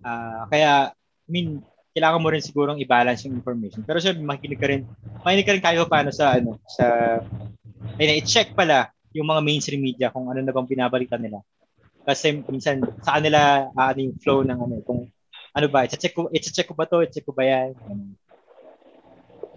Ah, 0.00 0.48
kaya 0.50 0.90
I 0.96 1.30
mean 1.30 1.62
kailangan 1.90 2.22
mo 2.22 2.28
rin 2.30 2.42
sigurong 2.42 2.78
i-balance 2.78 3.26
yung 3.26 3.38
information. 3.38 3.82
Pero 3.82 3.98
syempre, 3.98 4.22
makikinig 4.22 4.60
ka 4.62 4.66
rin, 4.70 4.82
makikinig 5.26 5.46
ka 5.46 5.52
rin 5.54 5.62
pa 5.62 5.90
paano 5.90 6.10
sa, 6.14 6.38
ano, 6.38 6.62
sa, 6.70 7.18
ay, 7.98 8.22
i-check 8.22 8.54
pala 8.54 8.94
yung 9.10 9.26
mga 9.26 9.42
mainstream 9.42 9.82
media 9.82 10.14
kung 10.14 10.30
ano 10.30 10.38
na 10.38 10.54
bang 10.54 10.70
binabalita 10.70 11.18
nila. 11.18 11.42
Kasi 12.06 12.46
minsan, 12.46 12.78
sa 13.02 13.18
kanila, 13.18 13.68
uh, 13.74 13.88
ano 13.90 14.00
yung 14.06 14.16
flow 14.22 14.46
ng 14.46 14.58
ano, 14.58 14.74
kung 14.86 15.10
ano 15.50 15.66
ba, 15.66 15.82
i-check 15.82 16.14
ko, 16.14 16.30
i-check 16.30 16.70
ko 16.70 16.78
ba 16.78 16.86
to, 16.86 17.02
i-check 17.02 17.26
ko 17.26 17.34
ba 17.34 17.42
yan? 17.42 17.74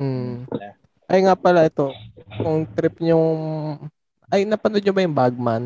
Mm. 0.01 0.49
Ay 1.13 1.21
nga 1.21 1.37
pala 1.37 1.69
ito. 1.69 1.93
Kung 2.41 2.65
trip 2.73 2.97
yung 3.05 3.29
ay 4.33 4.49
napanood 4.49 4.81
nyo 4.81 4.93
ba 4.97 5.05
yung 5.05 5.13
Bagman? 5.13 5.63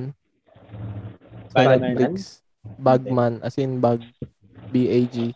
Sa? 1.56 1.64
Netflix. 1.64 2.44
Bagman 2.76 3.40
as 3.40 3.56
in 3.56 3.80
bag 3.80 4.03
B-A-G. 4.76 5.32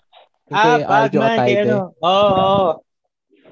Yung 0.51 0.59
Ah, 0.59 0.63
kay 0.67 0.83
Aljo 0.83 1.19
Bagman, 1.23 1.37
kay 1.39 1.55
ano. 1.63 1.77
Oo, 2.03 2.27
oo. 2.27 2.71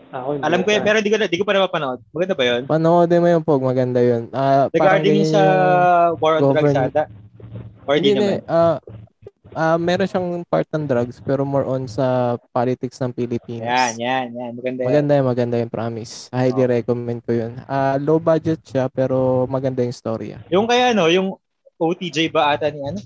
Ako, 0.09 0.27
hindi 0.35 0.43
Alam 0.43 0.59
ko 0.65 0.69
yun, 0.73 0.83
pero 0.83 0.97
di 0.99 1.09
ko, 1.13 1.15
di 1.15 1.37
ko 1.39 1.45
pa 1.47 1.53
napapanood. 1.55 1.99
Maganda 2.11 2.35
ba 2.35 2.43
yun? 2.43 2.61
Panoodin 2.67 3.21
mo 3.23 3.27
yung 3.31 3.45
Pog, 3.45 3.63
maganda 3.63 4.01
yun. 4.03 4.27
Ah, 4.35 4.67
parang 4.73 4.99
Regarding 4.99 5.23
sa 5.23 5.41
war 6.19 6.43
on 6.43 6.51
drugs 6.51 6.75
ata? 6.75 7.03
Or 7.87 7.95
di 7.95 8.11
Hindi 8.11 8.19
na, 8.19 8.19
naman? 8.19 8.39
ah, 8.51 8.77
ah 9.53 9.75
meron 9.75 10.05
siyang 10.05 10.27
part 10.45 10.67
ng 10.69 10.85
drugs 10.85 11.17
pero 11.19 11.41
more 11.41 11.65
on 11.65 11.85
sa 11.85 12.35
politics 12.49 12.97
ng 12.97 13.11
Pilipinas. 13.11 13.65
Yan, 13.65 13.93
yan, 13.97 14.25
yan. 14.31 14.51
Maganda 14.53 14.79
yan. 14.81 14.87
Maganda 14.87 15.11
yan, 15.13 15.25
maganda 15.25 15.55
yung 15.57 15.71
promise. 15.71 16.13
Highly 16.29 16.65
recommend 16.65 17.21
ko 17.23 17.31
yun. 17.31 17.57
Ah, 17.65 17.97
low 17.97 18.17
budget 18.17 18.61
siya 18.61 18.87
pero 18.87 19.45
maganda 19.45 19.81
yung 19.81 19.93
story. 19.93 20.33
ah. 20.33 20.41
Yung 20.49 20.65
kaya 20.65 20.91
ano, 20.91 21.07
yung 21.07 21.33
OTJ 21.77 22.29
ba 22.29 22.53
ata 22.53 22.67
ni 22.67 22.83
ano? 22.83 22.99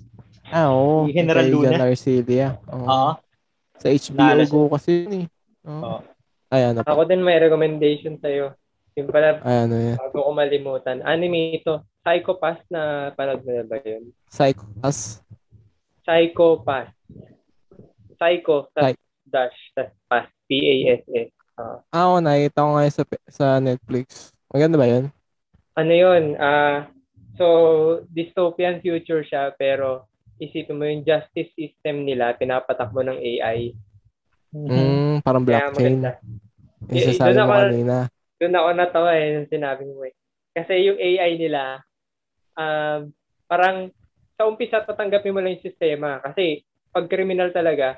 Ah, 0.49 0.69
oo. 0.69 1.07
Si 1.07 1.15
General 1.15 1.45
Luna? 1.45 1.71
John 1.71 1.83
Arcelia. 1.83 2.47
Oo. 2.67 2.85
Oo. 2.85 3.11
Sa 3.77 3.87
HBO 3.87 4.17
Nalo 4.17 4.41
siya. 4.41 4.51
Go 4.51 4.69
kasi 4.69 4.89
yun 5.03 5.13
eh. 5.13 5.25
Oo. 5.65 5.81
Oo. 5.81 5.99
Ay, 6.53 6.61
ano 6.69 6.79
pa? 6.81 6.93
Ako 6.93 7.05
din 7.05 7.21
may 7.21 7.41
recommendation 7.41 8.19
sa'yo. 8.21 8.53
Yung 8.93 9.09
pala, 9.09 9.41
Ay, 9.41 9.65
ano 9.65 9.73
yan. 9.73 9.97
bago 9.97 10.21
ko 10.21 10.29
malimutan. 10.31 11.01
Anime 11.01 11.57
ito. 11.57 11.81
Psycho 12.03 12.37
Pass 12.37 12.59
na 12.67 13.09
panood 13.15 13.41
mo 13.41 13.49
na 13.49 13.63
ba 13.65 13.79
yun? 13.81 14.11
Psycho 14.27 14.67
Pass. 16.03 16.89
Psycho 18.19 18.67
dash, 19.33 19.59
tas 19.75 19.91
pass. 20.07 20.27
P-A-S-S. 20.51 21.31
Ah, 21.93 22.11
oo, 22.11 22.19
nakita 22.19 22.65
ko 22.65 22.75
nga 22.75 22.91
sa, 22.91 23.03
sa 23.31 23.47
Netflix. 23.63 24.35
Maganda 24.51 24.75
ba 24.75 24.85
yun? 24.89 25.09
Ano 25.79 25.93
yun? 25.93 26.23
Ah, 26.37 26.91
so, 27.39 27.45
dystopian 28.11 28.83
future 28.83 29.23
siya, 29.23 29.55
pero 29.55 30.05
isipin 30.37 30.77
mo 30.77 30.83
yung 30.85 31.07
justice 31.07 31.49
system 31.55 32.03
nila, 32.03 32.35
pinapatakbo 32.35 33.01
ng 33.01 33.17
AI. 33.17 33.73
Mm, 34.53 35.25
parang 35.25 35.41
Kaya 35.47 35.71
blockchain. 35.71 36.03
maganda. 36.03 36.11
Yung 36.91 37.05
sasabi 37.09 37.33
mo 37.39 37.53
kanina. 37.55 37.97
Doon 38.37 38.57
ako 38.59 38.69
natawa 38.75 39.09
eh, 39.17 39.27
nung 39.33 39.49
sinabi 39.49 39.83
mo 39.87 40.03
eh. 40.05 40.13
Kasi 40.53 40.85
yung 40.85 40.99
AI 40.99 41.31
nila, 41.39 41.81
um, 42.59 43.09
parang 43.49 43.89
sa 44.43 44.51
umpisa 44.51 44.83
tatanggapin 44.83 45.31
mo 45.31 45.39
lang 45.39 45.55
yung 45.55 45.63
sistema. 45.63 46.19
Kasi 46.19 46.59
pag 46.91 47.07
criminal 47.07 47.55
talaga, 47.55 47.95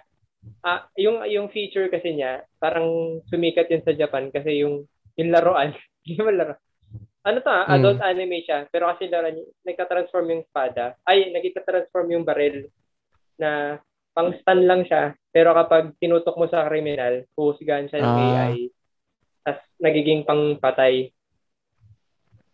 ah, 0.61 0.85
yung 0.93 1.25
yung 1.25 1.49
feature 1.49 1.89
kasi 1.89 2.13
niya, 2.13 2.45
parang 2.61 3.17
sumikat 3.33 3.65
yun 3.65 3.81
sa 3.81 3.97
Japan 3.97 4.29
kasi 4.29 4.61
yung 4.61 4.85
yung 5.17 5.33
laruan, 5.33 5.73
hindi 6.05 6.21
mo 6.21 6.29
laro. 6.29 6.53
Ano 7.25 7.41
to 7.41 7.49
ah, 7.49 7.65
Mm. 7.65 7.81
adult 7.81 7.99
anime 8.05 8.45
siya, 8.45 8.69
pero 8.69 8.85
kasi 8.93 9.09
laruan, 9.09 9.41
nagka-transform 9.65 10.25
yung 10.29 10.41
espada. 10.45 10.93
Ay, 11.01 11.33
nagka-transform 11.33 12.13
yung 12.13 12.21
baril 12.21 12.69
na 13.41 13.81
pang 14.13 14.29
stun 14.37 14.69
lang 14.69 14.85
siya, 14.85 15.17
pero 15.33 15.57
kapag 15.57 15.97
tinutok 15.97 16.37
mo 16.37 16.45
sa 16.45 16.69
criminal, 16.69 17.25
huhusgahan 17.33 17.89
siya 17.89 18.05
ng 18.05 18.13
Ah. 18.13 18.21
AI. 18.21 18.69
Tapos 19.41 19.65
nagiging 19.81 20.21
pangpatay. 20.23 21.09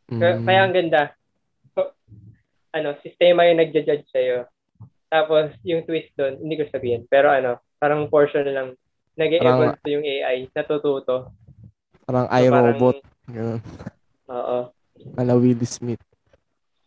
Kaya, 0.07 0.39
Mm. 0.39 0.45
kaya 0.47 0.59
ang 0.63 0.73
ganda. 0.73 1.03
Ano, 2.72 2.95
sistema 3.03 3.43
yung 3.45 3.60
nagja-judge 3.60 4.07
sa'yo. 4.07 4.48
Tapos, 5.11 5.52
yung 5.68 5.84
twist 5.84 6.11
doon, 6.15 6.39
hindi 6.39 6.56
ko 6.56 6.64
sabihin. 6.72 7.03
Pero 7.11 7.27
ano, 7.27 7.60
parang 7.77 8.07
portion 8.07 8.48
lang. 8.48 8.80
Nag-evolve 9.19 9.76
to 9.84 9.91
yung 9.91 10.07
AI, 10.07 10.48
natututo. 10.56 11.35
Parang 12.07 12.26
So, 12.26 12.31
parang- 12.31 12.43
iRobot. 12.48 12.98
Ganun. 13.27 13.60
Oo. 14.31 14.57
Ala 15.19 15.34
Will 15.35 15.60
Smith. 15.68 15.99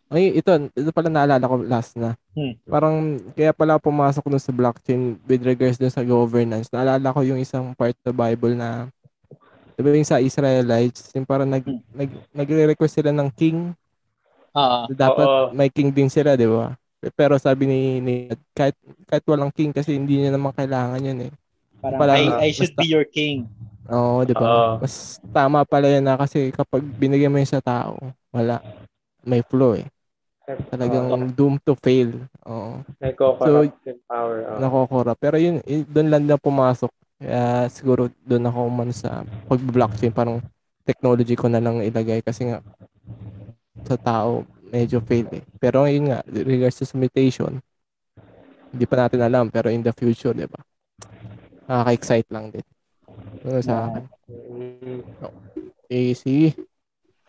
Ay, 0.09 0.31
ito, 0.33 0.49
ito 0.73 0.91
pala 0.95 1.11
naalala 1.11 1.43
ko 1.43 1.57
last 1.61 1.99
na. 1.99 2.15
Hmm. 2.33 2.55
Parang, 2.65 2.95
kaya 3.35 3.53
pala 3.53 3.77
pumasok 3.77 4.25
dun 4.25 4.41
sa 4.41 4.55
blockchain 4.55 5.21
with 5.27 5.43
regards 5.43 5.77
dun 5.77 5.91
sa 5.91 6.01
governance. 6.01 6.71
Naalala 6.71 7.13
ko 7.13 7.21
yung 7.21 7.41
isang 7.41 7.75
part 7.75 7.97
sa 8.01 8.15
Bible 8.15 8.55
na, 8.55 8.89
di 9.75 9.81
ba 9.83 9.91
yung 9.91 10.07
sa 10.07 10.23
Israelites, 10.23 11.11
yung 11.13 11.27
parang 11.27 11.51
nag, 11.51 11.65
Hmm. 11.67 11.83
nag, 11.93 12.11
nagre-request 12.31 13.03
sila 13.03 13.11
ng 13.11 13.29
king. 13.35 13.75
Ah, 14.55 14.87
Dapat 14.87 15.27
Oo. 15.27 15.45
may 15.51 15.67
king 15.67 15.91
din 15.91 16.07
sila, 16.07 16.39
di 16.39 16.47
ba? 16.47 16.79
Pero 17.13 17.37
sabi 17.37 17.67
ni, 17.67 17.81
ni 17.99 18.15
kahit, 18.55 18.79
kahit 19.05 19.25
walang 19.27 19.51
king 19.51 19.75
kasi 19.75 19.93
hindi 19.93 20.17
niya 20.17 20.33
naman 20.33 20.55
kailangan 20.55 21.03
yun 21.03 21.29
eh. 21.29 21.33
parang 21.77 22.01
Pala- 22.01 22.17
I, 22.17 22.49
I 22.49 22.51
should 22.51 22.73
basta- 22.73 22.81
be 22.81 22.89
your 22.89 23.05
king. 23.05 23.45
Oo, 23.85 24.25
di 24.25 24.33
ba? 24.33 24.47
Oo. 24.47 24.73
Mas 24.81 25.21
tama 25.29 25.61
pala 25.69 25.91
yan 25.91 26.01
na 26.01 26.17
kasi 26.17 26.49
kapag 26.49 26.81
binigyan 26.81 27.29
mo 27.29 27.37
yun 27.37 27.51
sa 27.51 27.61
tao, 27.61 28.01
wala. 28.33 28.65
May 29.21 29.45
flow 29.45 29.77
eh. 29.77 29.85
Talagang 30.71 31.09
Oo. 31.11 31.29
doomed 31.29 31.61
to 31.61 31.77
fail. 31.77 32.15
Oo. 32.45 32.81
Nagko-corrupt 32.97 33.85
yung 33.85 34.01
power. 34.07 34.57
Nakokora. 34.57 35.13
Pero 35.13 35.37
yun, 35.37 35.61
yun 35.63 35.85
doon 35.85 36.09
lang 36.09 36.25
na 36.25 36.39
pumasok. 36.39 36.89
Kaya 37.17 37.69
siguro 37.69 38.09
doon 38.23 38.49
ako 38.49 38.61
man 38.69 38.91
sa 38.91 39.21
pag-blockchain. 39.45 40.13
Parang 40.13 40.41
technology 40.85 41.33
ko 41.33 41.49
na 41.49 41.61
lang 41.61 41.81
ilagay 41.81 42.21
kasi 42.21 42.49
nga 42.49 42.65
sa 43.83 43.99
tao 43.99 44.47
medyo 44.71 44.99
fail 45.03 45.27
eh. 45.35 45.45
Pero 45.59 45.87
yun 45.87 46.11
nga, 46.11 46.23
regards 46.27 46.83
to 46.83 46.87
mutation, 46.99 47.63
hindi 48.75 48.85
pa 48.91 49.07
natin 49.07 49.23
alam. 49.23 49.47
Pero 49.51 49.71
in 49.71 49.87
the 49.87 49.95
future, 49.95 50.35
di 50.35 50.47
ba? 50.51 50.59
Nakaka-excite 51.71 52.29
lang 52.35 52.51
din. 52.51 52.67
Ano 53.47 53.59
sa 53.63 53.87
akin? 53.87 54.05
Mm. 54.27 55.01
Eh, 55.87 56.13
sige. 56.19 56.59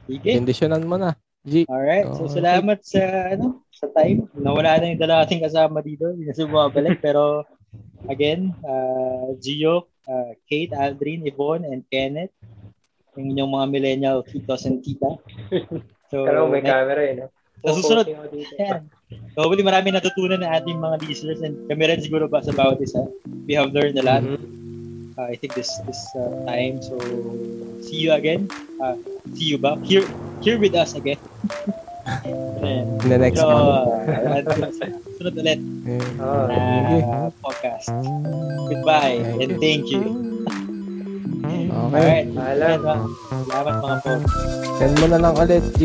Sige. 0.09 0.31
Kondisyonan 0.41 0.89
mo 0.89 0.97
na. 0.97 1.13
G. 1.45 1.69
Alright. 1.69 2.09
So, 2.17 2.26
Okay. 2.26 2.41
salamat 2.41 2.81
sa, 2.81 3.01
ano, 3.38 3.61
sa 3.69 3.85
time. 3.93 4.26
Nawala 4.34 4.81
na 4.81 4.89
yung 4.89 5.01
dala 5.01 5.22
ating 5.22 5.45
kasama 5.45 5.85
dito. 5.85 6.09
Hindi 6.09 6.26
na 6.26 6.34
siya 6.34 6.49
bumabalik. 6.49 6.97
Pero, 6.97 7.45
again, 8.09 8.49
uh, 8.65 9.38
Gio, 9.38 9.85
uh, 10.09 10.34
Kate, 10.49 10.73
Aldrin, 10.73 11.22
Yvonne, 11.30 11.69
and 11.69 11.85
Kenneth. 11.85 12.34
Yung 13.13 13.38
inyong 13.38 13.51
mga 13.53 13.65
millennial 13.69 14.19
titos 14.26 14.65
and 14.65 14.81
tita. 14.81 15.22
So, 16.07 16.23
Pero 16.23 16.45
may 16.45 16.61
next- 16.61 16.69
camera 16.69 17.02
eh, 17.02 17.14
no? 17.15 17.26
Sa 17.65 17.73
susunod, 17.73 18.06
hopefully 19.34 19.65
marami 19.65 19.90
natutunan 19.90 20.38
ng 20.38 20.52
ating 20.53 20.77
mga 20.77 20.95
listeners 21.03 21.41
and 21.41 21.57
kami 21.65 21.90
rin 21.90 21.98
siguro 21.98 22.30
ba 22.30 22.38
sa 22.40 22.53
bawat 22.53 22.77
isa. 22.77 23.10
We 23.49 23.57
have 23.57 23.73
learned 23.73 23.98
a 23.98 24.06
lot. 24.06 24.22
Mhm. 24.22 24.38
Uh, 25.15 25.32
I 25.32 25.40
think 25.40 25.56
this 25.56 25.72
this 25.88 25.98
uh, 26.14 26.44
time. 26.45 26.84
So, 26.84 26.99
see 27.82 27.98
you 27.98 28.11
again. 28.11 28.52
Uh, 28.77 28.99
see 29.34 29.49
you 29.49 29.57
ba? 29.57 29.80
Here 29.82 30.03
here 30.44 30.60
with 30.60 30.76
us 30.76 30.94
again. 30.94 31.18
Ayan. 32.61 33.02
In 33.02 33.10
the 33.10 33.18
next 33.18 33.41
So, 33.41 33.49
one. 33.49 33.65
uh, 34.06 34.45
sunod 35.18 35.34
ulit 35.40 35.57
Oo. 36.22 36.45
na 36.52 37.34
podcast. 37.41 37.90
Goodbye 38.69 39.23
and 39.41 39.57
thank 39.57 39.90
you. 39.90 40.35
Okay. 41.45 41.69
Alright. 41.69 42.27
Paalam. 42.34 42.80
Salamat 43.45 43.76
mga 43.77 43.97
po. 44.01 44.11
Send 44.81 44.93
mo 44.97 45.05
na 45.07 45.19
lang 45.22 45.34
ulit, 45.38 45.65
G. 45.77 45.81